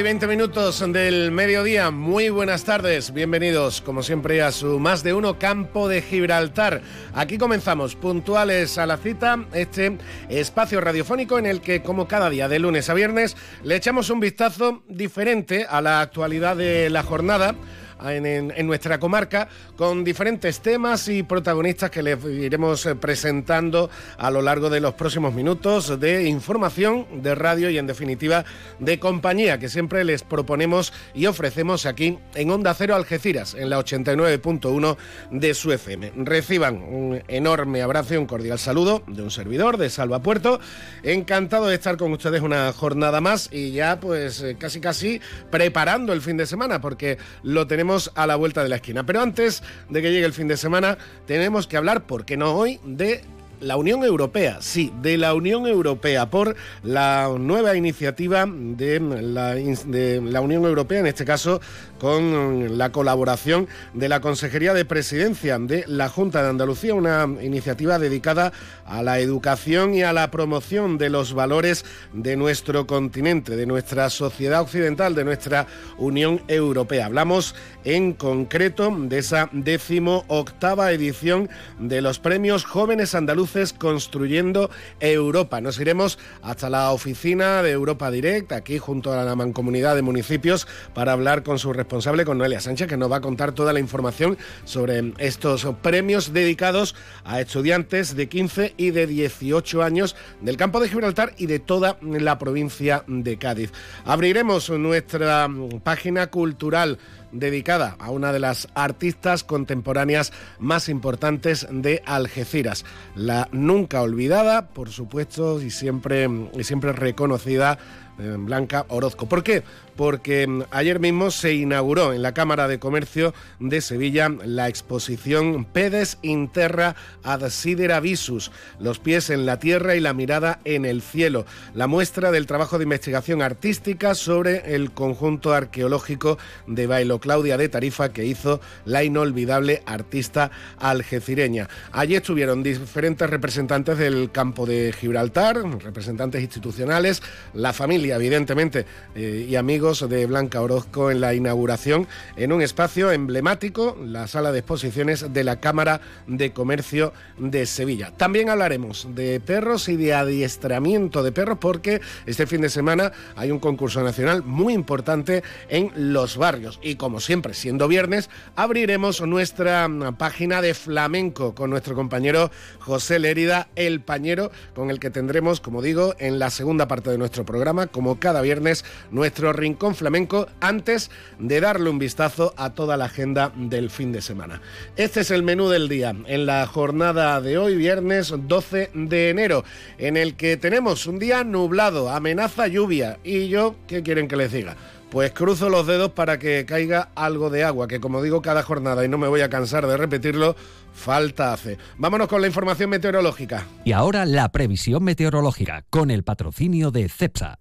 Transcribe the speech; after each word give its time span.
Y 0.00 0.02
20 0.02 0.26
minutos 0.28 0.82
del 0.92 1.30
mediodía, 1.30 1.90
muy 1.90 2.30
buenas 2.30 2.64
tardes, 2.64 3.12
bienvenidos 3.12 3.82
como 3.82 4.02
siempre 4.02 4.40
a 4.40 4.50
su 4.50 4.78
más 4.78 5.02
de 5.02 5.12
uno 5.12 5.38
campo 5.38 5.88
de 5.88 6.00
Gibraltar. 6.00 6.80
Aquí 7.12 7.36
comenzamos 7.36 7.96
puntuales 7.96 8.78
a 8.78 8.86
la 8.86 8.96
cita, 8.96 9.44
este 9.52 9.98
espacio 10.30 10.80
radiofónico 10.80 11.38
en 11.38 11.44
el 11.44 11.60
que 11.60 11.82
como 11.82 12.08
cada 12.08 12.30
día 12.30 12.48
de 12.48 12.60
lunes 12.60 12.88
a 12.88 12.94
viernes 12.94 13.36
le 13.62 13.76
echamos 13.76 14.08
un 14.08 14.20
vistazo 14.20 14.82
diferente 14.88 15.66
a 15.68 15.82
la 15.82 16.00
actualidad 16.00 16.56
de 16.56 16.88
la 16.88 17.02
jornada 17.02 17.54
en, 18.04 18.66
nuestra 18.66 18.98
comarca 18.98 19.48
con 19.76 20.04
diferentes 20.04 20.60
temas 20.60 21.08
y 21.08 21.22
protagonistas 21.22 21.90
que 21.90 22.02
les 22.02 22.22
iremos 22.24 22.86
eh, 22.86 22.94
presentando 22.94 23.90
a 24.18 24.30
lo 24.30 24.42
largo 24.42 24.70
de 24.70 24.80
los 24.80 24.94
próximos 24.94 25.34
minutos 25.34 25.98
de 25.98 26.28
información, 26.28 27.22
de 27.22 27.34
radio 27.34 27.70
y 27.70 27.78
en 27.78 27.86
definitiva 27.86 28.44
de 28.78 28.98
compañía 28.98 29.58
que 29.58 29.68
siempre 29.68 30.04
les 30.04 30.22
proponemos 30.22 30.92
y 31.14 31.26
ofrecemos 31.26 31.86
aquí 31.86 32.18
en 32.34 32.50
Onda 32.50 32.74
Cero 32.74 32.94
Algeciras, 32.94 33.54
en 33.54 33.70
la 33.70 33.78
89.1 33.78 34.96
de 35.30 35.54
su 35.54 35.72
FM. 35.72 36.12
Reciban 36.16 36.82
un 36.82 37.22
enorme 37.28 37.82
abrazo 37.82 38.14
y 38.14 38.16
un 38.16 38.26
cordial 38.26 38.58
saludo 38.58 39.02
de 39.06 39.22
un 39.22 39.30
servidor 39.30 39.76
de 39.76 39.90
Salva 39.90 40.20
Puerto. 40.20 40.60
Encantado 41.02 41.66
de 41.66 41.74
estar 41.74 41.96
con 41.96 42.12
ustedes 42.12 42.42
una 42.42 42.72
jornada 42.72 43.20
más 43.20 43.48
y 43.52 43.72
ya 43.72 44.00
pues 44.00 44.40
eh, 44.42 44.56
casi 44.58 44.80
casi 44.80 45.20
preparando 45.50 46.12
el 46.12 46.20
fin 46.20 46.36
de 46.36 46.46
semana 46.46 46.80
porque 46.80 47.18
lo 47.42 47.66
tenemos 47.66 47.89
a 48.14 48.26
la 48.26 48.36
vuelta 48.36 48.62
de 48.62 48.68
la 48.68 48.76
esquina. 48.76 49.04
Pero 49.04 49.20
antes 49.20 49.62
de 49.88 50.02
que 50.02 50.12
llegue 50.12 50.26
el 50.26 50.32
fin 50.32 50.48
de 50.48 50.56
semana, 50.56 50.98
tenemos 51.26 51.66
que 51.66 51.76
hablar, 51.76 52.06
¿por 52.06 52.24
qué 52.24 52.36
no 52.36 52.54
hoy?, 52.54 52.80
de 52.84 53.22
la 53.60 53.76
Unión 53.76 54.04
Europea, 54.04 54.58
sí, 54.60 54.92
de 55.02 55.18
la 55.18 55.34
Unión 55.34 55.66
Europea, 55.66 56.30
por 56.30 56.56
la 56.82 57.28
nueva 57.38 57.76
iniciativa 57.76 58.46
de 58.48 59.00
la, 59.00 59.54
de 59.54 60.20
la, 60.22 60.40
Unión 60.40 60.64
Europea, 60.64 61.00
en 61.00 61.06
este 61.06 61.24
caso 61.24 61.60
con 62.00 62.78
la 62.78 62.90
colaboración 62.90 63.68
de 63.94 64.08
la 64.08 64.20
Consejería 64.20 64.74
de 64.74 64.84
Presidencia 64.84 65.58
de 65.58 65.84
la 65.86 66.08
Junta 66.08 66.42
de 66.42 66.48
Andalucía, 66.48 66.94
una 66.94 67.28
iniciativa 67.42 67.98
dedicada 67.98 68.52
a 68.84 69.02
la 69.02 69.20
educación 69.20 69.94
y 69.94 70.02
a 70.02 70.12
la 70.12 70.30
promoción 70.30 70.98
de 70.98 71.10
los 71.10 71.34
valores 71.34 71.84
de 72.12 72.36
nuestro 72.36 72.86
continente, 72.86 73.54
de 73.54 73.66
nuestra 73.66 74.10
sociedad 74.10 74.62
occidental, 74.62 75.14
de 75.14 75.24
nuestra 75.24 75.66
Unión 75.98 76.42
Europea. 76.48 77.06
Hablamos 77.06 77.54
en 77.84 78.14
concreto 78.14 78.94
de 78.98 79.18
esa 79.18 79.48
décimo 79.52 80.24
octava 80.28 80.92
edición 80.92 81.48
de 81.78 82.00
los 82.00 82.18
premios 82.18 82.64
Jóvenes 82.64 83.14
Andaluces 83.14 83.72
Construyendo 83.72 84.70
Europa. 85.00 85.60
Nos 85.60 85.78
iremos 85.78 86.18
hasta 86.42 86.70
la 86.70 86.90
oficina 86.92 87.62
de 87.62 87.72
Europa 87.72 88.10
Direct, 88.10 88.52
aquí 88.52 88.78
junto 88.78 89.12
a 89.12 89.24
la 89.24 89.36
mancomunidad 89.36 89.94
de 89.94 90.02
municipios, 90.02 90.66
para 90.94 91.12
hablar 91.12 91.42
con 91.42 91.58
su 91.58 91.72
responsable, 91.90 92.24
con 92.24 92.38
Noelia 92.38 92.60
Sánchez, 92.60 92.86
que 92.86 92.96
nos 92.96 93.10
va 93.10 93.16
a 93.16 93.20
contar 93.20 93.50
toda 93.50 93.72
la 93.72 93.80
información 93.80 94.38
sobre 94.62 95.12
estos 95.18 95.66
premios 95.82 96.32
dedicados 96.32 96.94
a 97.24 97.40
estudiantes 97.40 98.14
de 98.14 98.28
15 98.28 98.74
y 98.76 98.90
de 98.92 99.08
18 99.08 99.82
años 99.82 100.14
del 100.40 100.56
campo 100.56 100.78
de 100.78 100.88
Gibraltar 100.88 101.34
y 101.36 101.46
de 101.46 101.58
toda 101.58 101.98
la 102.00 102.38
provincia 102.38 103.02
de 103.08 103.38
Cádiz. 103.38 103.72
Abriremos 104.04 104.70
nuestra 104.70 105.48
página 105.82 106.28
cultural 106.28 106.98
dedicada 107.32 107.96
a 107.98 108.10
una 108.10 108.32
de 108.32 108.38
las 108.38 108.68
artistas 108.74 109.42
contemporáneas 109.42 110.32
más 110.60 110.88
importantes 110.88 111.66
de 111.70 112.04
Algeciras, 112.06 112.84
la 113.16 113.48
nunca 113.50 114.00
olvidada, 114.02 114.68
por 114.68 114.90
supuesto, 114.90 115.60
y 115.60 115.70
siempre, 115.70 116.28
y 116.56 116.62
siempre 116.62 116.92
reconocida 116.92 117.78
eh, 118.20 118.36
Blanca 118.38 118.84
Orozco. 118.88 119.26
¿Por 119.26 119.42
qué? 119.42 119.62
Porque 119.96 120.46
mm, 120.46 120.62
ayer 120.70 121.00
mismo 121.00 121.30
se 121.30 121.54
inauguró 121.54 122.12
en 122.12 122.22
la 122.22 122.34
Cámara 122.34 122.68
de 122.68 122.78
Comercio 122.78 123.34
de 123.58 123.80
Sevilla 123.80 124.30
la 124.44 124.68
exposición 124.68 125.64
Pedes 125.64 126.18
Interra 126.22 126.96
ad 127.22 127.48
Sidera 127.50 128.00
Visus, 128.00 128.50
los 128.78 128.98
pies 128.98 129.30
en 129.30 129.46
la 129.46 129.58
tierra 129.58 129.96
y 129.96 130.00
la 130.00 130.14
mirada 130.14 130.60
en 130.64 130.84
el 130.84 131.02
cielo, 131.02 131.46
la 131.74 131.86
muestra 131.86 132.30
del 132.30 132.46
trabajo 132.46 132.78
de 132.78 132.84
investigación 132.84 133.42
artística 133.42 134.14
sobre 134.14 134.74
el 134.74 134.92
conjunto 134.92 135.52
arqueológico 135.52 136.38
de 136.66 136.86
Bailo 136.86 137.20
Claudia 137.20 137.56
de 137.56 137.68
Tarifa 137.68 138.12
que 138.12 138.24
hizo 138.24 138.60
la 138.84 139.04
inolvidable 139.04 139.82
artista 139.86 140.50
algecireña. 140.78 141.68
Allí 141.92 142.16
estuvieron 142.16 142.62
diferentes 142.62 143.28
representantes 143.28 143.98
del 143.98 144.30
campo 144.30 144.66
de 144.66 144.92
Gibraltar, 144.92 145.56
representantes 145.82 146.42
institucionales, 146.42 147.22
la 147.54 147.72
familia 147.72 148.16
evidentemente, 148.16 148.86
eh, 149.14 149.46
y 149.48 149.56
amigos 149.56 149.89
de 149.90 150.24
Blanca 150.26 150.60
Orozco 150.60 151.10
en 151.10 151.20
la 151.20 151.34
inauguración 151.34 152.06
en 152.36 152.52
un 152.52 152.62
espacio 152.62 153.10
emblemático, 153.10 153.98
la 154.00 154.28
sala 154.28 154.52
de 154.52 154.60
exposiciones 154.60 155.32
de 155.32 155.42
la 155.42 155.58
Cámara 155.58 156.00
de 156.28 156.52
Comercio 156.52 157.12
de 157.38 157.66
Sevilla. 157.66 158.12
También 158.16 158.50
hablaremos 158.50 159.08
de 159.16 159.40
perros 159.40 159.88
y 159.88 159.96
de 159.96 160.14
adiestramiento 160.14 161.24
de 161.24 161.32
perros 161.32 161.58
porque 161.60 162.00
este 162.24 162.46
fin 162.46 162.60
de 162.60 162.70
semana 162.70 163.10
hay 163.34 163.50
un 163.50 163.58
concurso 163.58 164.00
nacional 164.04 164.44
muy 164.44 164.74
importante 164.74 165.42
en 165.68 165.90
los 165.96 166.36
barrios 166.36 166.78
y 166.80 166.94
como 166.94 167.18
siempre, 167.18 167.52
siendo 167.52 167.88
viernes, 167.88 168.30
abriremos 168.54 169.20
nuestra 169.22 169.88
página 170.16 170.62
de 170.62 170.74
flamenco 170.74 171.52
con 171.56 171.70
nuestro 171.70 171.96
compañero 171.96 172.52
José 172.78 173.18
Lérida, 173.18 173.66
el 173.74 174.02
pañero, 174.02 174.52
con 174.72 174.88
el 174.90 175.00
que 175.00 175.10
tendremos, 175.10 175.60
como 175.60 175.82
digo, 175.82 176.14
en 176.20 176.38
la 176.38 176.50
segunda 176.50 176.86
parte 176.86 177.10
de 177.10 177.18
nuestro 177.18 177.44
programa, 177.44 177.88
como 177.88 178.20
cada 178.20 178.40
viernes, 178.40 178.84
nuestro 179.10 179.52
rincón 179.52 179.69
flamenco 179.76 180.46
antes 180.60 181.10
de 181.38 181.60
darle 181.60 181.90
un 181.90 181.98
vistazo 181.98 182.54
a 182.56 182.70
toda 182.70 182.96
la 182.96 183.06
agenda 183.06 183.52
del 183.54 183.90
fin 183.90 184.12
de 184.12 184.22
semana. 184.22 184.60
Este 184.96 185.20
es 185.20 185.30
el 185.30 185.42
menú 185.42 185.68
del 185.68 185.88
día 185.88 186.14
en 186.26 186.46
la 186.46 186.66
jornada 186.66 187.40
de 187.40 187.58
hoy, 187.58 187.76
viernes 187.76 188.32
12 188.36 188.90
de 188.94 189.30
enero, 189.30 189.64
en 189.98 190.16
el 190.16 190.34
que 190.34 190.56
tenemos 190.56 191.06
un 191.06 191.18
día 191.18 191.44
nublado, 191.44 192.10
amenaza 192.10 192.66
lluvia. 192.66 193.18
Y 193.24 193.48
yo, 193.48 193.76
¿qué 193.86 194.02
quieren 194.02 194.28
que 194.28 194.36
les 194.36 194.52
diga? 194.52 194.76
Pues 195.10 195.32
cruzo 195.32 195.68
los 195.68 195.88
dedos 195.88 196.12
para 196.12 196.38
que 196.38 196.64
caiga 196.64 197.08
algo 197.16 197.50
de 197.50 197.64
agua, 197.64 197.88
que 197.88 197.98
como 197.98 198.22
digo 198.22 198.42
cada 198.42 198.62
jornada 198.62 199.04
y 199.04 199.08
no 199.08 199.18
me 199.18 199.26
voy 199.26 199.40
a 199.40 199.50
cansar 199.50 199.86
de 199.86 199.96
repetirlo, 199.96 200.54
falta 200.92 201.52
hace. 201.52 201.78
Vámonos 201.98 202.28
con 202.28 202.40
la 202.40 202.46
información 202.46 202.90
meteorológica. 202.90 203.66
Y 203.84 203.92
ahora 203.92 204.24
la 204.24 204.50
previsión 204.52 205.02
meteorológica 205.02 205.84
con 205.90 206.12
el 206.12 206.22
patrocinio 206.22 206.92
de 206.92 207.08
CEPSA. 207.08 207.58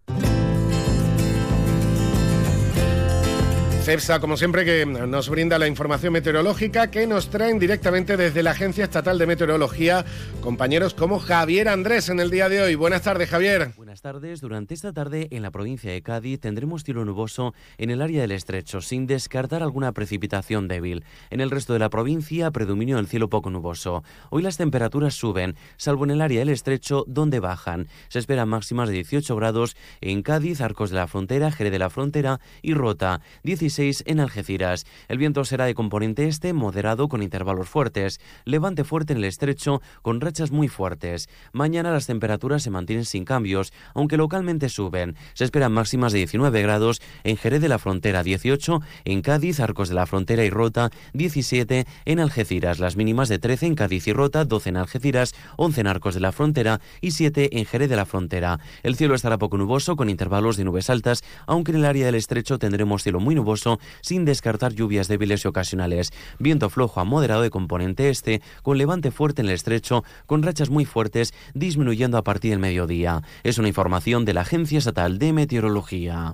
CEPSA, 3.89 4.19
como 4.19 4.37
siempre, 4.37 4.65
que 4.65 4.85
nos 4.85 5.29
brinda 5.29 5.57
la 5.57 5.65
información 5.65 6.13
meteorológica 6.13 6.91
que 6.91 7.07
nos 7.07 7.31
traen 7.31 7.57
directamente 7.57 8.17
desde 8.17 8.43
la 8.43 8.51
Agencia 8.51 8.83
Estatal 8.83 9.17
de 9.17 9.25
Meteorología 9.25 10.05
compañeros 10.41 10.93
como 10.93 11.17
Javier 11.17 11.67
Andrés 11.67 12.07
en 12.09 12.19
el 12.19 12.29
día 12.29 12.49
de 12.49 12.61
hoy. 12.61 12.75
Buenas 12.75 13.01
tardes, 13.01 13.27
Javier. 13.29 13.71
Buenas 13.89 14.03
tardes. 14.03 14.39
Durante 14.39 14.75
esta 14.75 14.93
tarde 14.93 15.29
en 15.31 15.41
la 15.41 15.49
provincia 15.49 15.91
de 15.91 16.03
Cádiz 16.03 16.39
tendremos 16.39 16.83
cielo 16.83 17.05
nuboso 17.05 17.55
en 17.79 17.89
el 17.89 18.03
área 18.03 18.21
del 18.21 18.33
estrecho, 18.33 18.81
sin 18.81 19.07
descartar 19.07 19.63
alguna 19.63 19.93
precipitación 19.93 20.67
débil. 20.67 21.03
En 21.31 21.41
el 21.41 21.49
resto 21.49 21.73
de 21.73 21.79
la 21.79 21.89
provincia, 21.89 22.51
predominio 22.51 22.99
el 22.99 23.07
cielo 23.07 23.29
poco 23.29 23.49
nuboso. 23.49 24.03
Hoy 24.29 24.43
las 24.43 24.57
temperaturas 24.57 25.15
suben, 25.15 25.55
salvo 25.77 26.03
en 26.03 26.11
el 26.11 26.21
área 26.21 26.37
del 26.37 26.49
estrecho, 26.49 27.03
donde 27.07 27.39
bajan. 27.39 27.87
Se 28.09 28.19
esperan 28.19 28.47
máximas 28.47 28.89
de 28.89 28.93
18 28.93 29.35
grados 29.35 29.75
en 30.01 30.21
Cádiz, 30.21 30.61
Arcos 30.61 30.91
de 30.91 30.97
la 30.97 31.07
Frontera, 31.07 31.51
Jerez 31.51 31.71
de 31.71 31.79
la 31.79 31.89
Frontera 31.89 32.39
y 32.61 32.75
Rota. 32.75 33.21
16 33.41 34.03
en 34.05 34.19
Algeciras. 34.19 34.85
El 35.07 35.17
viento 35.17 35.43
será 35.45 35.65
de 35.65 35.73
componente 35.73 36.27
este, 36.27 36.53
moderado 36.53 37.07
con 37.07 37.23
intervalos 37.23 37.67
fuertes. 37.67 38.21
Levante 38.45 38.83
fuerte 38.83 39.13
en 39.13 39.17
el 39.17 39.25
estrecho 39.25 39.81
con 40.03 40.21
rachas 40.21 40.51
muy 40.51 40.67
fuertes. 40.67 41.27
Mañana 41.53 41.91
las 41.91 42.05
temperaturas 42.05 42.61
se 42.61 42.69
mantienen 42.69 43.05
sin 43.05 43.25
cambios, 43.25 43.73
aunque 43.93 44.17
localmente 44.17 44.69
suben. 44.69 45.15
Se 45.33 45.43
esperan 45.43 45.71
máximas 45.71 46.11
de 46.11 46.19
19 46.19 46.61
grados 46.61 47.01
en 47.23 47.37
Jerez 47.37 47.61
de 47.61 47.69
la 47.69 47.79
Frontera, 47.79 48.23
18 48.23 48.81
en 49.05 49.21
Cádiz, 49.21 49.59
Arcos 49.59 49.89
de 49.89 49.95
la 49.95 50.05
Frontera 50.05 50.43
y 50.43 50.49
Rota, 50.49 50.89
17 51.13 51.85
en 52.05 52.19
Algeciras, 52.19 52.79
las 52.79 52.95
mínimas 52.95 53.29
de 53.29 53.39
13 53.39 53.67
en 53.67 53.75
Cádiz 53.75 54.07
y 54.07 54.13
Rota, 54.13 54.45
12 54.45 54.69
en 54.69 54.77
Algeciras, 54.77 55.35
11 55.57 55.81
en 55.81 55.87
Arcos 55.87 56.13
de 56.13 56.21
la 56.21 56.31
Frontera 56.31 56.81
y 57.01 57.11
7 57.11 57.57
en 57.59 57.65
Jerez 57.65 57.89
de 57.89 57.95
la 57.95 58.05
Frontera. 58.05 58.59
El 58.83 58.95
cielo 58.95 59.15
estará 59.15 59.37
poco 59.37 59.57
nuboso 59.57 59.95
con 59.95 60.09
intervalos 60.09 60.57
de 60.57 60.65
nubes 60.65 60.89
altas, 60.89 61.23
aunque 61.47 61.71
en 61.71 61.77
el 61.77 61.85
área 61.85 62.05
del 62.05 62.15
estrecho 62.15 62.59
tendremos 62.59 63.03
cielo 63.03 63.19
muy 63.19 63.35
nuboso 63.35 63.79
sin 64.01 64.25
descartar 64.25 64.73
lluvias 64.73 65.07
débiles 65.07 65.45
y 65.45 65.47
ocasionales. 65.47 66.11
Viento 66.39 66.69
flojo 66.69 66.99
a 66.99 67.05
moderado 67.05 67.41
de 67.41 67.49
componente 67.49 68.09
este, 68.09 68.41
con 68.63 68.77
levante 68.77 69.11
fuerte 69.11 69.41
en 69.41 69.47
el 69.47 69.53
estrecho, 69.53 70.03
con 70.25 70.43
rachas 70.43 70.69
muy 70.69 70.85
fuertes, 70.85 71.33
disminuyendo 71.53 72.17
a 72.17 72.23
partir 72.23 72.51
del 72.51 72.59
mediodía. 72.59 73.21
Es 73.43 73.57
una 73.57 73.68
información 73.69 74.25
de 74.25 74.33
la 74.33 74.41
Agencia 74.41 74.77
Estatal 74.77 75.17
de 75.17 75.33
Meteorología. 75.33 76.33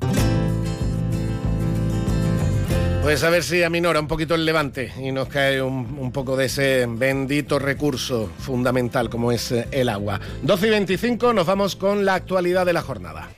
Pues 3.03 3.23
a 3.23 3.29
ver 3.29 3.43
si 3.43 3.61
aminora 3.61 3.99
un 3.99 4.07
poquito 4.07 4.33
el 4.33 4.45
levante 4.45 4.91
y 4.99 5.11
nos 5.11 5.27
cae 5.27 5.61
un, 5.61 5.95
un, 5.99 6.11
poco 6.11 6.35
de 6.35 6.45
ese 6.45 6.87
bendito 6.89 7.59
recurso 7.59 8.31
fundamental 8.39 9.11
como 9.11 9.31
es 9.31 9.51
eh, 9.51 9.67
el 9.69 9.89
agua. 9.89 10.19
12 10.41 10.65
y 10.65 10.69
25 10.71 11.31
nos 11.31 11.45
vamos 11.45 11.75
con 11.75 12.03
la 12.03 12.15
actualidad 12.15 12.65
de 12.65 12.73
la 12.73 12.81
jornada. 12.81 13.29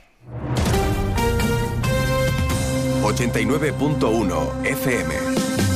89.1 3.02 4.66
FM. 4.66 5.67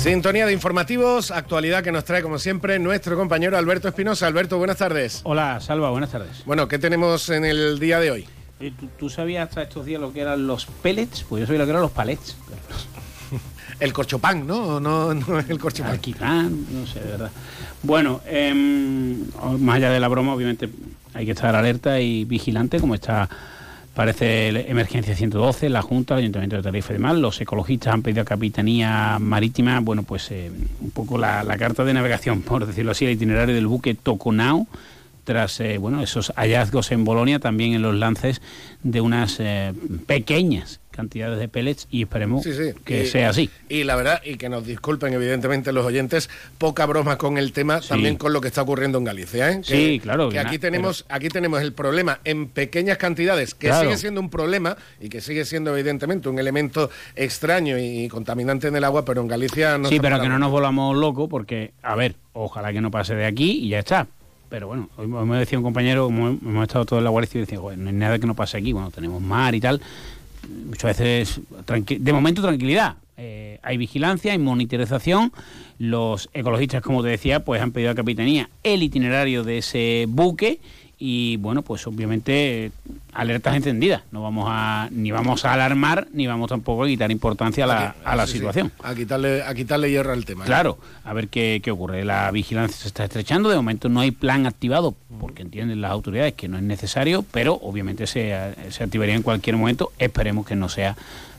Sintonía 0.00 0.46
de 0.46 0.54
informativos, 0.54 1.30
actualidad 1.30 1.84
que 1.84 1.92
nos 1.92 2.06
trae 2.06 2.22
como 2.22 2.38
siempre 2.38 2.78
nuestro 2.78 3.18
compañero 3.18 3.58
Alberto 3.58 3.88
Espinosa. 3.88 4.26
Alberto, 4.26 4.56
buenas 4.56 4.78
tardes. 4.78 5.20
Hola, 5.24 5.60
Salva, 5.60 5.90
buenas 5.90 6.10
tardes. 6.10 6.42
Bueno, 6.46 6.68
¿qué 6.68 6.78
tenemos 6.78 7.28
en 7.28 7.44
el 7.44 7.78
día 7.78 8.00
de 8.00 8.10
hoy? 8.10 8.26
¿Tú, 8.58 8.88
¿Tú, 8.98 9.10
sabías 9.10 9.46
hasta 9.46 9.60
estos 9.62 9.84
días 9.84 10.00
lo 10.00 10.10
que 10.14 10.22
eran 10.22 10.46
los 10.46 10.64
pellets? 10.64 11.26
Pues 11.28 11.40
yo 11.40 11.46
sabía 11.46 11.58
lo 11.58 11.64
que 11.66 11.70
eran 11.72 11.82
los 11.82 11.90
palets. 11.90 12.34
el 13.80 13.92
corchopán, 13.92 14.46
¿no? 14.46 14.80
No, 14.80 15.12
no 15.12 15.38
el 15.38 15.58
corchopán. 15.58 15.92
Alquitrán, 15.92 16.64
no 16.72 16.86
sé, 16.86 17.00
de 17.00 17.10
verdad. 17.10 17.30
Bueno, 17.82 18.22
eh, 18.24 18.54
más 18.54 19.76
allá 19.76 19.90
de 19.90 20.00
la 20.00 20.08
broma, 20.08 20.32
obviamente 20.32 20.70
hay 21.12 21.26
que 21.26 21.32
estar 21.32 21.54
alerta 21.54 22.00
y 22.00 22.24
vigilante, 22.24 22.80
como 22.80 22.94
está 22.94 23.28
parece 23.94 24.70
emergencia 24.70 25.14
112, 25.14 25.68
la 25.68 25.82
Junta, 25.82 26.14
el 26.14 26.20
Ayuntamiento 26.20 26.56
de 26.56 26.62
Tarifa 26.62 26.92
y 26.92 26.96
demás. 26.96 27.16
Los 27.16 27.40
ecologistas 27.40 27.94
han 27.94 28.02
pedido 28.02 28.22
a 28.22 28.24
Capitanía 28.24 29.18
Marítima, 29.20 29.80
bueno, 29.80 30.02
pues 30.02 30.30
eh, 30.30 30.50
un 30.80 30.90
poco 30.90 31.18
la, 31.18 31.44
carta 31.58 31.84
de 31.84 31.94
navegación, 31.94 32.42
por 32.42 32.66
decirlo 32.66 32.92
así, 32.92 33.06
el 33.06 33.12
itinerario 33.12 33.54
del 33.54 33.66
buque 33.66 33.94
Toconao, 33.94 34.66
tras 35.24 35.60
eh, 35.60 35.78
bueno, 35.78 36.02
esos 36.02 36.32
hallazgos 36.36 36.92
en 36.92 37.04
Bolonia, 37.04 37.38
también 37.38 37.74
en 37.74 37.82
los 37.82 37.94
lances 37.94 38.40
de 38.82 39.00
unas 39.00 39.36
eh, 39.38 39.72
pequeñas 40.06 40.80
cantidades 41.00 41.38
de 41.38 41.48
pellets 41.48 41.88
y 41.90 42.02
esperemos 42.02 42.44
sí, 42.44 42.52
sí. 42.52 42.74
que 42.84 43.04
y, 43.04 43.06
sea 43.06 43.30
así. 43.30 43.48
Y 43.68 43.84
la 43.84 43.96
verdad, 43.96 44.20
y 44.24 44.36
que 44.36 44.48
nos 44.48 44.66
disculpen 44.66 45.14
evidentemente 45.14 45.72
los 45.72 45.86
oyentes, 45.86 46.28
poca 46.58 46.84
broma 46.84 47.16
con 47.16 47.38
el 47.38 47.52
tema, 47.52 47.80
sí. 47.80 47.88
también 47.88 48.16
con 48.16 48.32
lo 48.32 48.40
que 48.40 48.48
está 48.48 48.62
ocurriendo 48.62 48.98
en 48.98 49.04
Galicia. 49.04 49.50
¿eh? 49.50 49.62
Que, 49.66 49.76
sí, 49.76 50.00
claro. 50.00 50.28
Que 50.28 50.38
aquí 50.38 50.58
tenemos, 50.58 51.04
pero... 51.04 51.16
aquí 51.16 51.28
tenemos 51.28 51.62
el 51.62 51.72
problema 51.72 52.20
en 52.24 52.48
pequeñas 52.48 52.98
cantidades, 52.98 53.54
que 53.54 53.68
claro. 53.68 53.84
sigue 53.84 53.96
siendo 53.96 54.20
un 54.20 54.28
problema 54.28 54.76
y 55.00 55.08
que 55.08 55.20
sigue 55.20 55.44
siendo 55.44 55.74
evidentemente 55.74 56.28
un 56.28 56.38
elemento 56.38 56.90
extraño 57.16 57.78
y 57.78 58.08
contaminante 58.08 58.68
en 58.68 58.76
el 58.76 58.84
agua, 58.84 59.04
pero 59.04 59.22
en 59.22 59.28
Galicia 59.28 59.78
no. 59.78 59.88
Sí, 59.88 59.98
pero 60.00 60.20
que 60.20 60.28
no 60.28 60.38
nos 60.38 60.50
volvamos 60.50 60.96
locos 60.96 61.28
porque, 61.28 61.72
a 61.82 61.94
ver, 61.94 62.14
ojalá 62.34 62.72
que 62.72 62.80
no 62.80 62.90
pase 62.90 63.14
de 63.14 63.24
aquí 63.24 63.60
y 63.64 63.70
ya 63.70 63.78
está. 63.78 64.06
Pero 64.50 64.66
bueno, 64.66 64.90
hoy 64.96 65.06
me 65.06 65.38
decía 65.38 65.56
un 65.58 65.64
compañero, 65.64 66.06
como 66.06 66.28
hemos 66.28 66.62
estado 66.64 66.84
todos 66.84 67.00
en 67.00 67.04
la 67.04 67.10
Guardia 67.10 67.30
Civil, 67.30 67.42
y 67.42 67.46
decía, 67.46 67.60
bueno, 67.60 67.84
no 67.84 67.88
hay 67.90 67.94
nada 67.94 68.18
que 68.18 68.26
no 68.26 68.34
pase 68.34 68.58
aquí, 68.58 68.72
bueno, 68.72 68.90
tenemos 68.90 69.22
mar 69.22 69.54
y 69.54 69.60
tal, 69.60 69.80
muchas 70.66 70.98
veces, 70.98 71.40
de 71.86 72.12
momento 72.12 72.42
tranquilidad. 72.42 72.96
Eh, 73.16 73.58
hay 73.62 73.76
vigilancia, 73.76 74.32
hay 74.32 74.38
monitorización. 74.38 75.32
Los 75.78 76.30
ecologistas, 76.32 76.82
como 76.82 77.02
te 77.02 77.08
decía, 77.08 77.44
pues 77.44 77.60
han 77.60 77.72
pedido 77.72 77.90
a 77.90 77.94
Capitanía 77.94 78.48
el 78.62 78.82
itinerario 78.82 79.44
de 79.44 79.58
ese 79.58 80.06
buque 80.08 80.60
y 81.02 81.38
bueno, 81.38 81.62
pues 81.62 81.86
obviamente 81.86 82.72
alertas 83.14 83.56
encendidas. 83.56 84.02
No 84.12 84.22
vamos 84.22 84.46
a 84.48 84.88
ni 84.92 85.10
vamos 85.10 85.46
a 85.46 85.54
alarmar 85.54 86.08
ni 86.12 86.26
vamos 86.26 86.50
tampoco 86.50 86.84
a 86.84 86.86
quitar 86.86 87.10
importancia 87.10 87.64
a 87.64 87.66
la, 87.66 87.96
a 88.04 88.14
la 88.14 88.26
sí, 88.26 88.34
situación. 88.34 88.68
Sí. 88.68 88.82
A 88.84 88.94
quitarle 88.94 89.42
a 89.42 89.54
quitarle 89.54 89.90
hierro 89.90 90.12
al 90.12 90.26
tema. 90.26 90.44
¿eh? 90.44 90.46
Claro, 90.46 90.78
a 91.02 91.14
ver 91.14 91.28
qué, 91.28 91.62
qué, 91.64 91.70
ocurre. 91.70 92.04
La 92.04 92.30
vigilancia 92.30 92.76
se 92.76 92.88
está 92.88 93.04
estrechando. 93.04 93.48
De 93.48 93.56
momento 93.56 93.88
no 93.88 94.00
hay 94.00 94.10
plan 94.10 94.46
activado 94.46 94.94
porque 95.18 95.40
entienden 95.40 95.80
las 95.80 95.90
autoridades 95.90 96.34
que 96.34 96.48
no 96.48 96.58
es 96.58 96.62
necesario, 96.62 97.24
pero 97.32 97.54
obviamente 97.54 98.06
se, 98.06 98.36
se 98.68 98.84
activaría 98.84 99.14
en 99.14 99.22
cualquier 99.22 99.56
momento. 99.56 99.92
Esperemos 99.98 100.46
que 100.46 100.54
no 100.54 100.68
sea 100.68 100.96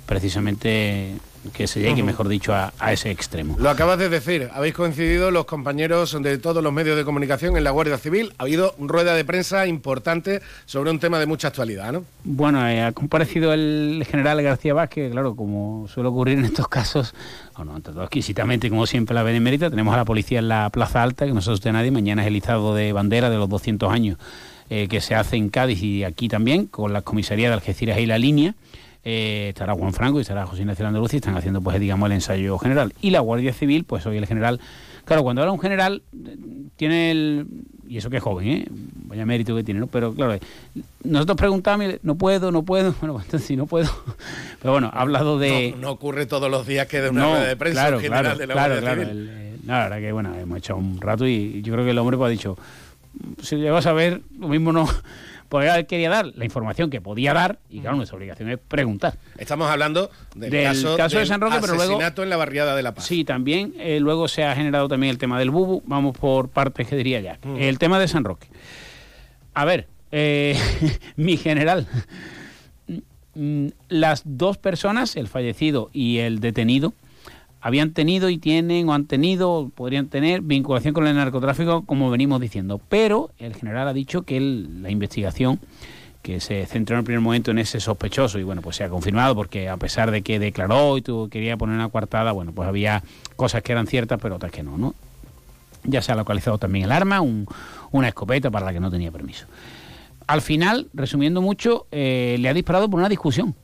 precisamente 0.08 1.14
que 1.54 1.68
se 1.68 1.80
llegue, 1.80 2.02
uh 2.02 2.04
-huh. 2.04 2.08
mejor 2.08 2.28
dicho, 2.28 2.54
a, 2.54 2.74
a, 2.80 2.94
ese 2.94 3.12
extremo. 3.12 3.56
Lo 3.60 3.70
acabas 3.70 3.98
de 3.98 4.10
decir, 4.10 4.50
habéis 4.54 4.74
coincidido 4.74 5.32
los 5.32 5.46
compañeros 5.46 6.16
de 6.22 6.38
todos 6.38 6.64
los 6.64 6.72
medios 6.72 6.96
de 6.96 7.04
comunicación 7.04 7.58
en 7.58 7.64
la 7.64 7.72
Guardia 7.72 7.98
Civil, 7.98 8.34
ha 8.38 8.44
habido 8.44 8.76
rueda 8.80 9.16
de 9.16 9.26
prensa 9.26 9.68
importante 9.68 10.42
sobre 10.66 10.92
un 10.92 11.00
tema 11.00 11.20
de 11.20 11.26
mucha 11.26 11.48
actualidad, 11.48 11.92
¿no? 11.92 12.04
Bueno, 12.24 12.68
eh, 12.68 12.82
ha 12.82 12.92
comparecido 12.92 13.54
el 13.54 14.06
general 14.10 14.42
García 14.42 14.74
Vázquez, 14.74 15.12
claro, 15.12 15.36
como 15.36 15.88
suele 15.88 16.10
ocurrir 16.10 16.38
en 16.38 16.46
estos 16.46 16.68
casos, 16.68 17.14
bueno, 17.56 17.76
entre 17.76 17.94
todo 17.94 18.04
exquisitamente, 18.04 18.70
como 18.70 18.86
siempre 18.86 19.16
la 19.16 19.24
Benemérita, 19.24 19.70
tenemos 19.70 19.94
a 19.94 19.98
la 19.98 20.06
policía 20.06 20.40
en 20.40 20.48
la 20.48 20.70
Plaza 20.70 21.02
Alta, 21.02 21.26
que 21.26 21.34
no 21.34 21.42
se 21.42 21.50
asuste 21.50 21.72
nadie, 21.72 21.92
mañana 21.92 22.22
es 22.22 22.28
el 22.28 22.36
izado 22.36 22.76
de 22.76 22.94
bandera 22.94 23.30
de 23.30 23.38
los 23.38 23.50
200 23.50 23.92
años 23.92 24.18
eh, 24.70 24.88
que 24.88 25.02
se 25.02 25.16
hace 25.16 25.36
en 25.36 25.50
Cádiz 25.50 25.84
y 25.84 26.04
aquí 26.04 26.30
también, 26.30 26.66
con 26.66 26.94
la 26.94 27.02
comisaría 27.02 27.50
de 27.50 27.56
Algeciras 27.56 28.00
y 28.00 28.06
la 28.06 28.18
línea, 28.18 28.56
eh, 29.04 29.48
estará 29.50 29.74
Juan 29.74 29.94
Franco 29.94 30.20
y 30.20 30.22
estará 30.22 30.46
José 30.46 30.62
Ignacio 30.62 30.86
Andalucía 30.86 31.18
y 31.18 31.22
están 31.22 31.36
haciendo 31.36 31.60
pues 31.62 31.80
digamos 31.80 32.06
el 32.08 32.14
ensayo 32.14 32.58
general 32.60 32.94
y 33.02 33.10
la 33.10 33.20
Guardia 33.20 33.52
Civil 33.52 33.84
pues 33.84 34.06
hoy 34.06 34.18
el 34.18 34.28
general 34.28 34.60
claro 35.06 35.24
cuando 35.24 35.42
habla 35.42 35.52
un 35.52 35.60
general 35.60 36.04
tiene 36.76 37.10
el 37.10 37.48
y 37.88 37.98
eso 37.98 38.12
que 38.12 38.18
es 38.18 38.24
joven 38.24 38.48
¿eh? 38.48 38.68
vaya 39.08 39.26
mérito 39.26 39.56
que 39.56 39.64
tiene 39.64 39.80
¿no? 39.80 39.88
pero 39.88 40.14
claro 40.14 40.40
nosotros 41.04 41.36
preguntamos 41.36 41.96
no 42.04 42.16
puedo 42.16 42.52
no 42.52 42.62
puedo 42.62 42.94
bueno 43.02 43.20
entonces 43.20 43.48
sí 43.48 43.56
no 43.56 43.66
puedo 43.66 43.90
pero 44.62 44.74
bueno 44.74 44.92
ha 44.94 45.02
hablado 45.02 45.40
de 45.40 45.72
no, 45.72 45.82
no, 45.82 45.92
ocurre 45.92 46.28
todos 46.28 46.52
los 46.52 46.68
días 46.68 46.86
que 46.88 47.02
de 47.02 47.10
una 47.10 47.22
no, 47.22 47.32
rueda 47.32 47.48
de 47.48 47.56
prensa 47.56 47.82
claro, 47.82 48.00
general 48.00 48.24
claro, 48.24 48.38
de 48.38 48.48
la 48.48 48.54
Guardia 48.54 48.80
claro, 48.82 49.02
Civil 49.02 49.18
el, 49.18 49.58
no, 49.66 49.74
la 49.74 49.80
verdad 49.80 49.98
que 49.98 50.12
bueno 50.12 50.36
hemos 50.36 50.58
echado 50.60 50.78
un 50.78 51.02
rato 51.02 51.26
y 51.26 51.64
yo 51.64 51.74
creo 51.74 51.86
que 51.86 51.92
el 51.92 51.98
hombre 51.98 52.18
pues 52.18 52.28
ha 52.28 52.32
dicho 52.32 52.58
si 53.42 53.56
llegó 53.56 53.78
a 53.78 53.82
saber 53.82 54.22
lo 54.40 54.48
mismo 54.48 54.72
no 54.72 54.88
porque 55.52 55.68
él 55.68 55.86
quería 55.86 56.10
dar 56.10 56.28
la 56.28 56.46
información 56.46 56.90
que 56.90 57.02
podía 57.02 57.34
dar 57.34 57.60
y 57.70 57.82
claro, 57.82 57.98
nuestra 57.98 58.16
obligación 58.16 58.50
es 58.52 58.58
preguntar. 58.58 59.18
Estamos 59.38 59.70
hablando 59.70 60.10
del, 60.34 60.50
del 60.50 60.64
caso, 60.64 60.96
caso, 60.96 61.18
del 61.18 61.26
de 61.26 61.28
San 61.28 61.42
Roque, 61.42 61.58
pero 61.60 61.74
luego 61.76 61.92
asesinato 61.92 62.24
en 62.24 62.30
la 62.30 62.38
barriada 62.38 62.74
de 62.74 62.82
La 62.82 62.94
Paz. 62.94 63.06
Sí, 63.06 63.26
también 63.26 63.74
eh, 63.78 64.00
luego 64.00 64.30
se 64.30 64.46
ha 64.46 64.56
generado 64.56 64.88
también 64.88 65.12
el 65.12 65.18
tema 65.18 65.38
del 65.38 65.50
bubu, 65.50 65.84
vamos 65.86 66.18
por 66.18 66.48
partes 66.48 66.88
que 66.88 66.96
diría 66.96 67.20
ya. 67.20 67.38
Mm. 67.44 67.58
El 67.58 67.80
tema 67.80 68.00
de 68.00 68.08
San 68.08 68.24
Roque. 68.24 68.48
A 69.54 69.66
ver, 69.66 69.90
eh, 70.14 70.58
mi 71.18 71.36
general, 71.36 71.86
mm, 73.36 73.68
las 73.90 74.22
dos 74.24 74.58
personas, 74.58 75.18
el 75.18 75.28
fallecido 75.28 75.90
y 75.92 76.20
el 76.20 76.40
detenido, 76.40 76.94
habían 77.62 77.94
tenido 77.94 78.30
y 78.30 78.38
tienen 78.38 78.90
o 78.90 78.94
han 78.94 79.06
tenido, 79.06 79.72
podrían 79.74 80.08
tener 80.08 80.42
vinculación 80.42 80.94
con 80.94 81.08
el 81.08 81.16
narcotráfico, 81.16 81.86
como 81.86 82.10
venimos 82.10 82.42
diciendo. 82.42 82.82
Pero 82.90 83.30
el 83.38 83.56
general 83.56 83.88
ha 83.88 83.94
dicho 83.94 84.24
que 84.24 84.38
él, 84.38 84.82
la 84.82 84.90
investigación, 84.90 85.60
que 86.24 86.40
se 86.40 86.66
centró 86.66 86.96
en 86.96 87.00
el 87.00 87.06
primer 87.06 87.22
momento 87.22 87.52
en 87.52 87.60
ese 87.60 87.80
sospechoso, 87.80 88.40
y 88.40 88.44
bueno, 88.44 88.62
pues 88.62 88.76
se 88.76 88.84
ha 88.84 88.90
confirmado, 88.90 89.36
porque 89.36 89.70
a 89.70 89.78
pesar 89.78 90.12
de 90.12 90.24
que 90.24 90.40
declaró 90.40 90.98
y 90.98 91.02
tuvo, 91.02 91.30
quería 91.30 91.56
poner 91.58 91.76
una 91.76 91.90
coartada, 91.90 92.32
bueno, 92.32 92.52
pues 92.52 92.68
había 92.68 93.04
cosas 93.36 93.62
que 93.62 93.72
eran 93.72 93.88
ciertas, 93.88 94.20
pero 94.22 94.36
otras 94.36 94.52
que 94.52 94.64
no, 94.64 94.78
¿no? 94.78 94.96
Ya 95.84 96.02
se 96.02 96.12
ha 96.12 96.16
localizado 96.16 96.58
también 96.58 96.86
el 96.86 96.92
arma, 96.92 97.22
un, 97.22 97.48
una 97.92 98.08
escopeta 98.08 98.52
para 98.52 98.68
la 98.68 98.74
que 98.74 98.80
no 98.80 98.92
tenía 98.92 99.12
permiso. 99.12 99.48
Al 100.28 100.42
final, 100.42 100.90
resumiendo 100.94 101.42
mucho, 101.42 101.88
eh, 101.92 102.38
le 102.40 102.50
ha 102.50 102.54
disparado 102.54 102.90
por 102.90 103.00
una 103.00 103.10
discusión 103.10 103.56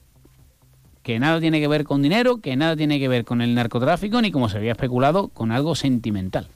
que 1.08 1.20
nada 1.20 1.40
tiene 1.40 1.62
que 1.62 1.70
ver 1.70 1.86
con 1.86 2.02
dinero, 2.02 2.42
que 2.42 2.58
nada 2.58 2.76
tiene 2.76 3.00
que 3.00 3.08
ver 3.08 3.24
con 3.24 3.42
el 3.42 3.56
narcotráfico, 3.56 4.22
ni 4.22 4.30
como 4.30 4.50
se 4.50 4.58
había 4.58 4.74
especulado, 4.74 5.30
con 5.30 5.54
algo 5.54 5.74
sentimental. 5.74 6.50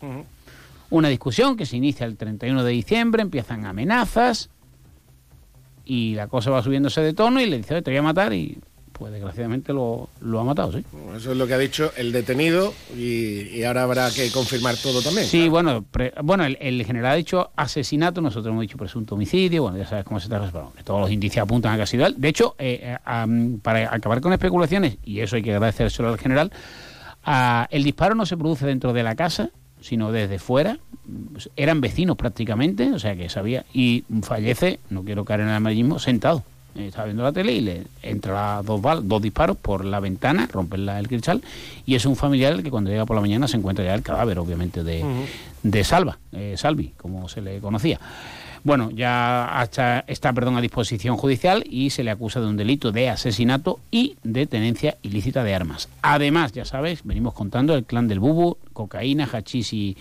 Uh 0.00 0.06
-huh. 0.06 0.24
Una 0.88 1.08
discusión 1.08 1.54
que 1.54 1.66
se 1.66 1.76
inicia 1.76 2.06
el 2.06 2.16
31 2.16 2.64
de 2.64 2.72
diciembre, 2.72 3.20
empiezan 3.20 3.66
amenazas 3.66 4.48
y 5.84 6.14
la 6.14 6.28
cosa 6.28 6.50
va 6.50 6.62
subiéndose 6.62 7.02
de 7.02 7.12
tono 7.12 7.42
y 7.42 7.46
le 7.46 7.58
dice, 7.58 7.82
te 7.82 7.90
voy 7.90 7.98
a 7.98 8.02
matar 8.02 8.32
y 8.32 8.56
pues 9.00 9.12
desgraciadamente 9.12 9.72
lo, 9.72 10.10
ha 10.20 10.44
matado, 10.44 10.72
sí. 10.72 10.84
Eso 11.16 11.32
es 11.32 11.38
lo 11.38 11.46
que 11.46 11.54
ha 11.54 11.58
dicho 11.58 11.90
el 11.96 12.12
detenido 12.12 12.74
y, 12.94 13.62
ahora 13.62 13.84
habrá 13.84 14.10
que 14.10 14.30
confirmar 14.30 14.76
todo 14.76 15.00
también. 15.00 15.26
Sí, 15.26 15.48
bueno, 15.48 15.86
bueno 16.22 16.44
el, 16.44 16.84
general 16.84 17.12
ha 17.12 17.14
dicho 17.14 17.50
asesinato, 17.56 18.20
nosotros 18.20 18.52
hemos 18.52 18.60
dicho 18.60 18.76
presunto 18.76 19.14
homicidio, 19.14 19.62
bueno, 19.62 19.78
ya 19.78 19.86
sabes 19.86 20.04
cómo 20.04 20.20
se 20.20 20.26
está 20.26 20.38
respondiendo. 20.38 20.84
Todos 20.84 21.00
los 21.00 21.10
indicios 21.10 21.42
apuntan 21.42 21.72
a 21.72 21.76
que 21.76 21.82
ha 21.84 21.86
sido 21.86 22.04
él. 22.04 22.14
De 22.18 22.28
hecho, 22.28 22.54
eh, 22.58 22.94
eh, 23.06 23.58
para 23.62 23.94
acabar 23.94 24.20
con 24.20 24.34
especulaciones, 24.34 24.98
y 25.02 25.20
eso 25.20 25.36
hay 25.36 25.42
que 25.42 25.54
agradecer 25.54 25.90
al 26.04 26.18
general, 26.18 26.52
el 27.70 27.82
disparo 27.82 28.14
no 28.14 28.26
se 28.26 28.36
produce 28.36 28.66
dentro 28.66 28.92
de 28.92 29.02
la 29.02 29.14
casa, 29.14 29.48
sino 29.80 30.12
desde 30.12 30.38
fuera. 30.38 30.78
Eran 31.56 31.80
vecinos 31.80 32.18
prácticamente, 32.18 32.92
o 32.92 32.98
sea 32.98 33.16
que 33.16 33.30
sabía. 33.30 33.64
Y 33.72 34.04
fallece, 34.22 34.78
no 34.90 35.04
quiero 35.04 35.24
caer 35.24 35.40
en 35.40 35.48
el 35.48 35.54
amarillismo, 35.54 35.98
sentado. 35.98 36.44
Eh, 36.74 36.86
estaba 36.86 37.06
viendo 37.06 37.22
la 37.22 37.32
tele 37.32 37.52
y 37.52 37.60
le 37.60 37.86
entra 38.02 38.62
dos, 38.62 38.80
dos 39.02 39.22
disparos 39.22 39.56
por 39.56 39.84
la 39.84 40.00
ventana, 40.00 40.48
rompen 40.50 40.88
el 40.88 41.08
cristal. 41.08 41.42
Y 41.86 41.94
es 41.94 42.06
un 42.06 42.16
familiar 42.16 42.52
el 42.52 42.62
que 42.62 42.70
cuando 42.70 42.90
llega 42.90 43.06
por 43.06 43.16
la 43.16 43.20
mañana 43.20 43.48
se 43.48 43.56
encuentra 43.56 43.84
ya 43.84 43.94
el 43.94 44.02
cadáver, 44.02 44.38
obviamente, 44.38 44.84
de, 44.84 45.04
de 45.62 45.84
Salva, 45.84 46.18
eh, 46.32 46.54
Salvi, 46.56 46.92
como 46.96 47.28
se 47.28 47.40
le 47.40 47.58
conocía. 47.60 48.00
Bueno, 48.62 48.90
ya 48.90 49.66
está 50.06 50.32
perdón, 50.32 50.56
a 50.56 50.60
disposición 50.60 51.16
judicial 51.16 51.64
y 51.68 51.90
se 51.90 52.04
le 52.04 52.10
acusa 52.10 52.40
de 52.40 52.46
un 52.46 52.56
delito 52.56 52.92
de 52.92 53.08
asesinato 53.08 53.80
y 53.90 54.16
de 54.22 54.46
tenencia 54.46 54.98
ilícita 55.02 55.42
de 55.44 55.54
armas. 55.54 55.88
Además, 56.02 56.52
ya 56.52 56.66
sabes, 56.66 57.00
venimos 57.04 57.32
contando 57.32 57.74
el 57.74 57.84
clan 57.84 58.06
del 58.06 58.20
Bubu, 58.20 58.58
cocaína, 58.74 59.28
hachís 59.32 59.72
y, 59.72 59.96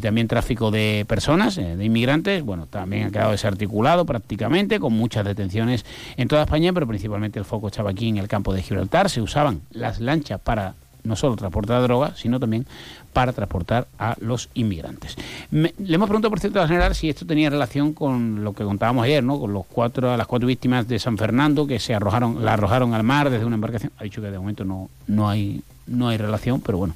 también 0.00 0.28
tráfico 0.28 0.70
de 0.70 1.04
personas, 1.08 1.58
eh, 1.58 1.76
de 1.76 1.84
inmigrantes, 1.84 2.42
bueno, 2.44 2.66
también 2.66 3.08
ha 3.08 3.10
quedado 3.10 3.32
desarticulado 3.32 4.06
prácticamente, 4.06 4.78
con 4.78 4.92
muchas 4.92 5.24
detenciones 5.24 5.84
en 6.16 6.28
toda 6.28 6.42
España, 6.42 6.72
pero 6.72 6.86
principalmente 6.86 7.38
el 7.38 7.44
foco 7.44 7.66
estaba 7.66 7.90
aquí 7.90 8.08
en 8.08 8.16
el 8.16 8.28
campo 8.28 8.54
de 8.54 8.62
Gibraltar. 8.62 9.10
Se 9.10 9.20
usaban 9.20 9.62
las 9.72 10.00
lanchas 10.00 10.40
para 10.40 10.74
no 11.02 11.16
solo 11.16 11.36
transportar 11.36 11.82
drogas, 11.82 12.18
sino 12.18 12.38
también 12.38 12.66
para 13.12 13.32
transportar 13.32 13.88
a 13.98 14.16
los 14.20 14.48
inmigrantes. 14.54 15.16
le 15.50 15.72
hemos 15.88 16.08
preguntado, 16.08 16.30
por 16.30 16.40
cierto, 16.40 16.60
al 16.60 16.68
general 16.68 16.94
si 16.94 17.08
esto 17.08 17.26
tenía 17.26 17.50
relación 17.50 17.92
con 17.92 18.44
lo 18.44 18.52
que 18.52 18.64
contábamos 18.64 19.04
ayer, 19.04 19.22
¿no? 19.22 19.38
Con 19.38 19.52
los 19.52 19.66
cuatro, 19.66 20.16
las 20.16 20.26
cuatro 20.26 20.46
víctimas 20.46 20.86
de 20.86 20.98
San 20.98 21.18
Fernando 21.18 21.66
que 21.66 21.78
se 21.78 21.94
arrojaron, 21.94 22.44
la 22.44 22.54
arrojaron 22.54 22.94
al 22.94 23.02
mar 23.02 23.30
desde 23.30 23.44
una 23.44 23.56
embarcación. 23.56 23.92
Ha 23.98 24.04
dicho 24.04 24.20
que 24.20 24.30
de 24.30 24.38
momento 24.38 24.64
no, 24.64 24.88
no 25.06 25.28
hay 25.28 25.62
no 25.90 26.08
hay 26.08 26.16
relación, 26.16 26.60
pero 26.60 26.78
bueno, 26.78 26.94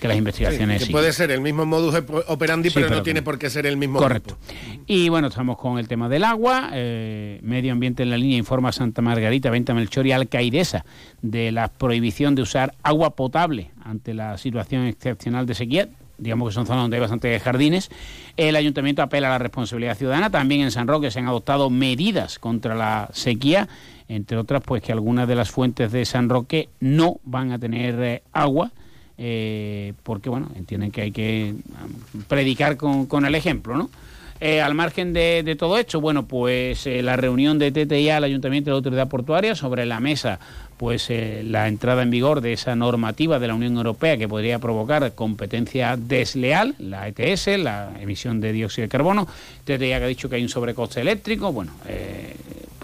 que 0.00 0.08
las 0.08 0.16
investigaciones... 0.16 0.84
que 0.84 0.92
puede 0.92 1.12
ser 1.12 1.30
el 1.30 1.40
mismo 1.40 1.66
modus 1.66 1.94
operandi, 2.28 2.70
pero, 2.70 2.88
no 2.88 3.02
tiene 3.02 3.20
por 3.20 3.38
qué 3.38 3.50
ser 3.50 3.66
el 3.66 3.76
mismo 3.76 3.98
Correcto. 3.98 4.38
Y 4.86 5.08
bueno, 5.08 5.28
estamos 5.28 5.58
con 5.58 5.78
el 5.78 5.88
tema 5.88 6.08
del 6.08 6.24
agua. 6.24 6.70
Eh, 6.72 7.40
Medio 7.42 7.72
Ambiente 7.72 8.04
en 8.04 8.10
la 8.10 8.16
línea 8.16 8.38
informa 8.38 8.70
a 8.70 8.72
Santa 8.72 9.02
Margarita, 9.02 9.50
Venta 9.50 9.74
Melchor 9.74 10.06
y 10.06 10.12
Alcaidesa 10.12 10.84
de 11.22 11.50
la 11.52 11.68
prohibición 11.68 12.34
de 12.34 12.42
usar 12.42 12.74
agua 12.82 13.10
potable 13.10 13.72
ante 13.84 14.14
la 14.14 14.38
situación 14.38 14.86
excepcional 14.86 15.44
de 15.44 15.54
sequía 15.54 15.88
digamos 16.18 16.48
que 16.48 16.54
son 16.54 16.66
zonas 16.66 16.84
donde 16.84 16.96
hay 16.96 17.00
bastantes 17.02 17.42
jardines. 17.42 17.90
El 18.38 18.56
ayuntamiento 18.56 19.02
apela 19.02 19.28
a 19.28 19.32
la 19.32 19.38
responsabilidad 19.38 19.96
ciudadana. 19.96 20.30
También 20.30 20.62
en 20.62 20.70
San 20.70 20.88
Roque 20.88 21.10
se 21.10 21.18
han 21.18 21.28
adoptado 21.28 21.68
medidas 21.68 22.38
contra 22.38 22.74
la 22.74 23.10
sequía 23.12 23.68
entre 24.08 24.36
otras, 24.36 24.62
pues 24.62 24.82
que 24.82 24.92
algunas 24.92 25.26
de 25.26 25.34
las 25.34 25.50
fuentes 25.50 25.90
de 25.92 26.04
San 26.04 26.28
Roque 26.28 26.68
no 26.80 27.18
van 27.24 27.52
a 27.52 27.58
tener 27.58 28.00
eh, 28.00 28.22
agua. 28.32 28.70
Eh, 29.18 29.94
porque 30.02 30.28
bueno, 30.28 30.50
entienden 30.56 30.90
que 30.90 31.00
hay 31.00 31.10
que 31.10 31.54
um, 31.54 32.22
predicar 32.24 32.76
con, 32.76 33.24
el 33.24 33.34
ejemplo, 33.34 33.74
¿no? 33.76 33.90
Eh, 34.38 34.60
al 34.60 34.74
margen 34.74 35.14
de, 35.14 35.56
todo 35.58 35.78
esto, 35.78 35.98
bueno, 36.02 36.26
pues 36.26 36.84
la 36.84 37.16
reunión 37.16 37.58
de 37.58 37.72
TTIA, 37.72 38.18
el 38.18 38.24
Ayuntamiento 38.24 38.68
de 38.68 38.72
la 38.72 38.76
Autoridad 38.76 39.08
Portuaria, 39.08 39.54
sobre 39.54 39.86
la 39.86 39.98
mesa, 39.98 40.38
pues 40.76 41.10
la 41.42 41.68
entrada 41.68 42.02
en 42.02 42.10
vigor 42.10 42.42
de 42.42 42.52
esa 42.52 42.76
normativa 42.76 43.38
de 43.38 43.48
la 43.48 43.54
Unión 43.54 43.78
Europea 43.78 44.18
que 44.18 44.28
podría 44.28 44.58
provocar 44.58 45.14
competencia 45.14 45.96
desleal, 45.96 46.74
la 46.78 47.08
ETS, 47.08 47.58
la 47.58 47.94
emisión 47.98 48.42
de 48.42 48.52
dióxido 48.52 48.84
de 48.84 48.90
carbono. 48.90 49.26
TTIA 49.64 50.00
que 50.00 50.04
ha 50.04 50.08
dicho 50.08 50.28
que 50.28 50.36
hay 50.36 50.42
un 50.42 50.50
sobrecoste 50.50 51.00
eléctrico, 51.00 51.50
bueno, 51.50 51.72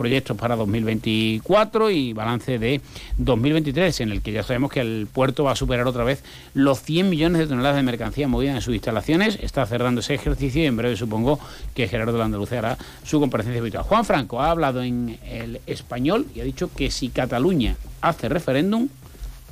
proyectos 0.03 0.37
para 0.37 0.57
2024 0.57 1.93
y 1.93 2.13
balance 2.13 2.59
de 2.59 2.81
2023, 3.19 4.01
en 4.01 4.11
el 4.11 4.21
que 4.21 4.33
ya 4.33 4.43
sabemos 4.43 4.73
que 4.73 4.81
el 4.81 5.07
puerto 5.07 5.45
va 5.45 5.53
a 5.53 5.57
superar 5.57 5.87
otra 5.87 6.03
vez 6.03 6.25
los 6.55 6.83
100 6.83 7.09
millones 7.09 7.39
de 7.39 7.47
toneladas 7.47 7.77
de 7.77 7.85
mercancía 7.85 8.27
movida 8.27 8.51
en 8.51 8.61
sus 8.63 8.75
instalaciones. 8.75 9.39
Está 9.41 9.65
cerrando 9.65 10.01
ese 10.01 10.15
ejercicio 10.15 10.61
y 10.61 10.67
en 10.67 10.77
breve 10.77 10.97
supongo 10.97 11.39
que 11.73 11.87
Gerardo 11.87 12.19
Landaluce 12.19 12.59
hará 12.59 12.77
su 13.05 13.21
comparecencia 13.21 13.61
habitual. 13.61 13.85
Juan 13.85 14.05
Franco 14.05 14.41
ha 14.41 14.51
hablado 14.51 14.83
en 14.83 15.21
el 15.25 15.61
español 15.69 16.27
y 16.35 16.41
ha 16.41 16.45
dicho 16.45 16.69
que 16.75 16.91
si 16.91 17.09
Cataluña 17.11 17.77
hace 18.01 18.29
referéndum, 18.29 18.89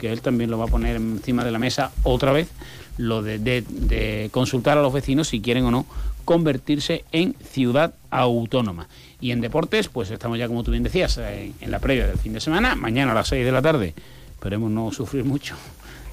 que 0.00 0.10
él 0.10 0.20
también 0.20 0.50
lo 0.50 0.58
va 0.58 0.64
a 0.64 0.68
poner 0.68 0.96
encima 0.96 1.44
de 1.44 1.52
la 1.52 1.60
mesa 1.60 1.92
otra 2.02 2.32
vez, 2.32 2.48
lo 2.96 3.22
de 3.22 4.28
consultar 4.32 4.78
a 4.78 4.82
los 4.82 4.92
vecinos 4.92 5.28
si 5.28 5.40
quieren 5.40 5.64
o 5.66 5.70
no 5.70 5.86
convertirse 6.24 7.04
en 7.12 7.34
ciudad 7.52 7.94
autónoma. 8.10 8.88
Y 9.20 9.32
en 9.32 9.40
deportes, 9.40 9.88
pues 9.88 10.10
estamos 10.10 10.38
ya, 10.38 10.48
como 10.48 10.62
tú 10.62 10.70
bien 10.70 10.82
decías, 10.82 11.18
en, 11.18 11.70
la 11.70 11.78
previa 11.78 12.06
del 12.06 12.18
fin 12.18 12.32
de 12.32 12.40
semana. 12.40 12.74
Mañana 12.74 13.12
a 13.12 13.14
las 13.14 13.28
6 13.28 13.44
de 13.44 13.52
la 13.52 13.60
tarde, 13.60 13.94
esperemos 14.32 14.70
no 14.70 14.90
sufrir 14.92 15.24
mucho. 15.24 15.56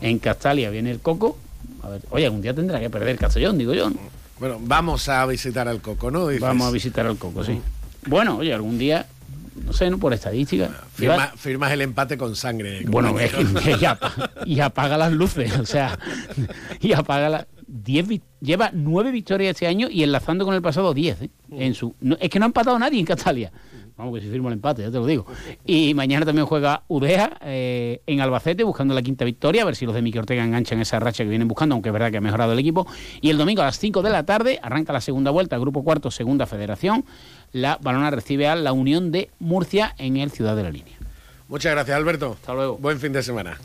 En 0.02 0.20
Castalia 0.20 0.70
viene 0.70 0.92
el 0.92 1.00
Coco. 1.00 1.38
A 1.84 1.90
ver, 1.90 2.02
oye, 2.10 2.26
algún 2.26 2.42
día 2.42 2.54
tendrá 2.54 2.80
que 2.80 2.90
perder 2.90 3.18
Castellón, 3.18 3.58
digo 3.58 3.74
yo. 3.74 3.90
Bueno, 4.40 4.58
vamos 4.62 5.08
a 5.10 5.26
visitar 5.26 5.68
al 5.68 5.82
Coco, 5.82 6.12
¿no? 6.12 6.28
Vamos 6.40 6.68
a 6.68 6.72
visitar 6.72 7.08
al 7.08 7.18
Coco, 7.18 7.44
sí. 7.44 7.60
Bueno, 8.06 8.38
oye, 8.38 8.54
algún 8.54 8.78
día 8.78 9.08
no 9.66 9.74
sé, 9.74 9.90
¿no? 9.90 9.98
por 9.98 10.14
estadística. 10.14 10.70
firmas 11.36 11.72
el 11.72 11.82
empate 11.82 12.18
con 12.18 12.36
sangre. 12.36 12.84
Bueno, 12.88 13.18
es 13.20 13.34
que, 13.64 13.78
y 14.46 14.60
apaga 14.60 14.98
las 14.98 15.12
luces, 15.12 15.58
o 15.58 15.66
sea, 15.66 15.98
y 16.80 16.94
apaga 16.94 17.48
las 17.68 18.20
lleva 18.40 18.70
nueve 18.74 19.12
victorias 19.12 19.52
este 19.52 19.68
año 19.68 19.88
y 19.90 20.04
enlazando 20.04 20.46
con 20.46 20.56
el 20.56 20.62
pasado 20.62 20.94
diez. 20.94 21.22
¿eh? 21.22 21.30
En 21.52 21.74
su, 21.74 21.96
es 22.20 22.30
que 22.30 22.40
no 22.40 22.46
ha 22.46 22.48
empatado 22.48 22.78
nadie 22.80 23.00
en 23.00 23.06
Catalia. 23.06 23.52
Vamos, 23.98 24.14
que 24.14 24.22
si 24.22 24.32
firmo 24.32 24.50
el 24.50 24.54
empate, 24.54 24.84
ya 24.84 24.92
te 24.92 24.98
lo 24.98 25.08
digo. 25.08 25.26
Y 25.66 25.96
mañana 25.96 26.24
también 26.24 26.46
juega 26.46 26.84
Udea 26.88 27.40
eh, 27.42 28.02
en 28.06 28.22
Albacete 28.22 28.64
buscando 28.64 28.94
la 28.94 29.02
quinta 29.02 29.26
victoria, 29.26 29.64
a 29.64 29.66
ver 29.66 29.76
si 29.76 29.88
los 29.88 29.96
de 29.96 30.04
Miki 30.04 30.20
Ortega 30.20 30.44
enganchan 30.44 30.80
esa 30.80 31.00
racha 31.00 31.24
que 31.24 31.30
vienen 31.30 31.48
buscando, 31.48 31.74
aunque 31.74 31.90
es 31.90 31.94
verdad 31.94 32.12
que 32.12 32.18
ha 32.18 32.22
mejorado 32.22 32.54
el 32.54 32.60
equipo. 32.60 32.86
Y 33.22 33.32
el 33.32 33.38
domingo 33.40 33.64
a 33.64 33.66
las 33.66 33.80
5 33.80 34.04
de 34.04 34.12
la 34.12 34.24
tarde 34.24 34.60
arranca 34.62 34.94
la 34.94 35.02
segunda 35.02 35.32
vuelta, 35.32 35.58
Grupo 35.58 35.84
Cuarto, 35.84 36.12
Segunda 36.12 36.46
Federación. 36.46 37.06
La 37.52 37.80
Balona 37.82 38.12
recibe 38.12 38.48
a 38.48 38.56
la 38.56 38.72
Unión 38.72 39.12
de 39.12 39.32
Murcia 39.40 39.96
en 39.98 40.18
el 40.18 40.30
Ciudad 40.30 40.56
de 40.56 40.64
la 40.64 40.70
Línea. 40.70 40.96
Muchas 41.48 41.72
gracias, 41.72 41.98
Alberto. 41.98 42.34
Hasta 42.34 42.54
luego. 42.54 42.78
Buen 42.78 43.00
fin 43.00 43.14
de 43.14 43.24
semana. 43.24 43.58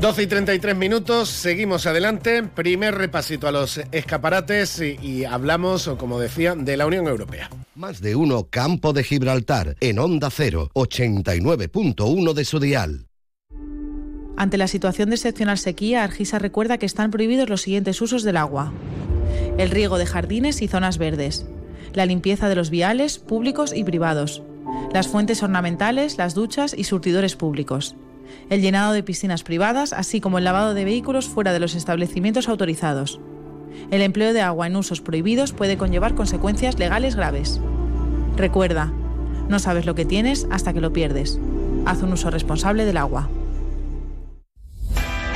12 0.00 0.22
y 0.22 0.26
33 0.28 0.76
minutos, 0.76 1.28
seguimos 1.28 1.84
adelante. 1.84 2.42
Primer 2.42 2.94
repasito 2.94 3.46
a 3.46 3.52
los 3.52 3.82
escaparates 3.92 4.80
y, 4.80 5.26
hablamos, 5.26 5.90
como 5.98 6.18
decía, 6.18 6.54
de 6.54 6.78
la 6.78 6.86
Unión 6.86 7.06
Europea. 7.06 7.50
Más 7.74 8.00
de 8.00 8.16
uno 8.16 8.46
Campo 8.48 8.94
de 8.94 9.04
Gibraltar, 9.04 9.76
en 9.80 9.98
Onda 9.98 10.30
0, 10.30 10.70
89.1 10.72 12.32
de 12.32 12.44
su 12.46 12.60
dial. 12.60 13.08
Ante 14.38 14.56
la 14.56 14.68
situación 14.68 15.10
de 15.10 15.16
excepcional 15.16 15.58
sequía, 15.58 16.02
Argisa 16.02 16.38
recuerda 16.38 16.78
que 16.78 16.86
están 16.86 17.10
prohibidos 17.10 17.50
los 17.50 17.60
siguientes 17.60 18.00
usos 18.00 18.22
del 18.22 18.38
agua. 18.38 18.72
El 19.58 19.68
riego 19.68 19.98
de 19.98 20.06
jardines 20.06 20.62
y 20.62 20.68
zonas 20.68 20.96
verdes. 20.96 21.44
La 21.92 22.06
limpieza 22.06 22.48
de 22.48 22.54
los 22.54 22.70
viales 22.70 23.18
públicos 23.18 23.74
y 23.76 23.84
privados. 23.84 24.42
Las 24.94 25.08
fuentes 25.08 25.42
ornamentales, 25.42 26.16
las 26.16 26.32
duchas 26.32 26.72
y 26.74 26.84
surtidores 26.84 27.36
públicos 27.36 27.96
el 28.48 28.60
llenado 28.60 28.92
de 28.92 29.02
piscinas 29.02 29.42
privadas, 29.42 29.92
así 29.92 30.20
como 30.20 30.38
el 30.38 30.44
lavado 30.44 30.74
de 30.74 30.84
vehículos 30.84 31.28
fuera 31.28 31.52
de 31.52 31.60
los 31.60 31.74
establecimientos 31.74 32.48
autorizados. 32.48 33.20
El 33.90 34.02
empleo 34.02 34.32
de 34.32 34.40
agua 34.40 34.66
en 34.66 34.76
usos 34.76 35.00
prohibidos 35.00 35.52
puede 35.52 35.76
conllevar 35.76 36.14
consecuencias 36.14 36.78
legales 36.78 37.16
graves. 37.16 37.60
Recuerda, 38.36 38.92
no 39.48 39.58
sabes 39.58 39.86
lo 39.86 39.94
que 39.94 40.04
tienes 40.04 40.46
hasta 40.50 40.72
que 40.72 40.80
lo 40.80 40.92
pierdes. 40.92 41.38
Haz 41.86 42.02
un 42.02 42.12
uso 42.12 42.30
responsable 42.30 42.84
del 42.84 42.96
agua. 42.96 43.28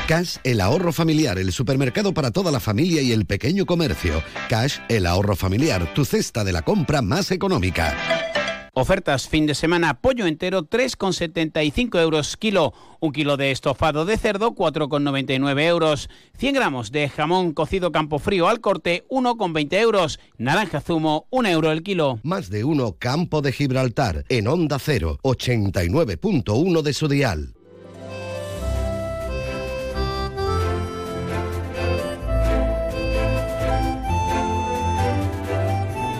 Cash, 0.06 0.36
el 0.44 0.60
ahorro 0.60 0.92
familiar, 0.92 1.38
el 1.38 1.50
supermercado 1.50 2.12
para 2.12 2.30
toda 2.30 2.52
la 2.52 2.60
familia 2.60 3.00
y 3.00 3.12
el 3.12 3.24
pequeño 3.24 3.64
comercio. 3.64 4.22
Cash, 4.50 4.78
el 4.88 5.06
ahorro 5.06 5.34
familiar, 5.34 5.94
tu 5.94 6.04
cesta 6.04 6.44
de 6.44 6.52
la 6.52 6.60
compra 6.60 7.00
más 7.00 7.30
económica. 7.30 8.33
Ofertas 8.76 9.28
fin 9.28 9.46
de 9.46 9.54
semana, 9.54 10.00
pollo 10.00 10.26
entero 10.26 10.64
3,75 10.68 12.00
euros 12.00 12.36
kilo, 12.36 12.74
un 12.98 13.12
kilo 13.12 13.36
de 13.36 13.52
estofado 13.52 14.04
de 14.04 14.18
cerdo 14.18 14.56
4,99 14.56 15.62
euros, 15.62 16.10
100 16.38 16.54
gramos 16.54 16.90
de 16.90 17.08
jamón 17.08 17.52
cocido 17.52 17.92
campo 17.92 18.18
frío 18.18 18.48
al 18.48 18.60
corte 18.60 19.04
1,20 19.10 19.74
euros, 19.78 20.18
naranja 20.38 20.80
zumo 20.80 21.28
1 21.30 21.48
euro 21.50 21.70
el 21.70 21.84
kilo. 21.84 22.18
Más 22.24 22.50
de 22.50 22.64
uno 22.64 22.96
Campo 22.98 23.42
de 23.42 23.52
Gibraltar 23.52 24.24
en 24.28 24.48
Onda 24.48 24.80
0, 24.80 25.20
89.1 25.22 26.82
de 26.82 26.92
su 26.92 27.06
dial. 27.06 27.54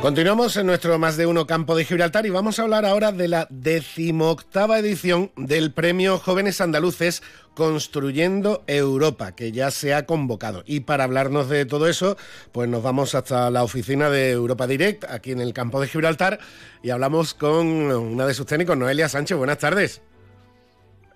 Continuamos 0.05 0.55
en 0.59 0.67
nuestro 0.67 0.99
más 0.99 1.17
de 1.17 1.25
uno 1.25 1.47
campo 1.47 1.75
de 1.75 1.87
Gibraltar 1.87 2.27
y 2.27 2.29
vamos 2.29 2.59
a 2.59 2.63
hablar 2.65 2.85
ahora 2.85 3.11
de 3.11 3.27
la 3.27 3.47
decimoctava 3.49 4.79
edición 4.79 5.33
del 5.35 5.73
Premio 5.73 6.19
Jóvenes 6.19 6.61
Andaluces 6.61 7.23
Construyendo 7.55 8.65
Europa, 8.67 9.33
que 9.33 9.51
ya 9.51 9.71
se 9.71 9.95
ha 9.95 10.05
convocado. 10.05 10.63
Y 10.67 10.81
para 10.81 11.05
hablarnos 11.05 11.49
de 11.49 11.65
todo 11.65 11.89
eso, 11.89 12.19
pues 12.53 12.69
nos 12.69 12.83
vamos 12.83 13.15
hasta 13.15 13.51
la 13.51 13.65
oficina 13.65 14.11
de 14.11 14.33
Europa 14.33 14.67
Direct, 14.67 15.05
aquí 15.05 15.33
en 15.33 15.41
el 15.41 15.55
campo 15.55 15.81
de 15.81 15.89
Gibraltar, 15.89 16.39
y 16.83 16.91
hablamos 16.91 17.33
con 17.33 17.67
una 17.67 18.27
de 18.27 18.35
sus 18.35 18.45
técnicos, 18.45 18.77
Noelia 18.77 19.09
Sánchez. 19.09 19.39
Buenas 19.39 19.57
tardes. 19.57 20.03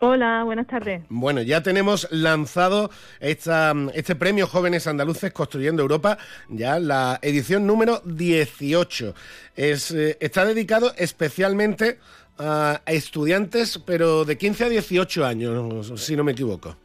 Hola, 0.01 0.45
buenas 0.45 0.69
tardes. 0.69 1.03
Bueno, 1.09 1.43
ya 1.43 1.61
tenemos 1.63 2.07
lanzado 2.13 2.91
esta, 3.19 3.75
este 3.95 4.15
premio 4.15 4.47
Jóvenes 4.47 4.87
Andaluces 4.87 5.33
Construyendo 5.33 5.83
Europa, 5.83 6.19
ya 6.49 6.79
la 6.79 7.19
edición 7.21 7.67
número 7.67 8.01
18. 8.05 9.15
Es, 9.57 9.91
eh, 9.91 10.17
está 10.21 10.45
dedicado 10.45 10.93
especialmente 10.97 11.99
a 12.39 12.81
estudiantes, 12.87 13.79
pero 13.85 14.25
de 14.25 14.39
15 14.39 14.65
a 14.67 14.69
18 14.69 15.27
años, 15.27 16.01
si 16.01 16.15
no 16.15 16.23
me 16.23 16.31
equivoco. 16.31 16.77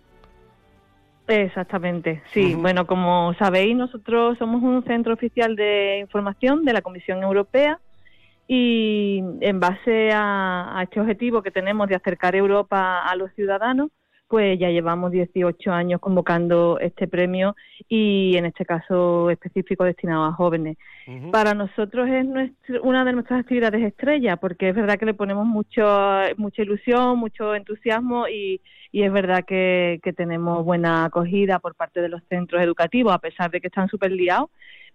Exactamente, 1.27 2.23
sí. 2.33 2.55
Bueno, 2.55 2.87
como 2.87 3.35
sabéis, 3.35 3.75
nosotros 3.75 4.37
somos 4.39 4.63
un 4.63 4.83
centro 4.85 5.13
oficial 5.13 5.55
de 5.55 5.99
información 5.99 6.65
de 6.65 6.73
la 6.73 6.81
Comisión 6.81 7.21
Europea 7.21 7.79
y 8.47 9.23
en 9.41 9.59
base 9.59 10.11
a, 10.13 10.81
este 10.83 10.99
objetivo 10.99 11.41
que 11.41 11.51
tenemos 11.51 11.87
de 11.87 11.95
acercar 11.95 12.35
Europa 12.35 12.99
a 12.99 13.15
los 13.15 13.31
ciudadanos, 13.33 13.89
pues 14.27 14.57
ya 14.57 14.69
llevamos 14.69 15.11
18 15.11 15.71
años 15.71 16.01
convocando 16.01 16.79
este 16.79 17.07
premio 17.07 17.55
y 17.87 18.35
en 18.35 18.45
este 18.45 18.65
caso 18.65 19.29
específico 19.29 19.83
destinado 19.83 20.23
a 20.23 20.33
jóvenes. 20.33 20.77
Para 21.31 21.53
nosotros 21.53 22.09
es 22.09 22.79
una 22.81 23.05
de 23.05 23.13
nuestras 23.13 23.41
actividades 23.41 23.83
estrella 23.83 24.37
porque 24.37 24.69
es 24.69 24.75
verdad 24.75 24.97
que 24.97 25.05
le 25.05 25.13
ponemos 25.13 25.45
mucho, 25.45 25.83
mucha 26.37 26.61
ilusión, 26.63 27.19
mucho 27.19 27.53
entusiasmo 27.53 28.27
y, 28.27 28.59
es 28.91 29.11
verdad 29.11 29.43
que, 29.45 29.99
que, 30.03 30.13
tenemos 30.13 30.63
buena 30.63 31.05
acogida 31.05 31.59
por 31.59 31.75
parte 31.75 31.99
de 31.99 32.09
los 32.09 32.21
centros 32.29 32.61
educativos 32.61 33.11
a 33.11 33.17
pesar 33.17 33.49
de 33.51 33.59
que 33.59 33.67
están 33.67 33.87
súper 33.87 34.11
liados 34.11 34.49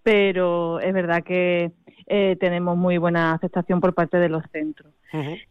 pero 0.08 0.80
es 0.80 0.94
verdad 0.94 1.22
que 1.22 1.70
eh, 2.06 2.36
tenemos 2.40 2.78
muy 2.78 2.96
buena 2.96 3.34
aceptación 3.34 3.78
por 3.78 3.92
parte 3.92 4.16
de 4.16 4.30
los 4.30 4.42
centros. 4.50 4.90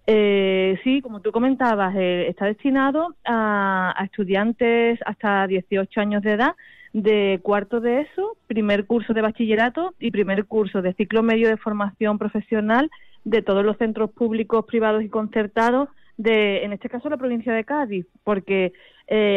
Eh, 0.08 0.80
sí, 0.84 1.00
como 1.00 1.20
tú 1.20 1.32
comentabas, 1.32 1.96
eh, 1.96 2.26
está 2.28 2.46
destinado 2.46 3.14
a, 3.24 3.94
estudiantes 4.04 4.98
hasta 5.06 5.46
18 5.46 6.02
años 6.02 6.24
de 6.24 6.32
edad 6.32 6.56
de 6.92 7.40
cuarto 7.44 7.80
de 7.80 8.02
ESO, 8.02 8.36
primer 8.48 8.88
curso 8.88 9.14
de 9.14 9.22
bachillerato 9.22 9.94
y 10.00 10.10
primer 10.10 10.46
curso 10.46 10.82
de 10.82 10.94
ciclo 10.94 11.22
medio 11.22 11.50
de 11.50 11.58
formación 11.58 12.18
profesional 12.18 12.90
de 13.26 13.44
todos 13.44 13.64
los 13.64 13.78
centros 13.78 14.10
públicos, 14.10 14.66
privados 14.66 15.04
y 15.04 15.10
concertados 15.10 15.90
de, 16.18 16.64
en 16.64 16.74
este 16.74 16.90
caso, 16.90 17.10
la 17.10 17.18
provincia 17.18 17.54
de 17.54 17.64
Cádiz, 17.64 18.08
porque 18.24 18.74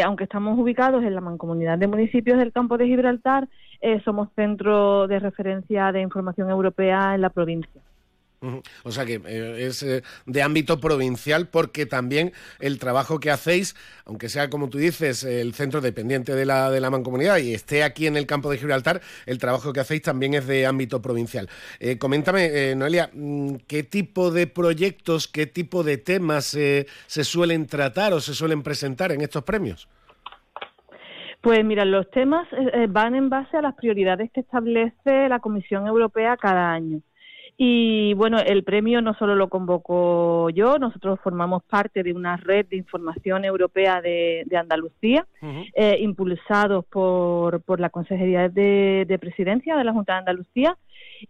aunque 0.03 0.25
estamos 0.25 0.59
ubicados 0.59 1.05
en 1.05 1.15
la 1.15 1.21
mancomunidad 1.21 1.77
de 1.77 1.87
municipios 1.87 2.39
del 2.39 2.53
campo 2.53 2.79
de 2.79 2.87
Gibraltar, 2.87 3.47
eh, 3.81 4.01
somos 4.05 4.29
centro 4.35 5.07
de 5.07 5.19
referencia 5.19 5.91
de 5.93 6.03
información 6.03 6.51
europea 6.51 7.15
en 7.15 7.23
la 7.23 7.31
provincia. 7.31 7.81
O 8.85 8.91
sea 8.91 9.05
que 9.05 9.21
eh, 9.27 9.67
es 9.67 9.83
eh, 9.83 10.03
de 10.25 10.43
ámbito 10.43 10.81
provincial 10.81 11.49
porque 11.49 11.85
también 11.85 12.33
el 12.59 12.79
trabajo 12.79 13.21
que 13.21 13.31
hacéis, 13.31 13.77
aunque 14.07 14.31
sea 14.31 14.49
como 14.49 14.71
tú 14.71 14.79
dices, 14.79 15.25
el 15.25 15.53
centro 15.53 15.83
dependiente 15.83 16.35
de 16.35 16.47
la, 16.47 16.71
de 16.71 16.81
la 16.81 16.89
mancomunidad 16.89 17.37
y 17.37 17.53
esté 17.53 17.83
aquí 17.83 18.07
en 18.07 18.17
el 18.17 18.27
campo 18.27 18.51
de 18.51 18.57
Gibraltar, 18.57 19.03
el 19.27 19.37
trabajo 19.37 19.75
que 19.75 19.81
hacéis 19.81 20.01
también 20.01 20.33
es 20.33 20.47
de 20.47 20.65
ámbito 20.65 21.03
provincial. 21.03 21.51
coméntame, 21.99 22.75
Noelia, 22.77 23.11
mm, 23.13 23.57
¿qué 23.67 23.83
tipo 23.83 24.31
de 24.31 24.47
proyectos, 24.47 25.29
qué 25.29 25.47
tipo 25.47 25.83
de 25.83 25.99
temas 25.99 26.47
se 26.47 27.25
suelen 27.25 27.67
tratar 27.67 28.15
o 28.15 28.23
se 28.23 28.33
suelen 28.33 28.63
presentar 28.63 29.13
en 29.13 29.21
estos 29.21 29.45
premios? 29.45 29.87
Pues 31.41 31.65
mira, 31.65 31.85
los 31.85 32.11
temas 32.11 32.47
eh, 32.53 32.71
eh, 32.75 32.87
van 32.89 33.15
en 33.15 33.31
base 33.31 33.57
a 33.57 33.63
las 33.63 33.75
prioridades 33.75 34.31
que 34.31 34.41
establece 34.41 35.29
la 35.29 35.41
Comisión 35.41 35.87
Europea 35.87 36.37
cada 36.37 36.73
año. 36.73 37.01
Y 37.57 38.15
bueno, 38.15 38.39
el 38.39 38.65
premio 38.65 39.03
no 39.03 39.13
solo 39.15 39.35
lo 39.35 39.49
convoco 39.49 40.49
yo, 40.51 40.79
nosotros 40.79 41.21
formamos 41.23 41.63
parte 41.65 42.03
de 42.03 42.15
una 42.15 42.39
red 42.39 42.65
de 42.67 42.77
información 42.77 43.45
europea 43.45 44.01
de, 44.01 44.47
Andalucía, 44.59 45.27
eh, 45.75 45.99
impulsados 46.01 46.87
por, 46.87 47.61
por 47.61 47.79
la 47.79 47.91
Consejería 47.91 48.49
de, 48.49 49.05
de, 49.07 49.19
Presidencia 49.19 49.77
de 49.77 49.85
la 49.85 49.93
Junta 49.93 50.15
de 50.15 50.19
Andalucía. 50.21 50.79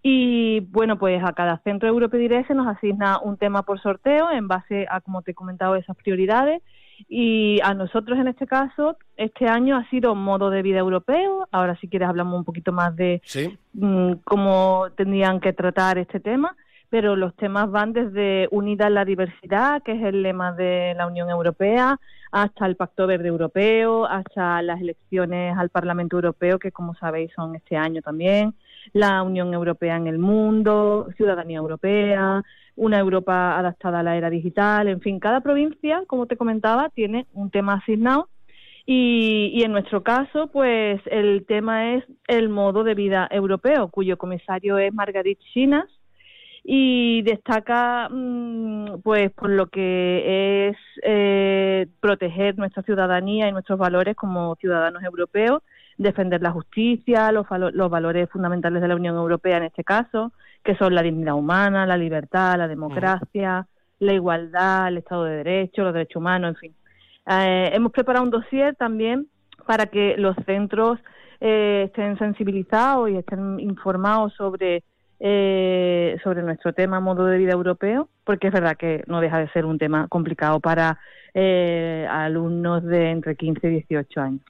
Y 0.02 0.60
bueno, 0.60 0.98
pues 0.98 1.22
a 1.24 1.32
cada 1.32 1.58
centro 1.64 1.88
europeo 1.88 2.20
Direct 2.20 2.48
se 2.48 2.54
nos 2.54 2.66
asigna 2.66 3.18
un 3.18 3.36
tema 3.36 3.62
por 3.62 3.80
sorteo 3.80 4.30
en 4.30 4.48
base 4.48 4.86
a, 4.90 5.00
como 5.00 5.22
te 5.22 5.32
he 5.32 5.34
comentado, 5.34 5.76
esas 5.76 5.96
prioridades 5.96 6.62
y 7.08 7.60
a 7.62 7.74
nosotros 7.74 8.18
en 8.18 8.28
este 8.28 8.46
caso, 8.46 8.96
este 9.16 9.48
año 9.48 9.76
ha 9.76 9.88
sido 9.90 10.14
modo 10.14 10.50
de 10.50 10.62
vida 10.62 10.78
europeo. 10.78 11.46
Ahora 11.50 11.76
si 11.76 11.88
quieres 11.88 12.08
hablamos 12.08 12.38
un 12.38 12.44
poquito 12.44 12.72
más 12.72 12.94
de 12.96 13.22
mm, 13.72 14.14
cómo 14.24 14.86
tendrían 14.96 15.40
que 15.40 15.52
tratar 15.52 15.98
este 15.98 16.20
tema. 16.20 16.56
Pero 16.88 17.14
los 17.14 17.36
temas 17.36 17.70
van 17.70 17.92
desde 17.92 18.48
unida 18.50 18.88
en 18.88 18.94
la 18.94 19.04
diversidad, 19.04 19.80
que 19.80 19.92
es 19.92 20.02
el 20.02 20.24
lema 20.24 20.50
de 20.50 20.92
la 20.96 21.06
Unión 21.06 21.30
Europea, 21.30 22.00
hasta 22.32 22.66
el 22.66 22.74
Pacto 22.74 23.06
Verde 23.06 23.28
Europeo, 23.28 24.06
hasta 24.06 24.60
las 24.60 24.80
elecciones 24.80 25.56
al 25.56 25.70
Parlamento 25.70 26.16
Europeo, 26.16 26.58
que 26.58 26.72
como 26.72 26.96
sabéis 26.96 27.30
son 27.32 27.54
este 27.54 27.76
año 27.76 28.02
también, 28.02 28.54
la 28.92 29.22
Unión 29.22 29.54
Europea 29.54 29.96
en 29.96 30.06
el 30.06 30.18
mundo, 30.18 31.08
ciudadanía 31.16 31.58
europea, 31.58 32.42
una 32.76 32.98
Europa 32.98 33.58
adaptada 33.58 34.00
a 34.00 34.02
la 34.02 34.16
era 34.16 34.30
digital, 34.30 34.88
en 34.88 35.00
fin, 35.00 35.20
cada 35.20 35.40
provincia, 35.40 36.02
como 36.06 36.26
te 36.26 36.36
comentaba, 36.36 36.88
tiene 36.90 37.26
un 37.34 37.50
tema 37.50 37.74
asignado. 37.74 38.28
Y, 38.86 39.62
en 39.62 39.72
nuestro 39.72 40.02
caso, 40.02 40.48
pues 40.48 41.00
el 41.06 41.44
tema 41.46 41.94
es 41.94 42.04
el 42.26 42.48
modo 42.48 42.82
de 42.82 42.94
vida 42.94 43.28
europeo, 43.30 43.88
cuyo 43.88 44.16
comisario 44.16 44.78
es 44.78 44.92
Margarit 44.92 45.38
Chinas 45.52 45.86
y 46.64 47.22
destaca 47.22 48.08
mm, 48.10 49.00
pues 49.02 49.30
por 49.32 49.50
lo 49.50 49.68
que 49.68 50.68
es 50.68 50.76
eh, 51.02 51.86
proteger 52.00 52.58
nuestra 52.58 52.82
ciudadanía 52.82 53.48
y 53.48 53.52
nuestros 53.52 53.78
valores 53.78 54.16
como 54.16 54.56
ciudadanos 54.56 55.02
europeos, 55.02 55.62
defender 56.00 56.40
la 56.40 56.50
justicia, 56.50 57.30
los, 57.30 57.46
los 57.72 57.90
valores 57.90 58.28
fundamentales 58.30 58.80
de 58.80 58.88
la 58.88 58.96
Unión 58.96 59.16
Europea 59.16 59.58
en 59.58 59.64
este 59.64 59.84
caso, 59.84 60.32
que 60.64 60.74
son 60.76 60.94
la 60.94 61.02
dignidad 61.02 61.34
humana, 61.34 61.86
la 61.86 61.98
libertad, 61.98 62.56
la 62.56 62.68
democracia, 62.68 63.66
la 63.98 64.12
igualdad, 64.14 64.88
el 64.88 64.96
Estado 64.96 65.24
de 65.24 65.36
Derecho, 65.36 65.84
los 65.84 65.92
derechos 65.92 66.16
humanos, 66.16 66.50
en 66.50 66.56
fin. 66.56 66.74
Eh, 67.26 67.70
hemos 67.74 67.92
preparado 67.92 68.24
un 68.24 68.30
dossier 68.30 68.74
también 68.76 69.26
para 69.66 69.86
que 69.86 70.16
los 70.16 70.34
centros 70.46 70.98
eh, 71.38 71.84
estén 71.86 72.16
sensibilizados 72.18 73.10
y 73.10 73.16
estén 73.16 73.60
informados 73.60 74.32
sobre 74.34 74.82
eh, 75.22 76.16
sobre 76.24 76.42
nuestro 76.42 76.72
tema 76.72 76.98
modo 76.98 77.26
de 77.26 77.36
vida 77.36 77.52
europeo, 77.52 78.08
porque 78.24 78.46
es 78.46 78.54
verdad 78.54 78.78
que 78.78 79.04
no 79.06 79.20
deja 79.20 79.38
de 79.38 79.50
ser 79.50 79.66
un 79.66 79.76
tema 79.76 80.08
complicado 80.08 80.60
para 80.60 80.98
eh, 81.34 82.06
alumnos 82.10 82.82
de 82.84 83.10
entre 83.10 83.36
15 83.36 83.66
y 83.68 83.70
18 83.70 84.20
años. 84.20 84.40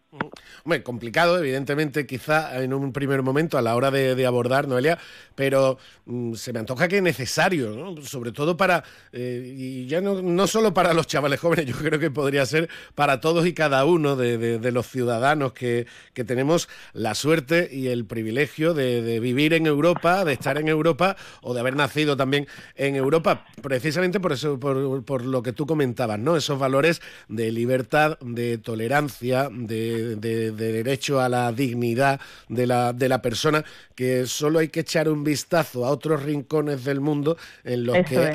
Hombre, 0.64 0.82
complicado, 0.82 1.38
evidentemente, 1.38 2.04
quizá 2.04 2.60
en 2.60 2.74
un 2.74 2.92
primer 2.92 3.22
momento 3.22 3.58
a 3.58 3.62
la 3.62 3.76
hora 3.76 3.92
de, 3.92 4.26
abordar, 4.26 4.66
Noelia, 4.66 4.98
pero 5.36 5.78
mm, 6.06 6.34
se 6.34 6.52
me 6.52 6.58
antoja 6.58 6.88
que 6.88 6.96
es 6.96 7.02
necesario, 7.02 7.70
¿no? 7.70 8.02
sobre 8.02 8.32
todo 8.32 8.56
para, 8.56 8.82
eh, 9.12 9.54
y 9.56 9.86
ya 9.86 10.00
no, 10.00 10.20
no, 10.20 10.46
solo 10.48 10.74
para 10.74 10.94
los 10.94 11.06
chavales 11.06 11.38
jóvenes, 11.38 11.66
yo 11.66 11.76
creo 11.76 12.00
que 12.00 12.10
podría 12.10 12.44
ser 12.44 12.68
para 12.96 13.20
todos 13.20 13.46
y 13.46 13.54
cada 13.54 13.84
uno 13.84 14.16
de, 14.16 14.70
los 14.72 14.88
ciudadanos 14.88 15.52
que, 15.52 15.86
tenemos 16.26 16.68
la 16.92 17.14
suerte 17.14 17.70
y 17.72 17.88
el 17.88 18.04
privilegio 18.04 18.74
de, 18.74 19.20
vivir 19.20 19.54
en 19.54 19.66
Europa, 19.66 20.24
de 20.24 20.34
estar 20.34 20.58
en 20.58 20.68
Europa 20.68 21.16
o 21.40 21.54
de 21.54 21.60
haber 21.60 21.76
nacido 21.76 22.16
también 22.16 22.46
en 22.74 22.96
Europa, 22.96 23.46
precisamente 23.62 24.20
por 24.20 24.32
eso, 24.32 24.58
por, 24.58 25.04
por 25.04 25.24
lo 25.24 25.42
que 25.42 25.52
tú 25.52 25.66
comentabas, 25.66 26.18
¿no? 26.18 26.36
Esos 26.36 26.58
valores 26.58 27.00
de 27.28 27.50
libertad, 27.52 28.18
de 28.20 28.58
tolerancia, 28.58 29.48
de, 29.50 29.99
derecho 30.02 31.20
a 31.20 31.28
la 31.28 31.52
dignidad 31.52 32.20
de 32.48 32.66
la, 32.66 32.92
de 32.92 33.08
la 33.08 33.22
persona, 33.22 33.64
que 33.94 34.26
solo 34.26 34.58
hay 34.58 34.68
que 34.68 34.80
echar 34.80 35.08
un 35.08 35.24
vistazo 35.24 35.84
a 35.84 35.90
otros 35.90 36.22
rincones 36.22 36.84
del 36.84 37.00
mundo 37.00 37.36
en 37.64 37.84
los, 37.84 37.96
que, 38.04 38.32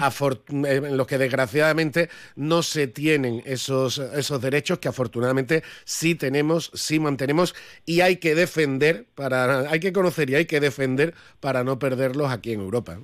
en 0.50 0.98
los 0.98 1.08
que 1.08 1.18
desgraciadamente 1.18 2.10
no 2.36 2.64
se 2.64 2.88
tienen 2.88 3.42
esos, 3.46 3.98
esos 3.98 4.42
derechos 4.42 4.80
que 4.80 4.88
afortunadamente 4.88 5.64
sí 5.84 6.16
tenemos, 6.16 6.72
sí 6.74 7.00
mantenemos 7.00 7.56
y 7.86 8.02
hay 8.02 8.18
que 8.18 8.36
defender, 8.36 9.06
para, 9.16 9.70
hay 9.70 9.80
que 9.80 9.94
conocer 9.94 10.30
y 10.30 10.36
hay 10.36 10.46
que 10.46 10.60
defender 10.60 11.14
para 11.40 11.64
no 11.64 11.80
perderlos 11.80 12.32
aquí 12.32 12.54
en 12.54 12.62
Europa. 12.62 12.98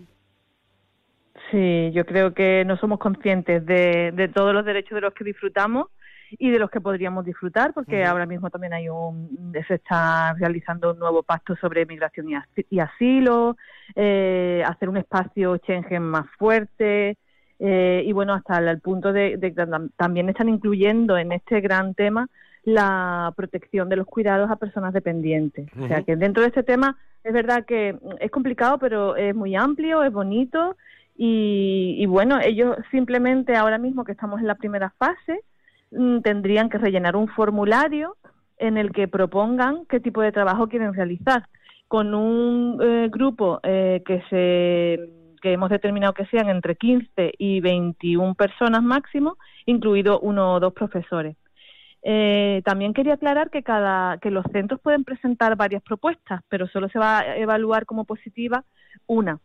Sí, 1.51 1.91
yo 1.93 2.05
creo 2.05 2.33
que 2.33 2.63
no 2.65 2.77
somos 2.77 2.97
conscientes 2.99 3.65
de, 3.65 4.31
todos 4.33 4.53
los 4.53 4.65
derechos 4.65 4.95
de 4.95 5.01
los 5.01 5.13
que 5.13 5.25
disfrutamos 5.25 5.87
y 6.37 6.49
de 6.49 6.59
los 6.59 6.69
que 6.69 6.81
podríamos 6.81 7.25
disfrutar, 7.25 7.73
porque 7.73 8.05
ahora 8.05 8.25
mismo 8.25 8.49
también 8.49 8.73
hay 8.73 8.89
un, 8.89 9.53
se 9.67 9.75
está 9.75 10.33
realizando 10.33 10.91
un 10.91 10.99
nuevo 10.99 11.23
pacto 11.23 11.55
sobre 11.55 11.85
migración 11.85 12.27
y, 12.69 12.79
asilo, 12.79 13.57
eh, 13.95 14.63
hacer 14.65 14.89
un 14.89 14.97
espacio 14.97 15.57
Schengen 15.57 16.03
más 16.03 16.25
fuerte, 16.37 17.17
eh, 17.59 18.03
y 18.05 18.11
bueno, 18.11 18.33
hasta 18.33 18.57
el, 18.57 18.79
punto 18.79 19.13
de, 19.13 19.37
que 19.39 19.53
también 19.95 20.29
están 20.29 20.49
incluyendo 20.49 21.17
en 21.17 21.31
este 21.31 21.61
gran 21.61 21.93
tema 21.93 22.27
la 22.63 23.33
protección 23.35 23.87
de 23.87 23.97
los 23.97 24.07
cuidados 24.07 24.49
a 24.49 24.55
personas 24.55 24.93
dependientes. 24.93 25.69
O 25.79 25.87
sea 25.87 26.01
que 26.01 26.15
dentro 26.15 26.41
de 26.41 26.49
este 26.49 26.63
tema 26.63 26.97
es 27.23 27.33
verdad 27.33 27.65
que 27.65 27.95
es 28.19 28.31
complicado, 28.31 28.79
pero 28.79 29.15
es 29.15 29.35
muy 29.35 29.55
amplio, 29.55 30.03
es 30.03 30.11
bonito 30.11 30.75
y, 31.15 31.97
y 31.99 32.05
bueno, 32.07 32.39
ellos 32.41 32.77
simplemente 32.89 33.55
ahora 33.55 33.77
mismo 33.77 34.03
que 34.05 34.11
estamos 34.11 34.39
en 34.39 34.47
la 34.47 34.55
primera 34.55 34.91
fase 34.97 35.41
tendrían 36.23 36.69
que 36.69 36.77
rellenar 36.77 37.15
un 37.15 37.27
formulario 37.27 38.15
en 38.57 38.77
el 38.77 38.91
que 38.91 39.07
propongan 39.07 39.85
qué 39.87 39.99
tipo 39.99 40.21
de 40.21 40.31
trabajo 40.31 40.67
quieren 40.67 40.93
realizar 40.93 41.47
con 41.87 42.13
un 42.13 42.79
eh, 42.81 43.09
grupo 43.11 43.59
eh, 43.63 44.01
que 44.05 44.23
se 44.29 45.09
que 45.41 45.53
hemos 45.53 45.69
determinado 45.71 46.13
que 46.13 46.27
sean 46.27 46.49
entre 46.49 46.75
15 46.75 47.33
y 47.37 47.59
21 47.61 48.35
personas 48.35 48.83
máximo, 48.83 49.37
incluido 49.65 50.19
uno 50.19 50.53
o 50.53 50.59
dos 50.59 50.71
profesores. 50.71 51.35
Eh, 52.03 52.61
también 52.63 52.93
quería 52.93 53.15
aclarar 53.15 53.49
que 53.49 53.63
cada 53.63 54.19
que 54.19 54.31
los 54.31 54.45
centros 54.51 54.79
pueden 54.79 55.03
presentar 55.03 55.55
varias 55.55 55.83
propuestas, 55.83 56.41
pero 56.47 56.67
solo 56.67 56.89
se 56.89 56.99
va 56.99 57.19
a 57.19 57.37
evaluar 57.37 57.85
como 57.85 58.05
positiva 58.05 58.63
una. 59.07 59.39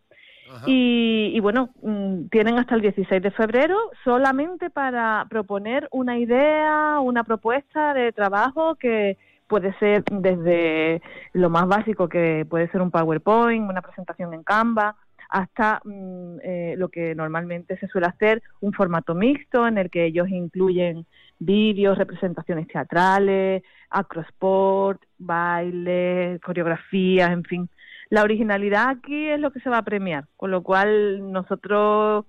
Y, 0.67 1.39
bueno, 1.41 1.71
mm, 1.83 2.29
tienen 2.29 2.59
hasta 2.59 2.75
el 2.75 2.81
16 2.81 3.23
de 3.23 3.31
febrero 3.31 3.77
solamente 4.05 4.71
para 4.71 5.27
proponer 5.29 5.89
una 5.91 6.19
idea, 6.19 7.01
una 7.01 7.25
propuesta 7.25 7.95
de 7.95 8.13
trabajo 8.13 8.77
que 8.77 9.19
puede 9.47 9.73
ser 9.79 10.05
desde 10.11 11.03
lo 11.33 11.51
más 11.51 11.67
básico, 11.67 12.09
que 12.09 12.47
puede 12.49 12.69
ser 12.71 12.83
un 12.83 12.91
PowerPoint, 12.91 13.69
una 13.69 13.83
presentación 13.83 14.35
en 14.35 14.43
Canva, 14.43 14.97
hasta 15.29 15.81
mm, 15.85 16.37
eh, 16.43 16.75
lo 16.77 16.89
que 16.89 17.15
normalmente 17.15 17.77
se 17.79 17.89
suele 17.89 18.07
hacer, 18.07 18.43
un 18.61 18.73
formato 18.73 19.15
mixto 19.15 19.67
en 19.67 19.79
el 19.79 19.91
que 19.91 20.05
ellos 20.05 20.29
incluyen 20.29 21.07
vídeos, 21.39 21.99
representaciones 21.99 22.67
teatrales, 22.69 23.63
acrosport, 23.91 25.03
baile, 25.19 26.41
coreografías, 26.45 27.31
en 27.31 27.45
fin. 27.45 27.71
La 28.09 28.23
originalidad 28.23 28.89
aquí 28.89 29.29
es 29.29 29.41
lo 29.41 29.51
que 29.51 29.61
se 29.61 29.71
va 29.71 29.79
a 29.79 29.85
premiar, 29.85 30.27
con 30.37 30.51
lo 30.51 30.63
cual 30.63 31.33
nosotros 31.33 32.25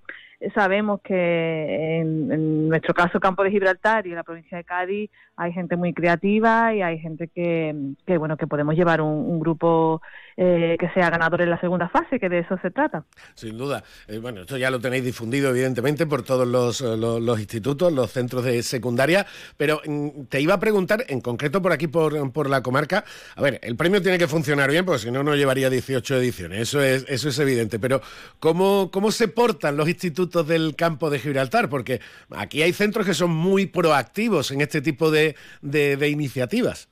sabemos 0.54 1.00
que 1.02 2.00
en, 2.00 2.68
nuestro 2.68 2.94
caso 2.94 3.18
Campo 3.18 3.42
de 3.42 3.50
Gibraltar 3.50 4.06
y 4.06 4.10
en 4.10 4.16
la 4.16 4.22
provincia 4.22 4.56
de 4.56 4.64
Cádiz 4.64 5.10
hay 5.36 5.52
gente 5.52 5.76
muy 5.76 5.92
creativa 5.92 6.74
y 6.74 6.82
hay 6.82 6.98
gente 6.98 7.28
que, 7.28 7.74
que 8.06 8.18
bueno 8.18 8.36
que 8.36 8.46
podemos 8.46 8.74
llevar 8.76 9.00
un, 9.00 9.40
grupo 9.40 10.00
eh, 10.40 10.76
que 10.78 10.88
sea 10.90 11.10
ganador 11.10 11.42
en 11.42 11.50
la 11.50 11.60
segunda 11.60 11.88
fase, 11.88 12.20
que 12.20 12.28
de 12.28 12.38
eso 12.38 12.56
se 12.62 12.70
trata. 12.70 13.04
Sin 13.34 13.58
duda. 13.58 13.82
Eh, 14.06 14.18
bueno, 14.18 14.42
esto 14.42 14.56
ya 14.56 14.70
lo 14.70 14.78
tenéis 14.78 15.02
difundido 15.02 15.50
evidentemente 15.50 16.06
por 16.06 16.22
todos 16.22 16.46
los, 16.46 16.80
los, 16.80 17.40
institutos, 17.40 17.92
los 17.92 18.12
centros 18.12 18.44
de 18.44 18.62
secundaria, 18.62 19.26
pero 19.56 19.82
mm, 19.84 20.26
te 20.28 20.40
iba 20.40 20.54
a 20.54 20.60
preguntar 20.60 21.04
en 21.08 21.20
concreto 21.20 21.60
por 21.60 21.72
aquí, 21.72 21.88
por, 21.88 22.30
por 22.30 22.48
la 22.48 22.62
comarca, 22.62 23.04
a 23.34 23.42
ver, 23.42 23.58
el 23.64 23.74
premio 23.74 24.00
tiene 24.00 24.16
que 24.16 24.28
funcionar 24.28 24.70
bien, 24.70 24.84
porque 24.84 25.00
si 25.02 25.10
no, 25.10 25.24
no 25.24 25.34
llevaría 25.34 25.70
18 25.70 26.16
ediciones, 26.18 26.60
eso 26.60 26.80
es, 26.80 27.04
eso 27.08 27.30
es 27.30 27.38
evidente, 27.40 27.80
pero 27.80 28.00
¿cómo, 28.38 28.90
¿cómo 28.92 29.10
se 29.10 29.26
portan 29.26 29.76
los 29.76 29.88
institutos 29.88 30.46
del 30.46 30.76
campo 30.76 31.10
de 31.10 31.18
Gibraltar? 31.18 31.68
Porque 31.68 32.00
aquí 32.30 32.62
hay 32.62 32.72
centros 32.72 33.04
que 33.04 33.14
son 33.14 33.30
muy 33.30 33.66
proactivos 33.66 34.52
en 34.52 34.60
este 34.60 34.80
tipo 34.82 35.10
de, 35.10 35.34
iniciativas. 36.08 36.88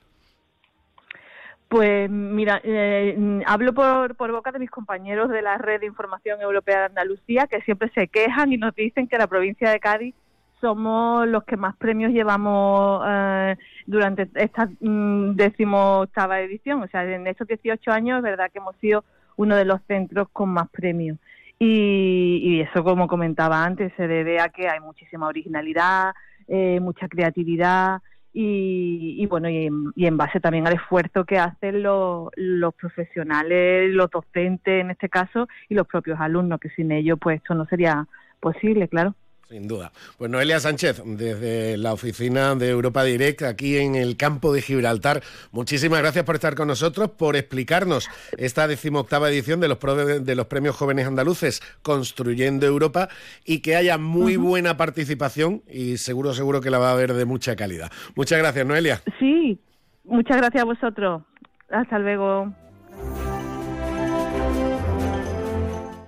Pues 1.69 2.09
mira, 2.09 2.61
eh, 2.63 3.41
hablo 3.45 3.73
por, 3.73 4.15
por 4.15 4.31
boca 4.31 4.51
de 4.51 4.59
mis 4.59 4.71
compañeros 4.71 5.29
de 5.29 5.41
la 5.41 5.57
Red 5.57 5.81
de 5.81 5.85
Información 5.85 6.41
Europea 6.41 6.79
de 6.79 6.85
Andalucía, 6.85 7.47
que 7.47 7.61
siempre 7.61 7.91
se 7.93 8.07
quejan 8.07 8.53
y 8.53 8.57
nos 8.57 8.73
dicen 8.73 9.07
que 9.07 9.17
la 9.17 9.27
provincia 9.27 9.69
de 9.69 9.79
Cádiz 9.79 10.15
somos 10.61 11.27
los 11.27 11.43
que 11.43 11.57
más 11.57 11.75
premios 11.75 12.11
llevamos 12.11 13.03
eh, 13.05 13.55
durante 13.85 14.29
esta 14.35 14.69
mm, 14.79 15.35
decimoctava 15.35 16.39
edición. 16.39 16.83
O 16.83 16.87
sea, 16.87 17.03
en 17.03 17.27
estos 17.27 17.47
18 17.47 17.91
años 17.91 18.17
es 18.17 18.23
verdad 18.23 18.49
que 18.51 18.59
hemos 18.59 18.75
sido 18.77 19.03
uno 19.35 19.55
de 19.55 19.65
los 19.65 19.81
centros 19.87 20.29
con 20.31 20.49
más 20.49 20.69
premios. 20.69 21.17
Y, 21.59 22.61
eso, 22.61 22.83
como 22.83 23.07
comentaba 23.07 23.63
antes, 23.63 23.91
se 23.97 24.07
debe 24.07 24.39
a 24.39 24.49
que 24.49 24.69
hay 24.69 24.79
muchísima 24.79 25.27
originalidad, 25.27 26.13
eh, 26.47 26.79
mucha 26.79 27.07
creatividad 27.07 27.99
y, 28.39 29.25
bueno, 29.25 29.49
y 29.49 29.65
en, 30.05 30.17
base 30.17 30.39
también 30.39 30.67
al 30.67 30.75
esfuerzo 30.75 31.25
que 31.25 31.39
hacen 31.39 31.81
los, 31.81 32.29
los 32.35 32.75
profesionales, 32.75 33.91
los 33.91 34.11
docentes 34.11 34.79
en 34.81 34.91
este 34.91 35.09
caso 35.09 35.47
y 35.69 35.73
los 35.73 35.87
propios 35.87 36.19
alumnos, 36.19 36.59
que 36.59 36.69
sin 36.69 36.91
ellos 36.91 37.17
pues 37.19 37.37
esto 37.37 37.55
no 37.55 37.65
sería 37.65 38.05
posible, 38.39 38.87
claro. 38.89 39.15
Sin 39.49 39.65
duda. 39.65 39.93
Pues 40.17 40.29
Noelia 40.29 40.59
Sánchez, 40.59 41.01
desde 41.05 41.77
la 41.77 41.93
oficina 41.93 42.53
de 42.55 42.69
Europa 42.69 43.05
Direct, 43.05 43.43
aquí 43.43 43.77
en 43.77 43.95
el 43.95 44.17
campo 44.17 44.51
de 44.51 44.61
Gibraltar, 44.61 45.21
muchísimas 45.51 45.99
gracias 45.99 46.25
por 46.25 46.35
estar 46.35 46.53
con 46.55 46.67
nosotros, 46.67 47.11
por 47.11 47.37
explicarnos 47.37 48.09
esta 48.37 48.67
decimoctava 48.67 49.29
edición 49.29 49.61
de 49.61 49.69
los, 49.69 49.79
de 50.25 50.35
los 50.35 50.47
premios 50.47 50.75
jóvenes 50.75 51.07
andaluces 51.07 51.61
Construyendo 51.81 52.65
Europa 52.65 53.07
y 53.45 53.59
que 53.59 53.77
haya 53.77 53.97
muy 53.97 54.35
buena 54.35 54.75
participación 54.75 55.61
y 55.69 55.95
seguro, 55.97 56.33
seguro 56.33 56.59
que 56.59 56.69
la 56.69 56.79
va 56.79 56.89
a 56.89 56.93
haber 56.93 57.13
de 57.13 57.23
mucha 57.23 57.55
calidad. 57.55 57.89
Muchas 58.15 58.39
gracias, 58.39 58.65
Noelia. 58.65 59.01
Sí, 59.17 59.57
muchas 60.03 60.37
gracias 60.37 60.63
a 60.63 60.65
vosotros. 60.65 61.23
Hasta 61.69 61.99
luego. 61.99 62.53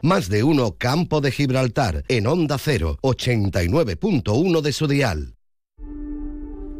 Más 0.01 0.29
de 0.29 0.43
uno 0.43 0.75
Campo 0.77 1.19
de 1.19 1.29
Gibraltar 1.29 2.05
en 2.07 2.25
Onda 2.25 2.57
0, 2.57 2.99
89.1 3.01 4.61
de 4.61 4.71
su 4.71 4.87
dial. 4.87 5.35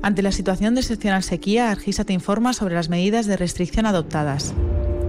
Ante 0.01 0.21
la 0.21 0.31
situación 0.31 0.73
de 0.73 0.81
excepcional 0.81 1.23
sequía, 1.23 1.69
Argisa 1.69 2.05
te 2.05 2.13
informa 2.13 2.53
sobre 2.53 2.75
las 2.75 2.87
medidas 2.87 3.25
de 3.25 3.35
restricción 3.35 3.85
adoptadas. 3.85 4.53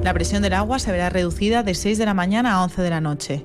La 0.02 0.12
presión 0.12 0.42
del 0.42 0.54
agua 0.54 0.80
se 0.80 0.90
verá 0.90 1.08
reducida 1.08 1.62
de 1.62 1.76
6 1.76 1.98
de 1.98 2.06
la 2.06 2.14
mañana 2.14 2.54
a 2.54 2.64
11 2.64 2.82
de 2.82 2.90
la 2.90 3.00
noche. 3.00 3.44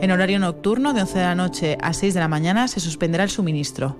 En 0.00 0.12
horario 0.12 0.38
nocturno, 0.38 0.92
de 0.92 1.00
11 1.00 1.18
de 1.18 1.24
la 1.24 1.34
noche 1.34 1.76
a 1.80 1.92
6 1.92 2.14
de 2.14 2.20
la 2.20 2.28
mañana, 2.28 2.68
se 2.68 2.78
suspenderá 2.78 3.24
el 3.24 3.30
suministro. 3.30 3.96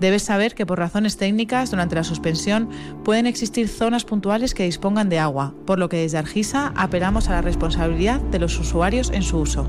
Debes 0.00 0.22
saber 0.22 0.54
que 0.54 0.64
por 0.64 0.78
razones 0.78 1.16
técnicas, 1.16 1.70
durante 1.70 1.96
la 1.96 2.04
suspensión, 2.04 2.68
pueden 3.04 3.26
existir 3.26 3.68
zonas 3.68 4.04
puntuales 4.04 4.54
que 4.54 4.64
dispongan 4.64 5.08
de 5.08 5.18
agua, 5.18 5.54
por 5.66 5.78
lo 5.78 5.88
que 5.88 5.98
desde 5.98 6.18
Argisa 6.18 6.72
apelamos 6.76 7.28
a 7.28 7.32
la 7.32 7.42
responsabilidad 7.42 8.20
de 8.20 8.38
los 8.38 8.58
usuarios 8.58 9.10
en 9.10 9.22
su 9.22 9.38
uso. 9.38 9.66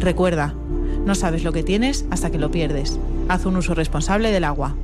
Recuerda, 0.00 0.54
no 1.04 1.14
sabes 1.14 1.44
lo 1.44 1.52
que 1.52 1.62
tienes 1.62 2.04
hasta 2.10 2.30
que 2.30 2.38
lo 2.38 2.50
pierdes. 2.50 2.98
Haz 3.28 3.46
un 3.46 3.56
uso 3.56 3.74
responsable 3.74 4.30
del 4.32 4.44
agua. 4.44 4.76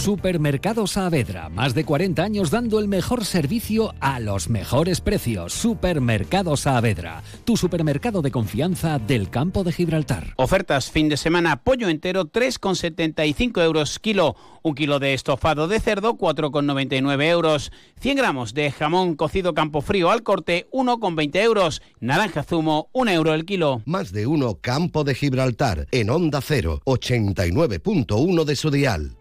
Supermercado 0.00 0.86
Saavedra, 0.86 1.50
más 1.50 1.74
de 1.74 1.84
40 1.84 2.22
años 2.22 2.50
dando 2.50 2.78
el 2.78 2.88
mejor 2.88 3.26
servicio 3.26 3.92
a 4.00 4.18
los 4.18 4.48
mejores 4.48 5.02
precios. 5.02 5.52
Supermercado 5.52 6.56
Saavedra, 6.56 7.22
tu 7.44 7.58
supermercado 7.58 8.22
de 8.22 8.30
confianza 8.30 8.98
del 8.98 9.28
campo 9.28 9.62
de 9.62 9.72
Gibraltar. 9.72 10.32
Ofertas 10.36 10.90
fin 10.90 11.10
de 11.10 11.18
semana, 11.18 11.62
pollo 11.62 11.90
entero 11.90 12.24
3,75 12.24 13.62
euros 13.62 13.98
kilo, 13.98 14.36
un 14.62 14.74
kilo 14.74 15.00
de 15.00 15.12
estofado 15.12 15.68
de 15.68 15.80
cerdo 15.80 16.16
4,99 16.16 17.22
euros, 17.24 17.70
100 18.00 18.16
gramos 18.16 18.54
de 18.54 18.72
jamón 18.72 19.16
cocido 19.16 19.52
campo 19.52 19.82
frío 19.82 20.10
al 20.10 20.22
corte 20.22 20.66
1,20 20.72 21.42
euros, 21.42 21.82
naranja 22.00 22.42
zumo 22.42 22.88
1 22.92 23.10
euro 23.10 23.34
el 23.34 23.44
kilo. 23.44 23.82
Más 23.84 24.12
de 24.12 24.26
uno 24.26 24.54
campo 24.62 25.04
de 25.04 25.14
Gibraltar 25.14 25.88
en 25.92 26.08
Onda 26.08 26.40
0, 26.40 26.80
89.1 26.86 28.44
de 28.44 28.56
su 28.56 28.70
dial. 28.70 29.19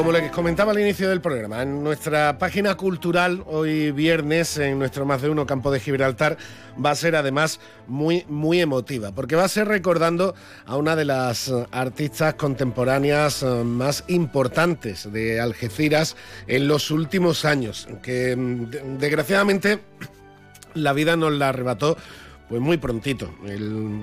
Como 0.00 0.12
les 0.12 0.30
comentaba 0.30 0.72
al 0.72 0.80
inicio 0.80 1.10
del 1.10 1.20
programa, 1.20 1.60
en 1.60 1.84
nuestra 1.84 2.38
página 2.38 2.74
cultural 2.74 3.44
hoy 3.46 3.90
viernes, 3.90 4.56
en 4.56 4.78
nuestro 4.78 5.04
más 5.04 5.20
de 5.20 5.28
uno 5.28 5.44
campo 5.44 5.70
de 5.70 5.78
Gibraltar, 5.78 6.38
va 6.82 6.92
a 6.92 6.94
ser 6.94 7.16
además 7.16 7.60
muy, 7.86 8.24
muy 8.26 8.62
emotiva, 8.62 9.12
porque 9.12 9.36
va 9.36 9.44
a 9.44 9.48
ser 9.48 9.68
recordando 9.68 10.34
a 10.64 10.78
una 10.78 10.96
de 10.96 11.04
las 11.04 11.52
artistas 11.70 12.32
contemporáneas 12.32 13.42
eh, 13.42 13.46
más 13.62 14.04
importantes 14.08 15.12
de 15.12 15.38
Algeciras 15.38 16.16
en 16.46 16.66
los 16.66 16.90
últimos 16.90 17.44
años, 17.44 17.86
que 18.02 18.34
mm, 18.34 18.96
desgraciadamente 18.98 19.80
la 20.72 20.94
vida 20.94 21.14
nos 21.16 21.34
la 21.34 21.50
arrebató 21.50 21.98
pues 22.50 22.60
muy 22.60 22.78
prontito, 22.78 23.32
el 23.46 24.02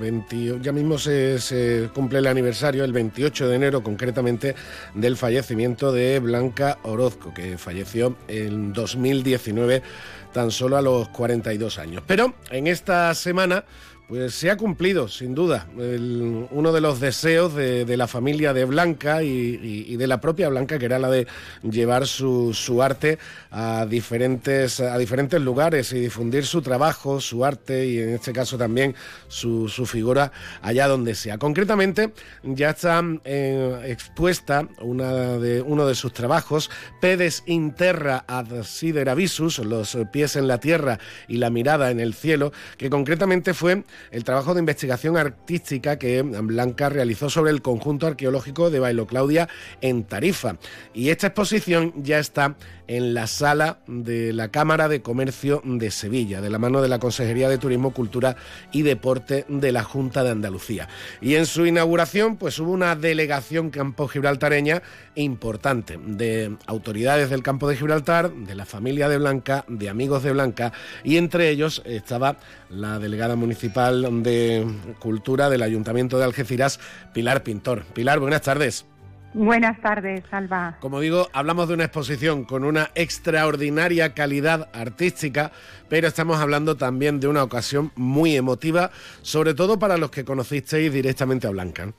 ya 0.62 0.72
mismo 0.72 0.98
se, 0.98 1.90
cumple 1.94 2.20
el 2.20 2.28
aniversario, 2.28 2.86
el 2.86 2.94
28 2.94 3.50
de 3.50 3.56
enero 3.58 3.84
concretamente, 3.84 4.56
del 4.94 5.18
fallecimiento 5.18 5.92
de 5.92 6.20
Blanca 6.20 6.80
Orozco, 6.84 7.34
que 7.34 7.58
falleció 7.58 8.16
en 8.30 8.72
2019 8.72 9.84
tan 10.32 10.52
solo 10.52 10.78
a 10.78 10.82
los 10.82 11.10
42 11.10 11.78
años. 11.78 12.04
Pero 12.08 12.36
en 12.50 12.68
esta 12.68 13.14
semana 13.16 13.66
pues 14.08 14.36
se 14.36 14.50
ha 14.50 14.56
cumplido, 14.56 15.10
sin 15.10 15.36
duda, 15.36 15.68
uno 15.76 16.72
de 16.72 16.80
los 16.80 17.02
deseos 17.02 17.54
de, 17.54 17.98
la 17.98 18.08
familia 18.08 18.54
de 18.54 18.64
Blanca 18.64 19.22
y, 19.22 19.98
de 19.98 20.08
la 20.08 20.22
propia 20.22 20.48
Blanca, 20.48 20.80
que 20.80 20.86
era 20.86 20.98
la 20.98 21.10
de 21.10 21.28
llevar 21.62 22.08
su, 22.08 22.54
arte 22.82 23.20
a 23.52 23.86
diferentes, 23.86 24.80
a 24.80 24.98
diferentes 24.98 25.42
lugares 25.42 25.92
y 25.92 26.00
difundir 26.00 26.46
su 26.46 26.62
trabajo, 26.62 27.20
su 27.20 27.44
arte 27.44 27.86
y 27.86 28.00
en 28.00 28.10
este 28.12 28.32
caso 28.32 28.58
también 28.58 28.96
su, 29.28 29.68
figura 29.86 30.32
allá 30.62 30.88
donde 30.88 31.14
sea. 31.14 31.38
Concretamente, 31.38 32.14
ya 32.44 32.70
está 32.70 33.04
eh, 33.26 33.82
expuesta 33.88 34.68
una 34.80 35.38
de, 35.38 35.62
uno 35.62 35.86
de 35.86 35.96
sus 35.96 36.14
trabajos, 36.14 36.72
Pedes 37.02 37.44
Interra 37.46 38.24
ad 38.26 38.64
Sidera 38.64 39.16
Visus, 39.16 39.60
los 39.60 39.98
pies 40.14 40.38
en 40.38 40.48
la 40.48 40.60
tierra 40.60 40.98
y 41.28 41.38
la 41.38 41.50
mirada 41.50 41.92
en 41.92 42.00
el 42.00 42.14
cielo, 42.14 42.54
que 42.78 42.90
concretamente 42.90 43.54
fue 43.54 43.84
el 44.12 44.24
trabajo 44.24 44.54
de 44.54 44.60
investigación 44.60 45.18
artística 45.18 45.98
que 45.98 46.22
Blanca 46.22 46.90
realizó 46.90 47.30
sobre 47.30 47.52
el 47.52 47.62
conjunto 47.62 48.08
arqueológico 48.08 48.70
de 48.70 48.80
Bailo 48.80 49.08
Claudia 49.08 49.48
en 49.82 50.04
Tarifa. 50.04 50.58
Y 50.94 51.10
esta 51.10 51.28
exposición 51.28 51.94
ya 51.98 52.20
está 52.20 52.56
en 52.88 53.14
la 53.14 53.28
sala 53.28 53.80
de 53.88 54.34
la 54.34 54.50
Cámara 54.50 54.88
de 54.88 55.02
Comercio 55.02 55.62
de 55.66 55.92
Sevilla, 55.92 56.42
de 56.42 56.50
la 56.50 56.58
mano 56.58 56.82
de 56.82 56.88
la 56.88 57.00
Consejería 57.00 57.50
de 57.50 57.58
Turismo, 57.58 57.92
Cultura 57.92 58.38
y 58.72 58.82
Deporte 58.82 59.46
de 59.50 59.72
la 59.72 59.84
Junta 59.84 60.24
de 60.24 60.32
Andalucía. 60.32 60.88
Y 61.22 61.36
en 61.36 61.46
su 61.46 61.66
inauguración, 61.66 62.38
pues 62.38 62.60
hubo 62.60 62.72
una 62.72 62.96
delegación 62.96 63.70
campo 63.70 64.08
gibraltareña 64.08 64.82
importante 65.16 66.00
de 66.02 66.56
autoridades 66.66 67.30
del 67.30 67.44
campo 67.44 67.68
de 67.68 67.76
Gibraltar, 67.76 68.32
de 68.32 68.56
la 68.56 68.66
familia 68.66 69.10
de 69.10 69.18
Blanca, 69.18 69.66
de 69.68 69.90
amigos 69.90 70.24
de 70.24 70.32
Blanca, 70.32 70.72
y 71.04 71.18
entre 71.18 71.50
ellos 71.50 71.82
estaba 71.86 72.38
la 72.70 73.00
delegada 73.00 73.36
municipal 73.36 73.87
de 73.92 74.66
Cultura 75.00 75.50
del 75.50 75.62
Ayuntamiento 75.62 76.18
de 76.18 76.26
Algeciras, 76.26 76.80
Pilar 77.14 77.44
Pintor. 77.44 77.84
Pilar, 77.94 78.20
buenas 78.20 78.42
tardes. 78.42 78.86
Buenas 79.34 79.80
tardes, 79.82 80.24
Alba. 80.32 80.78
Como 80.80 81.00
digo, 81.00 81.28
hablamos 81.34 81.68
de 81.68 81.76
una 81.76 81.84
exposición 81.84 82.44
con 82.44 82.64
una 82.64 82.90
extraordinaria 82.96 84.14
calidad 84.14 84.70
artística, 84.74 85.52
pero 85.90 86.08
estamos 86.08 86.40
hablando 86.40 86.76
también 86.76 87.20
de 87.20 87.28
una 87.28 87.44
ocasión 87.44 87.92
muy 87.96 88.36
emotiva, 88.36 88.90
sobre 89.22 89.54
todo 89.54 89.78
para 89.78 89.98
los 89.98 90.12
que 90.12 90.26
conocisteis 90.26 90.92
directamente 90.92 91.46
a 91.46 91.52
Blanca. 91.52 91.94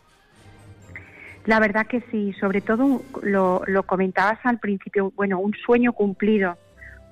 La 1.45 1.61
verdad 1.61 1.87
que 1.87 2.03
sí, 2.11 2.35
sobre 2.41 2.61
todo 2.61 3.03
lo, 3.23 3.63
lo 3.67 3.83
comentabas 3.85 4.39
al 4.45 4.59
principio, 4.59 5.13
bueno, 5.15 5.39
un 5.39 5.55
sueño 5.65 5.93
cumplido, 5.93 6.59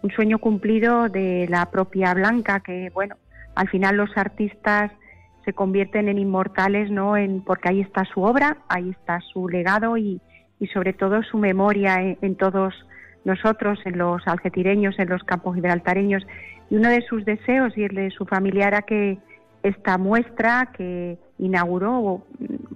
un 0.02 0.10
sueño 0.10 0.38
cumplido 0.38 1.08
de 1.08 1.46
la 1.48 1.70
propia 1.70 2.12
Blanca, 2.14 2.60
que 2.60 2.90
bueno, 2.92 3.16
al 3.56 3.68
final 3.68 3.96
los 3.96 4.16
artistas 4.16 4.92
se 5.44 5.52
convierten 5.52 6.08
en 6.08 6.18
inmortales, 6.18 6.90
¿no? 6.90 7.16
En, 7.16 7.40
porque 7.40 7.70
ahí 7.70 7.80
está 7.80 8.04
su 8.04 8.22
obra, 8.22 8.58
ahí 8.68 8.90
está 8.90 9.20
su 9.32 9.48
legado 9.48 9.96
y, 9.96 10.20
y 10.60 10.66
sobre 10.68 10.92
todo 10.92 11.22
su 11.22 11.38
memoria 11.38 12.00
en, 12.00 12.36
todos 12.36 12.74
nosotros, 13.24 13.78
en 13.84 13.98
los 13.98 14.26
algetireños, 14.26 14.98
en 14.98 15.08
los 15.08 15.22
campos 15.24 15.54
gibraltareños. 15.54 16.26
Y 16.68 16.76
uno 16.76 16.90
de 16.90 17.00
sus 17.02 17.24
deseos 17.24 17.76
y 17.78 17.84
el 17.84 17.94
de 17.94 18.10
su 18.10 18.26
familia 18.26 18.68
era 18.68 18.82
que 18.82 19.18
esta 19.62 19.98
muestra 19.98 20.70
que 20.76 21.18
inauguró 21.38 22.24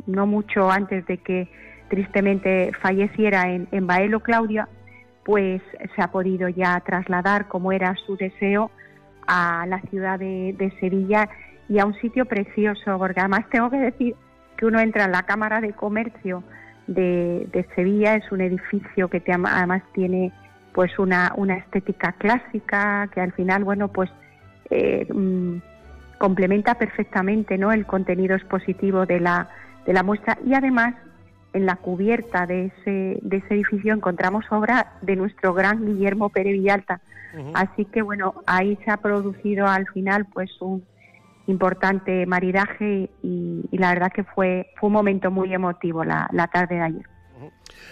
no 0.07 0.27
mucho 0.27 0.71
antes 0.71 1.05
de 1.07 1.19
que 1.19 1.49
tristemente 1.89 2.73
falleciera 2.81 3.51
en, 3.51 3.69
en 3.73 3.87
Baelo 3.87 4.21
Claudia, 4.21 4.69
pues 5.25 5.61
se 5.95 6.03
ha 6.03 6.11
podido 6.11 6.49
ya 6.49 6.81
trasladar 6.81 7.49
como 7.49 7.73
era 7.73 7.95
su 8.07 8.17
deseo 8.17 8.71
a 9.33 9.65
la 9.67 9.81
ciudad 9.83 10.19
de, 10.19 10.57
de 10.59 10.73
Sevilla 10.81 11.29
y 11.69 11.79
a 11.79 11.87
un 11.87 11.95
sitio 12.01 12.25
precioso, 12.27 12.99
porque 12.99 13.21
además 13.21 13.45
tengo 13.49 13.71
que 13.71 13.79
decir 13.79 14.17
que 14.57 14.67
uno 14.67 14.81
entra 14.81 15.05
en 15.05 15.13
la 15.13 15.23
Cámara 15.23 15.61
de 15.61 15.73
Comercio 15.73 16.43
de, 16.89 17.67
Sevilla, 17.77 18.17
es 18.17 18.33
un 18.33 18.41
edificio 18.41 19.09
que 19.09 19.23
además 19.27 19.83
tiene 19.95 20.33
pues 20.73 20.99
una, 20.99 21.33
una 21.37 21.55
estética 21.55 22.13
clásica, 22.19 23.09
que 23.15 23.21
al 23.21 23.33
final, 23.33 23.63
bueno, 23.63 23.89
pues 23.89 24.11
eh, 24.71 25.07
mm, 25.13 25.59
complementa 26.19 26.75
perfectamente 26.75 27.57
¿no? 27.57 27.71
el 27.71 27.87
contenido 27.87 28.35
expositivo 28.35 29.07
de 29.07 29.21
la, 29.21 29.49
de 29.87 29.93
la 29.93 30.03
muestra 30.03 30.39
y 30.45 30.55
además 30.55 30.95
en 31.53 31.67
la 31.67 31.77
cubierta 31.77 32.47
de 32.47 32.67
ese, 32.67 33.19
de 33.23 33.37
ese 33.37 33.55
edificio 33.55 33.95
encontramos 33.95 34.45
obra 34.51 34.95
de 35.03 35.15
nuestro 35.15 35.55
gran 35.55 35.87
Guillermo 35.87 36.31
Pérez 36.31 36.55
Villalta. 36.55 37.01
Así 37.55 37.85
que 37.87 38.03
bueno, 38.03 38.35
ahí 38.47 38.79
se 38.85 38.91
ha 38.91 38.97
producido 38.97 39.67
al 39.67 39.87
final 39.89 40.27
pues 40.33 40.51
un, 40.61 40.85
importante 41.51 42.25
maridaje 42.27 43.11
y, 43.23 43.69
la 43.73 43.91
verdad 43.91 44.13
que 44.13 44.25
fue, 44.25 44.71
fue 44.79 44.89
un 44.89 44.95
momento 44.95 45.31
muy 45.31 45.53
emotivo 45.53 46.05
la, 46.05 46.29
la 46.33 46.47
tarde 46.47 46.77
de 46.77 46.83
ayer. 46.83 47.07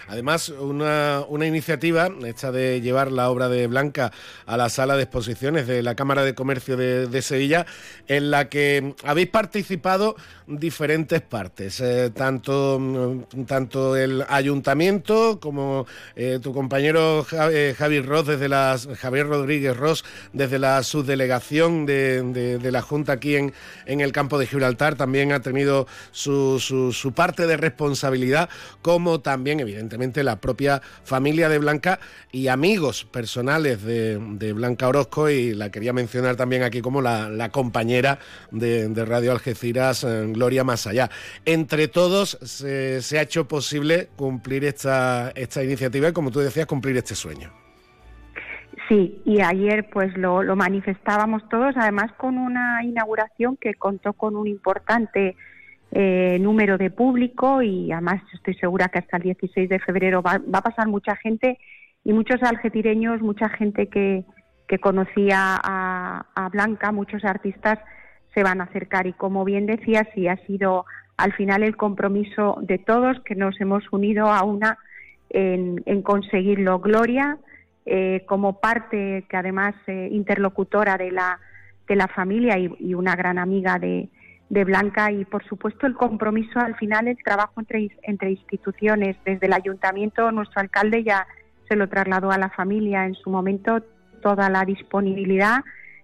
Además, 0.06 0.48
una, 0.48 1.24
una, 1.28 1.46
iniciativa, 1.46 2.08
esta 2.24 2.52
de 2.52 2.80
llevar 2.80 3.12
la 3.12 3.30
obra 3.30 3.48
de 3.48 3.66
Blanca 3.66 4.12
a 4.46 4.56
la 4.56 4.68
sala 4.68 4.96
de 4.96 5.02
exposiciones 5.02 5.66
de 5.66 5.82
la 5.82 5.94
Cámara 5.94 6.24
de 6.24 6.34
Comercio 6.34 6.76
de, 6.76 7.22
Sevilla, 7.22 7.66
en 8.06 8.30
la 8.30 8.48
que 8.48 8.94
habéis 9.04 9.28
participado 9.28 10.16
diferentes 10.46 11.20
partes, 11.20 11.80
eh, 11.80 12.10
tanto, 12.14 13.26
tanto 13.46 13.96
el 13.96 14.24
ayuntamiento 14.28 15.38
como 15.40 15.86
eh, 16.16 16.38
tu 16.40 16.54
compañero 16.54 17.26
eh, 17.50 17.74
Javier 17.76 18.06
Ross 18.06 18.26
desde 18.26 18.48
la, 18.48 18.78
Javier 18.98 19.26
Rodríguez 19.26 19.76
Ross 19.76 20.04
desde 20.32 20.58
la 20.58 20.82
subdelegación 20.82 21.84
de, 21.84 22.22
de, 22.58 22.72
la 22.72 22.82
Junta 22.82 23.14
aquí 23.14 23.36
en, 23.36 23.52
en, 23.84 24.00
el 24.00 24.12
campo 24.12 24.38
de 24.38 24.46
Gibraltar, 24.46 24.94
también 24.94 25.32
ha 25.32 25.40
tenido 25.40 25.86
su, 26.12 26.60
su, 26.60 26.92
su 26.92 27.12
parte 27.12 27.46
de 27.46 27.56
responsabilidad, 27.56 28.48
como 28.80 29.20
también, 29.20 29.60
evidentemente, 29.60 29.87
la 30.22 30.40
propia 30.40 30.80
familia 31.04 31.48
de 31.48 31.58
Blanca 31.58 31.98
y 32.32 32.48
amigos 32.48 33.04
personales 33.04 33.82
de, 33.82 34.52
Blanca 34.52 34.88
Orozco 34.88 35.28
y 35.28 35.54
la 35.54 35.70
quería 35.70 35.92
mencionar 35.92 36.36
también 36.36 36.62
aquí 36.62 36.80
como 36.80 37.00
la, 37.02 37.50
compañera 37.50 38.18
de, 38.50 39.04
Radio 39.04 39.32
Algeciras, 39.32 40.04
eh, 40.04 40.26
Gloria 40.28 40.64
Más 40.64 40.86
Allá. 40.86 41.10
Entre 41.44 41.88
todos 41.88 42.38
se, 42.42 43.18
ha 43.18 43.22
hecho 43.22 43.46
posible 43.46 44.08
cumplir 44.16 44.64
esta, 44.64 45.30
esta 45.34 45.62
iniciativa 45.62 46.08
y, 46.08 46.12
como 46.12 46.30
tú 46.30 46.40
decías, 46.40 46.66
cumplir 46.66 46.96
este 46.96 47.14
sueño. 47.14 47.52
Sí, 48.88 49.20
y 49.24 49.42
ayer 49.42 49.88
pues 49.90 50.16
lo, 50.16 50.42
lo, 50.42 50.56
manifestábamos 50.56 51.46
todos, 51.50 51.76
además 51.76 52.10
con 52.16 52.38
una 52.38 52.82
inauguración 52.84 53.56
que 53.56 53.74
contó 53.74 54.14
con 54.14 54.34
un 54.34 54.46
importante 54.46 55.36
eh, 55.90 56.38
número 56.38 56.76
de 56.76 56.90
público 56.90 57.62
y 57.62 57.90
además 57.92 58.22
estoy 58.34 58.54
segura 58.54 58.88
que 58.88 58.98
hasta 58.98 59.16
el 59.16 59.22
16 59.22 59.70
de 59.70 59.78
febrero 59.78 60.20
va, 60.22 60.40
a 60.52 60.60
pasar 60.60 60.86
mucha 60.86 61.16
gente 61.16 61.58
y 62.04 62.12
muchos 62.12 62.42
algetireños, 62.42 63.22
mucha 63.22 63.48
gente 63.48 63.86
que, 63.86 64.24
que 64.66 64.78
conocía 64.78 65.58
a, 65.62 66.26
a, 66.34 66.48
Blanca, 66.50 66.92
muchos 66.92 67.24
artistas 67.24 67.78
se 68.34 68.42
van 68.42 68.60
a 68.60 68.64
acercar 68.64 69.06
y 69.06 69.14
como 69.14 69.46
bien 69.46 69.64
decía, 69.64 70.06
sí 70.14 70.28
ha 70.28 70.36
sido 70.46 70.84
al 71.16 71.32
final 71.32 71.62
el 71.62 71.76
compromiso 71.76 72.58
de 72.60 72.76
todos 72.76 73.18
que 73.20 73.34
nos 73.34 73.58
hemos 73.58 73.82
unido 73.90 74.26
a 74.26 74.44
una 74.44 74.78
en, 75.30 75.82
en 75.86 76.02
conseguirlo. 76.02 76.80
Gloria, 76.80 77.38
eh, 77.86 78.24
como 78.26 78.60
parte 78.60 79.24
que 79.26 79.36
además 79.38 79.74
eh, 79.86 80.10
interlocutora 80.12 80.98
de 80.98 81.12
la, 81.12 81.40
de 81.88 81.96
la 81.96 82.08
familia 82.08 82.58
y 82.58 82.92
una 82.92 83.16
gran 83.16 83.38
amiga 83.38 83.78
de, 83.78 84.10
de 84.48 84.64
Blanca 84.64 85.12
y 85.12 85.24
por 85.24 85.44
supuesto 85.44 85.86
el 85.86 85.94
compromiso 85.94 86.58
al 86.58 86.76
final 86.76 87.08
el 87.08 87.18
trabajo 87.22 87.60
entre, 87.60 87.90
entre 88.02 88.30
instituciones. 88.30 89.16
Desde 89.24 89.46
el 89.46 89.52
ayuntamiento 89.52 90.30
nuestro 90.32 90.60
alcalde 90.60 91.04
ya 91.04 91.26
se 91.68 91.76
lo 91.76 91.88
trasladó 91.88 92.30
a 92.30 92.38
la 92.38 92.48
familia. 92.50 93.04
En 93.04 93.14
su 93.14 93.30
momento 93.30 93.82
toda 94.22 94.48
la 94.48 94.64
disponibilidad 94.64 95.58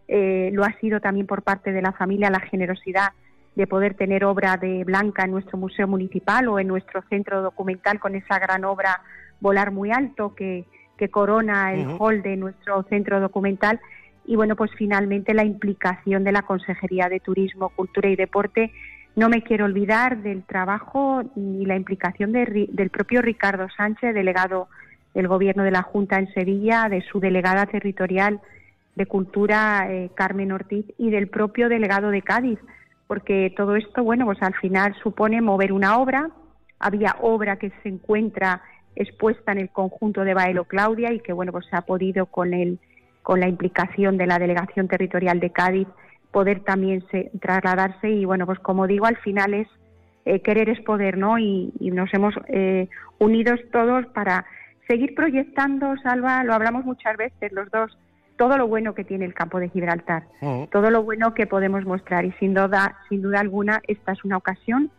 eh, 0.09 0.51
lo 0.53 0.65
ha 0.65 0.73
sido 0.81 1.01
también 1.01 1.27
por 1.27 1.43
parte 1.43 1.73
de 1.73 1.81
la 1.81 1.93
familia 1.93 2.31
la 2.31 2.41
generosidad 2.41 3.13
de 3.55 3.67
poder 3.67 3.95
tener 3.95 4.25
obra 4.25 4.57
de 4.57 4.85
Blanca 4.85 5.25
en 5.25 5.31
nuestro 5.31 5.57
museo 5.57 5.87
municipal 5.87 6.49
o 6.49 6.59
en 6.59 6.67
nuestro 6.67 7.03
centro 7.09 7.41
documental 7.41 8.01
con 8.01 8.15
esa 8.15 8.39
gran 8.39 8.65
obra 8.65 9.01
Volar 9.41 9.73
muy 9.73 9.91
alto 9.91 10.35
que, 10.35 10.65
que 10.97 11.09
corona 11.09 11.75
el 11.75 11.97
hall 11.99 12.23
de 12.23 12.37
nuestro 12.37 12.83
centro 12.85 13.21
documental 13.21 13.81
y 14.27 14.37
bueno, 14.37 14.57
pues 14.57 14.71
finalmente 14.77 15.35
la 15.35 15.45
implicación 15.45 16.25
de 16.25 16.33
la 16.33 16.43
Consejería 16.43 17.09
de 17.09 17.21
Turismo, 17.21 17.71
Cultura 17.71 18.09
y 18.09 18.17
Deporte. 18.17 18.73
No 19.17 19.29
me 19.29 19.43
quiero 19.43 19.67
olvidar 19.67 20.23
del 20.23 20.43
trabajo 20.43 21.23
ni 21.37 21.67
la 21.67 21.77
implicación 21.77 22.33
del 22.33 22.91
propio 22.91 23.23
Ricardo 23.23 23.69
Sánchez, 23.77 24.15
delegado 24.15 24.69
del 25.15 25.29
Gobierno 25.29 25.63
de 25.63 25.71
la 25.71 25.83
Junta 25.83 26.19
en 26.19 26.33
Sevilla, 26.33 26.89
de 26.89 27.03
su 27.03 27.21
delegada 27.21 27.67
territorial 27.67 28.41
de 28.97 29.07
Cultura, 29.07 29.87
eh, 29.89 30.11
Carmen 30.15 30.53
Ortiz, 30.53 30.87
y 30.99 31.11
del 31.11 31.29
propio 31.29 31.69
delegado 31.69 32.11
de 32.11 32.23
Cádiz, 32.23 32.59
porque 33.07 33.53
todo 33.57 33.77
esto, 33.77 34.03
bueno, 34.03 34.25
pues 34.25 34.43
al 34.43 34.55
final 34.55 34.95
supone 35.03 35.41
mover 35.41 35.73
una 35.73 35.99
obra. 35.99 36.31
Había 36.81 37.17
obra 37.21 37.57
que 37.57 37.71
se 37.83 37.89
encuentra 37.89 38.63
expuesta 38.97 39.53
en 39.53 39.59
el 39.59 39.71
conjunto 39.71 40.23
de 40.25 40.35
Baelo 40.35 40.65
Claudia 40.65 41.13
y 41.13 41.21
que, 41.21 41.33
bueno, 41.33 41.53
pues 41.53 41.67
se 41.67 41.77
ha 41.77 41.83
podido 41.83 42.27
con 42.27 42.55
el 42.55 42.79
con 43.25 43.41
la 43.41 43.49
implicación 43.49 44.17
de 44.17 44.29
la 44.29 44.39
Delegación 44.39 44.87
Territorial 44.87 45.41
de 45.41 45.51
Cádiz, 45.51 45.89
poder 46.31 46.61
también 46.61 47.03
trasladarse 47.41 48.11
y 48.11 48.25
bueno, 48.25 48.47
pues 48.47 48.61
como 48.61 48.87
digo, 48.87 49.07
al 49.07 49.17
final 49.17 49.55
es 49.55 49.67
eh, 50.27 50.41
querer 50.41 50.69
es 50.69 50.81
poder, 50.81 51.19
¿no? 51.19 51.39
Y, 51.39 51.73
nos 51.81 52.13
hemos 52.15 52.35
eh, 52.49 52.89
unidos 53.19 53.59
todos 53.73 54.07
para 54.07 54.45
seguir 54.87 55.15
proyectando, 55.15 55.97
Salva, 56.03 56.45
lo 56.45 56.55
hablamos 56.55 56.85
muchas 56.85 57.17
veces 57.17 57.51
los 57.53 57.69
dos, 57.71 57.97
todo 58.37 58.57
lo 58.59 58.69
bueno 58.69 58.95
que 58.95 59.05
tiene 59.05 59.25
el 59.25 59.35
campo 59.35 59.59
de 59.59 59.71
Gibraltar, 59.71 60.25
todo 60.71 60.91
lo 60.91 61.03
bueno 61.03 61.35
que 61.35 61.47
podemos 61.47 61.85
mostrar 61.85 62.25
y 62.25 62.33
sin 62.33 62.53
duda, 62.53 62.97
sin 63.09 63.23
duda 63.23 63.41
alguna, 63.41 63.81
esta 63.87 64.13
es 64.13 64.25
una 64.25 64.37
ocasión 64.37 64.91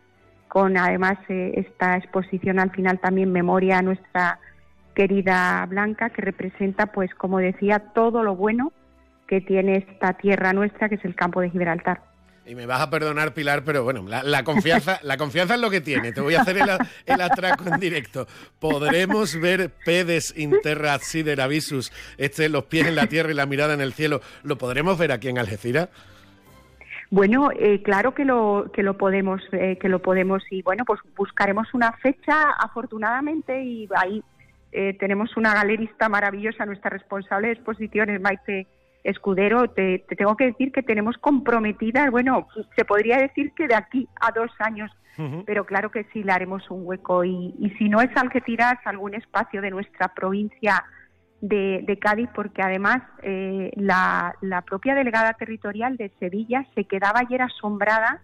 con 0.48 0.76
además 0.76 1.18
eh, 1.28 1.52
esta 1.56 1.96
exposición 1.96 2.58
al 2.58 2.70
final 2.70 2.98
también 2.98 3.32
memoria 3.32 3.78
a 3.78 3.82
nuestra 3.82 4.38
querida 4.96 5.64
Blanca 5.66 6.10
que 6.10 6.22
representa 6.22 6.86
pues 6.86 7.14
como 7.14 7.38
decía 7.38 7.78
todo 7.94 8.24
lo 8.24 8.34
bueno 8.34 8.72
que 9.28 9.40
tiene 9.40 9.76
esta 9.76 10.14
tierra 10.14 10.52
nuestra 10.52 10.88
que 10.88 10.96
es 10.96 11.04
el 11.04 11.14
campo 11.14 11.40
de 11.40 11.50
Gibraltar. 11.50 12.00
Y 12.46 12.54
me 12.54 12.64
vas 12.64 12.80
a 12.80 12.90
perdonar, 12.90 13.34
Pilar, 13.34 13.64
pero 13.64 13.82
bueno, 13.82 14.04
la, 14.06 14.44
confianza, 14.44 15.00
la 15.02 15.16
confianza 15.16 15.54
es 15.54 15.60
lo 15.60 15.68
que 15.68 15.80
tiene. 15.80 16.12
Te 16.12 16.20
voy 16.20 16.36
a 16.36 16.42
hacer 16.42 16.56
el, 16.56 17.20
atraco 17.20 17.64
en 17.68 17.80
directo. 17.80 18.28
¿Podremos 18.60 19.38
ver 19.40 19.72
pedes 19.84 20.32
interra 20.38 20.96
sideravisus, 21.00 21.92
este, 22.18 22.48
los 22.48 22.66
pies 22.66 22.86
en 22.86 22.94
la 22.94 23.08
tierra 23.08 23.32
y 23.32 23.34
la 23.34 23.46
mirada 23.46 23.74
en 23.74 23.80
el 23.80 23.94
cielo? 23.94 24.20
¿Lo 24.44 24.56
podremos 24.58 24.96
ver 24.96 25.10
aquí 25.10 25.28
en 25.28 25.38
Algeciras? 25.38 25.88
Bueno, 27.10 27.50
eh, 27.58 27.82
claro 27.82 28.14
que 28.14 28.24
lo 28.24 28.70
que 28.72 28.84
lo 28.84 28.96
podemos 28.96 29.42
eh, 29.52 29.76
que 29.80 29.88
lo 29.88 30.00
podemos 30.00 30.42
y 30.50 30.62
bueno 30.62 30.84
pues 30.84 31.00
buscaremos 31.16 31.72
una 31.72 31.92
fecha 31.92 32.50
afortunadamente 32.58 33.62
y 33.62 33.88
ahí 33.94 34.24
eh, 34.78 34.94
tenemos 35.00 35.34
una 35.38 35.54
galerista 35.54 36.10
maravillosa 36.10 36.66
nuestra 36.66 36.90
responsable 36.90 37.46
de 37.46 37.54
exposiciones 37.54 38.20
Maite 38.20 38.66
Escudero, 39.04 39.70
te, 39.70 40.04
tengo 40.18 40.36
que 40.36 40.48
decir 40.48 40.70
que 40.70 40.82
tenemos 40.82 41.16
comprometidas, 41.16 42.10
bueno, 42.10 42.46
se 42.76 42.84
podría 42.84 43.16
decir 43.16 43.52
que 43.56 43.68
de 43.68 43.74
aquí 43.74 44.06
a 44.20 44.32
dos 44.32 44.50
años, 44.58 44.90
pero 45.46 45.64
claro 45.64 45.90
que 45.90 46.04
sí 46.12 46.22
le 46.22 46.32
haremos 46.32 46.70
un 46.70 46.82
hueco. 46.84 47.24
Y, 47.24 47.72
si 47.78 47.88
no 47.88 48.02
es 48.02 48.14
Algeciras, 48.16 48.76
algún 48.84 49.14
espacio 49.14 49.62
de 49.62 49.70
nuestra 49.70 50.08
provincia 50.08 50.84
de, 51.40 51.98
Cádiz, 51.98 52.28
porque 52.34 52.60
además 52.60 52.98
eh, 53.22 53.70
la, 53.76 54.34
propia 54.66 54.94
delegada 54.94 55.32
territorial 55.32 55.96
de 55.96 56.10
Sevilla 56.18 56.66
se 56.74 56.84
quedaba 56.84 57.20
ayer 57.20 57.40
asombrada 57.40 58.20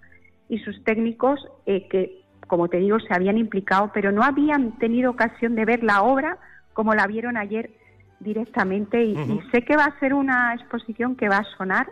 y 0.51 0.59
sus 0.59 0.85
técnicos 0.85 1.41
eh, 1.65 1.89
que, 1.89 2.22
como 2.53 2.69
te 2.69 2.77
digo, 2.77 3.01
se 3.01 3.15
habían 3.15 3.39
implicado, 3.39 3.91
pero 3.95 4.13
no 4.13 4.23
habían 4.23 4.73
tenido 4.73 5.13
ocasión 5.13 5.55
de 5.55 5.65
ver 5.65 5.83
la 5.83 6.03
obra 6.03 6.37
como 6.75 6.95
la 6.95 7.07
vieron 7.07 7.39
ayer 7.39 7.71
directamente 8.21 9.03
y, 9.03 9.41
sé 9.51 9.63
que 9.63 9.75
va 9.75 9.87
a 9.87 9.99
ser 10.01 10.13
una 10.13 10.53
exposición 10.53 11.17
que 11.17 11.31
va 11.31 11.39
a 11.39 11.57
sonar 11.57 11.89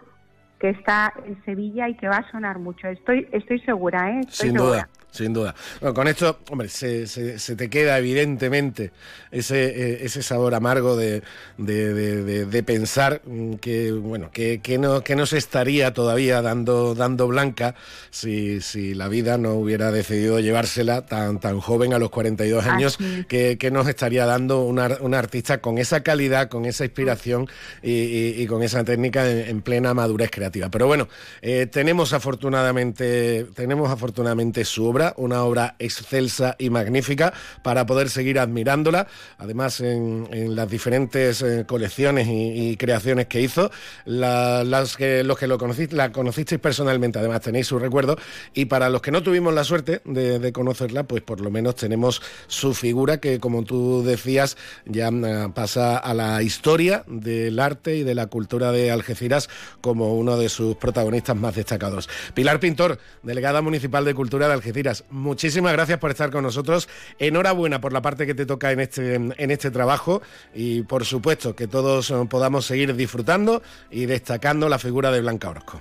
que 0.59 0.68
está 0.68 1.14
en 1.25 1.42
Sevilla 1.46 1.88
y 1.88 1.94
que 1.94 2.09
va 2.09 2.18
a 2.18 2.31
sonar 2.31 2.59
mucho. 2.59 2.88
Estoy, 2.88 3.27
estoy 3.33 3.61
segura, 3.61 4.11
¿eh? 4.11 4.20
Sin 4.29 4.53
duda 4.53 4.87
sin 5.11 5.33
duda. 5.33 5.55
Bueno, 5.81 5.94
con 5.94 6.09
esto, 6.09 6.38
hombre, 6.51 6.68
se, 6.68 7.07
se, 7.07 7.57
te 7.57 7.70
queda 7.70 7.99
evidentemente 7.99 8.92
ese, 9.31 9.64
eh, 9.64 10.05
ese 10.05 10.23
sabor 10.23 10.55
amargo 10.55 10.96
de, 10.96 11.23
de, 11.59 12.62
pensar 12.62 13.23
que, 13.61 13.92
bueno, 13.92 14.31
que, 14.33 14.61
que, 14.61 14.79
no, 14.79 15.03
que 15.03 15.16
no 15.16 15.27
se 15.27 15.38
estaría 15.38 15.92
todavía 15.92 16.42
dando, 16.42 16.94
dando 16.94 17.27
blanca 17.27 17.75
si, 18.11 18.61
si 18.61 18.94
la 18.94 19.09
vida 19.09 19.38
no 19.38 19.55
hubiera 19.55 19.90
decidido 19.90 20.40
llevársela 20.40 21.07
tan, 21.07 21.40
tan 21.40 21.61
joven 21.61 21.94
a 21.94 21.99
los 21.99 22.11
42 22.11 22.66
años, 22.66 22.99
que, 23.29 23.57
que, 23.59 23.70
nos 23.70 23.88
estaría 23.88 24.27
dando 24.27 24.62
una, 24.62 24.99
una, 25.01 25.18
artista 25.18 25.59
con 25.59 25.79
esa 25.79 26.03
calidad, 26.03 26.49
con 26.49 26.64
esa 26.64 26.85
inspiración 26.85 27.49
y, 27.83 28.42
y, 28.42 28.46
con 28.46 28.62
esa 28.62 28.85
técnica 28.85 29.29
en, 29.29 29.62
plena 29.62 29.94
madurez 29.94 30.31
creativa. 30.31 30.68
Pero 30.70 30.87
bueno, 30.87 31.09
eh, 31.42 31.66
tenemos 31.66 32.12
afortunadamente, 32.12 33.46
tenemos 33.55 33.90
afortunadamente 33.90 34.64
su 34.64 34.85
obra 34.87 34.99
una 35.16 35.42
obra 35.44 35.74
excelsa 35.78 36.56
y 36.58 36.70
magnífica 36.70 37.32
para 37.62 37.86
poder 37.86 38.10
seguir 38.10 38.38
admirándola. 38.38 39.06
Además, 39.38 39.80
en, 39.80 40.28
las 40.54 40.68
diferentes 40.68 41.42
eh, 41.42 41.64
colecciones 41.66 42.28
y, 42.28 42.76
creaciones 42.76 43.26
que 43.26 43.40
hizo, 43.40 43.70
los 44.06 44.96
que 44.96 45.24
lo 45.24 45.58
conociste, 45.58 45.96
la 45.96 46.12
conocisteis 46.12 46.60
personalmente, 46.60 47.18
además 47.18 47.40
tenéis 47.40 47.66
su 47.66 47.78
recuerdo. 47.78 48.16
Y 48.54 48.66
para 48.66 48.88
los 48.88 49.02
que 49.02 49.10
no 49.10 49.22
tuvimos 49.22 49.54
la 49.54 49.64
suerte 49.64 50.00
de, 50.04 50.52
conocerla, 50.52 51.04
pues 51.04 51.22
por 51.22 51.40
lo 51.40 51.50
menos 51.50 51.76
tenemos 51.76 52.22
su 52.46 52.74
figura 52.74 53.18
que, 53.18 53.38
como 53.38 53.64
tú 53.64 54.02
decías, 54.04 54.56
ya 54.84 55.08
eh, 55.08 55.48
pasa 55.54 55.96
a 55.96 56.14
la 56.14 56.42
historia 56.42 57.04
del 57.06 57.58
arte 57.58 57.96
y 57.96 58.02
de 58.02 58.14
la 58.14 58.26
cultura 58.26 58.72
de 58.72 58.90
Algeciras 58.90 59.48
como 59.80 60.14
uno 60.14 60.36
de 60.36 60.48
sus 60.48 60.76
protagonistas 60.76 61.36
más 61.36 61.54
destacados. 61.54 62.08
Pilar 62.34 62.60
Pintor, 62.60 62.98
delegada 63.22 63.62
municipal 63.62 64.04
de 64.04 64.14
Cultura 64.14 64.48
de 64.48 64.54
Algeciras 64.54 64.89
muchísimas 65.11 65.72
gracias 65.72 65.98
por 65.98 66.11
estar 66.11 66.31
con 66.31 66.42
nosotros. 66.42 66.88
Enhorabuena 67.18 67.81
por 67.81 67.92
la 67.92 68.03
parte 68.03 68.26
que 68.26 68.35
te 68.35 68.46
toca 68.46 68.72
en 68.72 68.81
este, 68.81 69.14
en 69.14 69.50
este 69.50 69.70
trabajo 69.70 70.22
y 70.55 70.83
por 70.83 71.05
supuesto 71.05 71.55
que 71.55 71.66
todos 71.66 72.12
podamos 72.29 72.66
seguir 72.66 72.94
disfrutando 72.94 73.62
y 73.90 74.07
destacando 74.07 74.68
la 74.68 74.79
figura 74.79 75.11
de 75.11 75.20
Blanca 75.20 75.50
Orozco. 75.50 75.81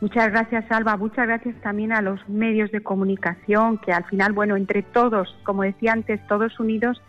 Muchas 0.00 0.30
gracias, 0.32 0.70
Alba. 0.70 0.96
Muchas 0.96 1.26
gracias 1.26 1.54
también 1.62 1.92
a 1.92 2.02
los 2.02 2.28
medios 2.28 2.70
de 2.72 2.82
comunicación 2.82 3.78
que 3.78 3.92
al 3.92 4.04
final, 4.04 4.32
bueno, 4.32 4.56
entre 4.56 4.82
todos, 4.82 5.34
como 5.44 5.62
decía 5.62 5.92
antes, 5.92 6.20
todos 6.26 6.60
unidos, 6.60 7.00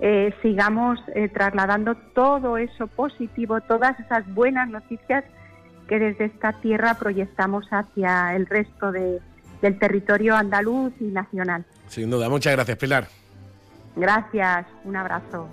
eh, 0.00 0.34
sigamos 0.42 0.98
eh, 1.14 1.28
trasladando 1.28 1.94
todo 2.14 2.58
eso 2.58 2.88
positivo, 2.88 3.60
todas 3.60 3.98
esas 4.00 4.26
buenas 4.34 4.68
noticias 4.68 5.24
que 5.88 5.98
desde 5.98 6.26
esta 6.26 6.52
tierra 6.54 6.94
proyectamos 6.94 7.66
hacia 7.70 8.34
el 8.34 8.46
resto 8.46 8.92
de, 8.92 9.20
del 9.62 9.78
territorio 9.78 10.36
andaluz 10.36 10.92
y 11.00 11.04
nacional. 11.04 11.64
Sin 11.88 12.10
duda, 12.10 12.28
muchas 12.28 12.52
gracias 12.52 12.76
Pilar. 12.76 13.08
Gracias, 13.96 14.66
un 14.84 14.96
abrazo. 14.96 15.48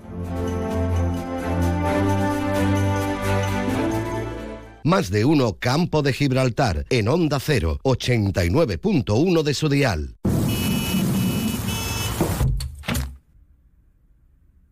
Más 4.82 5.10
de 5.10 5.24
uno 5.24 5.56
Campo 5.58 6.02
de 6.02 6.12
Gibraltar 6.12 6.84
en 6.90 7.08
Onda 7.08 7.38
0, 7.38 7.78
89.1 7.84 9.42
de 9.42 9.54
su 9.54 9.68
dial. 9.68 10.16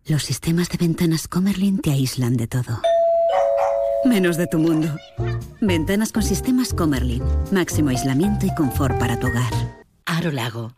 Los 0.07 0.23
sistemas 0.23 0.71
de 0.71 0.79
ventanas 0.79 1.29
Comerlin 1.29 1.81
te 1.81 1.93
aíslan 1.93 2.39
de 2.39 2.47
todo 2.47 2.81
menos 4.05 4.37
de 4.37 4.47
tu 4.47 4.59
mundo. 4.59 4.89
Ventanas 5.61 6.13
con 6.13 6.23
sistemas 6.23 6.73
Comerlin. 6.73 7.23
Máximo 7.51 7.91
aislamiento 7.91 8.47
y 8.47 8.55
confort 8.55 8.99
para 8.99 9.19
tu 9.19 9.27
hogar. 9.27 9.53
Aro 10.07 10.31
Lago. 10.31 10.73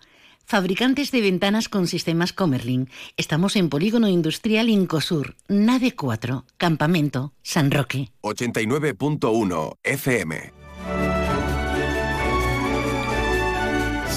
Fabricantes 0.46 1.12
de 1.12 1.20
ventanas 1.20 1.68
con 1.68 1.86
sistemas 1.86 2.32
Comerlin. 2.32 2.88
Estamos 3.16 3.54
en 3.54 3.68
Polígono 3.68 4.08
Industrial 4.08 4.68
Incosur, 4.68 5.36
Nave 5.46 5.94
4, 5.94 6.44
Campamento, 6.56 7.32
San 7.42 7.70
Roque. 7.70 8.10
89.1 8.22 9.76
FM. 9.84 10.52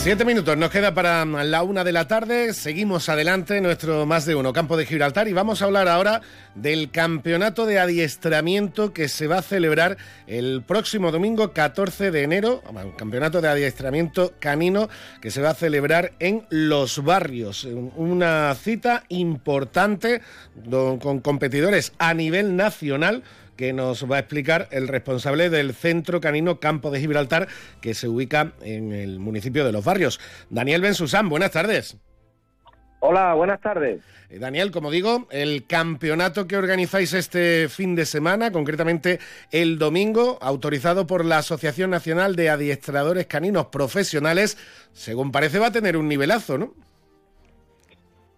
Siete 0.04 0.26
minutos 0.26 0.58
nos 0.58 0.70
queda 0.70 0.94
para 0.94 1.24
la 1.24 1.64
una 1.64 1.86
de 1.86 1.94
la 1.94 2.10
tarde. 2.10 2.54
Seguimos 2.54 3.08
adelante 3.08 3.62
nuestro 3.62 4.06
más 4.06 4.26
de 4.26 4.36
uno 4.36 4.52
campo 4.52 4.76
de 4.76 4.86
Gibraltar 4.86 5.30
y 5.30 5.34
vamos 5.34 5.62
a 5.62 5.66
hablar 5.66 5.88
ahora 5.88 6.22
del 6.56 6.92
campeonato 6.92 7.66
de 7.66 7.80
adiestramiento 7.80 8.92
que 8.92 9.08
se 9.08 9.28
va 9.28 9.38
a 9.38 9.42
celebrar 9.42 9.96
el 10.28 10.62
próximo 10.62 11.10
domingo 11.10 11.54
14 11.54 12.12
de 12.12 12.22
enero. 12.24 12.62
Un 12.70 12.92
campeonato 12.92 13.40
de 13.40 13.48
adiestramiento 13.48 14.34
canino 14.40 14.90
que 15.22 15.32
se 15.32 15.42
va 15.42 15.52
a 15.52 15.56
celebrar 15.56 16.12
en 16.20 16.46
Los 16.50 17.02
Barrios. 17.02 17.64
Una 17.64 18.54
cita 18.56 19.06
importante 19.08 20.22
con 20.70 21.22
competidores 21.22 21.94
a 21.98 22.14
nivel 22.14 22.58
nacional 22.58 23.24
que 23.56 23.74
nos 23.74 24.10
va 24.10 24.18
a 24.18 24.20
explicar 24.20 24.68
el 24.72 24.88
responsable 24.88 25.50
del 25.50 25.74
Centro 25.74 26.22
Canino 26.22 26.60
Campo 26.60 26.92
de 26.92 27.00
Gibraltar, 27.00 27.48
que 27.82 27.94
se 27.94 28.08
ubica 28.08 28.54
en 28.62 28.92
el 28.92 29.20
municipio 29.20 29.66
de 29.66 29.72
Los 29.72 29.86
Barrios. 29.86 30.20
Daniel 30.50 30.82
Bensusán, 30.82 31.30
buenas 31.30 31.52
tardes. 31.52 31.98
Hola, 33.00 33.34
buenas 33.34 33.60
tardes. 33.60 34.02
Eh, 34.30 34.40
Daniel, 34.40 34.72
como 34.72 34.90
digo, 34.90 35.28
el 35.30 35.68
campeonato 35.68 36.48
que 36.48 36.56
organizáis 36.56 37.14
este 37.14 37.68
fin 37.68 37.96
de 37.96 38.06
semana, 38.06 38.52
concretamente 38.52 39.20
el 39.52 39.78
domingo, 39.78 40.38
autorizado 40.42 41.06
por 41.06 41.26
la 41.26 41.40
Asociación 41.40 41.90
Nacional 41.90 42.38
de 42.38 42.50
Adiestradores 42.50 43.28
Caninos 43.28 43.68
Profesionales, 43.68 44.58
según 44.94 45.34
parece 45.34 45.60
va 45.60 45.68
a 45.68 45.72
tener 45.72 45.98
un 45.98 46.08
nivelazo, 46.08 46.58
¿no? 46.58 46.74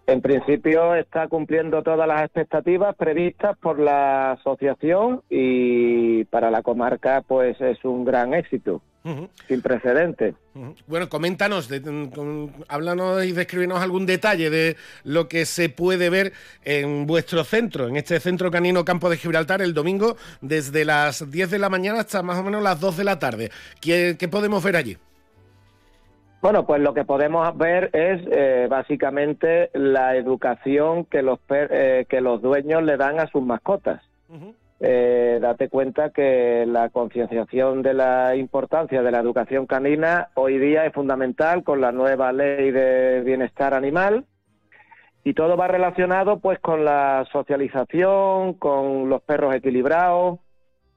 En 0.06 0.20
principio 0.20 0.94
está 0.94 1.26
cumpliendo 1.26 1.82
todas 1.82 2.06
las 2.06 2.22
expectativas 2.22 2.94
previstas 2.94 3.58
por 3.58 3.80
la 3.80 4.32
asociación 4.32 5.22
y 5.28 6.24
para 6.26 6.48
la 6.50 6.62
comarca 6.62 7.22
pues 7.26 7.60
es 7.60 7.84
un 7.84 8.04
gran 8.04 8.32
éxito, 8.32 8.82
sin 9.48 9.62
precedentes. 9.62 10.36
Bueno, 10.86 11.08
coméntanos, 11.08 11.68
háblanos 12.68 13.24
y 13.24 13.32
describirnos 13.32 13.82
algún 13.82 14.06
detalle 14.06 14.48
de 14.48 14.76
lo 15.02 15.26
que 15.26 15.44
se 15.44 15.70
puede 15.70 16.08
ver 16.08 16.32
en 16.64 17.06
vuestro 17.06 17.42
centro, 17.42 17.88
en 17.88 17.96
este 17.96 18.20
centro 18.20 18.52
canino 18.52 18.84
Campo 18.84 19.10
de 19.10 19.16
Gibraltar, 19.16 19.60
el 19.60 19.74
domingo 19.74 20.16
desde 20.40 20.84
las 20.84 21.28
10 21.28 21.50
de 21.50 21.58
la 21.58 21.68
mañana 21.68 22.00
hasta 22.00 22.22
más 22.22 22.38
o 22.38 22.44
menos 22.44 22.62
las 22.62 22.78
2 22.78 22.96
de 22.96 23.04
la 23.04 23.18
tarde. 23.18 23.50
qué 23.80 24.28
podemos 24.30 24.62
ver 24.62 24.76
allí? 24.76 24.96
Bueno, 26.46 26.64
pues 26.64 26.80
lo 26.80 26.94
que 26.94 27.04
podemos 27.04 27.58
ver 27.58 27.90
es 27.92 28.22
eh, 28.30 28.68
básicamente 28.70 29.68
la 29.74 30.14
educación 30.14 31.04
que 31.04 31.20
los, 31.20 31.40
eh, 31.48 32.06
que 32.08 32.20
los 32.20 32.40
dueños 32.40 32.84
le 32.84 32.96
dan 32.96 33.18
a 33.18 33.26
sus 33.26 33.42
mascotas. 33.42 34.00
Eh, 34.78 35.40
date 35.42 35.68
cuenta 35.68 36.10
que 36.10 36.64
la 36.68 36.90
concienciación 36.90 37.82
de 37.82 37.94
la 37.94 38.36
importancia 38.36 39.02
de 39.02 39.10
la 39.10 39.18
educación 39.18 39.66
canina 39.66 40.28
hoy 40.34 40.58
día 40.58 40.86
es 40.86 40.92
fundamental 40.92 41.64
con 41.64 41.80
la 41.80 41.90
nueva 41.90 42.32
ley 42.32 42.70
de 42.70 43.22
bienestar 43.22 43.74
animal 43.74 44.24
y 45.24 45.34
todo 45.34 45.56
va 45.56 45.66
relacionado 45.66 46.38
pues 46.38 46.60
con 46.60 46.84
la 46.84 47.26
socialización, 47.32 48.54
con 48.54 49.08
los 49.08 49.20
perros 49.22 49.52
equilibrados, 49.52 50.38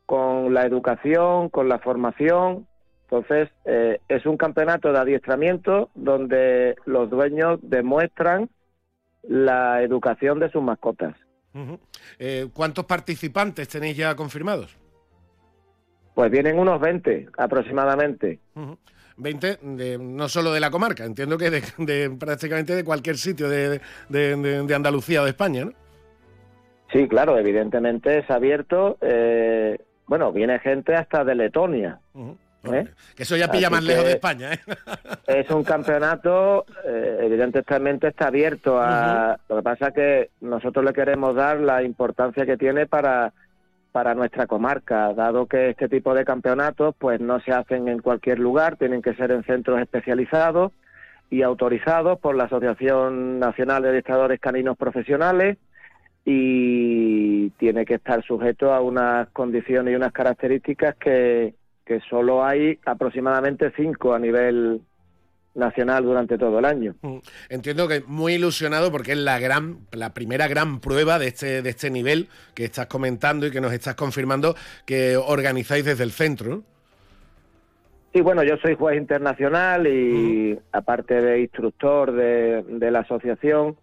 con 0.06 0.54
la 0.54 0.62
educación, 0.68 1.50
con 1.50 1.68
la 1.68 1.80
formación 1.80 2.68
entonces, 3.12 3.49
eh, 3.66 3.99
es 4.07 4.26
un 4.28 4.38
campeonato 4.38 4.93
de 4.93 4.99
adiestramiento 4.99 5.89
donde 5.95 6.76
los 6.86 7.10
dueños 7.10 7.60
demuestran 7.64 8.49
la 9.24 9.82
educación 9.82 10.39
de 10.39 10.51
sus 10.51 10.62
mascotas. 10.62 11.16
Eh, 12.20 12.47
¿Cuántos 12.53 12.86
participantes 12.86 13.68
tenéis 13.68 13.97
ya 13.97 14.16
confirmados? 14.16 14.78
Pues 16.14 16.30
vienen 16.30 16.60
unos 16.60 16.80
20 16.80 17.30
aproximadamente. 17.36 18.39
20 19.18 19.57
no 19.99 20.30
solo 20.30 20.53
de 20.53 20.60
la 20.60 20.70
comarca, 20.70 21.03
entiendo 21.03 21.36
que 21.39 21.49
de, 21.49 22.12
prácticamente 22.12 22.76
de 22.76 22.84
cualquier 22.84 23.18
sitio 23.18 23.49
de, 23.49 23.82
Andalucía 24.76 25.22
o 25.22 25.24
de 25.24 25.32
España, 25.32 25.66
¿no? 25.66 25.74
Sí, 26.93 27.07
claro, 27.07 27.38
evidentemente 27.39 28.20
es 28.20 28.30
abierto. 28.30 28.97
Eh, 29.01 29.80
bueno, 30.05 30.32
viene 30.32 30.60
gente 30.60 30.95
hasta 30.95 31.24
de 31.24 31.36
Letonia. 31.36 31.99
¿Eh? 32.64 32.88
Que 33.16 33.24
eso 33.24 33.38
ya 33.38 33.49
pilla 33.49 33.70
más 33.70 33.84
lejos 33.84 34.05
de 34.05 34.12
España. 34.12 34.53
¿eh? 34.53 34.60
Es 35.28 35.49
un 35.49 35.64
campeonato, 35.64 36.66
eh, 36.86 37.20
evidentemente 37.22 38.07
está 38.07 38.28
abierto 38.28 38.80
a... 38.80 39.39
Lo 39.47 39.57
que 39.57 39.64
pasa 39.64 39.88
es 39.88 39.93
que 39.93 40.30
nosotros 40.41 40.84
le 40.84 40.93
queremos 40.93 41.36
dar 41.36 41.60
la 41.60 41.84
importancia 41.84 42.45
que 42.45 42.57
tiene 42.57 42.86
para, 42.86 43.32
para 43.91 44.14
nuestra 44.14 44.47
comarca, 44.47 45.14
dado 45.14 45.45
que 45.45 45.70
este 45.70 45.88
tipo 45.88 46.14
de 46.14 46.26
campeonatos 46.26 46.95
pues 46.97 47.22
no 47.22 47.39
se 47.39 47.51
hacen 47.51 47.88
en 47.88 47.99
cualquier 47.99 48.39
lugar, 48.39 48.76
tienen 48.76 49.01
que 49.01 49.14
ser 49.16 49.32
en 49.32 49.43
centros 49.43 49.80
especializados 49.80 50.74
y 51.30 51.43
autorizados 51.43 52.20
por 52.20 52.36
la 52.36 52.45
Asociación 52.45 53.39
Nacional 53.39 53.84
de 53.84 53.93
Dictadores 53.93 54.39
Caninos 54.39 54.78
Profesionales 54.78 55.57
y 56.26 57.49
tiene 57.51 57.86
que 57.86 57.95
estar 57.95 58.24
sujeto 58.24 58.74
a 58.74 58.82
unas 58.82 59.30
condiciones 59.30 59.93
y 59.93 59.95
unas 59.95 60.12
características 60.12 60.95
que 60.95 61.53
que 61.90 62.00
solo 62.08 62.46
hay 62.46 62.78
aproximadamente 62.86 63.74
cinco 63.76 64.14
a 64.14 64.20
nivel 64.20 64.80
nacional 65.56 66.04
durante 66.04 66.38
todo 66.38 66.60
el 66.60 66.66
año. 66.66 66.94
Mm. 67.02 67.18
Entiendo 67.50 67.88
que 67.88 68.04
muy 68.06 68.34
ilusionado 68.36 68.92
porque 68.92 69.14
es 69.14 69.18
la 69.18 69.40
gran, 69.40 69.80
la 69.92 70.14
primera 70.14 70.48
gran 70.48 70.82
prueba 70.82 71.18
de 71.18 71.30
este, 71.30 71.64
de 71.64 71.70
este 71.72 71.90
nivel 71.90 72.28
que 72.54 72.66
estás 72.66 72.86
comentando 72.86 73.48
y 73.48 73.52
que 73.52 73.60
nos 73.60 73.74
estás 73.74 73.96
confirmando 73.96 74.54
que 74.86 75.18
organizáis 75.18 75.84
desde 75.84 76.04
el 76.04 76.12
centro. 76.12 76.62
Sí, 78.14 78.22
bueno, 78.22 78.44
yo 78.44 78.58
soy 78.58 78.76
juez 78.76 78.96
internacional 78.96 79.88
y 79.88 80.54
mm. 80.54 80.58
aparte 80.74 81.20
de 81.20 81.42
instructor 81.42 82.12
de, 82.12 82.62
de 82.68 82.92
la 82.92 83.00
asociación, 83.00 83.78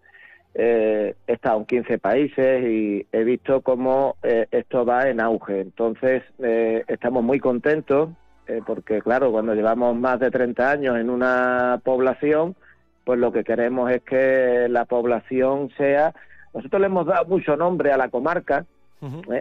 eh, 0.59 1.15
he 1.27 1.33
estado 1.35 1.59
en 1.59 1.67
15 1.67 1.99
países 1.99 2.65
y 2.65 3.07
he 3.13 3.25
visto 3.25 3.61
cómo 3.61 4.17
eh, 4.23 4.47
esto 4.51 4.87
va 4.87 5.09
en 5.09 5.21
auge. 5.21 5.61
Entonces, 5.61 6.23
eh, 6.39 6.83
estamos 6.89 7.23
muy 7.23 7.39
contentos 7.39 8.11
eh, 8.47 8.63
porque, 8.67 9.03
claro, 9.03 9.31
cuando 9.31 9.55
llevamos 9.55 9.95
más 9.97 10.19
de 10.19 10.31
30 10.31 10.71
años 10.71 10.97
en 10.97 11.11
una 11.11 11.81
población, 11.85 12.57
pues 13.05 13.19
lo 13.19 13.33
que 13.33 13.45
queremos 13.45 13.91
es 13.91 14.03
que 14.03 14.67
la 14.71 14.87
población 14.87 15.71
sea... 15.77 16.15
Nosotros 16.55 16.81
le 16.81 16.87
hemos 16.87 17.05
dado 17.05 17.27
mucho 17.27 17.55
nombre 17.55 17.93
a 17.93 17.99
la 17.99 18.09
comarca, 18.09 18.65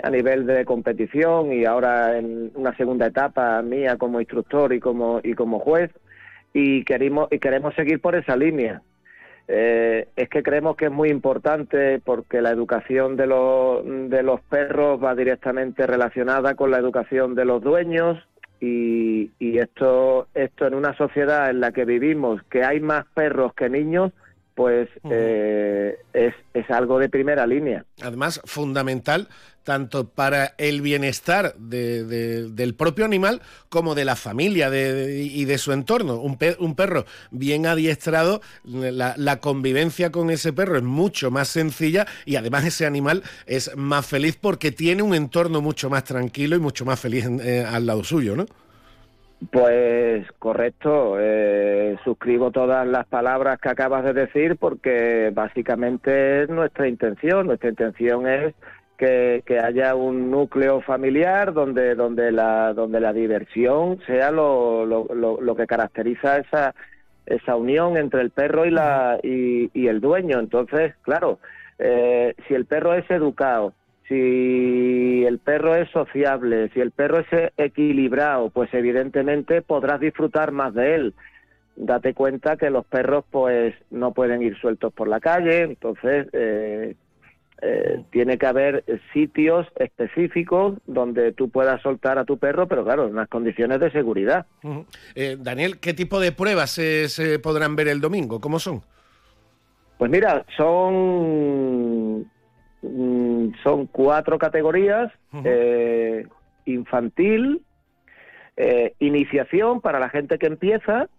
a 0.04 0.10
nivel 0.10 0.46
de 0.46 0.66
competición 0.66 1.54
y 1.54 1.64
ahora 1.64 2.18
en 2.18 2.52
una 2.56 2.76
segunda 2.76 3.08
etapa 3.08 3.62
mía 3.62 3.96
como 3.98 4.20
instructor 4.20 4.74
y 4.74 4.82
como 4.82 5.22
y 5.24 5.34
como 5.34 5.60
juez 5.60 5.90
y 6.52 6.84
queremos 6.84 7.30
y 7.32 7.40
queremos 7.40 7.74
seguir 7.74 8.02
por 8.02 8.16
esa 8.16 8.36
línea 8.36 8.82
eh, 9.48 10.08
es 10.16 10.30
que 10.30 10.42
creemos 10.42 10.76
que 10.76 10.86
es 10.86 10.92
muy 10.92 11.10
importante 11.10 12.00
porque 12.04 12.42
la 12.42 12.50
educación 12.50 13.16
de 13.16 13.28
los, 13.28 13.84
de 13.86 14.24
los 14.24 14.42
perros 14.42 15.04
va 15.04 15.14
directamente 15.14 15.86
relacionada 15.86 16.56
con 16.56 16.72
la 16.72 16.78
educación 16.78 17.36
de 17.36 17.46
los 17.46 17.62
dueños 17.62 18.18
y, 18.60 19.32
y 19.38 19.60
esto, 19.60 20.28
esto 20.34 20.66
en 20.66 20.74
una 20.74 20.96
sociedad 20.98 21.50
en 21.50 21.60
la 21.60 21.72
que 21.72 21.86
vivimos, 21.86 22.42
que 22.50 22.64
hay 22.64 22.80
más 22.80 23.06
perros 23.14 23.54
que 23.54 23.70
niños, 23.70 24.12
pues 24.56 24.90
eh, 25.10 25.98
es, 26.14 26.34
es, 26.54 26.70
algo 26.72 26.98
de 26.98 27.10
primera 27.10 27.46
línea. 27.46 27.86
Además, 28.02 28.42
fundamental 28.46 29.28
tanto 29.66 30.08
para 30.08 30.54
el 30.58 30.82
bienestar 30.82 31.56
del 31.58 32.76
propio 32.78 33.04
animal 33.04 33.42
como 33.68 33.96
de 33.96 34.06
la 34.06 34.16
familia 34.16 34.70
y 34.70 35.44
de 35.44 35.58
su 35.58 35.74
entorno. 35.74 36.22
Un, 36.22 36.38
un 36.60 36.76
perro 36.76 37.06
bien 37.32 37.66
adiestrado, 37.66 38.42
la, 38.64 39.40
convivencia 39.42 40.12
con 40.12 40.30
ese 40.30 40.54
perro 40.54 40.78
es 40.78 40.84
mucho 40.84 41.32
más 41.32 41.50
sencilla 41.50 42.06
y 42.26 42.38
además 42.38 42.64
ese 42.64 42.86
animal 42.86 43.24
es 43.48 43.76
más 43.76 44.06
feliz 44.06 44.38
porque 44.40 44.72
tiene 44.72 45.02
un 45.02 45.14
entorno 45.14 45.62
mucho 45.62 45.90
más 45.90 46.04
tranquilo 46.06 46.56
y 46.56 46.60
mucho 46.60 46.86
más 46.86 47.00
feliz 47.00 47.26
eh, 47.42 47.66
al 47.68 47.86
lado 47.88 48.04
suyo, 48.04 48.36
¿no? 48.36 48.46
Pues 49.52 50.26
correcto, 50.40 51.18
eh, 51.20 51.98
suscribo 52.04 52.52
todas 52.52 52.88
las 52.88 53.06
palabras 53.06 53.60
que 53.60 53.70
acabas 53.70 54.04
de 54.06 54.14
decir 54.14 54.56
porque 54.58 55.32
básicamente 55.34 56.44
es 56.44 56.50
nuestra 56.50 56.88
intención. 56.88 57.48
Nuestra 57.48 57.70
intención 57.70 58.28
es 58.28 58.56
que, 58.98 59.44
haya 59.62 59.96
un 59.96 60.32
núcleo 60.32 60.82
familiar 60.82 61.54
donde, 61.54 61.96
donde, 61.96 62.32
la, 62.32 62.74
donde 62.74 63.00
la 63.00 63.14
diversión 63.14 64.00
sea 64.08 64.32
lo, 64.32 64.86
lo, 64.86 65.06
lo, 65.14 65.56
que 65.56 65.68
caracteriza 65.68 66.38
esa, 66.38 66.74
esa 67.26 67.56
unión 67.56 67.98
entre 67.98 68.22
el 68.22 68.32
perro 68.32 68.66
y, 68.66 68.72
la, 68.72 69.20
y, 69.22 69.70
y 69.74 69.88
el 69.88 70.00
dueño. 70.00 70.40
Entonces, 70.40 70.96
claro, 71.02 71.40
eh, 71.78 72.36
si 72.48 72.54
el 72.54 72.66
perro 72.66 72.94
es 72.94 73.10
educado, 73.12 73.74
si 74.08 75.24
el 75.26 75.40
perro 75.40 75.76
es 75.76 75.90
sociable, 75.90 76.70
si 76.74 76.80
el 76.80 76.92
perro 76.92 77.20
es 77.20 77.52
equilibrado, 77.58 78.50
pues 78.50 78.72
evidentemente 78.74 79.62
podrás 79.62 80.00
disfrutar 80.00 80.52
más 80.52 80.74
de 80.74 80.96
él. 80.96 81.14
Date 81.76 82.14
cuenta 82.14 82.56
que 82.56 82.70
los 82.70 82.86
perros 82.86 83.26
pues 83.30 83.74
no 83.90 84.14
pueden 84.14 84.42
ir 84.42 84.58
sueltos 84.58 84.94
por 84.94 85.08
la 85.08 85.20
calle, 85.20 85.64
entonces 85.64 86.28
eh, 86.34 86.96
eh, 87.62 88.04
tiene 88.12 88.38
que 88.38 88.46
haber 88.46 88.84
sitios 89.12 89.68
específicos 89.76 90.76
donde 90.86 91.34
tú 91.34 91.50
puedas 91.50 91.82
soltar 91.82 92.20
a 92.20 92.26
tu 92.26 92.38
perro, 92.38 92.68
pero 92.68 92.86
claro, 92.86 93.08
en 93.08 93.14
unas 93.14 93.28
condiciones 93.28 93.80
de 93.80 93.92
seguridad. 93.92 94.46
Eh, 95.16 95.36
Daniel, 95.40 95.80
¿qué 95.80 95.94
tipo 95.94 96.20
de 96.20 96.32
pruebas 96.32 96.72
se 96.72 97.40
podrán 97.40 97.76
ver 97.76 97.88
el 97.88 98.00
domingo? 98.00 98.40
¿Cómo 98.40 98.60
son? 98.60 98.82
Pues 99.98 100.12
mira, 100.12 100.46
son 100.58 102.30
Mm, 102.88 103.54
son 103.64 103.88
cuatro 103.88 104.38
categorías, 104.38 105.12
eh, 105.44 106.28
infantil, 106.66 107.62
eh, 108.58 108.94
iniciación 109.00 109.82
para 109.82 110.00
la 110.00 110.10
gente 110.10 110.38
que 110.38 110.48
empieza 110.48 111.10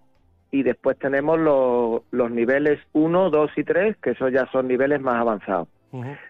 y 0.51 0.63
después 0.63 0.99
tenemos 0.99 1.39
los, 1.39 2.31
niveles 2.31 2.79
1, 2.93 3.31
2 3.31 3.51
y 3.57 3.65
3, 3.65 3.97
que 3.97 4.11
esos 4.11 4.33
ya 4.33 4.47
son 4.53 4.69
niveles 4.69 5.01
más 5.01 5.17
avanzados. 5.21 5.69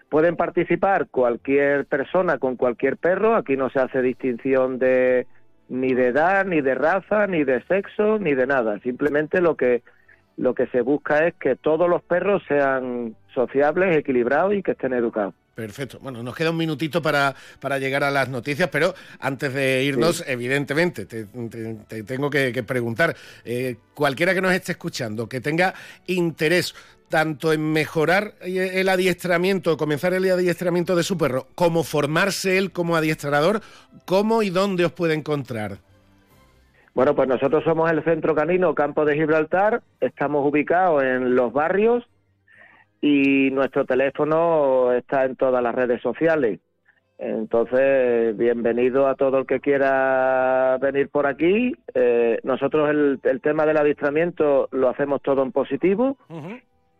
Pueden 0.09 0.37
participar 0.37 1.07
cualquier 1.09 1.85
persona 1.87 2.37
con 2.37 2.55
cualquier 2.55 2.95
perro, 2.95 3.35
aquí 3.35 3.57
no 3.57 3.69
se 3.69 3.79
hace 3.79 4.01
distinción 4.01 4.79
de 4.79 5.27
ni 5.67 5.93
de 5.93 6.07
edad, 6.07 6.45
ni 6.45 6.61
de 6.61 6.73
raza, 6.73 7.27
ni 7.27 7.43
de 7.43 7.61
sexo, 7.63 8.17
ni 8.17 8.33
de 8.33 8.47
nada. 8.47 8.79
Simplemente 8.79 9.41
lo 9.41 9.57
que 9.57 9.83
lo 10.37 10.53
que 10.53 10.67
se 10.67 10.81
busca 10.81 11.27
es 11.27 11.33
que 11.35 11.55
todos 11.55 11.89
los 11.89 12.01
perros 12.03 12.43
sean 12.47 13.15
sociables, 13.33 13.97
equilibrados 13.97 14.53
y 14.53 14.63
que 14.63 14.71
estén 14.71 14.93
educados. 14.93 15.33
Perfecto. 15.55 15.97
Bueno, 15.99 16.21
nos 16.21 16.35
queda 16.35 16.51
un 16.51 16.57
minutito 16.57 17.01
para, 17.01 17.35
para 17.59 17.79
llegar 17.79 18.03
a 18.03 18.11
las 18.11 18.29
noticias, 18.29 18.69
pero 18.71 18.93
antes 19.19 19.51
de 19.51 19.83
irnos, 19.83 20.23
evidentemente, 20.27 21.07
te, 21.07 21.25
tengo 22.03 22.29
que, 22.29 22.63
preguntar, 22.63 23.15
eh, 23.43 23.77
cualquiera 23.95 24.35
que 24.35 24.41
nos 24.41 24.53
esté 24.53 24.73
escuchando, 24.73 25.27
que 25.27 25.41
tenga 25.41 25.73
interés 26.05 26.75
tanto 27.09 27.53
en 27.53 27.71
mejorar 27.71 28.35
el 28.41 28.87
adiestramiento, 28.87 29.77
comenzar 29.77 30.13
el 30.13 30.29
adiestramiento 30.29 30.95
de 30.95 31.01
su 31.01 31.17
perro, 31.17 31.47
como 31.55 31.83
formarse 31.83 32.59
él 32.59 32.71
como 32.71 32.95
adiestrador, 32.95 33.61
¿cómo 34.05 34.43
y 34.43 34.51
dónde 34.51 34.85
os 34.85 34.91
puede 34.91 35.15
encontrar? 35.15 35.79
Bueno, 36.97 37.13
pues 37.13 37.29
nosotros 37.29 37.63
somos 37.63 37.91
el 37.91 38.03
Centro 38.03 38.33
Canino 38.33 38.73
Campo 38.73 39.05
de 39.05 39.13
Gibraltar, 39.13 39.83
estamos 40.01 40.43
ubicados 40.43 41.03
en 41.03 41.35
los 41.35 41.53
barrios 41.53 42.03
y 43.01 43.51
nuestro 43.51 43.85
teléfono 43.85 44.91
está 44.93 45.25
en 45.25 45.35
todas 45.35 45.61
las 45.61 45.75
redes 45.75 46.01
sociales. 46.01 46.59
Entonces, 47.19 48.35
bienvenido 48.35 49.05
a 49.05 49.13
todo 49.13 49.37
el 49.37 49.45
que 49.45 49.59
quiera 49.59 50.79
venir 50.81 51.09
por 51.09 51.27
aquí. 51.27 51.75
Eh, 51.93 52.39
nosotros 52.41 52.89
el, 52.89 53.41
tema 53.41 53.67
del 53.67 53.77
adiestramiento 53.77 54.67
lo 54.71 54.89
hacemos 54.89 55.21
todo 55.21 55.43
en 55.43 55.51
positivo 55.51 56.17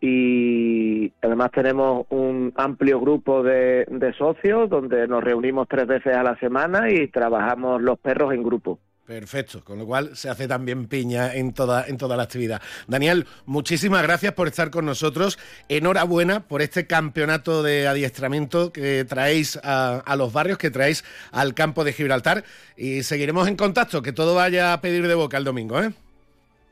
y 0.00 1.12
además 1.22 1.50
tenemos 1.50 2.06
un 2.10 2.52
amplio 2.54 3.00
grupo 3.00 3.42
de, 3.42 3.84
de 3.90 4.12
socios 4.12 4.70
donde 4.70 5.08
nos 5.08 5.24
reunimos 5.24 5.66
tres 5.66 5.88
veces 5.88 6.14
a 6.14 6.22
la 6.22 6.38
semana 6.38 6.88
y 6.88 7.08
trabajamos 7.08 7.82
los 7.82 7.98
perros 7.98 8.32
en 8.32 8.44
grupo. 8.44 8.78
Perfecto, 9.08 9.64
con 9.64 9.78
lo 9.78 9.86
cual 9.86 10.16
se 10.16 10.28
hace 10.28 10.46
también 10.46 10.86
piña 10.86 11.34
en 11.34 11.54
toda, 11.54 11.86
en 11.86 11.96
toda 11.96 12.14
la 12.14 12.24
actividad. 12.24 12.60
Daniel, 12.88 13.24
muchísimas 13.46 14.02
gracias 14.02 14.34
por 14.34 14.48
estar 14.48 14.70
con 14.70 14.84
nosotros. 14.84 15.38
Enhorabuena 15.70 16.40
por 16.40 16.60
este 16.60 16.86
campeonato 16.86 17.62
de 17.62 17.88
adiestramiento 17.88 18.70
que 18.70 19.06
traéis 19.06 19.58
a, 19.64 20.14
los 20.18 20.34
barrios, 20.34 20.58
que 20.58 20.70
traéis 20.70 21.06
al 21.32 21.54
campo 21.54 21.84
de 21.84 21.94
Gibraltar. 21.94 22.44
Y 22.76 23.02
seguiremos 23.02 23.48
en 23.48 23.56
contacto, 23.56 24.02
que 24.02 24.12
todo 24.12 24.34
vaya 24.34 24.74
a 24.74 24.82
pedir 24.82 25.08
de 25.08 25.14
boca 25.14 25.38
el 25.38 25.44
domingo. 25.44 25.80
¿eh? 25.80 25.90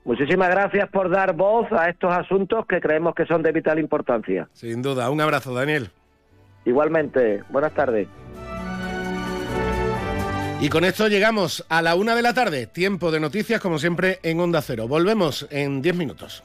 Muchísimas 0.05 0.51
gracias 0.51 0.91
por 0.91 1.09
dar 1.09 1.33
voz 1.33 1.73
a 1.73 1.89
estos 1.89 2.13
asuntos 2.13 2.67
que 2.67 2.83
creemos 2.83 3.15
que 3.15 3.25
son 3.25 3.43
de 3.43 3.51
vital 3.51 3.79
importancia. 3.79 4.47
Sin 4.53 4.83
duda, 4.83 5.09
un 5.09 5.23
abrazo, 5.23 5.55
Daniel. 5.55 5.89
Igualmente, 6.67 7.43
buenas 7.49 7.73
tardes. 7.73 8.09
Y 10.59 10.71
con 10.71 10.85
esto 10.85 11.07
llegamos 11.09 11.67
a 11.69 11.83
la 11.83 11.95
una 11.95 12.15
de 12.15 12.23
la 12.23 12.33
tarde, 12.33 12.67
tiempo 12.67 13.11
de 13.11 13.21
noticias 13.21 13.61
como 13.61 13.79
siempre 13.79 14.21
en 14.23 14.41
Onda 14.41 14.63
Cero. 14.63 14.89
Volvemos 14.89 15.47
en 15.51 15.83
diez 15.83 15.95
minutos. 15.95 16.43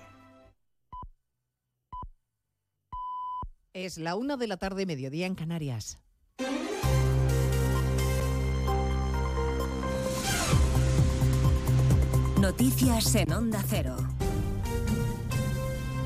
Es 3.73 3.97
la 3.97 4.15
una 4.15 4.35
de 4.35 4.47
la 4.47 4.57
tarde, 4.57 4.85
mediodía 4.85 5.25
en 5.27 5.35
Canarias. 5.35 5.97
Noticias 12.37 13.15
en 13.15 13.31
Onda 13.31 13.63
Cero. 13.65 13.95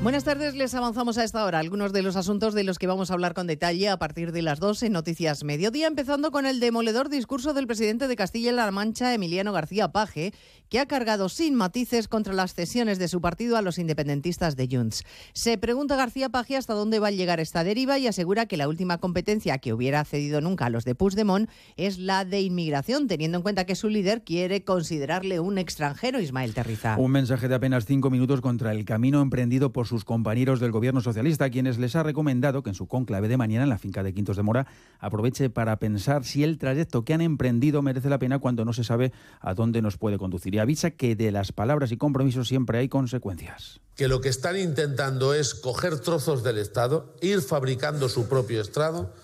Buenas 0.06 0.22
tardes, 0.22 0.54
les 0.54 0.72
avanzamos 0.72 1.18
a 1.18 1.24
esta 1.24 1.44
hora 1.44 1.58
algunos 1.58 1.92
de 1.92 2.00
los 2.00 2.14
asuntos 2.14 2.54
de 2.54 2.62
los 2.62 2.78
que 2.78 2.86
vamos 2.86 3.10
a 3.10 3.14
hablar 3.14 3.34
con 3.34 3.48
detalle 3.48 3.88
a 3.88 3.98
partir 3.98 4.30
de 4.30 4.40
las 4.40 4.60
12 4.60 4.86
en 4.86 4.92
Noticias 4.92 5.42
Mediodía, 5.42 5.88
empezando 5.88 6.30
con 6.30 6.46
el 6.46 6.60
demoledor 6.60 7.08
discurso 7.08 7.54
del 7.54 7.66
presidente 7.66 8.06
de 8.06 8.14
Castilla-La 8.14 8.70
Mancha, 8.70 9.12
Emiliano 9.12 9.52
García 9.52 9.88
Paje, 9.88 10.32
que 10.68 10.78
ha 10.78 10.86
cargado 10.86 11.28
sin 11.28 11.56
matices 11.56 12.06
contra 12.06 12.34
las 12.34 12.54
cesiones 12.54 13.00
de 13.00 13.08
su 13.08 13.20
partido 13.20 13.56
a 13.56 13.62
los 13.62 13.78
independentistas 13.78 14.54
de 14.54 14.68
Junts. 14.70 15.02
Se 15.32 15.58
pregunta 15.58 15.96
García 15.96 16.28
Paje 16.28 16.56
hasta 16.56 16.74
dónde 16.74 17.00
va 17.00 17.08
a 17.08 17.10
llegar 17.10 17.40
esta 17.40 17.64
deriva 17.64 17.98
y 17.98 18.06
asegura 18.06 18.46
que 18.46 18.56
la 18.56 18.68
última 18.68 18.98
competencia 18.98 19.58
que 19.58 19.72
hubiera 19.72 20.04
cedido 20.04 20.40
nunca 20.40 20.66
a 20.66 20.70
los 20.70 20.84
de 20.84 20.94
Puigdemont 20.94 21.50
es 21.76 21.98
la 21.98 22.24
de 22.24 22.42
inmigración, 22.42 23.08
teniendo 23.08 23.38
en 23.38 23.42
cuenta 23.42 23.66
que 23.66 23.74
su 23.74 23.88
líder 23.88 24.22
quiere 24.22 24.62
considerarle 24.62 25.40
un 25.40 25.58
extranjero, 25.58 26.20
Ismael 26.20 26.54
Terriza. 26.54 26.96
Un 26.96 27.10
mensaje 27.10 27.48
de 27.48 27.56
apenas 27.56 27.86
cinco 27.86 28.08
minutos 28.08 28.40
contra 28.40 28.70
el 28.70 28.84
camino 28.84 29.20
emprendido 29.20 29.72
por 29.72 29.88
sus 29.96 30.04
compañeros 30.04 30.60
del 30.60 30.72
gobierno 30.72 31.00
socialista, 31.00 31.48
quienes 31.48 31.78
les 31.78 31.96
ha 31.96 32.02
recomendado 32.02 32.62
que 32.62 32.68
en 32.68 32.74
su 32.74 32.86
conclave 32.86 33.28
de 33.28 33.38
mañana 33.38 33.62
en 33.62 33.70
la 33.70 33.78
finca 33.78 34.02
de 34.02 34.12
Quintos 34.12 34.36
de 34.36 34.42
Mora 34.42 34.66
aproveche 34.98 35.48
para 35.48 35.78
pensar 35.78 36.22
si 36.22 36.44
el 36.44 36.58
trayecto 36.58 37.02
que 37.02 37.14
han 37.14 37.22
emprendido 37.22 37.80
merece 37.80 38.10
la 38.10 38.18
pena 38.18 38.38
cuando 38.38 38.66
no 38.66 38.74
se 38.74 38.84
sabe 38.84 39.10
a 39.40 39.54
dónde 39.54 39.80
nos 39.80 39.96
puede 39.96 40.18
conducir. 40.18 40.54
Y 40.54 40.58
avisa 40.58 40.90
que 40.90 41.16
de 41.16 41.32
las 41.32 41.50
palabras 41.52 41.92
y 41.92 41.96
compromisos 41.96 42.46
siempre 42.46 42.76
hay 42.76 42.90
consecuencias. 42.90 43.80
Que 43.94 44.06
lo 44.06 44.20
que 44.20 44.28
están 44.28 44.58
intentando 44.58 45.32
es 45.32 45.54
coger 45.54 45.98
trozos 46.00 46.42
del 46.44 46.58
Estado, 46.58 47.14
ir 47.22 47.40
fabricando 47.40 48.10
su 48.10 48.28
propio 48.28 48.60
Estado, 48.60 49.14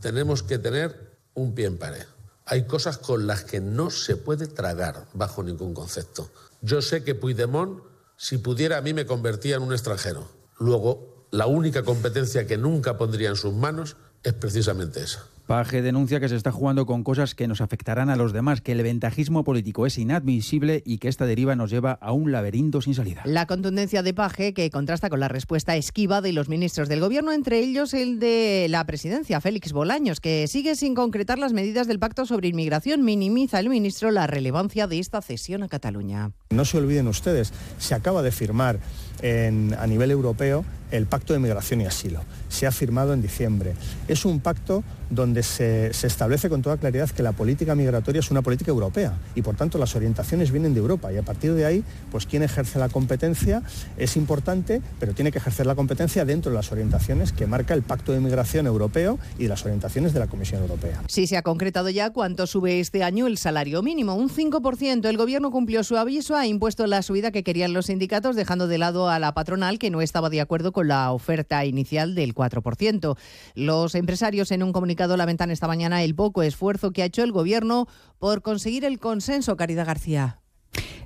tenemos 0.00 0.44
que 0.44 0.60
tener 0.60 1.18
un 1.34 1.56
pie 1.56 1.66
en 1.66 1.76
pared. 1.76 2.04
Hay 2.46 2.68
cosas 2.68 2.98
con 2.98 3.26
las 3.26 3.42
que 3.42 3.60
no 3.60 3.90
se 3.90 4.16
puede 4.16 4.46
tragar 4.46 5.08
bajo 5.12 5.42
ningún 5.42 5.74
concepto. 5.74 6.30
Yo 6.62 6.82
sé 6.82 7.02
que 7.02 7.16
Puigdemont 7.16 7.89
si 8.20 8.36
pudiera 8.36 8.76
a 8.76 8.82
mí 8.82 8.92
me 8.92 9.06
convertía 9.06 9.56
en 9.56 9.62
un 9.62 9.72
extranjero. 9.72 10.28
Luego, 10.58 11.26
la 11.30 11.46
única 11.46 11.84
competencia 11.84 12.46
que 12.46 12.58
nunca 12.58 12.98
pondría 12.98 13.30
en 13.30 13.36
sus 13.36 13.54
manos 13.54 13.96
es 14.22 14.32
precisamente 14.34 15.02
esa. 15.02 15.24
Paje 15.46 15.82
denuncia 15.82 16.20
que 16.20 16.28
se 16.28 16.36
está 16.36 16.52
jugando 16.52 16.86
con 16.86 17.02
cosas 17.02 17.34
que 17.34 17.48
nos 17.48 17.60
afectarán 17.60 18.08
a 18.08 18.14
los 18.14 18.32
demás, 18.32 18.60
que 18.60 18.70
el 18.70 18.84
ventajismo 18.84 19.42
político 19.42 19.84
es 19.84 19.98
inadmisible 19.98 20.80
y 20.86 20.98
que 20.98 21.08
esta 21.08 21.26
deriva 21.26 21.56
nos 21.56 21.70
lleva 21.70 21.98
a 22.00 22.12
un 22.12 22.30
laberinto 22.30 22.80
sin 22.80 22.94
salida. 22.94 23.22
La 23.24 23.46
contundencia 23.46 24.04
de 24.04 24.14
Paje, 24.14 24.54
que 24.54 24.70
contrasta 24.70 25.10
con 25.10 25.18
la 25.18 25.26
respuesta 25.26 25.74
esquiva 25.74 26.20
de 26.20 26.32
los 26.32 26.48
ministros 26.48 26.88
del 26.88 27.00
Gobierno, 27.00 27.32
entre 27.32 27.58
ellos 27.58 27.94
el 27.94 28.20
de 28.20 28.68
la 28.70 28.86
presidencia, 28.86 29.40
Félix 29.40 29.72
Bolaños, 29.72 30.20
que 30.20 30.46
sigue 30.46 30.76
sin 30.76 30.94
concretar 30.94 31.40
las 31.40 31.52
medidas 31.52 31.88
del 31.88 31.98
pacto 31.98 32.26
sobre 32.26 32.46
inmigración. 32.46 33.02
Minimiza 33.02 33.58
el 33.58 33.70
ministro 33.70 34.12
la 34.12 34.28
relevancia 34.28 34.86
de 34.86 35.00
esta 35.00 35.20
cesión 35.20 35.64
a 35.64 35.68
Cataluña. 35.68 36.30
No 36.50 36.64
se 36.64 36.78
olviden 36.78 37.08
ustedes, 37.08 37.52
se 37.78 37.96
acaba 37.96 38.22
de 38.22 38.30
firmar 38.30 38.78
a 39.24 39.86
nivel 39.88 40.12
europeo 40.12 40.64
el 40.90 41.06
Pacto 41.06 41.32
de 41.32 41.38
Migración 41.38 41.80
y 41.80 41.86
Asilo. 41.86 42.20
Se 42.48 42.66
ha 42.66 42.72
firmado 42.72 43.12
en 43.12 43.22
diciembre. 43.22 43.74
Es 44.08 44.24
un 44.24 44.40
pacto 44.40 44.82
donde 45.10 45.42
se, 45.42 45.88
establece 45.88 46.48
con 46.48 46.62
toda 46.62 46.76
claridad 46.76 47.10
que 47.10 47.22
la 47.22 47.32
política 47.32 47.74
migratoria 47.74 48.20
es 48.20 48.30
una 48.30 48.42
política 48.42 48.70
europea 48.70 49.18
y 49.34 49.42
por 49.42 49.56
tanto 49.56 49.76
las 49.76 49.96
orientaciones 49.96 50.52
vienen 50.52 50.72
de 50.72 50.80
Europa 50.80 51.12
y 51.12 51.16
a 51.16 51.22
partir 51.22 51.52
de 51.54 51.66
ahí, 51.66 51.84
pues 52.12 52.26
quien 52.26 52.42
ejerce 52.42 52.78
la 52.78 52.88
competencia 52.88 53.62
es 53.98 54.16
importante, 54.16 54.80
pero 55.00 55.12
tiene 55.12 55.32
que 55.32 55.38
ejercer 55.38 55.66
la 55.66 55.74
competencia 55.74 56.24
dentro 56.24 56.52
de 56.52 56.56
las 56.56 56.70
orientaciones 56.70 57.32
que 57.32 57.46
marca 57.46 57.74
el 57.74 57.82
Pacto 57.82 58.12
de 58.12 58.20
Migración 58.20 58.66
Europeo 58.66 59.18
y 59.38 59.48
las 59.48 59.64
orientaciones 59.64 60.14
de 60.14 60.20
la 60.20 60.28
Comisión 60.28 60.62
Europea. 60.62 61.02
Sí, 61.08 61.26
se 61.26 61.36
ha 61.36 61.42
concretado 61.42 61.90
ya 61.90 62.10
cuánto 62.10 62.46
sube 62.46 62.78
este 62.78 63.02
año 63.02 63.26
el 63.26 63.36
salario 63.36 63.82
mínimo, 63.82 64.14
un 64.14 64.30
5%. 64.30 65.06
El 65.06 65.16
Gobierno 65.16 65.50
cumplió 65.50 65.82
su 65.82 65.96
aviso, 65.96 66.36
ha 66.36 66.46
impuesto 66.46 66.86
la 66.86 67.02
subida 67.02 67.32
que 67.32 67.42
querían 67.42 67.72
los 67.72 67.86
sindicatos, 67.86 68.36
dejando 68.36 68.68
de 68.68 68.78
lado 68.78 69.08
a 69.08 69.18
la 69.18 69.34
patronal 69.34 69.78
que 69.78 69.90
no 69.90 70.00
estaba 70.00 70.30
de 70.30 70.40
acuerdo 70.40 70.72
con 70.72 70.79
la 70.82 71.12
oferta 71.12 71.64
inicial 71.64 72.14
del 72.14 72.34
4%. 72.34 73.16
Los 73.54 73.94
empresarios 73.94 74.50
en 74.50 74.62
un 74.62 74.72
comunicado 74.72 75.16
lamentan 75.16 75.50
esta 75.50 75.66
mañana 75.66 76.02
el 76.02 76.14
poco 76.14 76.42
esfuerzo 76.42 76.92
que 76.92 77.02
ha 77.02 77.06
hecho 77.06 77.22
el 77.22 77.32
Gobierno 77.32 77.86
por 78.18 78.42
conseguir 78.42 78.84
el 78.84 78.98
consenso, 78.98 79.56
Caridad 79.56 79.86
García. 79.86 80.39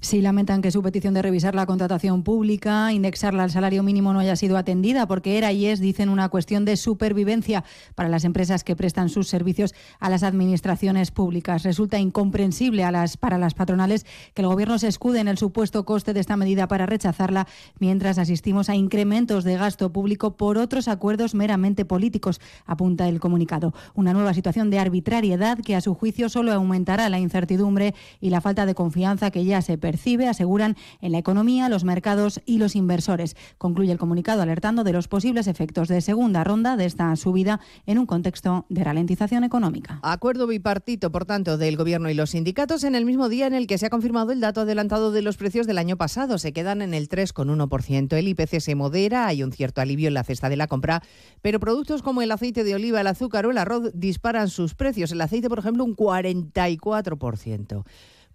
Sí 0.04 0.20
lamentan 0.20 0.60
que 0.60 0.70
su 0.70 0.82
petición 0.82 1.14
de 1.14 1.22
revisar 1.22 1.54
la 1.54 1.64
contratación 1.64 2.24
pública, 2.24 2.92
indexarla 2.92 3.42
al 3.42 3.50
salario 3.50 3.82
mínimo 3.82 4.12
no 4.12 4.18
haya 4.18 4.36
sido 4.36 4.58
atendida 4.58 5.06
porque 5.06 5.38
era 5.38 5.50
y 5.50 5.64
es, 5.64 5.80
dicen, 5.80 6.10
una 6.10 6.28
cuestión 6.28 6.66
de 6.66 6.76
supervivencia 6.76 7.64
para 7.94 8.10
las 8.10 8.24
empresas 8.24 8.64
que 8.64 8.76
prestan 8.76 9.08
sus 9.08 9.28
servicios 9.28 9.74
a 10.00 10.10
las 10.10 10.22
administraciones 10.22 11.10
públicas. 11.10 11.62
Resulta 11.62 11.98
incomprensible 11.98 12.84
a 12.84 12.90
las, 12.90 13.16
para 13.16 13.38
las 13.38 13.54
patronales 13.54 14.04
que 14.34 14.42
el 14.42 14.48
Gobierno 14.48 14.78
se 14.78 14.88
escude 14.88 15.20
en 15.20 15.28
el 15.28 15.38
supuesto 15.38 15.86
coste 15.86 16.12
de 16.12 16.20
esta 16.20 16.36
medida 16.36 16.68
para 16.68 16.84
rechazarla, 16.84 17.48
mientras 17.78 18.18
asistimos 18.18 18.68
a 18.68 18.74
incrementos 18.74 19.42
de 19.42 19.56
gasto 19.56 19.90
público 19.90 20.36
por 20.36 20.58
otros 20.58 20.86
acuerdos 20.86 21.34
meramente 21.34 21.86
políticos, 21.86 22.42
apunta 22.66 23.08
el 23.08 23.20
comunicado. 23.20 23.72
Una 23.94 24.12
nueva 24.12 24.34
situación 24.34 24.68
de 24.68 24.80
arbitrariedad 24.80 25.56
que, 25.60 25.74
a 25.74 25.80
su 25.80 25.94
juicio, 25.94 26.28
solo 26.28 26.52
aumentará 26.52 27.08
la 27.08 27.20
incertidumbre 27.20 27.94
y 28.20 28.28
la 28.28 28.42
falta 28.42 28.66
de 28.66 28.74
confianza 28.74 29.30
que 29.30 29.46
ya 29.46 29.62
se 29.62 29.78
percibe, 29.94 30.26
aseguran, 30.26 30.76
en 31.00 31.12
la 31.12 31.18
economía, 31.18 31.68
los 31.68 31.84
mercados 31.84 32.40
y 32.44 32.58
los 32.58 32.74
inversores. 32.74 33.36
Concluye 33.58 33.92
el 33.92 33.98
comunicado 33.98 34.42
alertando 34.42 34.82
de 34.82 34.92
los 34.92 35.06
posibles 35.06 35.46
efectos 35.46 35.86
de 35.86 36.00
segunda 36.00 36.42
ronda 36.42 36.76
de 36.76 36.84
esta 36.84 37.14
subida 37.14 37.60
en 37.86 37.98
un 37.98 38.06
contexto 38.06 38.66
de 38.68 38.82
ralentización 38.82 39.44
económica. 39.44 40.00
Acuerdo 40.02 40.48
bipartito, 40.48 41.12
por 41.12 41.26
tanto, 41.26 41.58
del 41.58 41.76
Gobierno 41.76 42.10
y 42.10 42.14
los 42.14 42.30
sindicatos 42.30 42.82
en 42.82 42.96
el 42.96 43.04
mismo 43.04 43.28
día 43.28 43.46
en 43.46 43.54
el 43.54 43.68
que 43.68 43.78
se 43.78 43.86
ha 43.86 43.90
confirmado 43.90 44.32
el 44.32 44.40
dato 44.40 44.62
adelantado 44.62 45.12
de 45.12 45.22
los 45.22 45.36
precios 45.36 45.68
del 45.68 45.78
año 45.78 45.96
pasado. 45.96 46.38
Se 46.38 46.52
quedan 46.52 46.82
en 46.82 46.92
el 46.92 47.08
3,1%. 47.08 48.16
El 48.16 48.26
IPC 48.26 48.58
se 48.58 48.74
modera, 48.74 49.28
hay 49.28 49.44
un 49.44 49.52
cierto 49.52 49.80
alivio 49.80 50.08
en 50.08 50.14
la 50.14 50.24
cesta 50.24 50.48
de 50.48 50.56
la 50.56 50.66
compra, 50.66 51.04
pero 51.40 51.60
productos 51.60 52.02
como 52.02 52.20
el 52.20 52.32
aceite 52.32 52.64
de 52.64 52.74
oliva, 52.74 53.00
el 53.00 53.06
azúcar 53.06 53.46
o 53.46 53.52
el 53.52 53.58
arroz 53.58 53.92
disparan 53.94 54.48
sus 54.48 54.74
precios. 54.74 55.12
El 55.12 55.20
aceite, 55.20 55.48
por 55.48 55.60
ejemplo, 55.60 55.84
un 55.84 55.94
44%. 55.94 57.84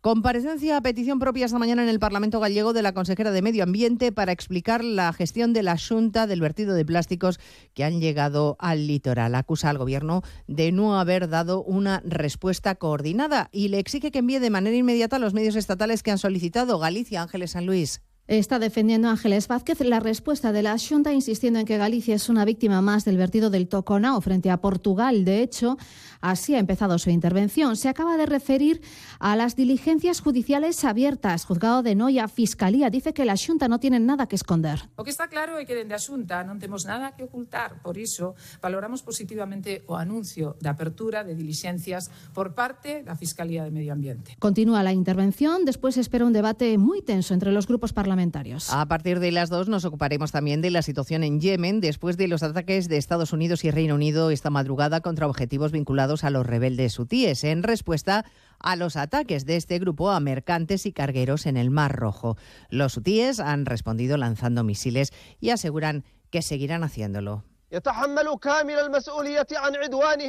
Comparecencia 0.02 0.78
a 0.78 0.82
petición 0.82 1.20
propia 1.20 1.46
esta 1.46 1.60
mañana 1.60 1.84
en 1.84 1.90
el 1.90 2.00
Parlamento 2.00 2.40
gallego 2.40 2.72
de 2.72 2.82
la 2.82 2.94
consejera 2.94 3.32
de 3.32 3.42
Medio 3.42 3.64
Ambiente 3.64 4.14
para 4.14 4.32
explicar 4.32 4.82
la 4.82 5.12
gestión 5.12 5.52
de 5.52 5.62
la 5.62 5.78
Junta 5.78 6.26
del 6.26 6.40
vertido 6.40 6.74
de 6.74 6.86
plásticos 6.86 7.38
que 7.74 7.84
han 7.84 8.00
llegado 8.00 8.56
al 8.60 8.88
litoral. 8.88 9.36
Acusa 9.36 9.70
al 9.70 9.78
Gobierno 9.78 10.22
de 10.48 10.72
no 10.72 10.98
haber 10.98 11.28
dado 11.28 11.62
una 11.64 12.02
respuesta 12.06 12.76
coordinada 12.76 13.50
y 13.52 13.68
le 13.68 13.80
exige 13.80 14.10
que 14.10 14.20
envíe 14.20 14.40
de 14.40 14.50
manera 14.50 14.78
inmediata 14.78 15.18
a 15.18 15.20
los 15.20 15.34
medios 15.34 15.58
estatales 15.58 16.02
que 16.02 16.12
han 16.12 16.18
solicitado 16.18 16.80
Galicia, 16.80 17.22
Ángeles 17.22 17.52
San 17.52 17.66
Luis. 17.66 18.02
Está 18.30 18.60
defendiendo 18.60 19.10
Ángeles 19.10 19.48
Vázquez 19.48 19.80
la 19.80 20.00
respuesta 20.00 20.52
de 20.52 20.62
la 20.62 20.78
Junta, 20.78 21.12
insistiendo 21.12 21.58
en 21.60 21.66
que 21.66 21.80
Galicia 21.80 22.14
es 22.14 22.30
una 22.30 22.46
víctima 22.46 22.80
más 22.80 23.04
del 23.04 23.18
vertido 23.18 23.50
del 23.50 23.68
Toconao 23.68 24.22
frente 24.22 24.52
a 24.52 24.62
Portugal. 24.62 25.26
De 25.26 25.42
hecho, 25.42 25.80
así 26.22 26.56
ha 26.56 26.60
empezado 26.60 26.98
su 27.00 27.10
intervención. 27.10 27.76
Se 27.76 27.90
acaba 27.90 28.18
de 28.18 28.26
referir 28.26 28.82
a 29.20 29.36
las 29.36 29.56
diligencias 29.56 30.22
judiciales 30.22 30.84
abiertas. 30.84 31.46
Juzgado 31.46 31.84
de 31.84 31.96
Noia, 31.96 32.28
Fiscalía, 32.28 32.90
dice 32.90 33.14
que 33.14 33.26
la 33.26 33.36
Junta 33.36 33.68
no 33.68 33.80
tiene 33.80 34.00
nada 34.00 34.28
que 34.28 34.36
esconder. 34.36 34.90
O 34.96 35.04
que 35.04 35.12
está 35.12 35.28
claro 35.28 35.58
é 35.60 35.66
que 35.66 35.76
dende 35.76 35.96
a 35.96 36.02
Xunta 36.02 36.44
non 36.44 36.60
temos 36.60 36.86
nada 36.86 37.16
que 37.16 37.24
ocultar. 37.24 37.82
Por 37.82 37.98
iso, 37.98 38.36
valoramos 38.62 39.02
positivamente 39.02 39.84
o 39.88 39.96
anuncio 39.96 40.56
de 40.60 40.70
apertura 40.70 41.24
de 41.24 41.36
diligencias 41.36 42.12
por 42.34 42.56
parte 42.56 43.04
da 43.04 43.16
Fiscalía 43.16 43.64
de 43.64 43.72
Medio 43.72 43.94
Ambiente. 43.94 44.36
Continúa 44.40 44.84
la 44.84 44.94
intervención. 44.94 45.66
Después 45.66 45.98
espera 45.98 46.26
un 46.26 46.34
debate 46.34 46.78
muy 46.78 47.02
tenso 47.02 47.34
entre 47.34 47.52
los 47.52 47.68
grupos 47.68 47.94
parlamentarios 47.94 48.40
a 48.72 48.86
partir 48.88 49.20
de 49.20 49.32
las 49.32 49.50
dos 49.50 49.70
nos 49.70 49.86
ocuparemos 49.86 50.32
también 50.32 50.62
de 50.62 50.72
la 50.72 50.82
situación 50.82 51.24
en 51.24 51.40
Yemen 51.40 51.80
después 51.82 52.18
de 52.18 52.28
los 52.28 52.44
ataques 52.44 52.88
de 52.90 52.98
Estados 52.98 53.34
Unidos 53.34 53.64
y 53.64 53.72
Reino 53.72 53.96
Unido 53.96 54.32
esta 54.32 54.50
madrugada 54.50 55.02
contra 55.02 55.28
objetivos 55.28 55.72
vinculados 55.72 56.09
a 56.24 56.30
los 56.30 56.46
rebeldes 56.46 56.98
hutíes 56.98 57.44
en 57.44 57.64
respuesta 57.64 58.26
a 58.60 58.76
los 58.76 58.96
ataques 58.96 59.46
de 59.46 59.56
este 59.56 59.80
grupo 59.80 60.10
a 60.10 60.20
mercantes 60.20 60.86
y 60.86 60.92
cargueros 60.92 61.46
en 61.46 61.56
el 61.56 61.70
Mar 61.70 61.96
Rojo. 61.96 62.38
Los 62.70 62.98
hutíes 62.98 63.40
han 63.40 63.66
respondido 63.66 64.18
lanzando 64.18 64.64
misiles 64.64 65.14
y 65.40 65.52
aseguran 65.52 66.04
que 66.30 66.42
seguirán 66.42 66.84
haciéndolo. 66.84 67.44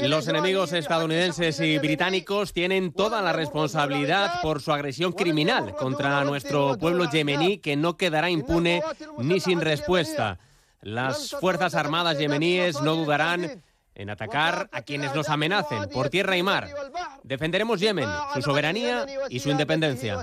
Los 0.03 0.29
enemigos 0.29 0.73
estadounidenses 0.75 1.61
y 1.61 1.79
británicos 1.79 2.53
tienen 2.53 2.93
toda 2.93 3.23
la 3.23 3.33
responsabilidad 3.33 4.43
por 4.43 4.61
su 4.61 4.73
agresión 4.73 5.13
criminal 5.13 5.75
contra 5.75 6.23
nuestro 6.25 6.77
pueblo 6.79 7.11
yemení 7.11 7.57
que 7.59 7.77
no 7.77 7.97
quedará 7.97 8.29
impune 8.29 8.83
ni 9.19 9.41
sin 9.41 9.63
respuesta. 9.63 10.39
Las 10.83 11.31
Fuerzas 11.41 11.75
Armadas 11.75 12.19
yemeníes 12.19 12.81
no 12.83 12.95
dudarán 12.95 13.63
en 14.01 14.09
atacar 14.09 14.69
a 14.73 14.83
quienes 14.83 15.15
nos 15.15 15.29
amenacen 15.29 15.91
por 15.91 16.09
tierra 16.09 16.37
y 16.37 16.43
mar. 16.43 16.69
Defenderemos 17.23 17.81
Yemen, 17.81 18.09
su 18.33 18.41
soberanía 18.41 19.07
y 19.29 19.41
su 19.41 19.51
independencia. 19.51 20.19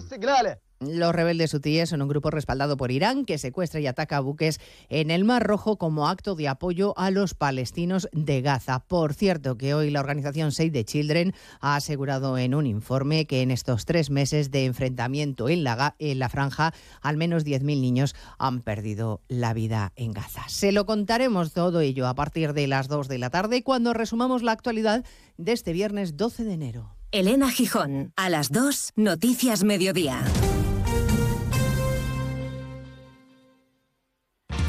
Los 0.79 1.13
rebeldes 1.13 1.53
hutíes 1.55 1.89
son 1.89 2.03
un 2.03 2.07
grupo 2.07 2.29
respaldado 2.29 2.77
por 2.77 2.91
Irán 2.91 3.25
que 3.25 3.39
secuestra 3.39 3.79
y 3.79 3.87
ataca 3.87 4.19
buques 4.19 4.59
en 4.89 5.09
el 5.09 5.23
Mar 5.23 5.43
Rojo 5.43 5.77
como 5.77 6.07
acto 6.07 6.35
de 6.35 6.47
apoyo 6.47 6.93
a 6.97 7.09
los 7.09 7.33
palestinos 7.33 8.07
de 8.11 8.41
Gaza. 8.41 8.79
Por 8.79 9.15
cierto, 9.15 9.57
que 9.57 9.73
hoy 9.73 9.89
la 9.89 10.01
organización 10.01 10.51
Save 10.51 10.69
the 10.69 10.85
Children 10.85 11.33
ha 11.61 11.75
asegurado 11.75 12.37
en 12.37 12.53
un 12.53 12.67
informe 12.67 13.25
que 13.25 13.41
en 13.41 13.49
estos 13.49 13.85
tres 13.85 14.11
meses 14.11 14.51
de 14.51 14.65
enfrentamiento 14.65 15.49
en 15.49 15.63
la, 15.63 15.95
en 15.97 16.19
la 16.19 16.29
franja, 16.29 16.73
al 17.01 17.17
menos 17.17 17.43
10.000 17.43 17.81
niños 17.81 18.15
han 18.37 18.61
perdido 18.61 19.21
la 19.27 19.53
vida 19.55 19.93
en 19.95 20.13
Gaza. 20.13 20.43
Se 20.47 20.71
lo 20.71 20.85
contaremos 20.85 21.53
todo 21.53 21.81
ello 21.81 22.07
a 22.07 22.13
partir 22.13 22.53
de 22.53 22.67
las 22.67 22.87
2 22.87 23.07
de 23.07 23.17
la 23.17 23.31
tarde 23.31 23.63
cuando 23.63 23.93
resumamos 23.93 24.43
la 24.43 24.51
actualidad 24.51 25.03
de 25.37 25.53
este 25.53 25.73
viernes 25.73 26.17
12 26.17 26.43
de 26.43 26.53
enero. 26.53 26.93
Elena 27.11 27.49
Gijón, 27.49 28.11
a 28.15 28.29
las 28.29 28.51
2, 28.51 28.91
Noticias 28.95 29.63
Mediodía. 29.63 30.23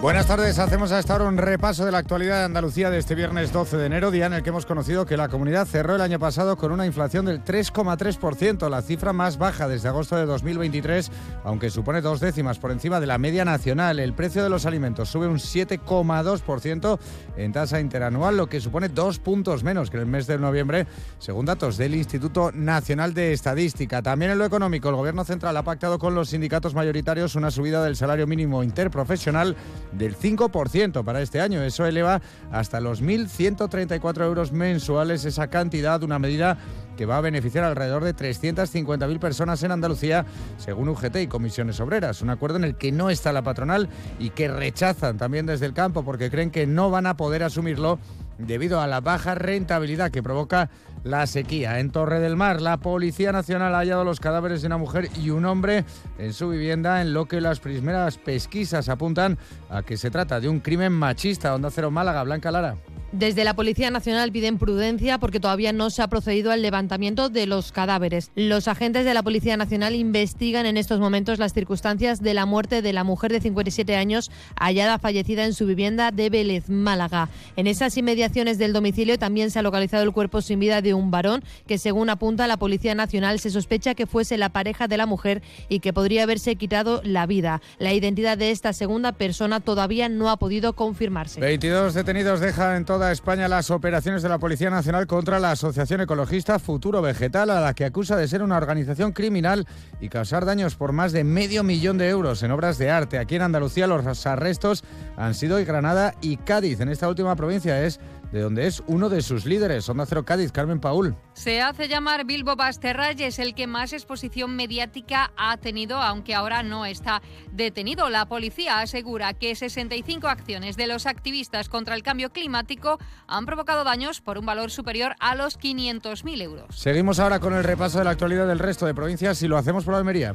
Buenas 0.00 0.26
tardes, 0.26 0.58
hacemos 0.58 0.92
hasta 0.92 1.12
ahora 1.12 1.26
un 1.26 1.36
repaso 1.36 1.84
de 1.84 1.92
la 1.92 1.98
actualidad 1.98 2.38
de 2.38 2.44
Andalucía 2.46 2.88
de 2.88 2.96
este 2.96 3.14
viernes 3.14 3.52
12 3.52 3.76
de 3.76 3.84
enero, 3.84 4.10
día 4.10 4.24
en 4.24 4.32
el 4.32 4.42
que 4.42 4.48
hemos 4.48 4.64
conocido 4.64 5.04
que 5.04 5.18
la 5.18 5.28
comunidad 5.28 5.66
cerró 5.66 5.94
el 5.94 6.00
año 6.00 6.18
pasado 6.18 6.56
con 6.56 6.72
una 6.72 6.86
inflación 6.86 7.26
del 7.26 7.44
3,3%, 7.44 8.70
la 8.70 8.80
cifra 8.80 9.12
más 9.12 9.36
baja 9.36 9.68
desde 9.68 9.88
agosto 9.88 10.16
de 10.16 10.24
2023, 10.24 11.10
aunque 11.44 11.68
supone 11.68 12.00
dos 12.00 12.18
décimas 12.18 12.58
por 12.58 12.70
encima 12.70 12.98
de 12.98 13.08
la 13.08 13.18
media 13.18 13.44
nacional. 13.44 13.98
El 13.98 14.14
precio 14.14 14.42
de 14.42 14.48
los 14.48 14.64
alimentos 14.64 15.10
sube 15.10 15.28
un 15.28 15.36
7,2% 15.36 16.98
en 17.36 17.52
tasa 17.52 17.78
interanual, 17.78 18.38
lo 18.38 18.46
que 18.46 18.62
supone 18.62 18.88
dos 18.88 19.18
puntos 19.18 19.64
menos 19.64 19.90
que 19.90 19.98
en 19.98 20.04
el 20.04 20.08
mes 20.08 20.26
de 20.26 20.38
noviembre, 20.38 20.86
según 21.18 21.44
datos 21.44 21.76
del 21.76 21.94
Instituto 21.94 22.52
Nacional 22.54 23.12
de 23.12 23.34
Estadística. 23.34 24.00
También 24.00 24.30
en 24.30 24.38
lo 24.38 24.46
económico, 24.46 24.88
el 24.88 24.96
Gobierno 24.96 25.24
Central 25.24 25.58
ha 25.58 25.62
pactado 25.62 25.98
con 25.98 26.14
los 26.14 26.30
sindicatos 26.30 26.74
mayoritarios 26.74 27.34
una 27.34 27.50
subida 27.50 27.84
del 27.84 27.96
salario 27.96 28.26
mínimo 28.26 28.62
interprofesional 28.62 29.56
del 29.92 30.16
5% 30.16 31.04
para 31.04 31.22
este 31.22 31.40
año. 31.40 31.62
Eso 31.62 31.86
eleva 31.86 32.20
hasta 32.50 32.80
los 32.80 33.02
1.134 33.02 34.24
euros 34.24 34.52
mensuales 34.52 35.24
esa 35.24 35.48
cantidad, 35.48 36.02
una 36.02 36.18
medida 36.18 36.58
que 36.96 37.06
va 37.06 37.16
a 37.16 37.22
beneficiar 37.22 37.64
alrededor 37.64 38.04
de 38.04 38.14
350.000 38.14 39.18
personas 39.18 39.62
en 39.62 39.72
Andalucía, 39.72 40.26
según 40.58 40.88
UGT 40.90 41.16
y 41.16 41.26
Comisiones 41.28 41.80
Obreras. 41.80 42.20
Un 42.20 42.30
acuerdo 42.30 42.58
en 42.58 42.64
el 42.64 42.76
que 42.76 42.92
no 42.92 43.08
está 43.08 43.32
la 43.32 43.42
patronal 43.42 43.88
y 44.18 44.30
que 44.30 44.48
rechazan 44.48 45.16
también 45.16 45.46
desde 45.46 45.66
el 45.66 45.72
campo 45.72 46.04
porque 46.04 46.30
creen 46.30 46.50
que 46.50 46.66
no 46.66 46.90
van 46.90 47.06
a 47.06 47.16
poder 47.16 47.42
asumirlo 47.42 47.98
debido 48.38 48.80
a 48.80 48.86
la 48.86 49.00
baja 49.00 49.34
rentabilidad 49.34 50.10
que 50.10 50.22
provoca 50.22 50.70
la 51.04 51.26
sequía. 51.26 51.80
En 51.80 51.90
Torre 51.90 52.20
del 52.20 52.36
Mar, 52.36 52.60
la 52.60 52.76
Policía 52.78 53.32
Nacional 53.32 53.74
ha 53.74 53.78
hallado 53.78 54.04
los 54.04 54.20
cadáveres 54.20 54.62
de 54.62 54.66
una 54.66 54.78
mujer 54.78 55.08
y 55.20 55.30
un 55.30 55.44
hombre 55.46 55.84
en 56.18 56.32
su 56.32 56.48
vivienda, 56.48 57.00
en 57.00 57.14
lo 57.14 57.26
que 57.26 57.40
las 57.40 57.60
primeras 57.60 58.18
pesquisas 58.18 58.88
apuntan 58.88 59.38
a 59.68 59.82
que 59.82 59.96
se 59.96 60.10
trata 60.10 60.40
de 60.40 60.48
un 60.48 60.60
crimen 60.60 60.92
machista. 60.92 61.54
Onda 61.54 61.70
Cero 61.70 61.90
Málaga, 61.90 62.22
Blanca 62.22 62.50
Lara. 62.50 62.76
Desde 63.12 63.42
la 63.42 63.54
Policía 63.54 63.90
Nacional 63.90 64.30
piden 64.30 64.56
prudencia 64.56 65.18
porque 65.18 65.40
todavía 65.40 65.72
no 65.72 65.90
se 65.90 66.00
ha 66.00 66.06
procedido 66.06 66.52
al 66.52 66.62
levantamiento 66.62 67.28
de 67.28 67.46
los 67.46 67.72
cadáveres. 67.72 68.30
Los 68.36 68.68
agentes 68.68 69.04
de 69.04 69.14
la 69.14 69.24
Policía 69.24 69.56
Nacional 69.56 69.96
investigan 69.96 70.64
en 70.64 70.76
estos 70.76 71.00
momentos 71.00 71.40
las 71.40 71.52
circunstancias 71.52 72.22
de 72.22 72.34
la 72.34 72.46
muerte 72.46 72.82
de 72.82 72.92
la 72.92 73.02
mujer 73.02 73.32
de 73.32 73.40
57 73.40 73.96
años 73.96 74.30
hallada 74.54 75.00
fallecida 75.00 75.44
en 75.44 75.54
su 75.54 75.66
vivienda 75.66 76.12
de 76.12 76.30
Vélez, 76.30 76.68
Málaga. 76.68 77.28
En 77.56 77.66
esas 77.66 77.96
inmediaciones 77.96 78.58
del 78.58 78.72
domicilio 78.72 79.18
también 79.18 79.50
se 79.50 79.58
ha 79.58 79.62
localizado 79.62 80.04
el 80.04 80.12
cuerpo 80.12 80.40
sin 80.40 80.60
vida 80.60 80.80
de 80.80 80.94
un 80.94 81.10
varón 81.10 81.42
que, 81.66 81.78
según 81.78 82.10
apunta 82.10 82.46
la 82.46 82.58
Policía 82.58 82.94
Nacional, 82.94 83.40
se 83.40 83.50
sospecha 83.50 83.96
que 83.96 84.06
fuese 84.06 84.38
la 84.38 84.50
pareja 84.50 84.86
de 84.86 84.96
la 84.96 85.06
mujer 85.06 85.42
y 85.68 85.80
que 85.80 85.92
podría 85.92 86.22
haberse 86.22 86.54
quitado 86.54 87.00
la 87.02 87.26
vida. 87.26 87.60
La 87.80 87.92
identidad 87.92 88.38
de 88.38 88.52
esta 88.52 88.72
segunda 88.72 89.10
persona 89.10 89.58
todavía 89.58 90.08
no 90.08 90.30
ha 90.30 90.36
podido 90.36 90.74
confirmarse. 90.74 91.40
22 91.40 91.94
detenidos 91.94 92.38
dejan 92.38 92.76
en 92.76 92.84
toda 93.00 93.12
España 93.12 93.48
las 93.48 93.70
operaciones 93.70 94.22
de 94.22 94.28
la 94.28 94.38
Policía 94.38 94.68
Nacional 94.68 95.06
contra 95.06 95.40
la 95.40 95.52
Asociación 95.52 96.02
Ecologista 96.02 96.58
Futuro 96.58 97.00
Vegetal, 97.00 97.48
a 97.48 97.62
la 97.62 97.72
que 97.72 97.86
acusa 97.86 98.14
de 98.14 98.28
ser 98.28 98.42
una 98.42 98.58
organización 98.58 99.12
criminal 99.12 99.66
y 100.02 100.10
causar 100.10 100.44
daños 100.44 100.74
por 100.74 100.92
más 100.92 101.12
de 101.12 101.24
medio 101.24 101.64
millón 101.64 101.96
de 101.96 102.10
euros 102.10 102.42
en 102.42 102.50
obras 102.50 102.76
de 102.76 102.90
arte. 102.90 103.18
Aquí 103.18 103.36
en 103.36 103.40
Andalucía 103.42 103.86
los 103.86 104.26
arrestos 104.26 104.84
han 105.16 105.32
sido 105.32 105.58
en 105.58 105.64
Granada 105.64 106.14
y 106.20 106.36
Cádiz. 106.36 106.80
En 106.80 106.90
esta 106.90 107.08
última 107.08 107.34
provincia 107.36 107.82
es 107.82 108.00
de 108.32 108.40
donde 108.40 108.66
es 108.66 108.82
uno 108.86 109.08
de 109.08 109.22
sus 109.22 109.44
líderes. 109.44 109.88
Onda 109.88 110.06
Cero 110.06 110.24
Cádiz, 110.24 110.52
Carmen 110.52 110.80
Paul. 110.80 111.16
Se 111.32 111.60
hace 111.60 111.88
llamar 111.88 112.24
Bilbo 112.24 112.56
Basterray, 112.56 113.22
es 113.22 113.38
el 113.38 113.54
que 113.54 113.66
más 113.66 113.92
exposición 113.92 114.56
mediática 114.56 115.32
ha 115.36 115.56
tenido, 115.56 115.96
aunque 115.98 116.34
ahora 116.34 116.62
no 116.62 116.86
está 116.86 117.22
detenido. 117.52 118.08
La 118.08 118.26
policía 118.26 118.80
asegura 118.80 119.34
que 119.34 119.54
65 119.54 120.28
acciones 120.28 120.76
de 120.76 120.86
los 120.86 121.06
activistas 121.06 121.68
contra 121.68 121.94
el 121.94 122.02
cambio 122.02 122.30
climático 122.30 122.98
han 123.26 123.46
provocado 123.46 123.84
daños 123.84 124.20
por 124.20 124.38
un 124.38 124.46
valor 124.46 124.70
superior 124.70 125.14
a 125.20 125.34
los 125.34 125.58
500.000 125.58 126.42
euros. 126.42 126.78
Seguimos 126.78 127.18
ahora 127.18 127.40
con 127.40 127.54
el 127.54 127.64
repaso 127.64 127.98
de 127.98 128.04
la 128.04 128.10
actualidad 128.10 128.46
del 128.46 128.58
resto 128.58 128.86
de 128.86 128.94
provincias 128.94 129.42
y 129.42 129.48
lo 129.48 129.56
hacemos 129.56 129.84
por 129.84 129.94
Almería. 129.94 130.34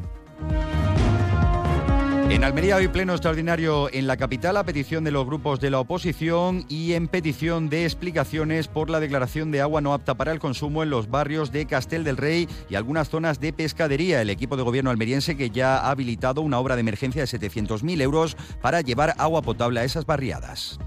En 2.27 2.43
Almería 2.43 2.75
hoy 2.75 2.87
pleno 2.87 3.13
extraordinario 3.13 3.87
en 3.93 4.07
la 4.07 4.17
capital 4.17 4.57
a 4.57 4.65
petición 4.65 5.03
de 5.03 5.11
los 5.11 5.25
grupos 5.25 5.59
de 5.59 5.69
la 5.69 5.79
oposición 5.79 6.65
y 6.67 6.93
en 6.93 7.07
petición 7.07 7.69
de 7.69 7.85
explicaciones 7.85 8.67
por 8.67 8.89
la 8.89 8.99
declaración 8.99 9.51
de 9.51 9.61
agua 9.61 9.79
no 9.79 9.93
apta 9.93 10.15
para 10.15 10.31
el 10.31 10.39
consumo 10.39 10.81
en 10.81 10.89
los 10.89 11.09
barrios 11.09 11.51
de 11.51 11.67
Castel 11.67 12.03
del 12.03 12.17
Rey 12.17 12.49
y 12.67 12.75
algunas 12.75 13.09
zonas 13.09 13.39
de 13.39 13.53
pescadería. 13.53 14.21
El 14.21 14.31
equipo 14.31 14.57
de 14.57 14.63
gobierno 14.63 14.89
almeriense 14.89 15.37
que 15.37 15.51
ya 15.51 15.77
ha 15.77 15.91
habilitado 15.91 16.41
una 16.41 16.59
obra 16.59 16.75
de 16.75 16.81
emergencia 16.81 17.21
de 17.21 17.27
700.000 17.27 18.01
euros 18.01 18.35
para 18.59 18.81
llevar 18.81 19.13
agua 19.17 19.43
potable 19.43 19.79
a 19.79 19.83
esas 19.83 20.05
barriadas. 20.05 20.79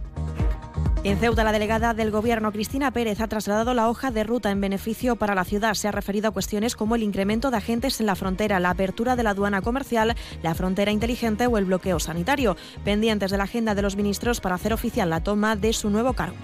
En 1.04 1.16
Ceuta, 1.16 1.44
la 1.44 1.52
delegada 1.52 1.94
del 1.94 2.10
Gobierno, 2.10 2.50
Cristina 2.50 2.90
Pérez, 2.90 3.20
ha 3.20 3.28
trasladado 3.28 3.72
la 3.72 3.88
hoja 3.88 4.10
de 4.10 4.24
ruta 4.24 4.50
en 4.50 4.60
beneficio 4.60 5.14
para 5.14 5.36
la 5.36 5.44
ciudad. 5.44 5.74
Se 5.74 5.86
ha 5.86 5.92
referido 5.92 6.28
a 6.28 6.32
cuestiones 6.32 6.74
como 6.74 6.96
el 6.96 7.04
incremento 7.04 7.50
de 7.50 7.56
agentes 7.56 8.00
en 8.00 8.06
la 8.06 8.16
frontera, 8.16 8.58
la 8.58 8.70
apertura 8.70 9.14
de 9.14 9.22
la 9.22 9.30
aduana 9.30 9.62
comercial, 9.62 10.16
la 10.42 10.54
frontera 10.54 10.90
inteligente 10.90 11.46
o 11.46 11.56
el 11.56 11.66
bloqueo 11.66 12.00
sanitario, 12.00 12.56
pendientes 12.84 13.30
de 13.30 13.38
la 13.38 13.44
agenda 13.44 13.76
de 13.76 13.82
los 13.82 13.96
ministros 13.96 14.40
para 14.40 14.56
hacer 14.56 14.72
oficial 14.72 15.08
la 15.08 15.22
toma 15.22 15.54
de 15.54 15.72
su 15.72 15.88
nuevo 15.88 16.14
cargo. 16.14 16.36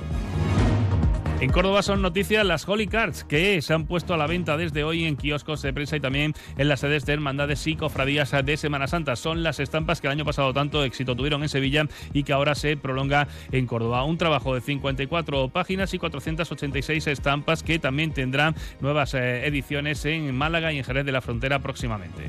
En 1.41 1.51
Córdoba 1.51 1.83
son 1.83 2.01
noticias 2.01 2.47
las 2.47 2.67
Holy 2.67 2.87
Cards, 2.87 3.25
que 3.25 3.61
se 3.61 3.75
han 3.75 3.87
puesto 3.87 4.15
a 4.15 4.17
la 4.17 4.27
venta 4.27 4.57
desde 4.57 4.85
hoy 4.85 5.05
en 5.05 5.17
kioscos 5.17 5.61
de 5.63 5.73
prensa 5.73 5.97
y 5.97 6.01
también 6.01 6.33
en 6.57 6.69
las 6.69 6.81
sedes 6.81 7.05
de 7.05 7.13
hermandades 7.13 7.67
y 7.67 7.77
cofradías 7.77 8.33
de 8.45 8.57
Semana 8.57 8.87
Santa. 8.87 9.17
Son 9.17 9.43
las 9.43 9.61
estampas 9.61 10.01
que 10.01 10.07
el 10.07 10.13
año 10.13 10.25
pasado 10.25 10.55
tanto 10.55 10.85
éxito 10.85 11.17
tuvieron 11.17 11.43
en 11.43 11.49
Sevilla 11.49 11.87
y 12.13 12.23
que 12.23 12.33
ahora 12.33 12.55
se 12.55 12.77
prolonga 12.77 13.27
en 13.53 13.67
Córdoba. 13.67 14.05
Un 14.05 14.17
trabajo 14.17 14.55
de 14.55 14.61
54 14.61 15.49
páginas 15.49 15.93
y 15.93 15.99
486 15.99 17.09
estampas 17.09 17.63
que 17.63 17.79
también 17.79 18.13
tendrán 18.13 18.55
nuevas 18.81 19.13
eh, 19.15 19.47
ediciones 19.47 20.05
en 20.05 20.35
Málaga 20.35 20.73
y 20.73 20.79
en 20.79 20.85
Jerez 20.85 21.05
de 21.05 21.13
la 21.13 21.21
Frontera 21.21 21.59
próximamente. 21.59 22.23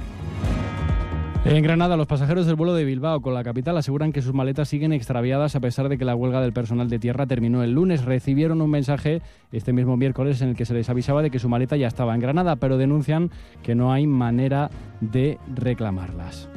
En 1.46 1.62
Granada, 1.62 1.96
los 1.96 2.08
pasajeros 2.08 2.48
del 2.48 2.56
vuelo 2.56 2.74
de 2.74 2.84
Bilbao 2.84 3.22
con 3.22 3.36
la 3.36 3.44
capital 3.44 3.78
aseguran 3.78 4.12
que 4.12 4.24
sus 4.24 4.34
maletas 4.34 4.68
siguen 4.68 4.92
extraviadas 4.92 5.56
a 5.56 5.60
pesar 5.60 5.90
de 5.90 5.98
que 6.00 6.04
la 6.04 6.16
huelga 6.16 6.42
del 6.42 6.54
personal 6.54 6.90
de 6.90 6.98
tierra 6.98 7.28
terminó 7.28 7.62
el 7.62 7.72
lunes. 7.72 8.04
Recibieron 8.04 8.64
un 8.64 8.72
mensaje 8.72 9.22
este 9.52 9.72
mismo 9.72 9.96
miércoles 9.96 10.42
en 10.42 10.50
el 10.50 10.56
que 10.56 10.66
se 10.66 10.74
les 10.74 10.90
avisaba 10.90 11.22
de 11.22 11.30
que 11.30 11.38
su 11.38 11.48
maleta 11.48 11.78
ya 11.78 11.86
estaba 11.86 12.16
en 12.16 12.22
Granada, 12.22 12.56
pero 12.56 12.78
denuncian 12.78 13.30
que 13.62 13.76
no 13.76 13.94
hay 13.94 14.08
manera 14.08 14.72
de 15.02 15.38
reclamarlas. 15.54 16.50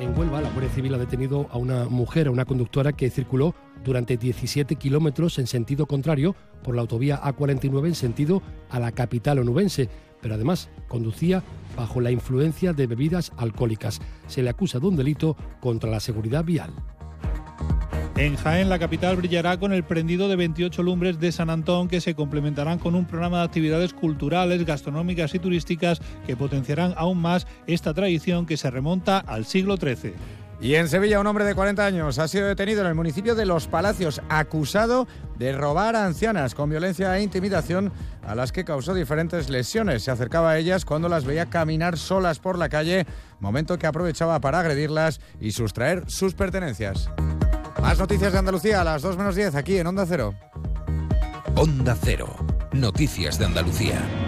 En 0.00 0.18
Huelva, 0.18 0.40
la 0.40 0.48
Guardia 0.48 0.70
Civil 0.70 0.94
ha 0.94 0.98
detenido 0.98 1.46
a 1.50 1.58
una 1.58 1.84
mujer, 1.90 2.28
a 2.28 2.30
una 2.30 2.46
conductora 2.46 2.94
que 2.94 3.10
circuló 3.10 3.54
durante 3.84 4.16
17 4.16 4.76
kilómetros 4.76 5.38
en 5.38 5.46
sentido 5.46 5.84
contrario 5.84 6.34
por 6.62 6.74
la 6.74 6.80
autovía 6.80 7.20
A49 7.20 7.86
en 7.86 7.94
sentido 7.94 8.42
a 8.70 8.80
la 8.80 8.92
capital 8.92 9.40
onubense, 9.40 9.88
pero 10.20 10.34
además 10.34 10.68
conducía 10.88 11.42
bajo 11.76 12.00
la 12.00 12.10
influencia 12.10 12.72
de 12.72 12.86
bebidas 12.86 13.32
alcohólicas. 13.36 14.00
Se 14.26 14.42
le 14.42 14.50
acusa 14.50 14.78
de 14.80 14.86
un 14.86 14.96
delito 14.96 15.36
contra 15.60 15.90
la 15.90 16.00
seguridad 16.00 16.44
vial. 16.44 16.72
En 18.18 18.34
Jaén, 18.34 18.68
la 18.68 18.80
capital 18.80 19.14
brillará 19.14 19.60
con 19.60 19.72
el 19.72 19.84
prendido 19.84 20.28
de 20.28 20.34
28 20.34 20.82
lumbres 20.82 21.20
de 21.20 21.30
San 21.30 21.50
Antón 21.50 21.86
que 21.86 22.00
se 22.00 22.16
complementarán 22.16 22.80
con 22.80 22.96
un 22.96 23.04
programa 23.04 23.38
de 23.38 23.44
actividades 23.44 23.94
culturales, 23.94 24.66
gastronómicas 24.66 25.36
y 25.36 25.38
turísticas 25.38 26.00
que 26.26 26.36
potenciarán 26.36 26.94
aún 26.96 27.18
más 27.18 27.46
esta 27.68 27.94
tradición 27.94 28.44
que 28.44 28.56
se 28.56 28.72
remonta 28.72 29.18
al 29.18 29.44
siglo 29.44 29.76
XIII. 29.76 30.14
Y 30.60 30.74
en 30.74 30.88
Sevilla, 30.88 31.20
un 31.20 31.26
hombre 31.26 31.44
de 31.44 31.54
40 31.54 31.84
años 31.84 32.18
ha 32.18 32.26
sido 32.26 32.48
detenido 32.48 32.80
en 32.80 32.88
el 32.88 32.94
municipio 32.96 33.36
de 33.36 33.46
Los 33.46 33.68
Palacios, 33.68 34.20
acusado 34.28 35.06
de 35.38 35.52
robar 35.52 35.94
a 35.94 36.04
ancianas 36.04 36.54
con 36.56 36.68
violencia 36.68 37.16
e 37.16 37.22
intimidación 37.22 37.92
a 38.26 38.34
las 38.34 38.50
que 38.50 38.64
causó 38.64 38.92
diferentes 38.92 39.50
lesiones. 39.50 40.02
Se 40.02 40.10
acercaba 40.10 40.50
a 40.50 40.58
ellas 40.58 40.84
cuando 40.84 41.08
las 41.08 41.24
veía 41.24 41.46
caminar 41.46 41.96
solas 41.96 42.40
por 42.40 42.58
la 42.58 42.68
calle, 42.68 43.06
momento 43.38 43.78
que 43.78 43.86
aprovechaba 43.86 44.40
para 44.40 44.58
agredirlas 44.58 45.20
y 45.40 45.52
sustraer 45.52 46.10
sus 46.10 46.34
pertenencias. 46.34 47.08
Más 47.80 47.98
noticias 47.98 48.32
de 48.32 48.38
Andalucía 48.40 48.80
a 48.80 48.84
las 48.84 49.02
2 49.02 49.16
menos 49.16 49.36
10 49.36 49.54
aquí 49.54 49.78
en 49.78 49.86
Onda 49.86 50.06
Cero. 50.06 50.34
Onda 51.54 51.96
Cero. 52.02 52.36
Noticias 52.72 53.38
de 53.38 53.46
Andalucía. 53.46 54.27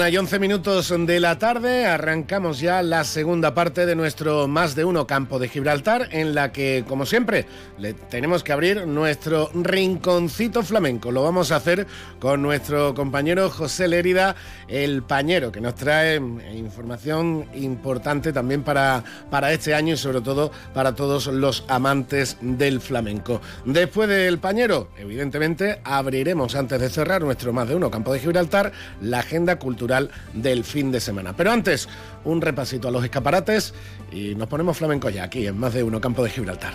Una 0.00 0.08
y 0.08 0.16
once 0.16 0.38
minutos 0.38 0.94
de 0.98 1.20
la 1.20 1.38
tarde, 1.38 1.84
arrancamos 1.84 2.58
ya 2.58 2.82
la 2.82 3.04
segunda 3.04 3.52
parte 3.52 3.84
de 3.84 3.94
nuestro 3.94 4.48
Más 4.48 4.74
de 4.74 4.86
Uno 4.86 5.06
Campo 5.06 5.38
de 5.38 5.50
Gibraltar, 5.50 6.08
en 6.12 6.34
la 6.34 6.52
que, 6.52 6.86
como 6.88 7.04
siempre, 7.04 7.44
le 7.76 7.92
tenemos 7.92 8.42
que 8.42 8.54
abrir 8.54 8.86
nuestro 8.86 9.50
rinconcito 9.52 10.62
flamenco. 10.62 11.12
Lo 11.12 11.22
vamos 11.22 11.52
a 11.52 11.56
hacer 11.56 11.86
con 12.18 12.40
nuestro 12.40 12.94
compañero 12.94 13.50
José 13.50 13.88
Lérida, 13.88 14.36
el 14.68 15.02
pañero, 15.02 15.52
que 15.52 15.60
nos 15.60 15.74
trae 15.74 16.16
información 16.16 17.44
importante 17.54 18.32
también 18.32 18.62
para, 18.62 19.04
para 19.28 19.52
este 19.52 19.74
año 19.74 19.92
y 19.92 19.98
sobre 19.98 20.22
todo 20.22 20.50
para 20.72 20.94
todos 20.94 21.26
los 21.26 21.62
amantes 21.68 22.38
del 22.40 22.80
flamenco. 22.80 23.42
Después 23.66 24.08
del 24.08 24.38
pañero, 24.38 24.88
evidentemente, 24.96 25.82
abriremos 25.84 26.54
antes 26.54 26.80
de 26.80 26.88
cerrar 26.88 27.20
nuestro 27.20 27.52
Más 27.52 27.68
de 27.68 27.74
Uno 27.74 27.90
Campo 27.90 28.14
de 28.14 28.20
Gibraltar 28.20 28.72
la 29.02 29.18
agenda 29.18 29.58
cultural 29.58 29.89
del 30.34 30.64
fin 30.64 30.92
de 30.92 31.00
semana. 31.00 31.34
Pero 31.36 31.52
antes, 31.52 31.88
un 32.24 32.40
repasito 32.40 32.88
a 32.88 32.90
los 32.90 33.04
escaparates 33.04 33.74
y 34.12 34.34
nos 34.34 34.48
ponemos 34.48 34.78
flamenco 34.78 35.10
ya 35.10 35.24
aquí 35.24 35.46
en 35.46 35.58
más 35.58 35.74
de 35.74 35.82
uno 35.82 36.00
campo 36.00 36.22
de 36.24 36.30
Gibraltar. 36.30 36.72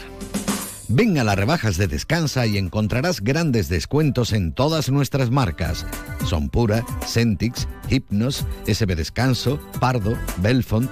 Ven 0.88 1.18
a 1.18 1.24
las 1.24 1.36
rebajas 1.36 1.78
de 1.78 1.88
Descansa 1.88 2.45
y 2.45 2.57
encontrarás 2.57 3.22
grandes 3.22 3.70
descuentos 3.70 4.34
en 4.34 4.53
todas 4.53 4.91
nuestras 4.91 5.32
marcas. 5.32 5.86
Son 6.26 6.49
Pura, 6.49 6.86
Centix, 7.07 7.68
Hypnos, 7.89 8.45
SB 8.68 8.95
Descanso, 8.95 9.59
Pardo, 9.80 10.16
Belfont. 10.38 10.91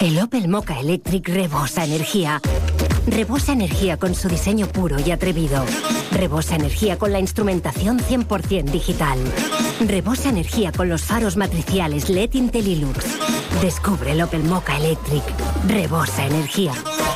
El 0.00 0.16
Opel 0.20 0.46
Mocha 0.46 0.78
Electric 0.78 1.28
rebosa 1.28 1.84
energía. 1.84 2.40
Rebosa 3.08 3.52
Energía 3.52 3.96
con 3.96 4.14
su 4.14 4.28
diseño 4.28 4.68
puro 4.68 4.96
y 5.04 5.10
atrevido. 5.10 5.64
Rebosa 6.12 6.54
Energía 6.54 6.96
con 6.96 7.10
la 7.10 7.18
instrumentación 7.18 7.98
100% 7.98 8.70
digital. 8.70 9.18
Rebosa 9.80 10.28
Energía 10.28 10.70
con 10.70 10.88
los 10.88 11.02
faros 11.02 11.36
matriciales 11.36 12.10
LED 12.10 12.34
Intellilux. 12.34 13.04
Descubre 13.60 14.12
el 14.12 14.22
Opel 14.22 14.44
Mocha 14.44 14.76
Electric. 14.76 15.24
Rebosa 15.66 16.26
Energía. 16.26 16.74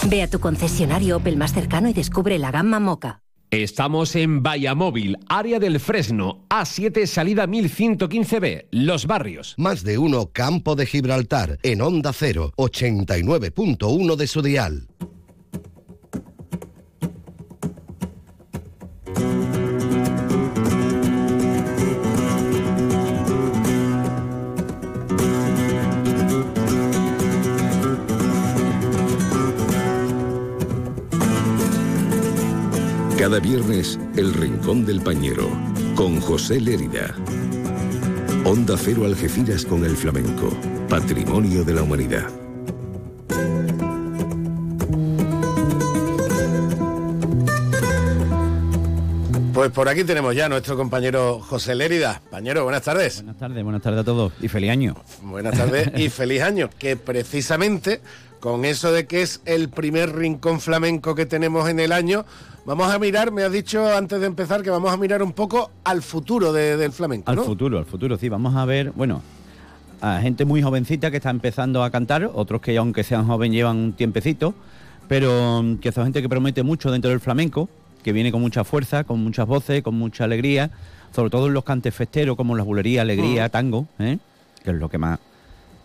Ve 0.09 0.24
a 0.24 0.28
tu 0.28 0.41
concesionario 0.41 1.18
Opel 1.18 1.37
más 1.37 1.53
cercano 1.53 1.89
y 1.89 1.93
descubre 1.93 2.37
la 2.41 2.51
gama 2.51 2.80
Mocha. 2.80 3.22
Estamos 3.53 4.17
en 4.17 4.43
Vallamóvil, 4.43 5.19
área 5.29 5.59
del 5.59 5.79
Fresno, 5.79 6.47
A7, 6.49 7.05
salida 7.05 7.47
1115B, 7.47 8.69
Los 8.71 9.07
Barrios. 9.07 9.55
Más 9.59 9.85
de 9.85 9.99
uno 9.99 10.31
Campo 10.33 10.75
de 10.75 10.87
Gibraltar, 10.87 11.59
en 11.63 11.83
Onda 11.83 12.15
0, 12.15 12.55
89.1 12.57 14.17
de 14.17 14.27
su 14.27 14.41
dial. 14.41 14.89
Cada 33.23 33.39
viernes, 33.39 34.01
El 34.16 34.35
Rincón 34.35 34.85
del 34.85 35.01
Pañero, 35.01 35.49
con 35.95 36.20
José 36.20 36.61
Lérida. 36.61 37.14
Onda 38.45 38.77
Cero 38.77 39.05
Algeciras 39.05 39.64
con 39.64 39.85
el 39.85 39.97
flamenco, 39.97 40.51
patrimonio 40.89 41.62
de 41.62 41.73
la 41.73 41.85
humanidad. 41.85 42.29
Pues 49.55 49.70
por 49.70 49.89
aquí 49.89 50.03
tenemos 50.03 50.35
ya 50.35 50.47
a 50.47 50.49
nuestro 50.49 50.77
compañero 50.77 51.39
José 51.39 51.77
Lérida. 51.77 52.20
Pañero, 52.29 52.64
buenas 52.64 52.83
tardes. 52.83 53.23
Buenas 53.23 53.39
tardes, 53.39 53.62
buenas 53.62 53.83
tardes 53.83 54.01
a 54.01 54.05
todos 54.05 54.33
y 54.41 54.49
feliz 54.49 54.70
año. 54.73 54.97
Buenas 55.23 55.57
tardes 55.57 55.93
y 55.97 56.09
feliz 56.09 56.43
año, 56.43 56.68
que 56.77 56.97
precisamente 56.97 58.01
con 58.43 58.64
eso 58.64 58.90
de 58.90 59.07
que 59.07 59.22
es 59.22 59.40
el 59.45 59.68
primer 59.68 60.16
rincón 60.16 60.61
flamenco 60.61 61.14
que 61.14 61.26
tenemos 61.26 61.68
en 61.68 61.78
el 61.78 61.93
año, 61.93 62.24
vamos 62.66 62.93
a 62.93 62.99
mirar, 62.99 63.30
me 63.30 63.45
has 63.45 63.53
dicho 63.53 63.86
antes 63.97 64.18
de 64.18 64.26
empezar 64.26 64.64
que 64.64 64.70
vamos 64.70 64.93
a 64.93 64.97
mirar 64.97 65.22
un 65.22 65.30
poco 65.32 65.70
al 65.84 66.03
futuro 66.03 66.53
de- 66.53 66.76
del 66.76 66.90
flamenco. 66.90 67.30
Al 67.30 67.38
futuro, 67.38 67.78
al 67.78 67.84
futuro, 67.86 68.16
sí. 68.18 68.28
Vamos 68.28 68.57
a 68.57 68.64
ver, 68.64 68.90
bueno, 68.97 69.22
a 70.01 70.20
gente 70.20 70.45
muy 70.45 70.61
jovencita 70.61 71.12
que 71.12 71.18
está 71.18 71.30
empezando 71.30 71.84
a 71.84 71.90
cantar, 71.93 72.28
otros 72.34 72.61
que 72.61 72.76
aunque 72.76 73.05
sean 73.05 73.28
jóvenes 73.28 73.55
llevan 73.55 73.76
un 73.76 73.93
tiempecito, 73.93 74.55
pero 75.07 75.62
mm, 75.62 75.76
que 75.76 75.93
son 75.93 76.03
gente 76.05 76.20
que 76.20 76.28
promete 76.28 76.64
mucho 76.64 76.90
dentro 76.90 77.11
del 77.12 77.20
flamenco, 77.20 77.68
que 78.03 78.12
viene 78.12 78.32
con 78.32 78.40
mucha 78.40 78.64
fuerza, 78.64 79.05
con 79.05 79.22
muchas 79.22 79.47
voces, 79.47 79.84
con 79.84 79.95
mucha 79.95 80.24
alegría, 80.24 80.72
sobre 81.14 81.30
todo 81.30 81.47
en 81.47 81.55
los 81.55 81.62
cantes 81.62 81.95
festeros 81.95 82.36
como 82.36 82.57
las 82.57 82.66
bulerías, 82.66 83.03
alegría, 83.03 83.47
Mm. 83.47 83.51
tango, 83.51 83.86
¿eh? 84.01 84.18
que 84.64 84.70
es 84.70 84.76
lo 84.76 84.88
que 84.88 84.99
más 84.99 85.20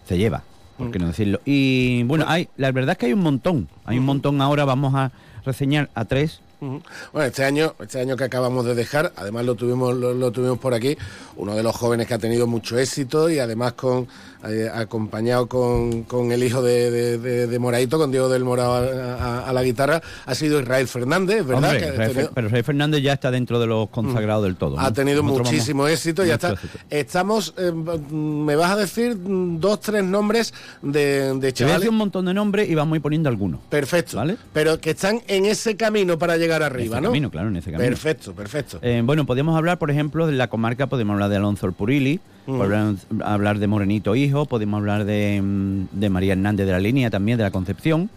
se 0.07 0.17
lleva, 0.17 0.41
por 0.78 0.91
qué 0.91 0.99
no 0.99 1.07
decirlo. 1.07 1.41
Y 1.45 2.03
bueno, 2.03 2.25
hay, 2.28 2.49
la 2.57 2.71
verdad 2.71 2.93
es 2.93 2.97
que 2.97 3.05
hay 3.07 3.13
un 3.13 3.21
montón, 3.21 3.67
hay 3.86 3.97
un 3.97 4.05
montón. 4.05 4.41
Ahora, 4.41 4.65
vamos 4.65 4.93
a 4.95 5.11
reseñar 5.45 5.89
a 5.95 6.05
tres. 6.05 6.41
Bueno, 6.59 6.82
este 7.28 7.43
año, 7.45 7.75
este 7.80 7.99
año 7.99 8.17
que 8.17 8.23
acabamos 8.23 8.65
de 8.65 8.73
dejar, 8.73 9.13
además 9.15 9.45
lo 9.45 9.53
tuvimos, 9.53 9.95
lo, 9.95 10.13
lo 10.13 10.32
tuvimos 10.32 10.57
por 10.57 10.73
aquí, 10.73 10.97
uno 11.36 11.55
de 11.55 11.61
los 11.61 11.75
jóvenes 11.75 12.07
que 12.07 12.15
ha 12.15 12.19
tenido 12.19 12.47
mucho 12.47 12.80
éxito 12.80 13.30
y 13.30 13.38
además 13.38 13.73
con 13.73 14.07
eh, 14.47 14.69
acompañado 14.73 15.47
con, 15.47 16.03
con 16.03 16.31
el 16.31 16.43
hijo 16.43 16.61
de, 16.61 16.91
de, 16.91 17.17
de- 17.17 17.47
de 17.47 17.59
Moraito, 17.59 17.97
con 17.97 18.11
Diego 18.11 18.29
del 18.29 18.43
Morado 18.43 18.73
a, 18.75 19.13
a- 19.15 19.49
a 19.49 19.53
la 19.53 19.63
guitarra, 19.63 20.01
ha 20.25 20.35
sido 20.35 20.59
Israel 20.59 20.88
Fernández, 20.88 21.45
¿verdad? 21.45 21.71
Hombre, 21.73 21.91
tenido- 22.07 22.31
pero 22.33 22.47
Rafael 22.47 22.63
Fernández 22.63 23.01
ya 23.01 23.13
está 23.13 23.31
dentro 23.31 23.59
de 23.59 23.67
los 23.67 23.89
consagrados 23.89 24.43
del 24.43 24.55
todo. 24.55 24.75
¿no? 24.75 24.81
ha 24.81 24.91
tenido 24.93 25.21
Nosotros 25.23 25.45
vamos- 25.47 25.53
muchísimo 25.53 25.88
éxito, 25.88 26.23
ya 26.25 26.35
está. 26.35 26.51
éxito. 26.53 26.77
Estamos, 26.89 27.53
eh, 27.57 27.71
me 27.71 28.55
vas 28.55 28.71
a 28.71 28.75
decir 28.75 29.17
dos, 29.19 29.79
tres 29.81 30.03
nombres 30.03 30.53
de, 30.81 31.33
de 31.33 31.39
Te 31.39 31.53
chavales. 31.53 31.79
decir 31.81 31.89
un 31.91 31.97
montón 31.97 32.25
de 32.25 32.33
nombres 32.33 32.69
y 32.69 32.75
vamos 32.75 32.93
a 32.93 32.95
ir 32.97 33.01
poniendo 33.01 33.29
algunos. 33.29 33.59
Perfecto. 33.69 34.23
Pero 34.53 34.79
que 34.79 34.91
están 34.91 35.21
en 35.27 35.45
ese 35.45 35.75
camino 35.75 36.17
para 36.17 36.38
llegar 36.38 36.63
arriba, 36.63 36.95
ese 36.97 37.01
¿no? 37.01 37.09
camino, 37.09 37.31
claro, 37.31 37.49
en 37.49 37.57
ese 37.57 37.71
camino. 37.71 37.89
Perfecto, 37.89 38.33
perfecto. 38.33 38.79
Eh, 38.81 39.01
bueno, 39.03 39.25
podemos 39.25 39.57
hablar, 39.57 39.77
por 39.79 39.91
ejemplo, 39.91 40.27
de 40.27 40.33
la 40.33 40.47
comarca, 40.47 40.88
podemos 40.88 41.13
hablar 41.13 41.29
de 41.29 41.38
Alonso 41.38 41.71
Purili, 41.71 42.19
Mm. 42.47 42.57
podemos 42.57 43.07
hablar 43.23 43.59
de 43.59 43.67
Morenito 43.67 44.15
Hijo, 44.15 44.45
podemos 44.45 44.77
hablar 44.79 45.03
de, 45.05 45.41
mm, 45.43 45.99
de 45.99 46.09
María 46.09 46.31
Hernández 46.33 46.65
de 46.65 46.71
la 46.71 46.79
Línea 46.79 47.09
también, 47.09 47.37
de 47.37 47.43
la 47.43 47.51
Concepción. 47.51 48.09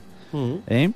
¿eh? 0.68 0.90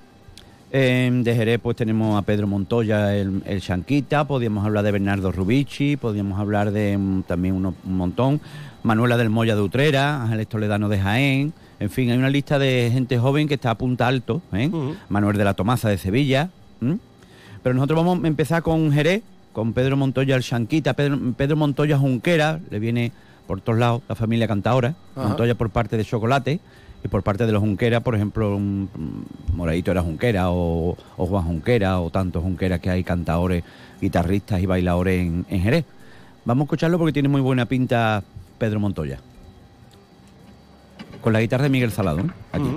Eh, 0.77 1.11
de 1.23 1.35
Jerez 1.37 1.61
pues 1.63 1.77
tenemos 1.77 2.17
a 2.19 2.23
Pedro 2.23 2.47
Montoya, 2.47 3.15
el, 3.17 3.43
el 3.47 3.61
Chanquita, 3.61 4.25
podríamos 4.27 4.65
hablar 4.65 4.85
de 4.85 4.93
Bernardo 4.93 5.31
Rubici, 5.33 5.97
podríamos 5.97 6.39
hablar 6.41 6.71
de 6.73 6.97
mm, 6.99 7.23
también 7.25 7.55
uno- 7.55 7.75
un 7.85 7.97
montón, 7.97 8.41
Manuela 8.83 9.17
del 9.17 9.31
Moya 9.31 9.55
de 9.55 9.63
Utrera, 9.63 10.23
Ángeles 10.23 10.47
Toledano 10.49 10.89
de 10.89 11.01
Jaén, 11.01 11.53
en 11.81 11.91
fin, 11.91 12.11
hay 12.11 12.19
una 12.19 12.31
lista 12.31 12.59
de 12.59 12.91
gente 12.93 13.19
joven 13.19 13.47
que 13.49 13.55
está 13.55 13.71
a 13.71 13.79
punta 13.79 14.07
alto, 14.09 14.43
¿eh? 14.53 14.71
Manuel 15.09 15.37
de 15.37 15.45
la 15.45 15.55
Tomaza 15.55 15.89
de 15.89 15.99
Sevilla, 15.99 16.51
pero 17.63 17.75
nosotros 17.75 17.97
vamos 18.05 18.23
a 18.25 18.27
empezar 18.29 18.63
con 18.63 18.93
Jerez, 18.93 19.23
con 19.55 19.73
Pedro 19.73 19.97
Montoya 19.97 20.37
el 20.37 20.43
Chanquita, 20.43 20.93
Pedro, 20.93 21.19
Pedro 21.35 21.57
Montoya 21.57 21.97
Junquera, 21.97 22.61
le 22.71 22.79
viene 22.79 23.13
por 23.47 23.63
todos 23.63 23.79
lados 23.79 24.03
la 24.09 24.15
familia 24.15 24.47
cantadora, 24.47 24.95
Ajá. 25.17 25.29
Montoya 25.29 25.55
por 25.55 25.71
parte 25.71 25.97
de 25.97 26.05
Chocolate, 26.05 26.61
y 27.03 27.09
por 27.09 27.23
parte 27.23 27.45
de 27.47 27.53
los 27.53 27.61
Junquera, 27.63 28.01
por 28.01 28.15
ejemplo, 28.15 28.57
un- 28.57 28.89
un 28.95 29.27
Moradito 29.57 29.91
era 29.91 30.03
Junquera, 30.03 30.51
o, 30.51 30.97
o 31.17 31.27
Juan 31.27 31.45
Junquera, 31.45 32.01
o 32.01 32.11
tantos 32.11 32.43
Junquera 32.43 32.79
que 32.79 32.91
hay 32.91 33.05
cantadores, 33.05 33.63
guitarristas 34.01 34.61
y 34.61 34.67
bailadores 34.67 35.21
en, 35.21 35.47
en 35.49 35.61
Jerez. 35.63 35.85
Vamos 36.47 36.63
a 36.63 36.65
escucharlo 36.65 36.99
porque 36.99 37.13
tiene 37.13 37.29
muy 37.29 37.41
buena 37.43 37.67
pinta 37.67 38.23
Pedro 38.59 38.81
Montoya. 38.81 39.19
Con 41.21 41.33
la 41.33 41.41
guitarra 41.41 41.65
de 41.65 41.71
Miguel 41.71 41.93
Salado, 41.93 42.21
¿eh? 42.21 42.27
aquí. 42.53 42.69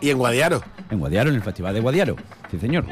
Y 0.00 0.10
en 0.10 0.18
Guadiaro. 0.18 0.60
En 0.90 0.98
Guadiaro, 1.00 1.30
en 1.30 1.36
el 1.36 1.42
Festival 1.42 1.74
de 1.74 1.80
Guadiaro. 1.80 2.16
Sí, 2.50 2.58
señor. 2.58 2.84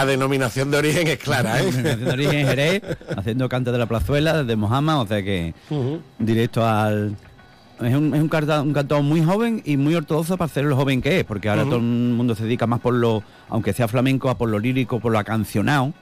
La 0.00 0.06
denominación 0.06 0.70
de 0.70 0.78
origen 0.78 1.08
es 1.08 1.18
clara, 1.18 1.60
¿eh? 1.62 1.70
de 1.70 2.10
origen 2.10 2.46
Jerez, 2.46 2.82
haciendo 3.18 3.50
cante 3.50 3.70
de 3.70 3.76
la 3.76 3.84
plazuela 3.84 4.42
desde 4.42 4.56
Mojama, 4.56 4.98
o 5.00 5.06
sea 5.06 5.22
que 5.22 5.52
directo 6.18 6.66
al... 6.66 7.16
Es 7.82 7.94
un, 7.94 8.14
es 8.14 8.20
un, 8.20 8.28
cantón 8.28 9.06
muy 9.06 9.22
joven 9.22 9.62
y 9.64 9.78
muy 9.78 9.94
ortodoxo 9.94 10.36
para 10.36 10.50
ser 10.50 10.64
lo 10.64 10.76
joven 10.76 11.00
que 11.00 11.20
es, 11.20 11.24
porque 11.24 11.48
ahora 11.48 11.64
todo 11.64 11.76
el 11.76 11.82
mundo 11.82 12.34
se 12.34 12.44
dedica 12.44 12.66
más 12.66 12.80
por 12.80 12.92
lo, 12.92 13.22
aunque 13.48 13.72
sea 13.72 13.88
flamenco, 13.88 14.28
a 14.28 14.36
por 14.36 14.50
lo 14.50 14.58
lírico, 14.58 15.00
por 15.00 15.12
lo 15.12 15.18
acancionado, 15.18 15.92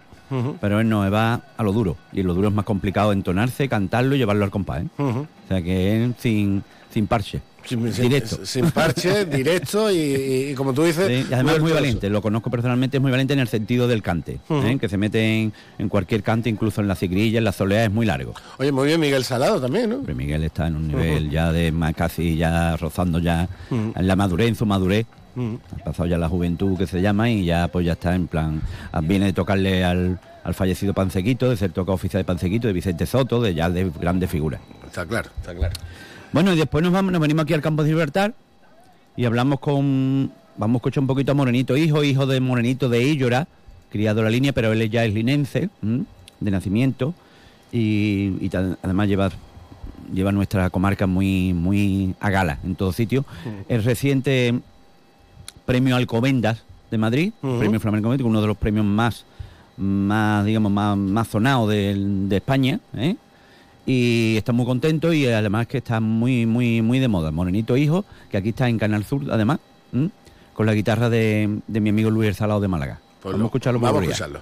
pero 0.61 0.81
él 0.81 0.89
no, 0.89 1.05
él 1.05 1.15
va 1.15 1.41
a 1.57 1.63
lo 1.63 1.73
duro, 1.73 1.97
y 2.13 2.23
lo 2.23 2.35
duro 2.35 2.49
es 2.49 2.55
más 2.55 2.65
complicado 2.65 3.13
entonarse, 3.13 3.69
cantarlo 3.69 4.15
y 4.15 4.19
llevarlo 4.19 4.45
al 4.45 4.51
compás, 4.51 4.83
¿eh? 4.83 4.89
O 4.99 5.27
sea 5.49 5.63
que 5.63 6.05
es 6.05 6.15
sin, 6.19 6.65
sin 6.99 7.07
parche, 7.07 7.41
Sin, 7.65 7.93
directo. 7.93 8.45
Sin 8.45 8.73
parche, 8.73 9.25
directo 9.37 9.89
y, 9.89 10.53
como 10.57 10.75
tú 10.75 10.83
dices. 10.83 11.07
Sí, 11.07 11.29
y 11.31 11.33
además 11.33 11.55
es 11.55 11.61
muy 11.61 11.71
valiente, 11.71 12.11
lo 12.11 12.21
conozco 12.21 12.51
personalmente, 12.51 12.97
es 12.97 13.01
muy 13.01 13.13
valiente 13.13 13.35
en 13.35 13.39
el 13.39 13.47
sentido 13.47 13.87
del 13.87 14.03
cante. 14.03 14.41
¿eh? 14.51 14.79
que 14.81 14.89
se 14.89 14.99
mete 14.99 15.43
en, 15.43 15.53
en 15.79 15.89
cualquier 15.89 16.25
cante, 16.25 16.51
incluso 16.51 16.81
en 16.81 16.89
la 16.89 16.97
cigrilla, 16.97 17.39
en 17.39 17.45
la 17.45 17.53
soleá, 17.53 17.85
es 17.85 17.93
muy 17.93 18.05
largo. 18.05 18.35
Oye, 18.59 18.73
muy 18.73 18.89
bien, 18.89 18.99
Miguel 18.99 19.23
Salado 19.23 19.61
también, 19.61 19.91
¿no? 19.91 20.01
Pero 20.03 20.17
Miguel 20.17 20.43
está 20.43 20.67
en 20.67 20.75
un 20.75 20.89
nivel 20.89 21.31
ya 21.31 21.53
de 21.53 21.71
más 21.71 21.95
casi 21.95 22.37
ya 22.37 22.77
rozando 22.77 23.21
ya 23.21 23.49
en 23.71 24.07
la 24.09 24.17
madurez, 24.17 24.49
en 24.49 24.55
su 24.57 24.67
madurez. 24.67 25.07
Ha 25.37 25.85
pasado 25.85 26.09
ya 26.09 26.19
la 26.19 26.29
juventud 26.29 26.77
que 26.77 26.89
se 26.89 27.01
llama 27.01 27.31
y 27.31 27.45
ya 27.45 27.69
pues 27.69 27.87
ya 27.87 27.93
está 27.93 28.13
en 28.17 28.27
plan, 28.27 28.61
ah, 28.91 29.01
viene 29.01 29.27
de 29.27 29.33
tocarle 29.33 29.85
al, 29.85 30.19
al 30.43 30.55
fallecido 30.55 30.95
Pancequito, 30.95 31.49
de 31.49 31.57
ser 31.57 31.71
tocado 31.71 31.95
oficial 31.95 32.23
de 32.23 32.25
Pancequito, 32.25 32.67
de 32.67 32.73
Vicente 32.73 33.07
Soto, 33.07 33.41
de 33.41 33.55
ya 33.55 33.71
de 33.71 33.89
grandes 34.01 34.29
figuras. 34.29 34.61
Está 34.85 35.07
claro, 35.07 35.31
está 35.41 35.55
claro. 35.55 35.75
Bueno, 36.33 36.53
y 36.53 36.57
después 36.57 36.83
nos 36.85 36.93
vamos, 36.93 37.13
nos 37.13 37.21
venimos 37.21 37.45
aquí 37.45 37.55
al 37.55 37.63
campo 37.63 37.83
de 37.83 37.91
Gibraltar 37.91 38.35
y 39.17 39.25
hablamos 39.25 39.61
con, 39.61 40.31
vamos 40.57 40.77
a 40.77 40.79
escuchar 40.79 41.01
un 41.03 41.07
poquito 41.07 41.33
a 41.33 41.35
Morenito 41.35 41.77
Hijo, 41.77 42.05
hijo 42.05 42.27
de 42.27 42.41
Morenito 42.41 42.89
de 42.89 43.03
Illora, 43.03 43.49
criado 43.91 44.23
la 44.23 44.31
línea, 44.31 44.53
pero 44.53 44.73
él 44.73 44.91
ya 44.91 45.05
es 45.05 45.15
linense, 45.15 45.71
¿m? 45.83 46.05
de 46.41 46.51
nacimiento, 46.51 47.15
y, 47.73 48.33
y 48.41 48.51
además 48.83 49.09
lleva, 49.09 49.31
lleva 50.13 50.31
nuestra 50.31 50.71
comarca 50.71 51.07
muy, 51.07 51.53
muy 51.55 52.15
a 52.21 52.31
gala 52.31 52.59
en 52.63 52.77
todo 52.77 52.93
sitio. 52.93 53.25
El 53.69 53.83
reciente 53.83 54.61
premio 55.65 55.97
Alcobendas 55.97 56.63
de 56.91 56.99
Madrid, 56.99 57.33
Ujú. 57.43 57.59
premio 57.59 57.81
Flamenco 57.81 58.09
uno 58.25 58.41
de 58.41 58.47
los 58.47 58.57
premios 58.57 58.85
más, 58.85 59.25
más 59.79 60.45
digamos, 60.45 60.71
más, 60.71 60.97
más 60.97 61.29
sonados 61.29 61.69
del- 61.71 62.29
de, 62.29 62.37
España, 62.37 62.81
¿eh? 62.95 63.17
Y 63.91 64.37
está 64.37 64.53
muy 64.53 64.67
contento 64.67 65.15
y 65.15 65.27
además 65.27 65.67
que 65.67 65.79
está 65.79 65.99
muy 65.99 66.45
muy 66.45 66.83
muy 66.83 66.99
de 66.99 67.09
moda 67.09 67.31
Morenito 67.31 67.75
Hijo 67.77 68.05
que 68.31 68.37
aquí 68.37 68.51
está 68.51 68.69
en 68.69 68.79
Canal 68.79 69.03
Sur 69.05 69.23
además 69.33 69.61
¿m? 69.95 70.11
con 70.53 70.67
la 70.67 70.75
guitarra 70.75 71.09
de, 71.09 71.61
de 71.67 71.81
mi 71.81 71.89
amigo 71.89 72.11
Luis 72.11 72.37
Salado 72.37 72.61
de 72.61 72.69
Málaga 72.69 72.99
Pues 73.23 73.33
vamos 73.33 73.39
lo- 73.41 73.45
a 73.45 73.49
escucharlo 73.49 73.81
Vamos 73.81 74.03
a 74.03 74.05
escucharlo. 74.05 74.41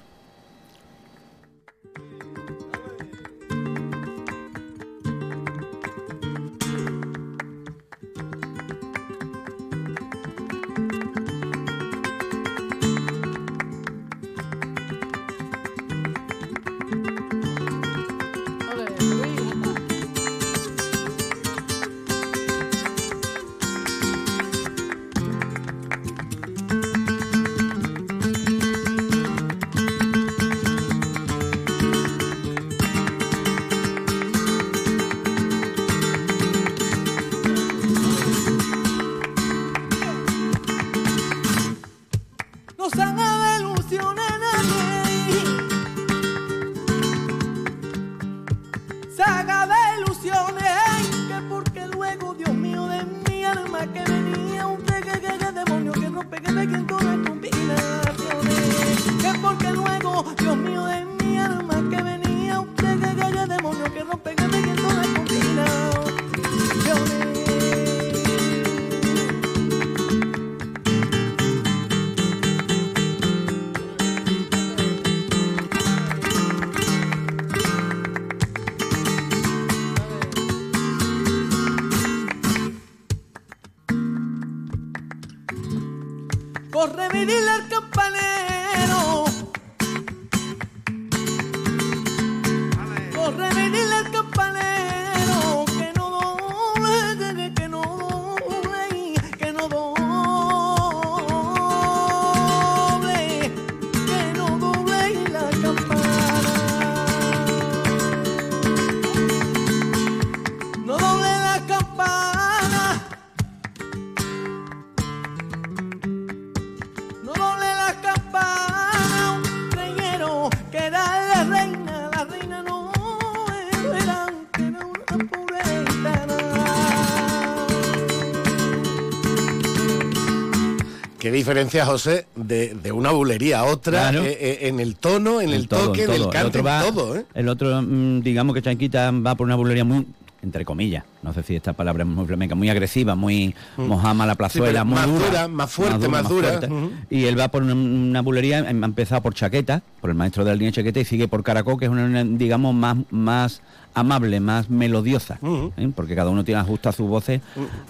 ¿Qué 131.26 131.32
diferencia, 131.32 131.84
José, 131.84 132.26
de, 132.36 132.72
de 132.76 132.92
una 132.92 133.10
bulería 133.10 133.58
a 133.58 133.64
otra 133.64 134.10
Claro. 134.10 134.22
eh, 134.22 134.38
eh, 134.40 134.58
en 134.68 134.78
el 134.78 134.94
tono, 134.94 135.40
en 135.40 135.50
el, 135.52 135.66
todo, 135.66 135.86
toque, 135.86 136.04
en 136.04 136.12
el 136.12 136.18
todo. 136.18 136.30
cante, 136.30 136.46
otro 136.46 136.60
en 136.60 136.66
va- 136.66 136.82
todo, 136.84 137.16
¿eh? 137.16 137.26
El 137.34 137.48
otro, 137.48 137.82
mm, 137.82 138.20
digamos 138.20 138.54
que 138.54 138.62
Chanquita 138.62 139.10
va 139.10 139.34
por 139.34 139.44
una 139.44 139.56
bulería 139.56 139.84
muy, 139.84 140.06
entre 140.44 140.64
comillas, 140.64 141.02
no 141.24 141.32
sé 141.32 141.42
si 141.42 141.56
esta 141.56 141.72
palabra 141.72 142.04
es 142.04 142.08
muy 142.08 142.24
flamenca, 142.26 142.54
muy 142.54 142.70
agresiva, 142.70 143.16
muy 143.16 143.56
Mm. 143.76 143.82
mojama 143.86 144.24
la 144.24 144.36
plazuela, 144.36 144.84
muy 144.84 144.94
más 144.94 145.06
dura, 145.08 145.26
dura, 145.26 145.48
más 145.48 145.72
fuerte, 145.72 146.06
más 146.08 146.28
dura. 146.28 146.48
fuerte. 146.60 146.68
Y 147.10 147.24
él 147.24 147.36
va 147.36 147.48
por 147.48 147.64
una, 147.64 147.74
una 147.74 148.22
bulería, 148.22 148.58
em, 148.60 148.80
ha 148.84 148.86
empezado 148.86 149.20
por 149.20 149.34
Chaqueta, 149.34 149.82
por 150.00 150.10
el 150.10 150.14
maestro 150.14 150.44
de 150.44 150.52
la 150.52 150.54
línea 150.56 150.70
Chaqueta, 150.70 151.00
y 151.00 151.04
sigue 151.04 151.26
por 151.26 151.42
Caracol, 151.42 151.76
que 151.76 151.86
es 151.86 151.90
una, 151.90 152.04
una, 152.04 152.22
digamos, 152.22 152.72
más, 152.72 152.98
más 153.10 153.62
amable, 153.96 154.40
más 154.40 154.68
melodiosa, 154.68 155.38
¿eh? 155.42 155.90
porque 155.94 156.14
cada 156.14 156.28
uno 156.28 156.44
tiene 156.44 156.60
ajusta 156.60 156.92
sus 156.92 157.08
voces 157.08 157.40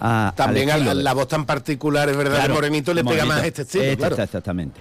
a, 0.00 0.32
También 0.36 0.70
a 0.70 0.76
la, 0.76 0.94
la 0.94 1.12
voz 1.12 1.26
tan 1.26 1.44
particular, 1.44 2.08
es 2.08 2.16
verdad, 2.16 2.34
de 2.34 2.38
Claro, 2.38 2.54
Morenito 2.54 2.94
le 2.94 3.02
pega 3.02 3.24
más 3.24 3.44
este 3.44 3.62
estilo, 3.62 3.84
Este, 3.84 3.96
claro. 3.96 4.22
Exactamente. 4.22 4.80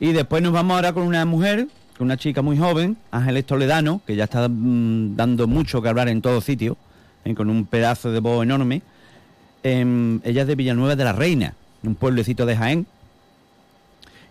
Y 0.00 0.12
después 0.12 0.42
nos 0.42 0.52
vamos 0.52 0.74
ahora 0.74 0.92
con 0.92 1.04
una 1.04 1.24
mujer, 1.24 1.68
con 1.96 2.06
una 2.06 2.16
chica 2.16 2.42
muy 2.42 2.58
joven, 2.58 2.96
Ángeles 3.12 3.46
Toledano, 3.46 4.00
que 4.04 4.16
ya 4.16 4.24
está 4.24 4.48
mm, 4.48 5.14
dando 5.14 5.46
mucho 5.46 5.80
que 5.82 5.88
hablar 5.88 6.08
en 6.08 6.20
todo 6.20 6.40
sitio, 6.40 6.76
eh, 7.24 7.32
con 7.36 7.48
un 7.48 7.64
pedazo 7.64 8.10
de 8.10 8.18
voz 8.18 8.42
enorme. 8.42 8.82
Em, 9.62 10.20
ella 10.24 10.42
es 10.42 10.48
de 10.48 10.56
Villanueva 10.56 10.96
de 10.96 11.04
la 11.04 11.12
Reina, 11.12 11.54
un 11.84 11.94
pueblecito 11.94 12.44
de 12.44 12.56
Jaén. 12.56 12.86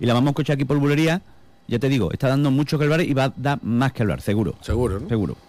Y 0.01 0.05
la 0.05 0.13
vamos 0.13 0.27
a 0.27 0.31
escuchar 0.31 0.55
aquí 0.55 0.65
por 0.65 0.77
bulería. 0.79 1.21
Ya 1.69 1.79
te 1.79 1.87
digo, 1.87 2.11
está 2.11 2.27
dando 2.27 2.51
mucho 2.51 2.77
que 2.77 2.83
hablar 2.83 2.99
y 3.01 3.13
va 3.13 3.25
a 3.25 3.33
dar 3.37 3.63
más 3.63 3.93
que 3.93 4.01
hablar, 4.01 4.19
seguro. 4.19 4.55
Seguro, 4.61 4.99
¿no? 4.99 5.07
Seguro. 5.07 5.48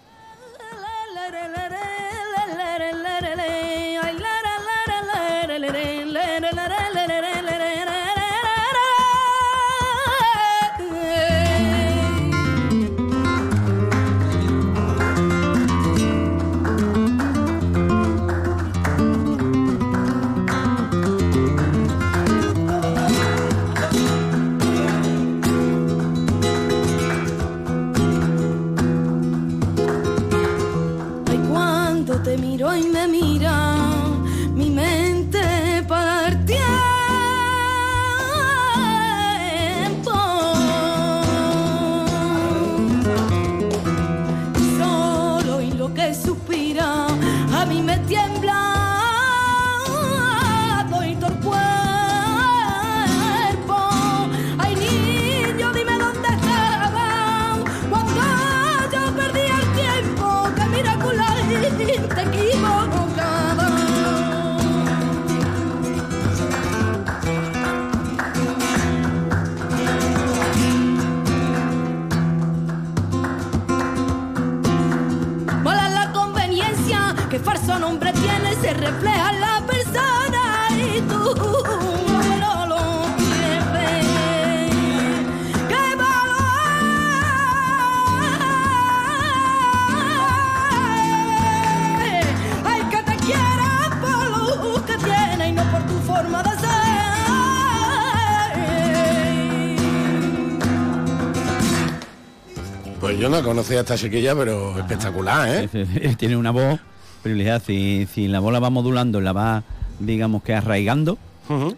Pues 103.01 103.17
yo 103.19 103.29
no 103.29 103.41
conocía 103.43 103.79
a 103.79 103.81
esta 103.81 103.97
chiquilla, 103.97 104.35
pero 104.35 104.77
espectacular, 104.77 105.49
¿eh? 105.73 106.15
Tiene 106.19 106.37
una 106.37 106.51
voz 106.51 106.79
privilegiada. 107.23 107.59
Si, 107.59 108.07
si 108.13 108.27
la 108.27 108.39
voz 108.39 108.53
la 108.53 108.59
va 108.59 108.69
modulando, 108.69 109.19
la 109.21 109.33
va, 109.33 109.63
digamos 109.99 110.43
que 110.43 110.53
arraigando, 110.53 111.17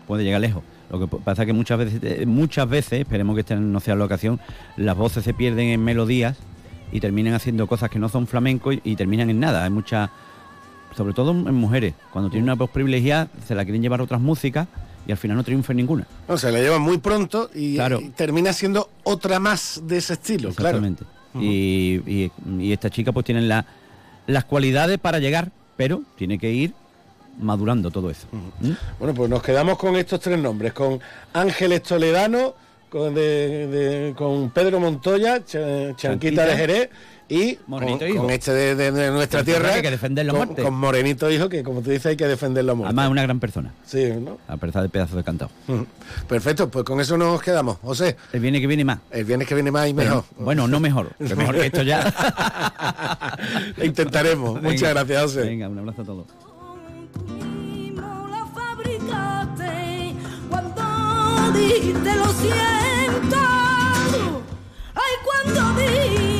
puede 0.06 0.24
llegar 0.26 0.42
lejos. 0.42 0.64
Lo 0.92 1.00
que 1.00 1.08
pasa 1.18 1.44
es 1.44 1.48
que 1.48 1.54
muchas 1.54 1.80
veces, 1.80 2.00
eh, 2.04 2.26
muchas 2.28 2.70
veces, 2.70 3.00
esperemos 3.00 3.36
que 3.36 3.42
esta 3.42 3.56
no 3.56 3.80
sea 3.80 3.96
la 3.96 4.06
ocasión, 4.06 4.40
las 4.78 4.96
voces 4.98 5.24
se 5.24 5.34
pierden 5.34 5.70
en 5.70 5.84
melodías 5.84 6.38
y 6.92 7.00
terminan 7.00 7.34
haciendo 7.34 7.66
cosas 7.68 7.90
que 7.90 7.98
no 8.00 8.10
son 8.10 8.28
flamenco 8.28 8.72
y, 8.74 8.82
y 8.84 8.96
terminan 8.96 9.30
en 9.30 9.40
nada. 9.40 9.64
Hay 9.64 9.72
muchas, 9.72 10.10
sobre 10.96 11.14
todo 11.14 11.32
en 11.32 11.56
mujeres, 11.56 11.94
cuando 12.12 12.30
tienen 12.30 12.44
una 12.44 12.56
voz 12.56 12.70
privilegiada, 12.70 13.30
se 13.48 13.56
la 13.56 13.64
quieren 13.64 13.82
llevar 13.82 14.02
a 14.02 14.04
otras 14.04 14.22
músicas 14.22 14.68
y 15.08 15.12
al 15.12 15.18
final 15.18 15.36
no 15.38 15.44
triunfa 15.44 15.74
en 15.74 15.78
ninguna. 15.78 16.06
No, 16.28 16.38
se 16.38 16.52
la 16.52 16.60
llevan 16.60 16.82
muy 16.82 16.98
pronto 17.00 17.50
y, 17.56 17.76
Claro. 17.76 18.00
y 18.00 18.10
termina 18.10 18.54
siendo 18.54 18.90
otra 19.04 19.40
más 19.40 19.82
de 19.86 19.98
ese 19.98 20.14
estilo, 20.14 20.50
Exactamente. 20.50 21.04
Y, 21.40 22.02
y- 22.06 22.32
y 22.60 22.72
esta 22.74 22.90
chica 22.90 23.12
pues 23.12 23.26
tiene 23.26 23.42
la- 23.42 23.66
las 24.28 24.46
cualidades 24.46 24.98
para 25.00 25.20
llegar, 25.20 25.50
pero 25.76 26.02
tiene 26.18 26.38
que 26.38 26.52
ir 26.52 26.74
madurando 27.40 27.90
todo 27.92 28.10
eso. 28.12 28.28
¿Mm? 28.32 28.72
Bueno, 29.00 29.14
pues 29.14 29.30
nos 29.30 29.42
quedamos 29.42 29.78
con 29.78 29.96
estos 29.96 30.20
tres 30.20 30.38
nombres, 30.40 30.74
con 30.74 31.00
Ángeles 31.34 31.82
Toledano, 31.84 32.54
con, 32.90 33.14
de- 33.16 33.68
de- 33.68 34.14
con 34.16 34.52
Pedro 34.52 34.80
Montoya, 34.80 35.38
Ch- 35.40 35.96
Chanquita, 35.96 35.96
Chanquita. 35.96 36.46
de 36.46 36.56
Jerez 36.56 36.90
y 37.30 37.56
con, 37.56 37.64
Morenito 37.68 38.08
Hijo. 38.08 38.22
con 38.24 38.32
este 38.32 38.52
de, 38.52 38.76
de- 38.76 38.92
de 38.92 39.12
nuestra 39.12 39.44
Pero 39.44 39.60
tierra, 39.60 39.76
hay 39.76 39.82
que 39.82 39.92
defenderlo 39.92 40.32
a 40.34 40.36
con, 40.38 40.48
muerte. 40.48 40.64
con 40.64 40.74
Morenito 40.76 41.32
Hijo, 41.32 41.50
que 41.50 41.64
como 41.64 41.82
tú 41.82 41.90
dices 41.90 42.06
hay 42.08 42.18
que 42.18 42.28
defenderlo 42.28 42.74
a 42.74 42.76
muerte. 42.76 42.88
Además 42.90 43.06
es 43.06 43.12
una 43.12 43.22
gran 43.24 43.40
persona, 43.40 43.74
Sí, 43.86 44.10
¿no? 44.20 44.38
a 44.48 44.58
pesar 44.58 44.82
de 44.84 44.90
pedazo 44.90 45.16
de 45.16 45.24
cantado. 45.24 45.52
Perfecto, 46.28 46.70
pues 46.70 46.84
con 46.86 47.00
eso 47.02 47.18
nos 47.18 47.42
quedamos, 47.42 47.78
José. 47.82 48.18
El 48.34 48.40
viene 48.40 48.60
que 48.62 48.68
viene 48.68 48.86
más. 48.86 49.00
El 49.12 49.26
viernes 49.26 49.48
que 49.48 49.56
viene 49.56 49.72
más 49.72 49.88
y 49.90 49.94
mejor. 49.94 50.24
Pero, 50.34 50.44
bueno, 50.46 50.68
no 50.68 50.80
mejor, 50.80 51.12
que 51.18 51.36
mejor 51.36 51.56
que 51.56 51.66
esto 51.68 51.82
ya. 51.84 52.14
Lo 53.78 53.86
intentaremos. 53.86 54.62
Muchas 54.62 54.90
gracias, 54.90 55.22
José. 55.24 55.42
Venga, 55.42 55.68
un 55.70 55.80
abrazo 55.80 56.02
a 56.02 56.06
todos. 56.06 56.26
la 58.30 58.46
fabricaste 58.54 60.14
cuando 60.50 61.58
dijiste 61.60 62.16
lo 62.16 62.28
siento. 62.34 63.38
Ay, 64.96 65.14
cuando 65.24 65.82
dijiste 65.82 66.33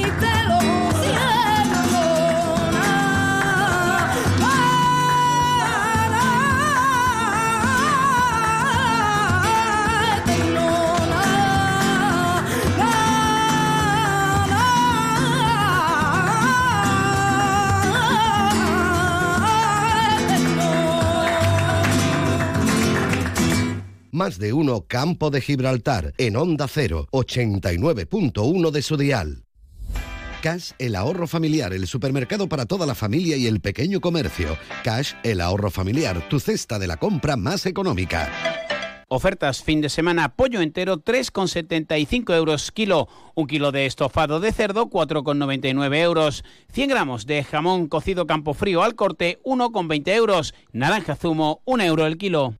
Más 24.14 24.38
de 24.38 24.54
uno 24.54 24.86
Campo 24.88 25.32
de 25.32 25.42
Gibraltar 25.42 26.14
en 26.20 26.36
Onda 26.36 26.68
0, 26.68 27.08
89.1 27.12 28.70
de 28.70 28.82
su 28.84 28.96
dial. 28.96 29.44
Cash, 30.44 30.74
el 30.78 30.96
ahorro 30.96 31.26
familiar, 31.26 31.74
el 31.74 31.88
supermercado 31.88 32.48
para 32.48 32.68
toda 32.68 32.86
la 32.86 32.94
familia 32.94 33.38
y 33.38 33.48
el 33.48 33.60
pequeño 33.60 34.02
comercio. 34.02 34.56
Cash, 34.84 35.14
el 35.24 35.42
ahorro 35.42 35.72
familiar, 35.72 36.30
tu 36.30 36.40
cesta 36.40 36.78
de 36.78 36.86
la 36.86 36.98
compra 36.98 37.38
más 37.38 37.66
económica. 37.66 38.32
Ofertas 39.08 39.64
fin 39.64 39.82
de 39.82 39.90
semana, 39.90 40.36
pollo 40.36 40.62
entero 40.62 41.04
3,75 41.04 42.36
euros 42.36 42.72
kilo, 42.72 43.08
un 43.34 43.48
kilo 43.48 43.72
de 43.72 43.88
estofado 43.88 44.40
de 44.40 44.52
cerdo 44.52 44.92
4,99 44.92 45.98
euros, 45.98 46.44
100 46.72 46.88
gramos 46.88 47.26
de 47.26 47.44
jamón 47.44 47.88
cocido 47.88 48.28
campo 48.28 48.54
frío 48.54 48.84
al 48.84 48.94
corte 48.94 49.40
1,20 49.44 50.08
euros, 50.10 50.54
naranja 50.72 51.16
zumo 51.16 51.64
1 51.66 51.84
euro 51.84 52.06
el 52.06 52.20
kilo. 52.20 52.60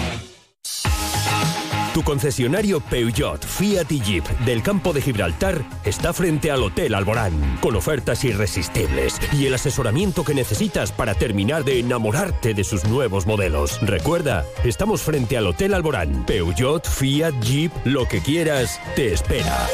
Tu 1.93 2.03
concesionario 2.03 2.79
Peugeot, 2.79 3.45
Fiat 3.45 3.89
Jeep 3.89 4.25
del 4.45 4.63
campo 4.63 4.93
de 4.93 5.01
Gibraltar 5.01 5.61
está 5.83 6.13
frente 6.13 6.49
al 6.49 6.63
Hotel 6.63 6.95
Alborán, 6.95 7.33
con 7.59 7.75
ofertas 7.75 8.23
irresistibles 8.23 9.19
y 9.33 9.45
el 9.47 9.53
asesoramiento 9.53 10.23
que 10.23 10.33
necesitas 10.33 10.93
para 10.93 11.15
terminar 11.15 11.65
de 11.65 11.79
enamorarte 11.79 12.53
de 12.53 12.63
sus 12.63 12.85
nuevos 12.85 13.27
modelos. 13.27 13.77
Recuerda, 13.81 14.45
estamos 14.63 15.01
frente 15.01 15.35
al 15.35 15.47
Hotel 15.47 15.73
Alborán. 15.73 16.25
Peugeot, 16.25 16.87
Fiat, 16.87 17.33
Jeep, 17.41 17.73
lo 17.83 18.07
que 18.07 18.21
quieras, 18.21 18.79
te 18.95 19.11
espera. 19.11 19.67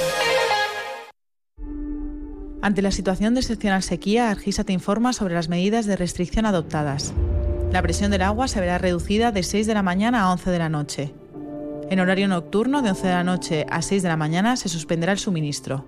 Ante 2.64 2.82
la 2.82 2.90
situación 2.90 3.36
de 3.36 3.42
excepcional 3.42 3.84
sequía, 3.84 4.32
Argisa 4.32 4.64
te 4.64 4.74
informa 4.74 5.14
sobre 5.14 5.36
las 5.36 5.50
medidas 5.50 5.86
de 5.86 5.96
restricción 5.96 6.48
adoptadas. 6.48 7.14
La 7.72 7.84
presión 7.84 8.10
del 8.10 8.24
agua 8.24 8.48
se 8.48 8.60
verá 8.60 8.80
reducida 8.80 9.32
de 9.32 9.44
6 9.44 9.68
de 9.68 9.74
la 9.76 9.84
mañana 9.84 10.24
a 10.24 10.32
11 10.32 10.50
de 10.50 10.60
la 10.60 10.70
noche. 10.70 11.14
En 11.90 12.00
horario 12.02 12.28
nocturno, 12.28 12.82
de 12.82 12.90
11 12.90 13.08
de 13.08 13.14
la 13.14 13.24
noche 13.24 13.66
a 13.70 13.82
6 13.82 14.04
de 14.04 14.10
la 14.10 14.18
mañana, 14.18 14.58
se 14.58 14.68
suspenderá 14.68 15.14
el 15.14 15.20
suministro. 15.20 15.86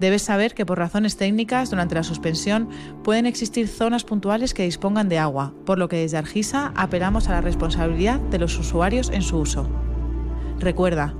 Debes 0.00 0.22
saber 0.22 0.54
que 0.54 0.66
por 0.66 0.78
razones 0.78 1.16
técnicas, 1.16 1.70
durante 1.70 1.94
la 1.94 2.02
suspensión, 2.02 2.68
pueden 3.02 3.24
existir 3.24 3.68
zonas 3.68 4.04
puntuales 4.04 4.52
que 4.52 4.64
dispongan 4.64 5.08
de 5.08 5.18
agua, 5.18 5.54
por 5.64 5.78
lo 5.78 5.88
que 5.88 5.96
desde 5.96 6.18
Argisa 6.18 6.72
apelamos 6.74 7.28
a 7.28 7.32
la 7.32 7.40
responsabilidad 7.40 8.20
de 8.20 8.38
los 8.38 8.58
usuarios 8.58 9.10
en 9.10 9.22
su 9.22 9.38
uso. 9.38 9.68
Recuerda, 10.58 11.14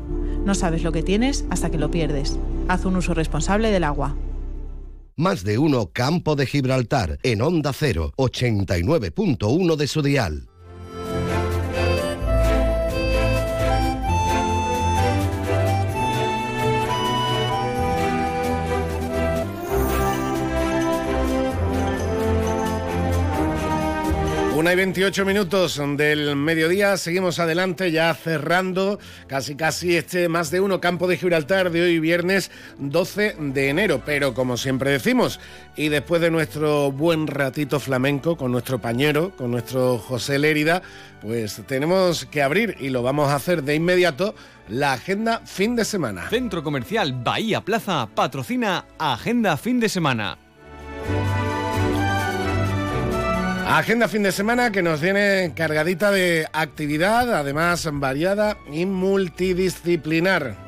no 0.44 0.54
sabes 0.54 0.82
lo 0.82 0.92
que 0.92 1.02
tienes 1.02 1.44
hasta 1.48 1.70
que 1.70 1.78
lo 1.78 1.90
pierdes. 1.90 2.38
Haz 2.68 2.84
un 2.84 2.96
uso 2.96 3.14
responsable 3.14 3.70
del 3.70 3.84
agua. 3.84 4.16
Más 5.16 5.44
de 5.44 5.56
uno 5.58 5.90
Campo 5.92 6.36
de 6.36 6.44
Gibraltar 6.44 7.18
en 7.22 7.40
Onda 7.40 7.72
0, 7.72 8.12
89.1 8.16 9.76
de 9.76 9.86
su 9.86 10.02
dial. 10.02 10.48
Una 24.56 24.72
y 24.72 24.76
28 24.76 25.26
minutos 25.26 25.78
del 25.98 26.34
mediodía, 26.34 26.96
seguimos 26.96 27.38
adelante 27.38 27.92
ya 27.92 28.14
cerrando 28.14 28.98
casi 29.26 29.54
casi 29.54 29.98
este 29.98 30.30
más 30.30 30.50
de 30.50 30.60
uno 30.60 30.80
campo 30.80 31.06
de 31.06 31.18
Gibraltar 31.18 31.70
de 31.70 31.82
hoy 31.82 32.00
viernes 32.00 32.50
12 32.78 33.36
de 33.38 33.68
enero, 33.68 34.00
pero 34.06 34.32
como 34.32 34.56
siempre 34.56 34.92
decimos, 34.92 35.40
y 35.76 35.90
después 35.90 36.22
de 36.22 36.30
nuestro 36.30 36.90
buen 36.90 37.26
ratito 37.26 37.78
flamenco 37.80 38.38
con 38.38 38.50
nuestro 38.50 38.80
pañero, 38.80 39.36
con 39.36 39.50
nuestro 39.50 39.98
José 39.98 40.38
Lérida, 40.38 40.80
pues 41.20 41.60
tenemos 41.66 42.24
que 42.24 42.42
abrir 42.42 42.76
y 42.80 42.88
lo 42.88 43.02
vamos 43.02 43.28
a 43.28 43.34
hacer 43.34 43.62
de 43.62 43.74
inmediato 43.74 44.34
la 44.70 44.94
agenda 44.94 45.42
fin 45.44 45.76
de 45.76 45.84
semana. 45.84 46.30
Centro 46.30 46.62
Comercial 46.62 47.12
Bahía 47.12 47.60
Plaza 47.60 48.08
patrocina 48.14 48.86
Agenda 48.98 49.58
Fin 49.58 49.80
de 49.80 49.90
Semana. 49.90 50.38
Agenda 53.68 54.06
fin 54.06 54.22
de 54.22 54.30
semana 54.30 54.70
que 54.70 54.80
nos 54.80 55.00
viene 55.00 55.52
cargadita 55.56 56.12
de 56.12 56.46
actividad, 56.52 57.34
además 57.34 57.88
variada 57.94 58.56
y 58.70 58.86
multidisciplinar. 58.86 60.65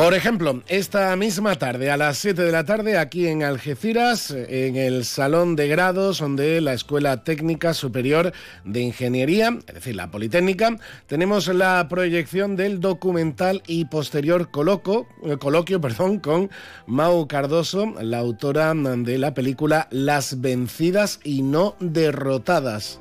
Por 0.00 0.14
ejemplo, 0.14 0.62
esta 0.68 1.14
misma 1.14 1.56
tarde, 1.56 1.90
a 1.90 1.98
las 1.98 2.16
7 2.16 2.40
de 2.40 2.50
la 2.50 2.64
tarde, 2.64 2.96
aquí 2.96 3.26
en 3.26 3.42
Algeciras, 3.42 4.30
en 4.30 4.76
el 4.76 5.04
Salón 5.04 5.56
de 5.56 5.68
Grados 5.68 6.24
de 6.36 6.62
la 6.62 6.72
Escuela 6.72 7.22
Técnica 7.22 7.74
Superior 7.74 8.32
de 8.64 8.80
Ingeniería, 8.80 9.58
es 9.66 9.74
decir, 9.74 9.96
la 9.96 10.10
Politécnica, 10.10 10.78
tenemos 11.06 11.48
la 11.48 11.86
proyección 11.90 12.56
del 12.56 12.80
documental 12.80 13.62
y 13.66 13.84
posterior 13.84 14.50
coloco, 14.50 15.06
eh, 15.22 15.36
coloquio 15.36 15.80
perdón, 15.82 16.18
con 16.18 16.50
Mau 16.86 17.28
Cardoso, 17.28 17.92
la 18.00 18.20
autora 18.20 18.72
de 18.72 19.18
la 19.18 19.34
película 19.34 19.86
Las 19.90 20.40
vencidas 20.40 21.20
y 21.24 21.42
no 21.42 21.76
derrotadas. 21.78 22.98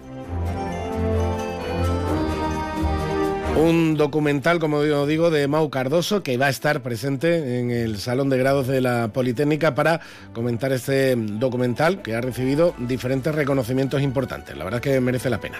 Un 3.57 3.97
documental, 3.97 4.59
como 4.59 4.81
digo, 5.05 5.31
de 5.31 5.47
Mau 5.47 5.69
Cardoso, 5.69 6.23
que 6.23 6.37
va 6.37 6.47
a 6.47 6.49
estar 6.49 6.81
presente 6.81 7.59
en 7.59 7.71
el 7.71 7.97
Salón 7.97 8.29
de 8.29 8.37
Grados 8.37 8.67
de 8.67 8.79
la 8.81 9.09
Politécnica 9.09 9.75
para 9.75 9.99
comentar 10.33 10.71
este 10.71 11.15
documental 11.15 12.01
que 12.01 12.15
ha 12.15 12.21
recibido 12.21 12.73
diferentes 12.77 13.35
reconocimientos 13.35 14.01
importantes. 14.01 14.57
La 14.57 14.63
verdad 14.63 14.79
es 14.83 14.93
que 14.93 15.01
merece 15.01 15.29
la 15.29 15.39
pena. 15.39 15.57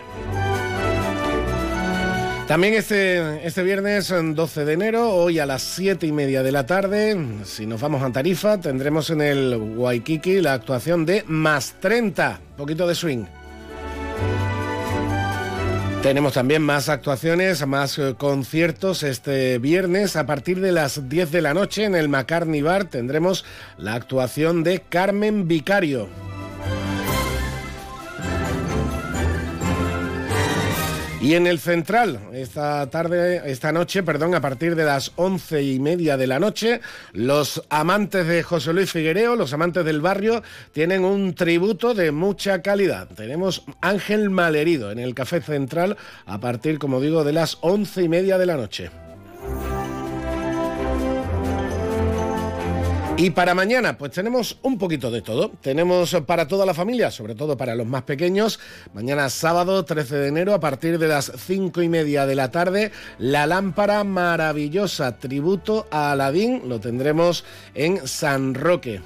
También 2.50 2.74
este, 2.74 3.46
este 3.46 3.62
viernes 3.62 4.12
12 4.12 4.66
de 4.66 4.74
enero, 4.74 5.14
hoy 5.14 5.38
a 5.38 5.46
las 5.46 5.62
7 5.62 6.08
y 6.08 6.12
media 6.12 6.42
de 6.42 6.52
la 6.52 6.66
tarde, 6.66 7.16
si 7.44 7.68
nos 7.68 7.80
vamos 7.80 8.02
a 8.02 8.12
Tarifa, 8.12 8.60
tendremos 8.60 9.12
en 9.12 9.22
el 9.22 9.56
Waikiki 9.56 10.42
la 10.42 10.54
actuación 10.54 11.06
de 11.06 11.24
Más 11.28 11.76
30, 11.80 12.40
poquito 12.58 12.88
de 12.88 12.96
swing. 12.96 13.26
Tenemos 16.02 16.34
también 16.34 16.62
más 16.62 16.88
actuaciones, 16.88 17.68
más 17.68 18.00
eh, 18.00 18.16
conciertos 18.18 19.04
este 19.04 19.60
viernes 19.60 20.16
a 20.16 20.26
partir 20.26 20.62
de 20.62 20.72
las 20.72 21.10
10 21.10 21.30
de 21.32 21.42
la 21.42 21.54
noche 21.54 21.84
en 21.84 21.94
el 21.94 22.08
McCartney 22.08 22.62
Bar 22.62 22.86
tendremos 22.86 23.44
la 23.78 23.96
actuación 23.96 24.64
de 24.64 24.80
Carmen 24.80 25.50
Vicario. 25.50 26.29
Y 31.22 31.34
en 31.34 31.48
el 31.48 31.60
central, 31.60 32.18
esta 32.32 32.90
tarde, 32.90 33.42
esta 33.52 33.74
noche, 33.74 34.04
perdón, 34.04 34.36
a 34.36 34.42
partir 34.42 34.76
de 34.76 34.86
las 34.86 35.12
once 35.18 35.62
y 35.62 35.78
media 35.78 36.16
de 36.16 36.28
la 36.28 36.40
noche, 36.40 36.80
los 37.12 37.62
amantes 37.70 38.26
de 38.26 38.42
José 38.42 38.72
Luis 38.72 38.90
Figuereo, 38.90 39.36
los 39.36 39.52
amantes 39.52 39.84
del 39.84 40.00
barrio, 40.00 40.42
tienen 40.72 41.04
un 41.04 41.36
tributo 41.36 41.94
de 41.94 42.14
mucha 42.14 42.62
calidad. 42.62 43.10
Tenemos 43.10 43.66
Ángel 43.82 44.30
Malherido 44.30 44.92
en 44.92 45.00
el 45.00 45.14
Café 45.14 45.42
Central 45.42 45.98
a 46.26 46.40
partir, 46.40 46.80
como 46.80 47.02
digo, 47.02 47.26
de 47.26 47.34
las 47.34 47.58
once 47.60 48.02
y 48.02 48.08
media 48.08 48.38
de 48.38 48.46
la 48.46 48.56
noche. 48.56 48.90
Y 53.22 53.32
para 53.32 53.54
mañana, 53.54 53.98
pues 53.98 54.12
tenemos 54.12 54.60
un 54.62 54.78
poquito 54.78 55.12
de 55.12 55.22
todo. 55.22 55.52
Tenemos 55.62 56.16
para 56.26 56.48
toda 56.48 56.66
la 56.66 56.74
familia, 56.74 57.12
sobre 57.12 57.36
todo 57.36 57.58
para 57.58 57.76
los 57.76 57.86
más 57.86 58.04
pequeños. 58.04 58.62
Mañana 58.94 59.30
sábado 59.30 59.84
13 59.84 60.16
de 60.16 60.28
enero, 60.30 60.54
a 60.54 60.62
partir 60.62 60.98
de 60.98 61.10
las 61.10 61.30
5 61.36 61.82
y 61.82 61.90
media 61.90 62.26
de 62.26 62.36
la 62.36 62.50
tarde, 62.50 62.94
la 63.18 63.46
lámpara 63.46 64.06
maravillosa, 64.06 65.18
tributo 65.18 65.86
a 65.92 66.14
Aladín, 66.14 66.62
lo 66.70 66.80
tendremos 66.80 67.44
en 67.76 68.08
San 68.08 68.54
Roque 68.54 69.02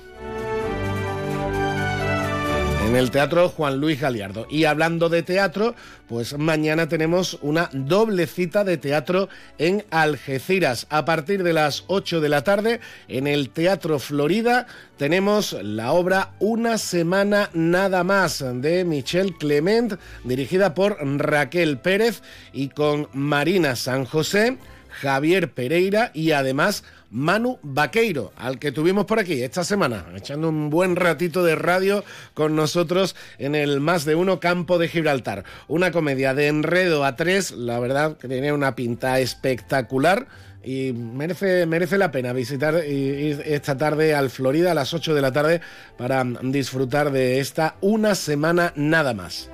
en 2.85 2.95
el 2.97 3.11
Teatro 3.11 3.49
Juan 3.49 3.79
Luis 3.79 4.01
Galiardo. 4.01 4.45
Y 4.49 4.65
hablando 4.65 5.07
de 5.07 5.23
teatro, 5.23 5.75
pues 6.07 6.37
mañana 6.37 6.87
tenemos 6.87 7.37
una 7.41 7.69
doble 7.71 8.27
cita 8.27 8.63
de 8.63 8.77
teatro 8.77 9.29
en 9.57 9.85
Algeciras. 9.89 10.87
A 10.89 11.05
partir 11.05 11.43
de 11.43 11.53
las 11.53 11.85
8 11.87 12.19
de 12.19 12.29
la 12.29 12.43
tarde, 12.43 12.81
en 13.07 13.27
el 13.27 13.49
Teatro 13.49 13.99
Florida, 13.99 14.67
tenemos 14.97 15.53
la 15.61 15.93
obra 15.93 16.31
Una 16.39 16.77
semana 16.77 17.49
nada 17.53 18.03
más 18.03 18.43
de 18.53 18.83
Michelle 18.83 19.35
Clement, 19.39 19.93
dirigida 20.23 20.73
por 20.73 20.97
Raquel 20.99 21.77
Pérez 21.79 22.21
y 22.51 22.69
con 22.69 23.07
Marina 23.13 23.75
San 23.75 24.05
José. 24.05 24.57
Javier 24.93 25.51
Pereira 25.51 26.11
y 26.13 26.31
además 26.31 26.83
Manu 27.13 27.59
Vaqueiro, 27.61 28.33
al 28.35 28.57
que 28.57 28.71
tuvimos 28.71 29.05
por 29.05 29.19
aquí 29.19 29.43
esta 29.43 29.63
semana, 29.63 30.07
echando 30.15 30.49
un 30.49 30.71
buen 30.71 30.95
ratito 30.95 31.43
de 31.43 31.55
radio 31.55 32.03
con 32.33 32.55
nosotros 32.55 33.15
en 33.37 33.53
el 33.53 33.79
Más 33.79 34.03
de 34.03 34.15
Uno 34.15 34.39
Campo 34.39 34.79
de 34.79 34.87
Gibraltar. 34.87 35.43
Una 35.67 35.91
comedia 35.91 36.33
de 36.33 36.47
enredo 36.47 37.05
a 37.05 37.15
tres, 37.15 37.51
la 37.51 37.79
verdad 37.79 38.17
que 38.17 38.27
tiene 38.27 38.51
una 38.51 38.75
pinta 38.75 39.19
espectacular 39.19 40.27
y 40.63 40.91
merece, 40.93 41.67
merece 41.67 41.99
la 41.99 42.11
pena 42.11 42.33
visitar 42.33 42.75
esta 42.75 43.77
tarde 43.77 44.15
al 44.15 44.31
Florida 44.31 44.71
a 44.71 44.75
las 44.75 44.93
8 44.95 45.13
de 45.13 45.21
la 45.21 45.31
tarde 45.31 45.61
para 45.97 46.23
disfrutar 46.23 47.11
de 47.11 47.39
esta 47.39 47.75
una 47.81 48.15
semana 48.15 48.73
nada 48.75 49.13
más. 49.13 49.51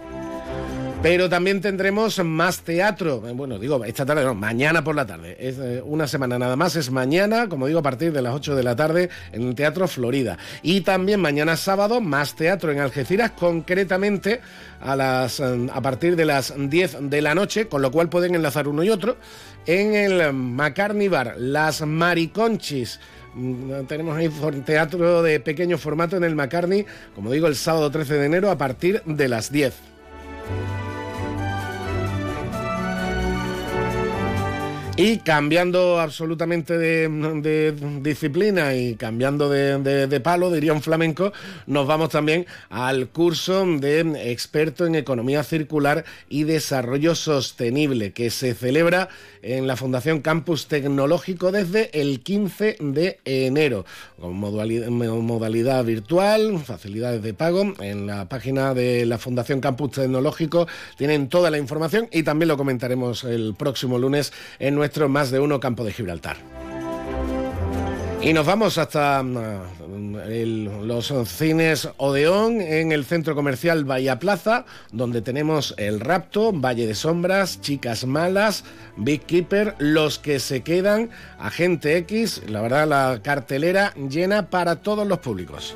Pero 1.02 1.30
también 1.30 1.62
tendremos 1.62 2.22
más 2.26 2.60
teatro. 2.60 3.24
Eh, 3.26 3.32
bueno, 3.32 3.58
digo, 3.58 3.86
esta 3.86 4.06
tarde 4.06 4.26
no, 4.26 4.36
mañana 4.36 4.84
por 4.84 4.96
la 4.96 5.06
tarde. 5.06 5.38
Es 5.40 5.58
eh, 5.58 5.82
una 5.86 6.08
semana 6.08 6.38
nada 6.38 6.58
más, 6.58 6.76
es 6.76 6.92
mañana, 6.92 7.48
como 7.48 7.68
digo, 7.68 7.80
a 7.80 7.84
partir 7.84 8.12
de 8.12 8.22
las 8.22 8.34
8 8.36 8.54
de 8.54 8.64
la 8.64 8.76
tarde 8.76 9.10
en 9.32 9.48
el 9.48 9.56
Teatro 9.56 9.88
Florida. 9.88 10.38
Y 10.62 10.82
también 10.82 11.22
mañana 11.22 11.56
sábado, 11.56 12.02
más 12.02 12.36
teatro 12.36 12.74
en 12.74 12.80
Algeciras, 12.80 13.32
concretamente 13.32 14.42
a, 14.82 14.98
las, 14.98 15.40
eh, 15.40 15.70
a 15.72 15.82
partir 15.82 16.18
de 16.18 16.26
las 16.26 16.54
10 16.58 17.10
de 17.10 17.22
la 17.22 17.34
noche, 17.34 17.70
con 17.70 17.82
lo 17.82 17.92
cual 17.92 18.10
pueden 18.10 18.36
enlazar 18.36 18.68
uno 18.68 18.84
y 18.84 18.90
otro, 18.90 19.16
en 19.68 19.96
el 19.96 20.34
McCartney 20.34 21.08
Bar, 21.08 21.36
Las 21.38 21.82
Mariconchis. 21.82 23.00
Mm, 23.36 23.86
tenemos 23.88 24.18
ahí 24.18 24.30
teatro 24.66 25.24
de 25.24 25.40
pequeño 25.40 25.78
formato 25.78 26.18
en 26.18 26.26
el 26.26 26.36
McCartney, 26.36 26.86
como 27.16 27.32
digo, 27.32 27.48
el 27.48 27.56
sábado 27.56 27.90
13 27.90 28.16
de 28.16 28.26
enero 28.26 28.52
a 28.52 28.58
partir 28.58 29.02
de 29.06 29.30
las 29.30 29.50
10. 29.50 29.74
Y 35.02 35.20
cambiando 35.20 35.98
absolutamente 35.98 36.78
de, 36.78 37.74
disciplina 38.02 38.76
y 38.76 38.96
cambiando 38.96 39.48
de, 39.48 40.20
palo, 40.22 40.52
diría 40.52 40.74
un 40.74 40.82
flamenco, 40.82 41.32
nos 41.68 41.88
vamos 41.88 42.10
también 42.10 42.46
al 42.70 43.08
curso 43.08 43.66
de 43.66 44.02
experto 44.30 44.86
en 44.86 44.96
economía 44.96 45.46
circular 45.46 46.04
y 46.28 46.44
desarrollo 46.44 47.16
sostenible 47.16 48.12
que 48.12 48.30
se 48.30 48.54
celebra 48.54 49.08
en 49.42 49.68
la 49.68 49.78
Fundación 49.78 50.20
Campus 50.20 50.68
Tecnológico 50.68 51.54
desde 51.54 51.98
el 52.02 52.20
15 52.20 52.76
de 52.82 53.20
enero, 53.24 53.86
con 54.20 54.36
modalidad, 54.36 54.90
modalidad 54.90 55.86
virtual, 55.86 56.60
facilidades 56.60 57.24
de 57.24 57.34
pago. 57.34 57.74
En 57.80 58.06
la 58.06 58.28
página 58.28 58.74
de 58.74 59.06
la 59.06 59.18
Fundación 59.18 59.62
Campus 59.62 59.92
Tecnológico 59.92 60.68
tienen 60.98 61.30
toda 61.30 61.50
la 61.52 61.58
información 61.58 62.10
y 62.12 62.24
también 62.24 62.50
lo 62.50 62.58
comentaremos 62.58 63.24
el 63.24 63.56
próximo 63.58 63.98
lunes 63.98 64.34
en 64.60 64.76
más 65.10 65.32
de 65.32 65.40
uno 65.40 65.60
campo 65.60 65.84
de 65.84 65.94
Gibraltar. 65.94 66.38
Y 68.22 68.34
nos 68.34 68.46
vamos 68.46 68.78
hasta 68.78 69.24
mm, 69.24 70.86
los 70.86 71.14
cines 71.26 71.88
Odeón 71.98 72.60
en 72.60 72.92
el 72.92 73.06
centro 73.06 73.34
comercial 73.34 73.86
Bahía 73.86 74.20
Plaza, 74.20 74.66
donde 74.92 75.22
tenemos 75.22 75.74
El 75.78 76.02
Rapto, 76.02 76.52
Valle 76.52 76.86
de 76.86 76.96
Sombras, 76.96 77.62
Chicas 77.62 78.06
Malas, 78.06 78.66
Big 78.98 79.22
Keeper, 79.22 79.76
Los 79.80 80.20
que 80.20 80.40
se 80.40 80.62
quedan, 80.62 81.10
Agente 81.40 81.96
X, 81.98 82.44
la 82.48 82.62
verdad 82.62 82.88
la 82.88 83.22
cartelera 83.24 83.94
llena 83.96 84.50
para 84.50 84.78
todos 84.78 85.08
los 85.08 85.20
públicos. 85.20 85.76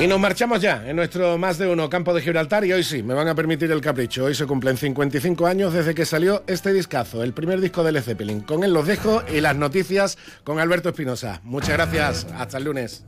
Y 0.00 0.06
nos 0.06 0.18
marchamos 0.18 0.62
ya 0.62 0.88
en 0.88 0.96
nuestro 0.96 1.36
más 1.36 1.58
de 1.58 1.68
uno 1.68 1.90
campo 1.90 2.14
de 2.14 2.22
Gibraltar 2.22 2.64
y 2.64 2.72
hoy 2.72 2.82
sí, 2.82 3.02
me 3.02 3.12
van 3.12 3.28
a 3.28 3.34
permitir 3.34 3.70
el 3.70 3.82
capricho. 3.82 4.24
Hoy 4.24 4.34
se 4.34 4.46
cumplen 4.46 4.78
55 4.78 5.46
años 5.46 5.74
desde 5.74 5.94
que 5.94 6.06
salió 6.06 6.42
este 6.46 6.72
discazo, 6.72 7.22
el 7.22 7.34
primer 7.34 7.60
disco 7.60 7.84
de 7.84 7.92
Led 7.92 8.02
Zeppelin. 8.02 8.40
Con 8.40 8.64
él 8.64 8.72
los 8.72 8.86
dejo 8.86 9.22
y 9.30 9.42
las 9.42 9.56
noticias 9.56 10.16
con 10.42 10.58
Alberto 10.58 10.88
Espinosa. 10.88 11.42
Muchas 11.44 11.72
gracias, 11.72 12.26
hasta 12.34 12.56
el 12.56 12.64
lunes. 12.64 13.04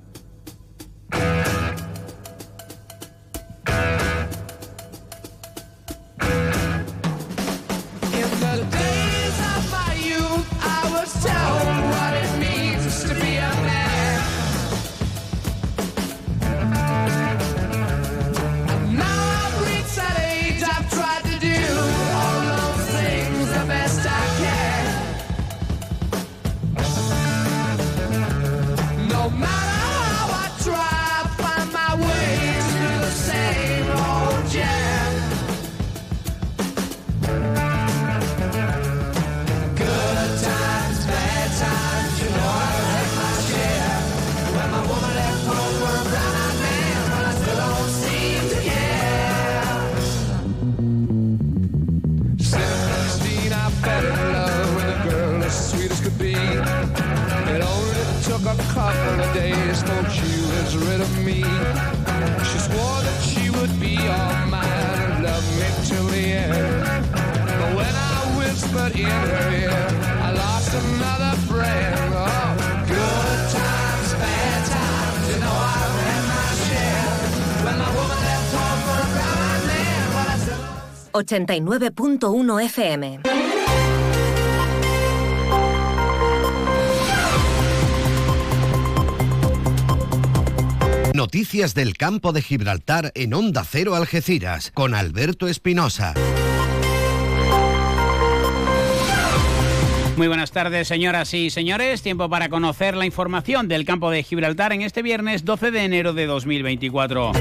89.1 81.13 82.65
FM. 82.65 83.21
Noticias 91.15 91.75
del 91.75 91.97
campo 91.97 92.33
de 92.33 92.41
Gibraltar 92.41 93.13
en 93.15 93.35
Onda 93.35 93.65
Cero 93.65 93.95
Algeciras 93.95 94.71
con 94.73 94.95
Alberto 94.95 95.47
Espinosa. 95.47 96.15
Muy 100.17 100.29
buenas 100.29 100.53
tardes, 100.53 100.89
señoras 100.89 101.35
y 101.35 101.51
señores. 101.51 102.03
Tiempo 102.03 102.29
para 102.29 102.49
conocer 102.49 102.97
la 102.97 103.07
información 103.07 103.69
del 103.69 103.85
campo 103.85 104.11
de 104.11 104.23
Gibraltar 104.23 104.73
en 104.73 104.83
este 104.83 105.03
viernes 105.03 105.45
12 105.45 105.71
de 105.71 105.85
enero 105.85 106.13
de 106.13 106.27
2024. 106.27 107.33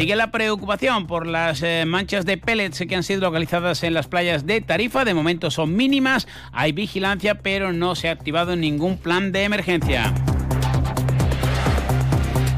Sigue 0.00 0.16
la 0.16 0.30
preocupación 0.30 1.06
por 1.06 1.26
las 1.26 1.62
eh, 1.62 1.84
manchas 1.86 2.24
de 2.24 2.38
pellets 2.38 2.84
que 2.88 2.96
han 2.96 3.02
sido 3.02 3.20
localizadas 3.20 3.82
en 3.82 3.92
las 3.92 4.08
playas 4.08 4.46
de 4.46 4.62
Tarifa. 4.62 5.04
De 5.04 5.12
momento 5.12 5.50
son 5.50 5.76
mínimas, 5.76 6.26
hay 6.52 6.72
vigilancia, 6.72 7.42
pero 7.42 7.74
no 7.74 7.94
se 7.94 8.08
ha 8.08 8.12
activado 8.12 8.56
ningún 8.56 8.96
plan 8.96 9.30
de 9.30 9.44
emergencia. 9.44 10.14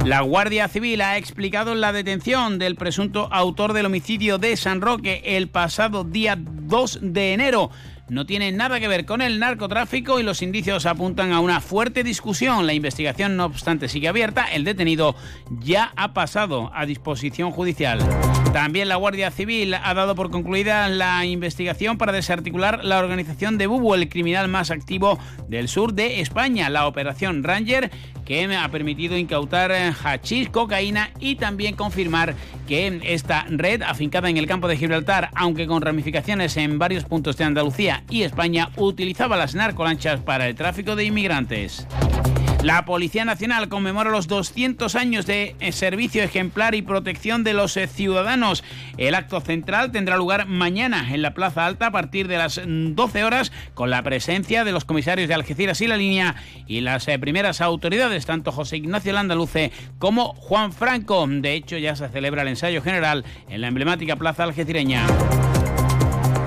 La 0.05 0.21
Guardia 0.21 0.69
Civil 0.69 1.01
ha 1.01 1.17
explicado 1.17 1.75
la 1.75 1.93
detención 1.93 2.61
del 2.61 2.77
presunto 2.77 3.29
autor 3.33 3.73
del 3.73 3.87
homicidio 3.87 4.39
de 4.39 4.57
San 4.57 4.81
Roque 4.81 5.23
el 5.25 5.49
pasado 5.49 6.05
día 6.05 6.37
2 6.39 7.01
de 7.03 7.33
enero. 7.33 7.71
No 8.13 8.27
tiene 8.27 8.53
nada 8.53 8.79
que 8.79 8.89
ver 8.89 9.07
con 9.07 9.23
el 9.23 9.39
narcotráfico 9.39 10.21
y 10.21 10.23
los 10.23 10.43
indicios 10.43 10.85
apuntan 10.85 11.33
a 11.33 11.41
una 11.41 11.63
fuerte 11.63 12.05
discusión. 12.05 12.67
La 12.67 12.75
investigación, 12.75 13.39
no 13.39 13.47
obstante, 13.47 13.89
sigue 13.89 14.07
abierta. 14.07 14.45
El 14.45 14.65
detenido 14.65 15.17
ya 15.61 15.95
ha 15.97 16.13
pasado 16.13 16.71
a 16.75 16.85
disposición 16.85 17.53
judicial. 17.53 18.01
También 18.53 18.91
la 18.91 18.97
Guardia 18.97 19.31
Civil 19.31 19.73
ha 19.73 19.95
dado 19.95 20.15
por 20.15 20.31
concluida 20.31 20.91
la 20.91 21.25
investigación 21.25 21.97
para 21.97 22.13
desarticular 22.13 22.85
la 22.85 22.99
organización 22.99 23.57
de 23.57 23.67
Bubu, 23.67 23.95
el 23.95 24.11
criminal 24.11 24.47
más 24.49 24.71
activo 24.71 25.19
del 25.49 25.69
sur 25.69 25.95
de 25.95 26.21
España. 26.21 26.69
La 26.69 26.87
operación 26.87 27.43
Ranger 27.43 27.91
que 28.25 28.45
ha 28.57 28.69
permitido 28.69 29.17
incautar 29.17 29.71
eh, 29.71 29.93
hachís, 30.03 30.49
cocaína 30.49 31.11
y 31.21 31.37
también 31.37 31.77
confirmar 31.77 32.35
que 32.67 33.01
esta 33.05 33.45
red, 33.49 33.83
afincada 33.83 34.29
en 34.31 34.37
el 34.37 34.47
campo 34.47 34.69
de 34.69 34.77
Gibraltar, 34.77 35.31
aunque 35.35 35.67
con 35.67 35.83
ramificaciones 35.83 36.57
en 36.57 36.79
varios 36.79 37.05
puntos 37.05 37.37
de 37.37 37.45
Andalucía 37.45 38.05
y 38.11 38.23
España, 38.23 38.71
utilizaba 38.77 39.37
las 39.37 39.55
narcolanchas 39.55 40.21
para 40.21 40.49
el 40.49 40.55
tráfico 40.55 40.97
de 40.97 41.05
inmigrantes. 41.05 41.87
La 42.63 42.85
Policía 42.85 43.25
Nacional 43.25 43.69
conmemora 43.69 44.11
los 44.11 44.29
200 44.29 44.95
años 44.95 45.27
de 45.27 45.57
eh, 45.59 45.73
servicio 45.73 46.23
ejemplar 46.23 46.77
y 46.77 46.83
protección 46.83 47.43
de 47.43 47.55
los 47.55 47.77
eh, 47.77 47.89
ciudadanos. 47.89 48.63
El 48.99 49.17
acto 49.17 49.41
central 49.41 49.91
tendrá 49.91 50.17
lugar 50.17 50.47
mañana 50.47 51.13
en 51.13 51.23
la 51.23 51.35
Plaza 51.35 51.67
Alta 51.67 51.89
a 51.89 51.91
partir 51.91 52.29
de 52.29 52.39
las 52.39 52.61
mm, 52.65 52.95
12 52.95 53.25
horas 53.25 53.51
con 53.75 53.91
la 53.91 54.05
presencia 54.05 54.63
de 54.63 54.71
los 54.71 54.85
comisarios 54.85 55.27
de 55.27 55.35
Algeciras 55.35 55.81
y 55.81 55.89
La 55.89 55.97
Línea 55.97 56.37
y 56.69 56.83
las 56.83 57.09
eh, 57.09 57.19
primeras 57.19 57.61
autoridades, 57.61 58.27
tanto 58.27 58.53
José 58.53 58.77
Ignacio 58.77 59.13
Landaluce 59.13 59.73
como 59.99 60.33
Juan 60.35 60.73
Franco. 60.73 61.27
De 61.29 61.55
hecho, 61.55 61.79
ya 61.79 61.97
se 61.97 62.09
celebra 62.11 62.43
el 62.43 62.49
ensayo 62.49 62.81
general 62.81 63.25
en 63.49 63.61
la 63.61 63.67
emblemática 63.67 64.15
Plaza 64.15 64.45
Algecireña. 64.45 65.05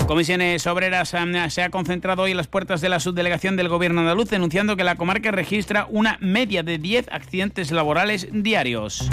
Comisiones 0.08 0.68
Obreras 0.68 1.16
eh, 1.16 1.50
se 1.50 1.64
ha 1.64 1.70
concentrado 1.72 2.24
hoy 2.24 2.32
en 2.32 2.38
las 2.38 2.48
puertas 2.48 2.80
de 2.80 2.90
la 2.90 3.00
subdelegación 3.00 3.56
del 3.56 3.70
Gobierno 3.70 4.02
andaluz 4.02 4.30
denunciando 4.30 4.76
que 4.76 4.84
la 4.84 4.96
comarca 4.96 5.32
registra 5.32 5.88
una 5.90 6.18
media 6.22 6.62
de 6.62 6.78
10 6.78 7.08
accidentes 7.12 7.72
laborales 7.72 8.28
diarios. 8.32 9.10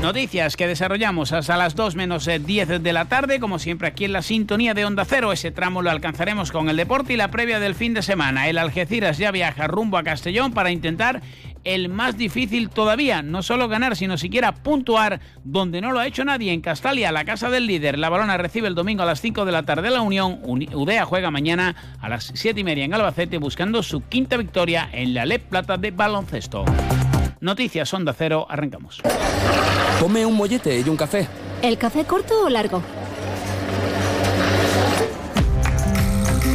Noticias 0.00 0.56
que 0.56 0.68
desarrollamos 0.68 1.32
hasta 1.32 1.56
las 1.56 1.74
2 1.74 1.96
menos 1.96 2.28
eh, 2.28 2.38
10 2.38 2.82
de 2.82 2.92
la 2.92 3.06
tarde, 3.06 3.40
como 3.40 3.58
siempre 3.58 3.88
aquí 3.88 4.04
en 4.04 4.12
la 4.12 4.22
sintonía 4.22 4.72
de 4.72 4.84
Onda 4.84 5.04
Cero. 5.04 5.32
Ese 5.32 5.50
tramo 5.50 5.82
lo 5.82 5.90
alcanzaremos 5.90 6.52
con 6.52 6.68
el 6.68 6.76
deporte 6.76 7.14
y 7.14 7.16
la 7.16 7.32
previa 7.32 7.58
del 7.58 7.74
fin 7.74 7.92
de 7.92 8.02
semana. 8.02 8.48
El 8.48 8.58
Algeciras 8.58 9.18
ya 9.18 9.32
viaja 9.32 9.66
rumbo 9.66 9.98
a 9.98 10.04
Castellón 10.04 10.52
para 10.52 10.70
intentar 10.70 11.22
el 11.64 11.88
más 11.88 12.16
difícil 12.16 12.68
todavía, 12.70 13.22
no 13.22 13.42
solo 13.42 13.68
ganar, 13.68 13.96
sino 13.96 14.16
siquiera 14.18 14.52
puntuar 14.54 15.20
donde 15.44 15.80
no 15.80 15.92
lo 15.92 15.98
ha 16.00 16.06
hecho 16.06 16.24
nadie, 16.24 16.52
en 16.52 16.60
Castalia, 16.60 17.10
la 17.12 17.24
casa 17.24 17.50
del 17.50 17.66
líder. 17.66 17.98
La 17.98 18.08
balona 18.08 18.36
recibe 18.36 18.68
el 18.68 18.74
domingo 18.74 19.02
a 19.02 19.06
las 19.06 19.20
5 19.20 19.44
de 19.44 19.52
la 19.52 19.62
tarde 19.64 19.90
la 19.90 20.02
Unión, 20.02 20.40
Uni- 20.42 20.68
Udea 20.74 21.04
juega 21.04 21.30
mañana 21.30 21.74
a 22.00 22.08
las 22.08 22.30
7 22.34 22.60
y 22.60 22.64
media 22.64 22.84
en 22.84 22.94
Albacete 22.94 23.38
buscando 23.38 23.82
su 23.82 24.02
quinta 24.02 24.36
victoria 24.36 24.88
en 24.92 25.14
la 25.14 25.24
LEP 25.26 25.44
Plata 25.48 25.76
de 25.76 25.90
baloncesto. 25.90 26.64
Noticias 27.40 27.92
Onda 27.92 28.14
Cero, 28.16 28.46
arrancamos. 28.48 29.00
Tome 30.00 30.24
un 30.26 30.36
mollete 30.36 30.80
y 30.80 30.88
un 30.88 30.96
café. 30.96 31.28
¿El 31.62 31.78
café 31.78 32.04
corto 32.04 32.44
o 32.44 32.48
largo? 32.48 32.82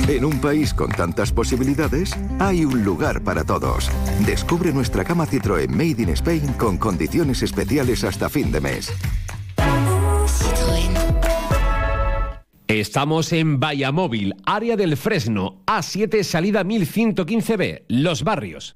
En 0.09 0.25
un 0.25 0.41
país 0.41 0.73
con 0.73 0.89
tantas 0.89 1.31
posibilidades, 1.31 2.17
hay 2.39 2.65
un 2.65 2.83
lugar 2.83 3.21
para 3.23 3.43
todos. 3.43 3.91
Descubre 4.25 4.73
nuestra 4.73 5.03
cama 5.03 5.27
Citroën 5.27 5.69
Made 5.69 6.01
in 6.01 6.09
Spain 6.09 6.53
con 6.53 6.79
condiciones 6.79 7.43
especiales 7.43 8.03
hasta 8.03 8.27
fin 8.27 8.51
de 8.51 8.59
mes. 8.59 8.91
Estamos 12.67 13.31
en 13.33 13.59
Vallamóvil, 13.59 14.33
área 14.47 14.75
del 14.75 14.97
Fresno, 14.97 15.61
A7, 15.67 16.23
salida 16.23 16.63
1115B, 16.63 17.83
Los 17.87 18.23
Barrios. 18.23 18.75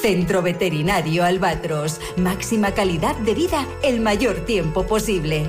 Centro 0.00 0.42
Veterinario 0.42 1.24
Albatros. 1.24 2.00
Máxima 2.16 2.72
calidad 2.72 3.16
de 3.16 3.34
vida 3.34 3.66
el 3.82 4.00
mayor 4.00 4.44
tiempo 4.44 4.86
posible. 4.86 5.48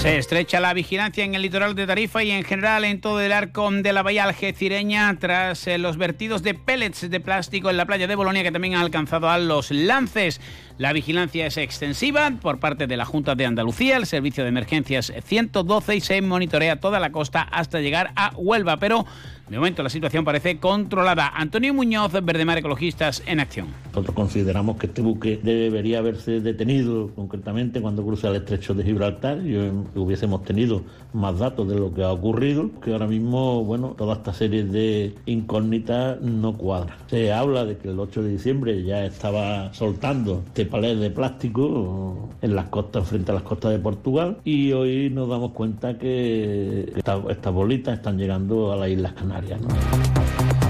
Se 0.00 0.16
estrecha 0.16 0.60
la 0.60 0.72
vigilancia 0.72 1.24
en 1.24 1.34
el 1.34 1.42
litoral 1.42 1.74
de 1.74 1.86
Tarifa 1.86 2.22
y 2.24 2.30
en 2.30 2.42
general 2.42 2.86
en 2.86 3.02
todo 3.02 3.20
el 3.20 3.32
arco 3.32 3.70
de 3.70 3.92
la 3.92 4.02
bahía 4.02 4.24
algecireña 4.24 5.14
tras 5.20 5.66
eh, 5.66 5.76
los 5.76 5.98
vertidos 5.98 6.42
de 6.42 6.54
pellets 6.54 7.10
de 7.10 7.20
plástico 7.20 7.68
en 7.68 7.76
la 7.76 7.84
playa 7.84 8.06
de 8.06 8.14
Bolonia 8.14 8.42
que 8.42 8.50
también 8.50 8.76
han 8.76 8.80
alcanzado 8.80 9.28
a 9.28 9.36
los 9.36 9.70
lances. 9.70 10.40
La 10.78 10.94
vigilancia 10.94 11.44
es 11.44 11.58
extensiva 11.58 12.32
por 12.40 12.60
parte 12.60 12.86
de 12.86 12.96
la 12.96 13.04
Junta 13.04 13.34
de 13.34 13.44
Andalucía, 13.44 13.98
el 13.98 14.06
Servicio 14.06 14.42
de 14.42 14.48
Emergencias 14.48 15.12
112 15.22 15.96
y 15.96 16.00
se 16.00 16.22
monitorea 16.22 16.80
toda 16.80 16.98
la 16.98 17.12
costa 17.12 17.42
hasta 17.42 17.80
llegar 17.80 18.12
a 18.16 18.32
Huelva, 18.34 18.78
pero 18.78 19.04
de 19.50 19.56
momento 19.56 19.82
la 19.82 19.90
situación 19.90 20.24
parece 20.24 20.58
controlada. 20.58 21.32
Antonio 21.34 21.74
Muñoz, 21.74 22.12
Verdemar 22.22 22.58
Ecologistas, 22.58 23.20
en 23.26 23.40
acción. 23.40 23.66
Nosotros 23.86 24.14
consideramos 24.14 24.76
que 24.76 24.86
este 24.86 25.02
buque 25.02 25.40
debería 25.42 25.98
haberse 25.98 26.40
detenido 26.40 27.10
concretamente 27.16 27.80
cuando 27.80 28.04
cruza 28.04 28.28
el 28.28 28.36
estrecho 28.36 28.74
de 28.74 28.84
Gibraltar 28.84 29.38
y 29.44 29.56
hubiésemos 29.96 30.44
tenido 30.44 30.82
más 31.12 31.40
datos 31.40 31.68
de 31.68 31.74
lo 31.74 31.92
que 31.92 32.04
ha 32.04 32.12
ocurrido, 32.12 32.70
que 32.80 32.92
ahora 32.92 33.08
mismo, 33.08 33.64
bueno, 33.64 33.96
toda 33.98 34.14
esta 34.14 34.32
serie 34.32 34.62
de 34.62 35.16
incógnitas 35.26 36.20
no 36.20 36.56
cuadra. 36.56 36.96
Se 37.08 37.32
habla 37.32 37.64
de 37.64 37.76
que 37.76 37.88
el 37.88 37.98
8 37.98 38.22
de 38.22 38.30
diciembre 38.30 38.84
ya 38.84 39.04
estaba 39.04 39.74
soltando 39.74 40.44
este 40.46 40.64
palé 40.66 40.94
de 40.94 41.10
plástico 41.10 42.28
en 42.40 42.54
las 42.54 42.68
costas, 42.68 43.08
frente 43.08 43.32
a 43.32 43.34
las 43.34 43.42
costas 43.42 43.72
de 43.72 43.80
Portugal, 43.80 44.36
y 44.44 44.70
hoy 44.70 45.10
nos 45.10 45.28
damos 45.28 45.50
cuenta 45.50 45.98
que 45.98 46.92
estas 46.94 47.52
bolitas 47.52 47.94
están 47.94 48.16
llegando 48.16 48.72
a 48.72 48.76
las 48.76 48.88
Islas 48.90 49.14
Canarias. 49.14 49.39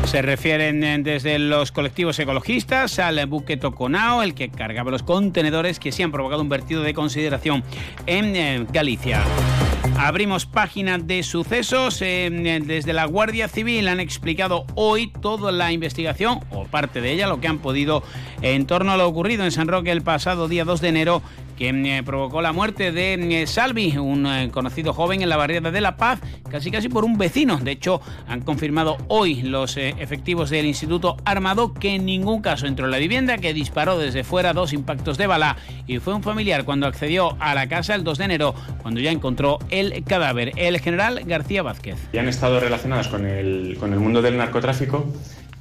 Se 0.05 0.23
refieren 0.23 0.83
eh, 0.83 0.99
desde 1.01 1.39
los 1.39 1.71
colectivos 1.71 2.19
ecologistas 2.19 2.99
al 2.99 3.25
buque 3.27 3.57
Toconao, 3.57 4.23
el 4.23 4.35
que 4.35 4.51
cargaba 4.51 4.91
los 4.91 5.03
contenedores 5.03 5.79
que 5.79 5.93
sí 5.93 6.03
han 6.03 6.11
provocado 6.11 6.43
un 6.43 6.49
vertido 6.49 6.83
de 6.83 6.95
consideración 6.95 7.63
en 8.07 8.35
eh, 8.35 8.67
Galicia. 8.73 9.23
Abrimos 9.99 10.47
página 10.47 10.99
de 10.99 11.23
sucesos. 11.23 12.01
Eh, 12.03 12.31
desde 12.65 12.93
la 12.93 13.05
Guardia 13.05 13.49
Civil 13.49 13.87
han 13.87 14.01
explicado 14.01 14.65
hoy 14.75 15.13
toda 15.21 15.53
la 15.53 15.73
investigación, 15.73 16.41
o 16.51 16.65
parte 16.65 17.01
de 17.01 17.13
ella, 17.13 17.29
lo 17.29 17.41
que 17.41 17.49
han 17.49 17.59
podido 17.59 18.03
en 18.43 18.67
torno 18.67 18.93
a 18.93 18.97
lo 18.97 19.07
ocurrido 19.07 19.45
en 19.45 19.53
San 19.53 19.69
Roque 19.69 19.93
el 19.93 20.03
pasado 20.03 20.49
día 20.49 20.65
2 20.65 20.81
de 20.81 20.89
enero 20.89 21.23
que 21.61 21.69
eh, 21.69 22.03
provocó 22.03 22.41
la 22.41 22.55
muerte 22.55 22.91
de 22.91 23.43
eh, 23.43 23.47
Salvi, 23.47 23.99
un 23.99 24.27
eh, 24.27 24.49
conocido 24.51 24.95
joven 24.95 25.21
en 25.21 25.29
la 25.29 25.37
barriada 25.37 25.71
de 25.71 25.83
La 25.83 25.99
Paz, 25.99 26.19
casi 26.49 26.71
casi 26.71 26.89
por 26.89 27.05
un 27.05 27.19
vecino. 27.19 27.59
De 27.59 27.73
hecho, 27.73 28.01
han 28.27 28.41
confirmado 28.41 28.97
hoy 29.09 29.43
los 29.43 29.77
efectivos 29.77 30.49
del 30.49 30.65
Instituto 30.65 31.19
Armado 31.27 31.75
que 31.75 31.97
en 31.97 32.07
ningún 32.07 32.41
caso 32.41 32.67
entró 32.67 32.87
en 32.87 32.93
la 32.93 32.97
vivienda, 32.97 33.37
que 33.37 33.53
disparó 33.53 33.99
desde 33.99 34.25
fuera 34.25 34.55
dos 34.55 34.73
impactos 34.73 35.19
de 35.19 35.27
bala 35.27 35.59
y 35.87 35.99
fue 35.99 36.15
un 36.15 36.23
familiar 36.23 36.65
cuando 36.65 36.87
accedió 36.87 37.37
a 37.41 37.55
la 37.55 37.69
casa 37.69 37.95
el 37.95 38.05
2 38.05 38.17
de 38.17 38.25
enero, 38.25 38.55
cuando 38.81 39.01
ya 39.01 39.11
encontró 39.11 39.59
el 39.69 40.03
cadáver. 40.05 40.53
El 40.57 40.81
general 40.81 41.25
García 41.27 41.63
Vázquez. 41.63 41.99
Ya 42.15 42.23
han 42.23 42.29
estado 42.29 42.59
relacionados 42.59 43.09
con 43.09 43.27
el, 43.27 43.77
con 43.79 43.93
el 43.93 44.01
mundo 44.01 44.23
del 44.23 44.39
narcotráfico 44.39 45.13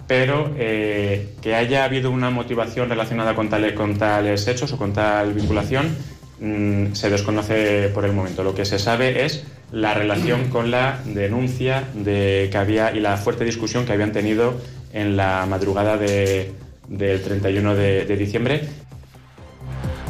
pero 0.09 0.51
eh, 0.57 1.35
que 1.39 1.53
haya 1.53 1.83
habido 1.83 2.09
una 2.09 2.31
motivación 2.31 2.89
relacionada 2.89 3.35
con, 3.35 3.47
tales 3.47 4.47
hechos 4.47 4.73
o 4.73 4.77
con 4.77 4.91
tal 4.91 5.35
vinculación 5.35 5.95
mm, 6.39 6.93
se 6.93 7.11
desconoce 7.11 7.89
por 7.93 8.05
el 8.05 8.13
momento. 8.13 8.43
Lo 8.43 8.55
que 8.55 8.65
se 8.65 8.79
sabe 8.79 9.23
es 9.23 9.45
la 9.71 9.93
relación 9.93 10.49
con 10.49 10.71
la 10.71 10.99
denuncia 11.05 11.83
de 11.93 12.49
que 12.51 12.57
había 12.57 12.91
y 12.91 12.99
la 12.99 13.17
fuerte 13.17 13.45
discusión 13.45 13.85
que 13.85 13.93
habían 13.93 14.11
tenido 14.11 14.59
en 14.93 15.15
la 15.15 15.45
madrugada 15.47 15.95
del 15.97 17.21
31 17.21 17.75
de 17.75 18.17
diciembre 18.17 18.61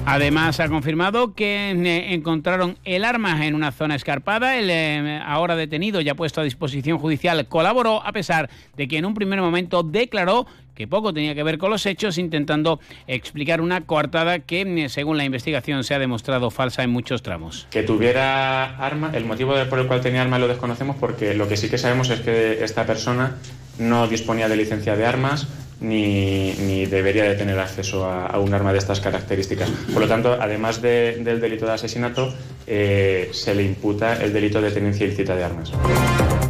Además, 0.06 0.60
ha 0.60 0.68
confirmado 0.70 1.34
que 1.34 1.72
eh, 1.72 2.14
encontraron 2.14 2.78
el 2.84 3.06
arma 3.06 3.46
en 3.46 3.56
una 3.56 3.72
zona 3.72 3.96
escarpada. 3.96 4.58
El 4.58 4.70
eh, 4.70 5.22
ahora 5.24 5.56
detenido, 5.56 6.02
ya 6.02 6.16
puesto 6.16 6.42
a 6.42 6.44
disposición 6.44 6.98
judicial, 6.98 7.48
colaboró 7.48 8.06
a 8.06 8.12
pesar 8.12 8.50
de 8.76 8.88
que 8.88 8.98
en 8.98 9.06
un 9.06 9.14
primer 9.14 9.40
momento 9.40 9.84
declaró 9.84 10.48
que 10.74 10.88
poco 10.88 11.14
tenía 11.14 11.36
que 11.36 11.44
ver 11.44 11.58
con 11.58 11.70
los 11.70 11.86
hechos, 11.86 12.18
intentando 12.18 12.80
explicar 13.06 13.60
una 13.60 13.82
coartada 13.82 14.40
que, 14.40 14.62
eh, 14.62 14.90
según 14.90 15.18
la 15.18 15.26
investigación, 15.26 15.84
se 15.84 15.94
ha 15.94 16.00
demostrado 16.00 16.50
falsa 16.52 16.84
en 16.84 16.90
muchos 16.90 17.22
tramos. 17.22 17.68
Que 17.70 17.84
tuviera 17.84 18.78
arma, 18.78 19.12
el 19.14 19.26
motivo 19.26 19.54
por 19.70 19.80
el 19.80 19.88
cual 19.88 20.00
tenía 20.00 20.22
arma 20.22 20.40
lo 20.40 20.48
desconocemos 20.48 20.96
porque 20.98 21.34
lo 21.34 21.50
que 21.50 21.58
sí 21.58 21.70
que 21.70 21.78
sabemos 21.78 22.10
es 22.10 22.22
que 22.22 22.64
esta 22.64 22.86
persona 22.86 23.36
no 23.78 24.08
disponía 24.08 24.48
de 24.48 24.56
licencia 24.56 24.96
de 24.96 25.06
armas, 25.06 25.48
ni, 25.81 26.85
debería 26.85 27.23
de 27.23 27.35
tener 27.35 27.60
acceso 27.60 28.06
a, 28.06 28.38
un 28.39 28.53
arma 28.53 28.72
de 28.72 28.80
estas 28.80 28.99
características. 28.99 29.69
Por 29.93 30.01
lo 30.01 30.07
tanto, 30.07 30.38
además 30.39 30.81
del 30.81 31.39
delito 31.39 31.65
de 31.65 31.73
asesinato, 31.73 32.34
eh, 32.68 33.30
se 33.34 33.56
le 33.56 33.64
imputa 33.64 34.22
el 34.22 34.34
delito 34.34 34.61
de 34.61 34.72
tenencia 34.72 35.06
ilícita 35.06 35.35
de 35.35 35.43
armas. 35.43 35.72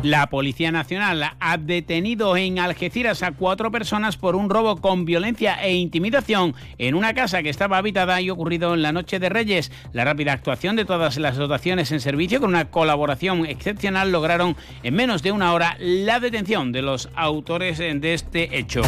La 0.02 0.28
Policía 0.28 0.72
Nacional 0.72 1.34
ha 1.40 1.58
detenido 1.58 2.38
en 2.38 2.60
Algeciras 2.60 3.22
a 3.22 3.34
cuatro 3.34 3.70
personas 3.70 4.16
por 4.16 4.36
un 4.36 4.50
robo 4.50 4.78
con 4.78 5.04
violencia 5.04 5.56
e 5.56 5.76
intimidación 5.76 6.56
en 6.78 6.96
una 6.96 7.14
casa 7.14 7.44
que 7.44 7.50
estaba 7.50 7.78
habitada 7.78 8.22
y 8.22 8.30
ocurrido 8.30 8.74
en 8.74 8.82
la 8.82 8.94
noche 8.94 9.20
de 9.20 9.28
Reyes. 9.28 9.74
La 9.92 10.06
rápida 10.06 10.32
actuación 10.32 10.78
de 10.78 10.86
todas 10.86 11.18
las 11.18 11.36
dotaciones 11.36 11.92
en 11.92 12.00
servicio 12.00 12.40
con 12.40 12.52
una 12.52 12.72
colaboración 12.72 13.46
excepcional 13.46 14.14
lograron 14.14 14.56
en 14.84 14.94
menos 14.94 15.22
de 15.22 15.34
una 15.34 15.54
hora 15.54 15.76
la 15.80 16.22
detención 16.22 16.72
de 16.72 16.82
los 16.82 17.10
autores 17.16 17.78
de 17.80 18.14
este 18.14 18.58
hecho. 18.58 18.82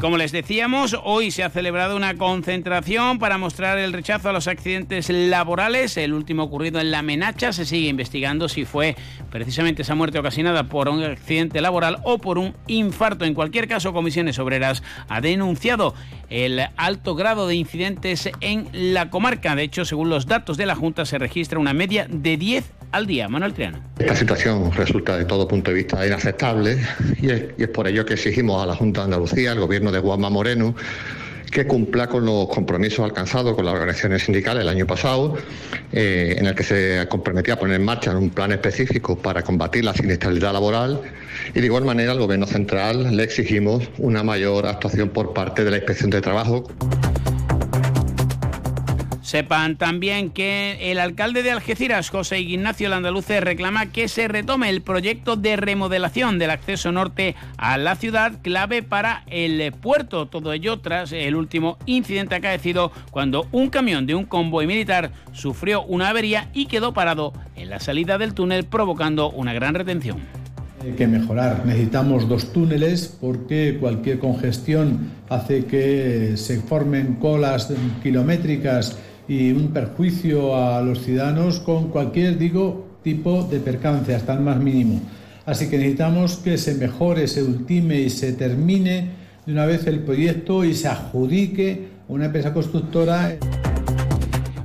Como 0.00 0.16
les 0.16 0.32
decíamos, 0.32 0.96
hoy 1.04 1.30
se 1.30 1.44
ha 1.44 1.50
celebrado 1.50 1.94
una 1.94 2.14
concentración 2.14 3.18
para 3.18 3.36
mostrar 3.36 3.78
el 3.78 3.92
rechazo 3.92 4.30
a 4.30 4.32
los 4.32 4.48
accidentes 4.48 5.10
laborales. 5.10 5.94
El 5.98 6.14
último 6.14 6.44
ocurrido 6.44 6.80
en 6.80 6.90
La 6.90 7.02
Menacha 7.02 7.52
se 7.52 7.66
sigue 7.66 7.90
investigando 7.90 8.48
si 8.48 8.64
fue 8.64 8.96
precisamente 9.30 9.82
esa 9.82 9.94
muerte 9.94 10.18
ocasionada 10.18 10.64
por 10.64 10.88
un 10.88 11.04
accidente 11.04 11.60
laboral 11.60 11.98
o 12.04 12.16
por 12.16 12.38
un 12.38 12.54
infarto. 12.66 13.26
En 13.26 13.34
cualquier 13.34 13.68
caso, 13.68 13.92
Comisiones 13.92 14.38
Obreras 14.38 14.82
ha 15.10 15.20
denunciado 15.20 15.94
el 16.30 16.62
alto 16.78 17.14
grado 17.14 17.46
de 17.46 17.56
incidentes 17.56 18.30
en 18.40 18.70
la 18.72 19.10
comarca. 19.10 19.54
De 19.54 19.64
hecho, 19.64 19.84
según 19.84 20.08
los 20.08 20.24
datos 20.24 20.56
de 20.56 20.64
la 20.64 20.76
Junta, 20.76 21.04
se 21.04 21.18
registra 21.18 21.58
una 21.58 21.74
media 21.74 22.06
de 22.08 22.38
10 22.38 22.72
al 22.92 23.06
día. 23.06 23.28
Manuel 23.28 23.52
Triano. 23.54 23.78
Esta 23.98 24.16
situación 24.16 24.72
resulta 24.72 25.16
de 25.16 25.24
todo 25.24 25.46
punto 25.46 25.70
de 25.70 25.76
vista 25.76 26.06
inaceptable 26.06 26.78
y 27.20 27.30
es, 27.30 27.68
por 27.68 27.86
ello 27.86 28.04
que 28.04 28.14
exigimos 28.14 28.62
a 28.62 28.66
la 28.66 28.74
Junta 28.74 29.00
de 29.00 29.04
Andalucía, 29.06 29.52
al 29.52 29.60
gobierno 29.60 29.92
de 29.92 29.98
Guama 29.98 30.30
Moreno, 30.30 30.74
que 31.50 31.66
cumpla 31.66 32.06
con 32.06 32.24
los 32.24 32.48
compromisos 32.48 33.00
alcanzados 33.00 33.56
con 33.56 33.64
las 33.64 33.74
organizaciones 33.74 34.22
sindicales 34.22 34.62
el 34.62 34.68
año 34.68 34.86
pasado, 34.86 35.36
eh, 35.92 36.36
en 36.38 36.46
el 36.46 36.54
que 36.54 36.62
se 36.62 37.06
comprometía 37.08 37.54
a 37.54 37.58
poner 37.58 37.76
en 37.76 37.84
marcha 37.84 38.16
un 38.16 38.30
plan 38.30 38.52
específico 38.52 39.18
para 39.18 39.42
combatir 39.42 39.84
la 39.84 39.92
siniestralidad 39.92 40.52
laboral 40.52 41.00
y 41.54 41.60
de 41.60 41.66
igual 41.66 41.84
manera 41.84 42.12
al 42.12 42.18
Gobierno 42.18 42.46
central 42.46 43.16
le 43.16 43.24
exigimos 43.24 43.88
una 43.98 44.22
mayor 44.22 44.66
actuación 44.66 45.08
por 45.08 45.32
parte 45.32 45.64
de 45.64 45.72
la 45.72 45.76
Inspección 45.78 46.10
de 46.10 46.20
Trabajo. 46.20 46.68
Sepan 49.30 49.76
también 49.76 50.30
que 50.30 50.90
el 50.90 50.98
alcalde 50.98 51.44
de 51.44 51.52
Algeciras, 51.52 52.10
José 52.10 52.40
Ignacio 52.40 52.88
Landaluce, 52.88 53.40
reclama 53.40 53.92
que 53.92 54.08
se 54.08 54.26
retome 54.26 54.68
el 54.70 54.82
proyecto 54.82 55.36
de 55.36 55.54
remodelación 55.54 56.40
del 56.40 56.50
acceso 56.50 56.90
norte 56.90 57.36
a 57.56 57.78
la 57.78 57.94
ciudad, 57.94 58.32
clave 58.42 58.82
para 58.82 59.22
el 59.28 59.70
puerto. 59.70 60.26
Todo 60.26 60.52
ello 60.52 60.80
tras 60.80 61.12
el 61.12 61.36
último 61.36 61.78
incidente 61.86 62.34
acaecido 62.34 62.90
cuando 63.12 63.46
un 63.52 63.70
camión 63.70 64.04
de 64.04 64.16
un 64.16 64.24
convoy 64.24 64.66
militar 64.66 65.12
sufrió 65.30 65.84
una 65.84 66.08
avería 66.08 66.50
y 66.52 66.66
quedó 66.66 66.92
parado 66.92 67.32
en 67.54 67.70
la 67.70 67.78
salida 67.78 68.18
del 68.18 68.34
túnel, 68.34 68.64
provocando 68.64 69.30
una 69.30 69.52
gran 69.52 69.76
retención. 69.76 70.18
Hay 70.82 70.94
que 70.94 71.06
mejorar. 71.06 71.64
Necesitamos 71.64 72.28
dos 72.28 72.52
túneles 72.52 73.16
porque 73.20 73.76
cualquier 73.78 74.18
congestión 74.18 75.12
hace 75.28 75.66
que 75.66 76.32
se 76.36 76.60
formen 76.62 77.14
colas 77.20 77.72
kilométricas 78.02 78.98
y 79.30 79.52
un 79.52 79.68
perjuicio 79.68 80.56
a 80.56 80.82
los 80.82 81.02
ciudadanos 81.02 81.60
con 81.60 81.90
cualquier, 81.90 82.36
digo, 82.36 82.98
tipo 83.04 83.44
de 83.44 83.60
percance, 83.60 84.12
hasta 84.12 84.34
el 84.34 84.40
más 84.40 84.58
mínimo. 84.58 85.00
Así 85.46 85.70
que 85.70 85.78
necesitamos 85.78 86.38
que 86.38 86.58
se 86.58 86.74
mejore, 86.74 87.28
se 87.28 87.44
ultime 87.44 88.00
y 88.00 88.10
se 88.10 88.32
termine 88.32 89.10
de 89.46 89.52
una 89.52 89.66
vez 89.66 89.86
el 89.86 90.00
proyecto 90.00 90.64
y 90.64 90.74
se 90.74 90.88
adjudique 90.88 91.90
una 92.08 92.24
empresa 92.24 92.52
constructora. 92.52 93.36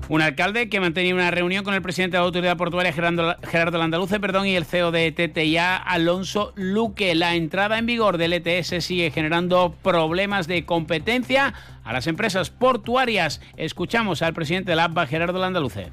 Un 0.08 0.22
alcalde 0.22 0.70
que 0.70 0.80
mantenía 0.80 1.16
una 1.16 1.32
reunión 1.32 1.64
con 1.64 1.74
el 1.74 1.82
presidente 1.82 2.18
de 2.18 2.22
la 2.22 2.26
autoridad 2.26 2.58
portuaria 2.58 2.94
Gerardo, 2.94 3.36
Gerardo 3.44 3.80
Landaluce 3.80 4.20
perdón, 4.20 4.46
y 4.46 4.56
el 4.56 4.66
CEO 4.66 4.92
de 4.92 5.12
TTIA 5.12 5.76
Alonso 5.76 6.54
Luque. 6.56 7.16
La 7.16 7.36
entrada 7.36 7.80
en 7.80 7.88
vigor 7.88 8.20
del 8.20 8.34
ETS 8.34 8.84
sigue 8.84 9.10
generando 9.10 9.74
problemas 9.82 10.48
de 10.48 10.64
competencia 10.64 11.56
a 11.84 11.92
las 11.92 12.06
empresas 12.06 12.52
portuarias. 12.52 13.42
Escuchamos 13.58 14.22
al 14.22 14.36
presidente 14.36 14.72
de 14.72 14.76
la 14.76 14.86
APA, 14.86 15.08
Gerardo 15.08 15.40
Landaluce. 15.40 15.88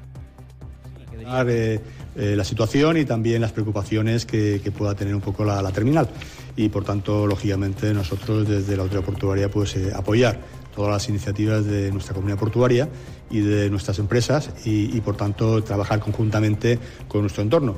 Eh, 2.15 2.35
la 2.35 2.43
situación 2.43 2.97
y 2.97 3.05
también 3.05 3.41
las 3.41 3.51
preocupaciones 3.51 4.27
que, 4.27 4.59
pueda 4.77 4.93
tener 4.93 5.15
un 5.15 5.21
poco 5.21 5.43
la, 5.43 5.63
la, 5.63 5.71
terminal. 5.71 6.07
Y 6.55 6.69
por 6.69 6.83
tanto, 6.83 7.25
lógicamente, 7.25 7.91
nosotros 7.91 8.47
desde 8.47 8.77
la 8.77 8.83
autoridad 8.83 9.05
portuaria 9.05 9.49
pues 9.49 9.75
eh, 9.75 9.91
apoyar 9.95 10.37
todas 10.75 10.91
las 10.91 11.09
iniciativas 11.09 11.65
de 11.65 11.91
nuestra 11.91 12.13
comunidad 12.13 12.37
portuaria 12.37 12.87
y 13.33 13.41
de 13.41 13.69
nuestras 13.69 13.97
empresas 13.97 14.51
y, 14.63 14.95
y 14.95 15.01
por 15.01 15.17
tanto 15.17 15.63
trabajar 15.63 15.99
conjuntamente 15.99 16.77
con 17.07 17.21
nuestro 17.21 17.41
entorno. 17.41 17.75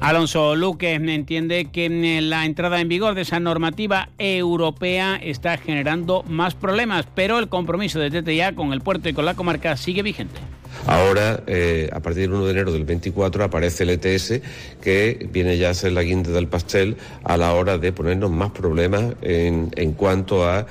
Alonso 0.00 0.54
Luque 0.54 0.94
entiende 0.94 1.64
que 1.72 1.88
la 2.22 2.46
entrada 2.46 2.80
en 2.80 2.88
vigor 2.88 3.16
de 3.16 3.22
esa 3.22 3.40
normativa 3.40 4.10
europea 4.18 5.18
está 5.20 5.58
generando 5.58 6.22
más 6.28 6.54
problemas, 6.54 7.06
pero 7.14 7.40
el 7.40 7.48
compromiso 7.48 7.98
de 7.98 8.10
TTIA 8.10 8.54
con 8.54 8.72
el 8.72 8.82
puerto 8.82 9.08
y 9.08 9.14
con 9.14 9.24
la 9.24 9.34
comarca 9.34 9.76
sigue 9.76 10.02
vigente. 10.02 10.38
Ahora, 10.86 11.42
eh, 11.48 11.88
a 11.92 12.00
partir 12.00 12.22
del 12.22 12.34
1 12.34 12.44
de 12.44 12.50
enero 12.52 12.70
del 12.70 12.84
24, 12.84 13.42
aparece 13.42 13.82
el 13.82 13.90
ETS, 13.90 14.40
que 14.80 15.28
viene 15.32 15.58
ya 15.58 15.70
a 15.70 15.74
ser 15.74 15.92
la 15.92 16.02
guinda 16.02 16.30
del 16.30 16.46
pastel 16.46 16.96
a 17.24 17.36
la 17.36 17.54
hora 17.54 17.78
de 17.78 17.92
ponernos 17.92 18.30
más 18.30 18.52
problemas 18.52 19.14
en, 19.22 19.70
en 19.74 19.92
cuanto 19.92 20.48
a 20.48 20.66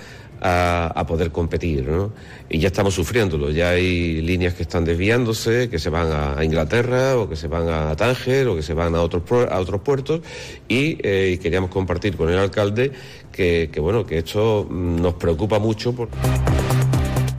a, 0.46 1.06
poder 1.08 1.32
competir. 1.32 1.88
¿no? 1.88 2.12
Y 2.50 2.60
ya 2.60 2.68
estamos 2.68 2.94
sufriéndolo, 2.94 3.50
ya 3.50 3.70
hay 3.70 4.22
líneas 4.22 4.54
que 4.54 4.64
están 4.64 4.86
desviándose, 4.86 5.70
que 5.70 5.80
se 5.80 5.90
van 5.90 6.12
a, 6.12 6.44
Inglaterra 6.44 7.18
o 7.18 7.28
que 7.28 7.36
se 7.36 7.48
van 7.48 7.68
a 7.68 7.96
Tánger 7.96 8.48
o 8.48 8.56
que 8.56 8.62
se 8.62 8.74
van 8.74 8.94
a 8.96 9.02
otros, 9.02 9.24
a 9.50 9.60
otros 9.60 9.82
puertos 9.82 10.22
y, 10.68 10.98
eh, 11.02 11.32
y 11.34 11.38
queríamos 11.40 11.72
compartir 11.72 12.16
con 12.16 12.30
el 12.30 12.38
alcalde 12.38 12.92
que, 13.32 13.70
que, 13.72 13.80
bueno, 13.80 14.06
que 14.06 14.20
esto 14.20 14.68
nos 14.70 15.16
preocupa 15.16 15.60
mucho. 15.60 15.94
Por... 15.94 16.10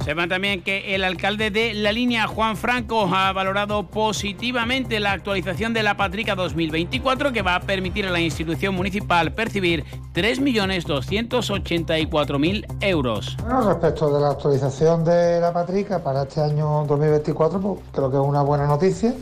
Sepan 0.07 0.29
también 0.29 0.63
que 0.63 0.95
el 0.95 1.03
alcalde 1.03 1.51
de 1.51 1.75
la 1.75 1.91
línea, 1.91 2.29
Juan 2.29 2.57
Franco, 2.57 3.11
ha 3.13 3.33
valorado 3.33 3.89
positivamente 3.89 5.01
la 5.01 5.11
actualización 5.11 5.75
de 5.75 5.83
la 5.83 5.97
Patrica 5.97 6.37
2024 6.37 7.33
que 7.33 7.43
va 7.43 7.57
a 7.57 7.61
permitir 7.61 8.07
a 8.07 8.13
la 8.13 8.21
institución 8.21 8.77
municipal 8.77 9.33
percibir 9.33 9.85
3.284.000 10.15 12.67
euros. 12.83 13.37
Bueno, 13.43 13.63
respecto 13.63 14.15
de 14.15 14.21
la 14.21 14.31
actualización 14.31 15.03
de 15.03 15.41
la 15.41 15.53
Patrica 15.53 15.99
para 15.99 16.23
este 16.23 16.41
año 16.41 16.85
2024, 16.87 17.61
pues 17.61 17.81
creo 17.91 18.09
que 18.09 18.17
es 18.17 18.23
una 18.23 18.43
buena 18.43 18.69
noticia. 18.69 19.13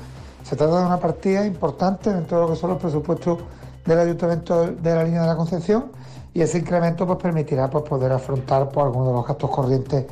Se 0.42 0.54
trata 0.54 0.80
de 0.80 0.86
una 0.86 1.00
partida 1.00 1.46
importante 1.46 2.12
dentro 2.12 2.40
de 2.40 2.44
lo 2.44 2.50
que 2.52 2.60
son 2.60 2.68
los 2.68 2.78
presupuestos 2.78 3.38
del 3.86 4.00
Ayuntamiento 4.00 4.66
de 4.66 4.94
la 4.94 5.02
línea 5.02 5.22
de 5.22 5.28
la 5.28 5.36
Concepción 5.36 5.86
y 6.34 6.42
ese 6.42 6.58
incremento 6.58 7.06
pues 7.06 7.18
permitirá 7.20 7.70
pues, 7.70 7.84
poder 7.84 8.12
afrontar 8.12 8.68
pues, 8.68 8.84
algunos 8.84 9.08
de 9.08 9.14
los 9.14 9.26
gastos 9.26 9.48
corrientes 9.48 10.04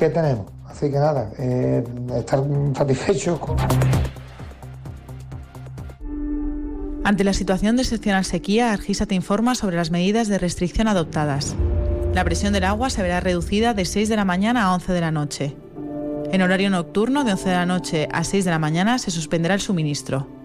que 0.00 0.08
tenemos. 0.08 0.46
Así 0.66 0.90
que 0.90 0.98
nada, 0.98 1.30
eh, 1.38 1.84
estar 2.16 2.42
satisfechos 2.74 3.38
con... 3.38 3.56
Ante 7.04 7.24
la 7.24 7.32
situación 7.32 7.76
de 7.76 7.82
excepcional 7.82 8.24
sequía, 8.24 8.72
Argisa 8.72 9.04
te 9.04 9.14
informa 9.14 9.54
sobre 9.54 9.76
las 9.76 9.90
medidas 9.90 10.28
de 10.28 10.38
restricción 10.38 10.88
adoptadas. 10.88 11.54
La 12.14 12.24
presión 12.24 12.52
del 12.52 12.64
agua 12.64 12.88
se 12.88 13.02
verá 13.02 13.20
reducida 13.20 13.74
de 13.74 13.84
6 13.84 14.08
de 14.08 14.16
la 14.16 14.24
mañana 14.24 14.64
a 14.64 14.74
11 14.74 14.92
de 14.92 15.00
la 15.00 15.10
noche. 15.10 15.56
En 16.32 16.42
horario 16.42 16.70
nocturno, 16.70 17.24
de 17.24 17.32
11 17.32 17.48
de 17.48 17.54
la 17.54 17.66
noche 17.66 18.08
a 18.12 18.24
6 18.24 18.44
de 18.44 18.50
la 18.50 18.58
mañana, 18.58 18.98
se 18.98 19.10
suspenderá 19.10 19.54
el 19.54 19.60
suministro. 19.60 20.39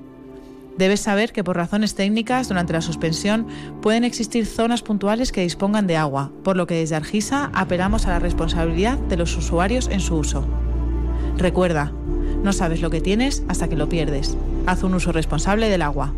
Debes 0.77 0.99
saber 0.99 1.31
que 1.31 1.43
por 1.43 1.55
razones 1.55 1.95
técnicas, 1.95 2.49
durante 2.49 2.73
la 2.73 2.81
suspensión, 2.81 3.47
pueden 3.81 4.03
existir 4.03 4.45
zonas 4.45 4.81
puntuales 4.81 5.31
que 5.31 5.41
dispongan 5.41 5.87
de 5.87 5.95
agua, 5.95 6.31
por 6.43 6.57
lo 6.57 6.67
que 6.67 6.75
desde 6.75 6.95
Argisa 6.95 7.49
apelamos 7.53 8.07
a 8.07 8.09
la 8.09 8.19
responsabilidad 8.19 8.97
de 8.97 9.15
los 9.15 9.35
usuarios 9.37 9.87
en 9.87 10.01
su 10.01 10.15
uso. 10.15 10.45
Recuerda, 11.37 11.93
no 12.43 12.51
sabes 12.51 12.81
lo 12.81 12.89
que 12.89 13.01
tienes 13.01 13.43
hasta 13.47 13.69
que 13.69 13.77
lo 13.77 13.87
pierdes. 13.87 14.35
Haz 14.65 14.83
un 14.83 14.93
uso 14.95 15.11
responsable 15.11 15.69
del 15.69 15.81
agua. 15.81 16.13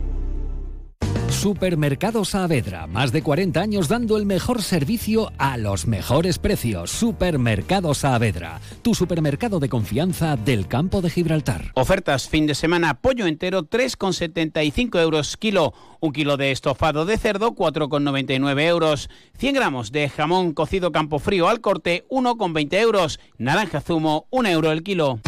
Supermercado 1.38 2.26
Saavedra, 2.26 2.88
más 2.88 3.12
de 3.12 3.22
40 3.22 3.62
años 3.62 3.88
dando 3.88 4.18
el 4.18 4.26
mejor 4.26 4.64
servicio 4.64 5.32
a 5.38 5.58
los 5.58 5.86
mejores 5.86 6.40
precios. 6.40 6.90
Supermercado 6.90 7.94
Saavedra, 7.94 8.60
tu 8.82 8.96
supermercado 8.96 9.60
de 9.60 9.70
confianza 9.70 10.36
del 10.36 10.68
campo 10.68 11.00
de 11.00 11.12
Gibraltar. 11.12 11.72
Ofertas 11.76 12.28
fin 12.28 12.48
de 12.48 12.56
semana, 12.56 12.96
pollo 13.02 13.28
entero 13.28 13.70
3,75 13.70 15.00
euros 15.00 15.38
kilo, 15.38 15.76
un 16.00 16.12
kilo 16.12 16.38
de 16.38 16.52
estofado 16.52 17.06
de 17.06 17.20
cerdo 17.20 17.54
4,99 17.54 18.60
euros, 18.62 19.08
100 19.38 19.54
gramos 19.54 19.92
de 19.92 20.10
jamón 20.10 20.54
cocido 20.54 20.92
campo 20.92 21.20
frío 21.20 21.50
al 21.50 21.62
corte 21.62 22.08
1,20 22.10 22.74
euros, 22.80 23.20
naranja 23.38 23.82
zumo 23.82 24.26
1 24.32 24.50
euro 24.50 24.72
el 24.72 24.82
kilo. 24.82 25.20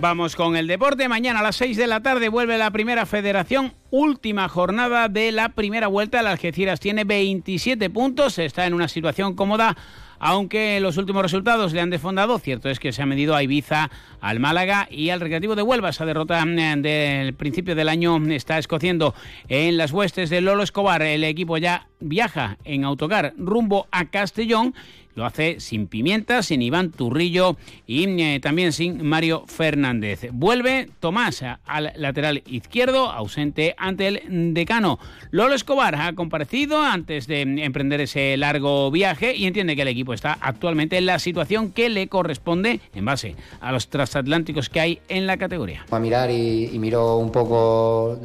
Vamos 0.00 0.36
con 0.36 0.54
el 0.54 0.68
deporte. 0.68 1.08
Mañana 1.08 1.40
a 1.40 1.42
las 1.42 1.56
6 1.56 1.76
de 1.76 1.88
la 1.88 2.00
tarde 2.00 2.28
vuelve 2.28 2.56
la 2.56 2.70
primera 2.70 3.04
federación. 3.04 3.72
Última 3.90 4.48
jornada 4.48 5.08
de 5.08 5.32
la 5.32 5.48
primera 5.48 5.88
vuelta. 5.88 6.20
El 6.20 6.28
Algeciras 6.28 6.78
tiene 6.78 7.02
27 7.02 7.90
puntos. 7.90 8.38
Está 8.38 8.66
en 8.66 8.74
una 8.74 8.86
situación 8.86 9.34
cómoda. 9.34 9.76
Aunque 10.20 10.78
los 10.80 10.98
últimos 10.98 11.22
resultados 11.22 11.72
le 11.72 11.80
han 11.80 11.90
desfondado, 11.90 12.38
cierto 12.38 12.68
es 12.70 12.78
que 12.78 12.92
se 12.92 13.02
ha 13.02 13.06
medido 13.06 13.34
a 13.34 13.42
Ibiza, 13.42 13.90
al 14.20 14.38
Málaga 14.38 14.86
y 14.90 15.10
al 15.10 15.20
Recreativo 15.20 15.56
de 15.56 15.62
Huelva. 15.62 15.90
Esa 15.90 16.06
derrota 16.06 16.44
del 16.44 17.34
principio 17.34 17.74
del 17.74 17.88
año 17.88 18.18
está 18.28 18.58
escociendo 18.58 19.14
en 19.48 19.76
las 19.76 19.92
huestes 19.92 20.30
de 20.30 20.40
Lolo 20.40 20.62
Escobar. 20.62 21.02
El 21.02 21.24
equipo 21.24 21.56
ya 21.56 21.88
viaja 21.98 22.56
en 22.64 22.84
autocar 22.84 23.32
rumbo 23.36 23.88
a 23.90 24.06
Castellón 24.06 24.74
lo 25.18 25.26
hace 25.26 25.58
sin 25.58 25.88
Pimienta, 25.88 26.42
sin 26.44 26.62
Iván 26.62 26.92
Turrillo 26.92 27.56
y 27.86 28.08
eh, 28.22 28.38
también 28.40 28.72
sin 28.72 29.04
Mario 29.04 29.44
Fernández. 29.48 30.28
Vuelve 30.32 30.88
Tomás 31.00 31.42
al 31.66 31.92
lateral 31.96 32.44
izquierdo, 32.46 33.10
ausente 33.10 33.74
ante 33.78 34.06
el 34.06 34.54
decano. 34.54 35.00
Lolo 35.32 35.54
Escobar 35.54 35.96
ha 35.96 36.14
comparecido 36.14 36.80
antes 36.80 37.26
de 37.26 37.40
emprender 37.42 38.00
ese 38.00 38.36
largo 38.36 38.92
viaje 38.92 39.34
y 39.34 39.46
entiende 39.46 39.74
que 39.74 39.82
el 39.82 39.88
equipo 39.88 40.14
está 40.14 40.38
actualmente 40.40 40.96
en 40.96 41.06
la 41.06 41.18
situación 41.18 41.72
que 41.72 41.88
le 41.88 42.06
corresponde 42.06 42.80
en 42.94 43.04
base 43.04 43.34
a 43.60 43.72
los 43.72 43.88
transatlánticos 43.88 44.68
que 44.68 44.80
hay 44.80 45.00
en 45.08 45.26
la 45.26 45.36
categoría. 45.36 45.84
A 45.90 45.98
mirar 45.98 46.30
y, 46.30 46.78
miro 46.78 47.16
un 47.16 47.32
poco 47.32 48.20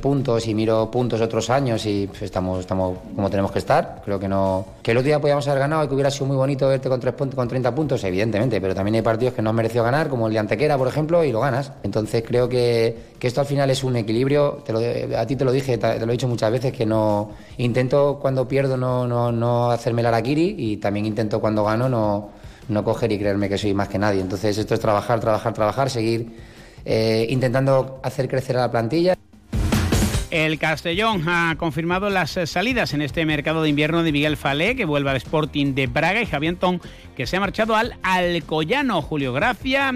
puntos 0.00 0.48
y 0.48 0.54
miro 0.54 0.90
puntos 0.90 1.20
otros 1.20 1.50
años 1.50 1.84
y 1.84 2.06
pues, 2.06 2.22
estamos, 2.22 2.60
estamos 2.60 2.98
como 3.14 3.28
tenemos 3.28 3.52
que 3.52 3.58
estar. 3.58 4.00
Creo 4.02 4.18
que 4.18 4.28
no 4.28 4.66
que 4.82 4.92
el 4.92 4.96
otro 4.96 5.06
día 5.06 5.20
podíamos 5.20 5.46
haber 5.46 5.60
ganado 5.60 5.84
y 5.84 5.88
que 5.88 5.94
hubiera 5.94 6.10
sido 6.10 6.21
muy 6.26 6.36
bonito 6.36 6.68
verte 6.68 6.88
con, 6.88 7.00
tres 7.00 7.14
con 7.34 7.48
30 7.48 7.74
puntos, 7.74 8.02
evidentemente, 8.04 8.60
pero 8.60 8.74
también 8.74 8.96
hay 8.96 9.02
partidos 9.02 9.34
que 9.34 9.42
no 9.42 9.50
han 9.50 9.56
merecido 9.56 9.84
ganar, 9.84 10.08
como 10.08 10.26
el 10.26 10.32
de 10.32 10.38
Antequera, 10.38 10.78
por 10.78 10.88
ejemplo, 10.88 11.24
y 11.24 11.32
lo 11.32 11.40
ganas. 11.40 11.72
Entonces 11.82 12.22
creo 12.26 12.48
que, 12.48 13.12
esto 13.20 13.40
al 13.40 13.46
final 13.46 13.70
es 13.70 13.84
un 13.84 13.96
equilibrio, 13.96 14.62
te 14.64 14.72
lo, 14.72 14.80
a 15.18 15.26
ti 15.26 15.36
te 15.36 15.44
lo 15.44 15.52
dije, 15.52 15.78
te, 15.78 15.98
te, 15.98 16.06
lo 16.06 16.12
he 16.12 16.16
dicho 16.16 16.28
muchas 16.28 16.50
veces, 16.50 16.72
que 16.72 16.86
no 16.86 17.30
intento 17.58 18.18
cuando 18.20 18.48
pierdo 18.48 18.76
no, 18.76 19.06
no, 19.06 19.30
no 19.30 19.70
hacerme 19.70 20.02
la 20.02 20.08
araquiri 20.08 20.56
y 20.58 20.76
también 20.78 21.06
intento 21.06 21.40
cuando 21.40 21.64
gano 21.64 21.88
no, 21.88 22.30
no 22.68 22.84
coger 22.84 23.12
y 23.12 23.18
creerme 23.18 23.48
que 23.48 23.58
soy 23.58 23.74
más 23.74 23.88
que 23.88 23.98
nadie. 23.98 24.20
Entonces 24.20 24.58
esto 24.58 24.74
es 24.74 24.80
trabajar, 24.80 25.20
trabajar, 25.20 25.52
trabajar, 25.54 25.90
seguir 25.90 26.32
eh, 26.84 27.26
intentando 27.30 28.00
hacer 28.02 28.28
crecer 28.28 28.56
a 28.56 28.62
la 28.62 28.70
plantilla. 28.70 29.16
El 30.32 30.58
Castellón 30.58 31.28
ha 31.28 31.56
confirmado 31.58 32.08
las 32.08 32.30
salidas 32.46 32.94
en 32.94 33.02
este 33.02 33.26
mercado 33.26 33.62
de 33.62 33.68
invierno 33.68 34.02
de 34.02 34.12
Miguel 34.12 34.38
Falé, 34.38 34.74
que 34.74 34.86
vuelve 34.86 35.10
al 35.10 35.18
Sporting 35.18 35.74
de 35.74 35.88
Braga, 35.88 36.22
y 36.22 36.26
Javier 36.26 36.54
Antón, 36.54 36.80
que 37.14 37.26
se 37.26 37.36
ha 37.36 37.40
marchado 37.40 37.76
al 37.76 37.96
Alcoyano. 38.02 39.02
Julio 39.02 39.34
Gracia, 39.34 39.92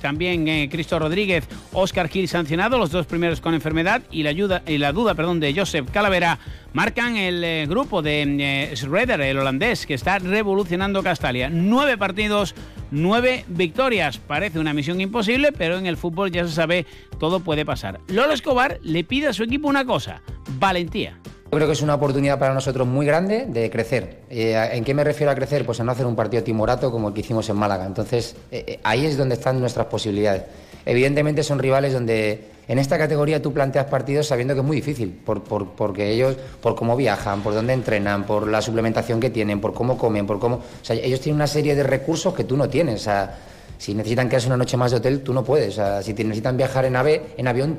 también 0.00 0.48
eh, 0.48 0.68
Cristo 0.70 0.98
Rodríguez, 0.98 1.48
Oscar 1.72 2.08
Gil 2.08 2.28
sancionado, 2.28 2.78
los 2.78 2.90
dos 2.90 3.06
primeros 3.06 3.40
con 3.40 3.54
enfermedad, 3.54 4.02
y 4.10 4.22
la, 4.22 4.30
ayuda, 4.30 4.62
y 4.66 4.78
la 4.78 4.92
duda 4.92 5.14
perdón, 5.14 5.40
de 5.40 5.54
Joseph 5.54 5.90
Calavera 5.90 6.38
marcan 6.72 7.16
el 7.16 7.42
eh, 7.44 7.66
grupo 7.68 8.02
de 8.02 8.22
eh, 8.22 8.76
Schroeder, 8.76 9.20
el 9.20 9.38
holandés, 9.38 9.86
que 9.86 9.94
está 9.94 10.18
revolucionando 10.18 11.02
Castalia. 11.02 11.50
Nueve 11.50 11.96
partidos, 11.96 12.54
nueve 12.90 13.44
victorias. 13.48 14.18
Parece 14.18 14.58
una 14.58 14.74
misión 14.74 15.00
imposible, 15.00 15.52
pero 15.52 15.78
en 15.78 15.86
el 15.86 15.96
fútbol 15.96 16.30
ya 16.30 16.46
se 16.46 16.54
sabe, 16.54 16.86
todo 17.18 17.40
puede 17.40 17.64
pasar. 17.64 18.00
Lolo 18.08 18.32
Escobar 18.32 18.78
le 18.82 19.04
pide 19.04 19.28
a 19.28 19.32
su 19.32 19.42
equipo 19.42 19.68
una 19.68 19.84
cosa, 19.84 20.22
valentía. 20.58 21.18
Yo 21.50 21.56
creo 21.56 21.66
que 21.66 21.72
es 21.72 21.80
una 21.82 21.94
oportunidad 21.94 22.38
para 22.38 22.52
nosotros 22.52 22.86
muy 22.86 23.06
grande 23.06 23.46
de 23.48 23.70
crecer. 23.70 24.18
Eh, 24.28 24.54
¿En 24.72 24.84
qué 24.84 24.92
me 24.92 25.02
refiero 25.02 25.32
a 25.32 25.34
crecer? 25.34 25.64
Pues 25.64 25.80
a 25.80 25.84
no 25.84 25.92
hacer 25.92 26.04
un 26.04 26.14
partido 26.14 26.42
timorato 26.42 26.90
como 26.90 27.08
el 27.08 27.14
que 27.14 27.20
hicimos 27.20 27.48
en 27.48 27.56
Málaga. 27.56 27.86
Entonces, 27.86 28.36
eh, 28.52 28.78
ahí 28.84 29.06
es 29.06 29.16
donde 29.16 29.36
están 29.36 29.58
nuestras 29.58 29.86
posibilidades. 29.86 30.42
Evidentemente 30.84 31.42
son 31.42 31.58
rivales 31.58 31.92
donde 31.94 32.58
En 32.68 32.78
esta 32.78 32.98
categoría 32.98 33.40
tú 33.40 33.50
planteas 33.54 33.86
partidos 33.86 34.26
sabiendo 34.26 34.52
que 34.52 34.60
es 34.60 34.66
muy 34.66 34.76
difícil, 34.76 35.08
por- 35.24 35.42
porque 35.42 36.10
ellos, 36.10 36.36
por 36.60 36.74
cómo 36.76 36.96
viajan, 36.96 37.40
por 37.40 37.54
dónde 37.54 37.72
entrenan, 37.72 38.24
por 38.24 38.46
la 38.46 38.60
suplementación 38.60 39.18
que 39.20 39.30
tienen, 39.30 39.58
por 39.58 39.72
cómo 39.72 39.96
comen, 39.96 40.26
por 40.26 40.38
cómo... 40.38 40.56
O 40.56 40.62
sea, 40.84 40.94
ellos 40.96 41.18
tienen 41.18 41.36
una 41.36 41.46
serie 41.46 41.74
de 41.74 41.82
recursos 41.82 42.34
que 42.34 42.44
tú 42.44 42.58
no 42.58 42.68
tienes. 42.68 42.96
O 43.00 43.04
sea, 43.04 43.38
si 43.78 43.94
necesitan 43.94 44.28
quedarse 44.28 44.48
una 44.48 44.56
noche 44.56 44.76
más 44.76 44.90
de 44.90 44.98
hotel, 44.98 45.22
tú 45.22 45.32
no 45.32 45.42
puedes. 45.44 45.80
Si 46.02 46.12
te 46.14 46.24
necesitan 46.24 46.56
viajar 46.56 46.84
en, 46.84 46.96
ave, 46.96 47.22
en 47.36 47.48
avión, 47.48 47.78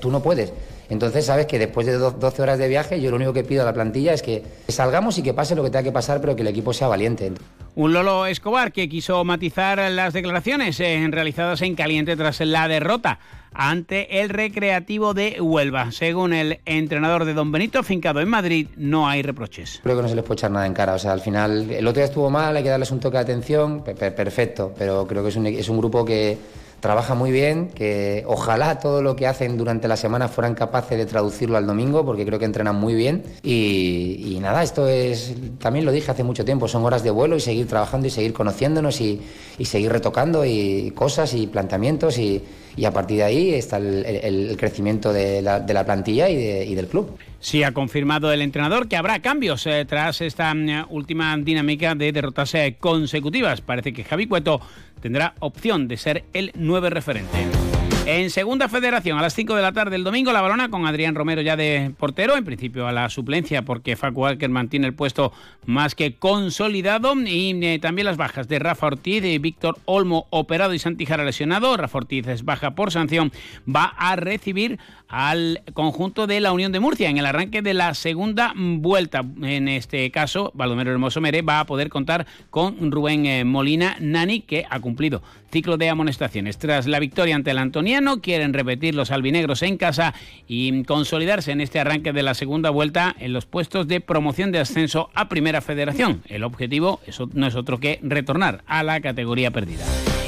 tú 0.00 0.10
no 0.10 0.20
puedes. 0.22 0.52
Entonces, 0.88 1.24
sabes 1.26 1.46
que 1.46 1.58
después 1.58 1.84
de 1.86 1.94
do- 1.94 2.12
12 2.12 2.42
horas 2.42 2.58
de 2.58 2.68
viaje, 2.68 3.00
yo 3.00 3.10
lo 3.10 3.16
único 3.16 3.32
que 3.32 3.42
pido 3.42 3.62
a 3.62 3.64
la 3.64 3.72
plantilla 3.72 4.12
es 4.12 4.22
que 4.22 4.42
salgamos 4.68 5.18
y 5.18 5.22
que 5.22 5.34
pase 5.34 5.56
lo 5.56 5.64
que 5.64 5.70
tenga 5.70 5.82
que 5.82 5.90
pasar, 5.92 6.20
pero 6.20 6.36
que 6.36 6.42
el 6.42 6.48
equipo 6.48 6.72
sea 6.72 6.86
valiente. 6.88 7.32
Un 7.74 7.92
Lolo 7.92 8.24
Escobar 8.26 8.72
que 8.72 8.88
quiso 8.88 9.22
matizar 9.24 9.78
las 9.90 10.12
declaraciones 10.14 10.78
eh, 10.80 11.04
realizadas 11.10 11.60
en 11.62 11.74
caliente 11.74 12.16
tras 12.16 12.40
la 12.40 12.68
derrota 12.68 13.18
ante 13.58 14.20
el 14.20 14.28
Recreativo 14.28 15.14
de 15.14 15.40
Huelva. 15.40 15.90
Según 15.92 16.32
el 16.32 16.60
entrenador 16.66 17.24
de 17.24 17.34
Don 17.34 17.50
Benito, 17.52 17.82
fincado 17.82 18.20
en 18.20 18.28
Madrid, 18.28 18.68
no 18.76 19.08
hay 19.08 19.22
reproches. 19.22 19.80
Creo 19.82 19.96
que 19.96 20.02
no 20.02 20.08
se 20.08 20.14
les 20.14 20.24
puede 20.24 20.38
echar 20.38 20.50
nada 20.50 20.66
en 20.66 20.74
cara. 20.74 20.94
O 20.94 20.98
sea, 20.98 21.12
al 21.12 21.20
final, 21.20 21.70
el 21.70 21.86
otro 21.86 22.00
día 22.00 22.04
estuvo 22.06 22.30
mal, 22.30 22.56
hay 22.56 22.62
que 22.62 22.68
darles 22.68 22.90
un 22.90 23.00
toque 23.00 23.16
de 23.16 23.22
atención, 23.22 23.82
pe- 23.82 23.94
pe- 23.94 24.10
perfecto. 24.12 24.72
Pero 24.78 25.06
creo 25.06 25.22
que 25.22 25.30
es 25.30 25.36
un, 25.36 25.46
es 25.46 25.68
un 25.68 25.78
grupo 25.78 26.04
que 26.04 26.38
trabaja 26.80 27.14
muy 27.14 27.32
bien, 27.32 27.68
que 27.68 28.22
ojalá 28.28 28.78
todo 28.78 29.00
lo 29.02 29.16
que 29.16 29.26
hacen 29.26 29.56
durante 29.56 29.88
la 29.88 29.96
semana 29.96 30.28
fueran 30.28 30.54
capaces 30.54 30.96
de 30.98 31.06
traducirlo 31.06 31.56
al 31.56 31.66
domingo, 31.66 32.04
porque 32.04 32.24
creo 32.26 32.38
que 32.38 32.44
entrenan 32.44 32.76
muy 32.76 32.94
bien. 32.94 33.24
Y, 33.42 34.22
y 34.36 34.38
nada, 34.40 34.62
esto 34.62 34.86
es, 34.86 35.34
también 35.58 35.84
lo 35.86 35.90
dije 35.90 36.10
hace 36.10 36.22
mucho 36.22 36.44
tiempo, 36.44 36.68
son 36.68 36.84
horas 36.84 37.02
de 37.02 37.10
vuelo 37.10 37.34
y 37.36 37.40
seguir 37.40 37.66
trabajando 37.66 38.06
y 38.06 38.10
seguir 38.10 38.32
conociéndonos 38.34 39.00
y, 39.00 39.20
y 39.58 39.64
seguir 39.64 39.90
retocando 39.90 40.44
y 40.44 40.92
cosas 40.94 41.32
y 41.34 41.46
planteamientos 41.46 42.18
y, 42.18 42.42
y 42.76 42.84
a 42.84 42.92
partir 42.92 43.18
de 43.18 43.24
ahí 43.24 43.54
está 43.54 43.78
el, 43.78 44.56
crecimiento 44.58 45.12
de 45.12 45.42
la, 45.42 45.84
plantilla 45.84 46.28
y 46.28 46.74
del 46.74 46.86
club. 46.88 47.18
Sí, 47.46 47.62
ha 47.62 47.72
confirmado 47.72 48.32
el 48.32 48.42
entrenador 48.42 48.88
que 48.88 48.96
habrá 48.96 49.20
cambios 49.20 49.66
eh, 49.66 49.84
tras 49.86 50.20
esta 50.20 50.52
mm, 50.52 50.86
última 50.90 51.36
dinámica 51.36 51.94
de 51.94 52.10
derrotas 52.10 52.54
eh, 52.54 52.76
consecutivas. 52.80 53.60
Parece 53.60 53.92
que 53.92 54.02
Javi 54.02 54.26
Cueto 54.26 54.60
tendrá 55.00 55.34
opción 55.38 55.86
de 55.86 55.96
ser 55.96 56.24
el 56.32 56.50
nueve 56.56 56.90
referente. 56.90 57.65
En 58.08 58.30
segunda 58.30 58.68
federación, 58.68 59.18
a 59.18 59.22
las 59.22 59.34
5 59.34 59.56
de 59.56 59.62
la 59.62 59.72
tarde 59.72 59.96
el 59.96 60.04
domingo, 60.04 60.32
la 60.32 60.40
balona 60.40 60.68
con 60.68 60.86
Adrián 60.86 61.16
Romero 61.16 61.42
ya 61.42 61.56
de 61.56 61.92
portero, 61.98 62.36
en 62.36 62.44
principio 62.44 62.86
a 62.86 62.92
la 62.92 63.10
suplencia 63.10 63.62
porque 63.62 63.96
Facu 63.96 64.20
Walker 64.20 64.48
mantiene 64.48 64.86
el 64.86 64.94
puesto 64.94 65.32
más 65.64 65.96
que 65.96 66.14
consolidado 66.14 67.14
y 67.16 67.58
eh, 67.64 67.80
también 67.80 68.04
las 68.06 68.16
bajas 68.16 68.46
de 68.46 68.60
Rafa 68.60 68.86
Ortiz, 68.86 69.24
y 69.24 69.38
Víctor 69.38 69.78
Olmo 69.86 70.28
operado 70.30 70.72
y 70.72 70.78
Santijara 70.78 71.24
lesionado. 71.24 71.76
Rafa 71.76 71.98
Ortiz 71.98 72.28
es 72.28 72.44
baja 72.44 72.76
por 72.76 72.92
sanción, 72.92 73.32
va 73.68 73.86
a 73.86 74.14
recibir 74.14 74.78
al 75.08 75.62
conjunto 75.72 76.26
de 76.26 76.40
la 76.40 76.52
Unión 76.52 76.72
de 76.72 76.80
Murcia 76.80 77.08
en 77.08 77.18
el 77.18 77.26
arranque 77.26 77.62
de 77.62 77.74
la 77.74 77.94
segunda 77.94 78.52
vuelta. 78.56 79.24
En 79.42 79.68
este 79.68 80.10
caso, 80.10 80.50
Baldomero 80.54 80.90
Hermoso 80.90 81.20
Mere 81.20 81.42
va 81.42 81.60
a 81.60 81.66
poder 81.66 81.88
contar 81.88 82.26
con 82.50 82.90
Rubén 82.90 83.26
eh, 83.26 83.44
Molina 83.44 83.96
Nani, 84.00 84.40
que 84.40 84.64
ha 84.68 84.80
cumplido 84.80 85.22
ciclo 85.50 85.76
de 85.76 85.88
amonestaciones. 85.88 86.58
Tras 86.58 86.86
la 86.86 86.98
victoria 86.98 87.34
ante 87.34 87.50
el 87.50 87.58
Antoniano, 87.58 88.20
quieren 88.20 88.52
repetir 88.52 88.94
los 88.94 89.10
albinegros 89.10 89.62
en 89.62 89.76
casa 89.76 90.14
y 90.46 90.82
consolidarse 90.84 91.52
en 91.52 91.60
este 91.60 91.80
arranque 91.80 92.12
de 92.12 92.22
la 92.22 92.34
segunda 92.34 92.70
vuelta 92.70 93.14
en 93.18 93.32
los 93.32 93.46
puestos 93.46 93.86
de 93.88 94.00
promoción 94.00 94.52
de 94.52 94.58
ascenso 94.58 95.10
a 95.14 95.28
Primera 95.28 95.60
Federación. 95.60 96.22
El 96.26 96.44
objetivo 96.44 97.00
no 97.32 97.46
es 97.46 97.54
otro 97.54 97.78
que 97.78 98.00
retornar 98.02 98.62
a 98.66 98.82
la 98.82 99.00
categoría 99.00 99.50
perdida. 99.50 99.84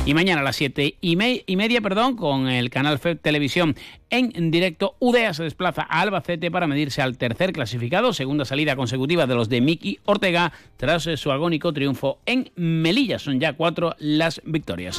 Y 0.06 0.14
mañana 0.14 0.40
a 0.40 0.44
las 0.44 0.56
7 0.56 0.96
y, 1.02 1.16
me- 1.16 1.42
y 1.46 1.56
media, 1.56 1.82
perdón, 1.82 2.16
con 2.16 2.48
el 2.48 2.70
canal 2.70 2.98
FED 2.98 3.18
Televisión 3.18 3.76
en 4.08 4.50
directo, 4.50 4.96
UDEA 5.00 5.34
se 5.34 5.42
desplaza 5.42 5.82
a 5.82 6.00
Albacete 6.00 6.50
para 6.50 6.66
medirse 6.66 7.02
al 7.02 7.18
tercer 7.18 7.52
clasificado, 7.52 8.14
segunda 8.14 8.46
salida 8.46 8.74
consecutiva 8.74 9.26
de 9.26 9.34
los 9.34 9.50
de 9.50 9.60
Miki 9.60 9.98
Ortega, 10.06 10.50
tras 10.78 11.06
eh, 11.06 11.18
su 11.18 11.30
agónico 11.30 11.74
triunfo 11.74 12.20
en 12.24 12.50
Melilla. 12.56 13.18
Son 13.18 13.38
ya 13.38 13.52
cuatro 13.52 13.94
las 13.98 14.40
victorias. 14.46 14.96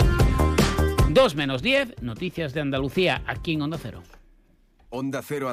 2 1.10 1.36
menos 1.36 1.64
10, 1.64 2.04
noticias 2.04 2.54
de 2.54 2.62
Andalucía 2.62 3.24
aquí 3.26 3.54
en 3.54 3.64
Onda 3.64 3.80
Cero. 3.82 4.04
Onda 4.92 5.22
Cero 5.24 5.48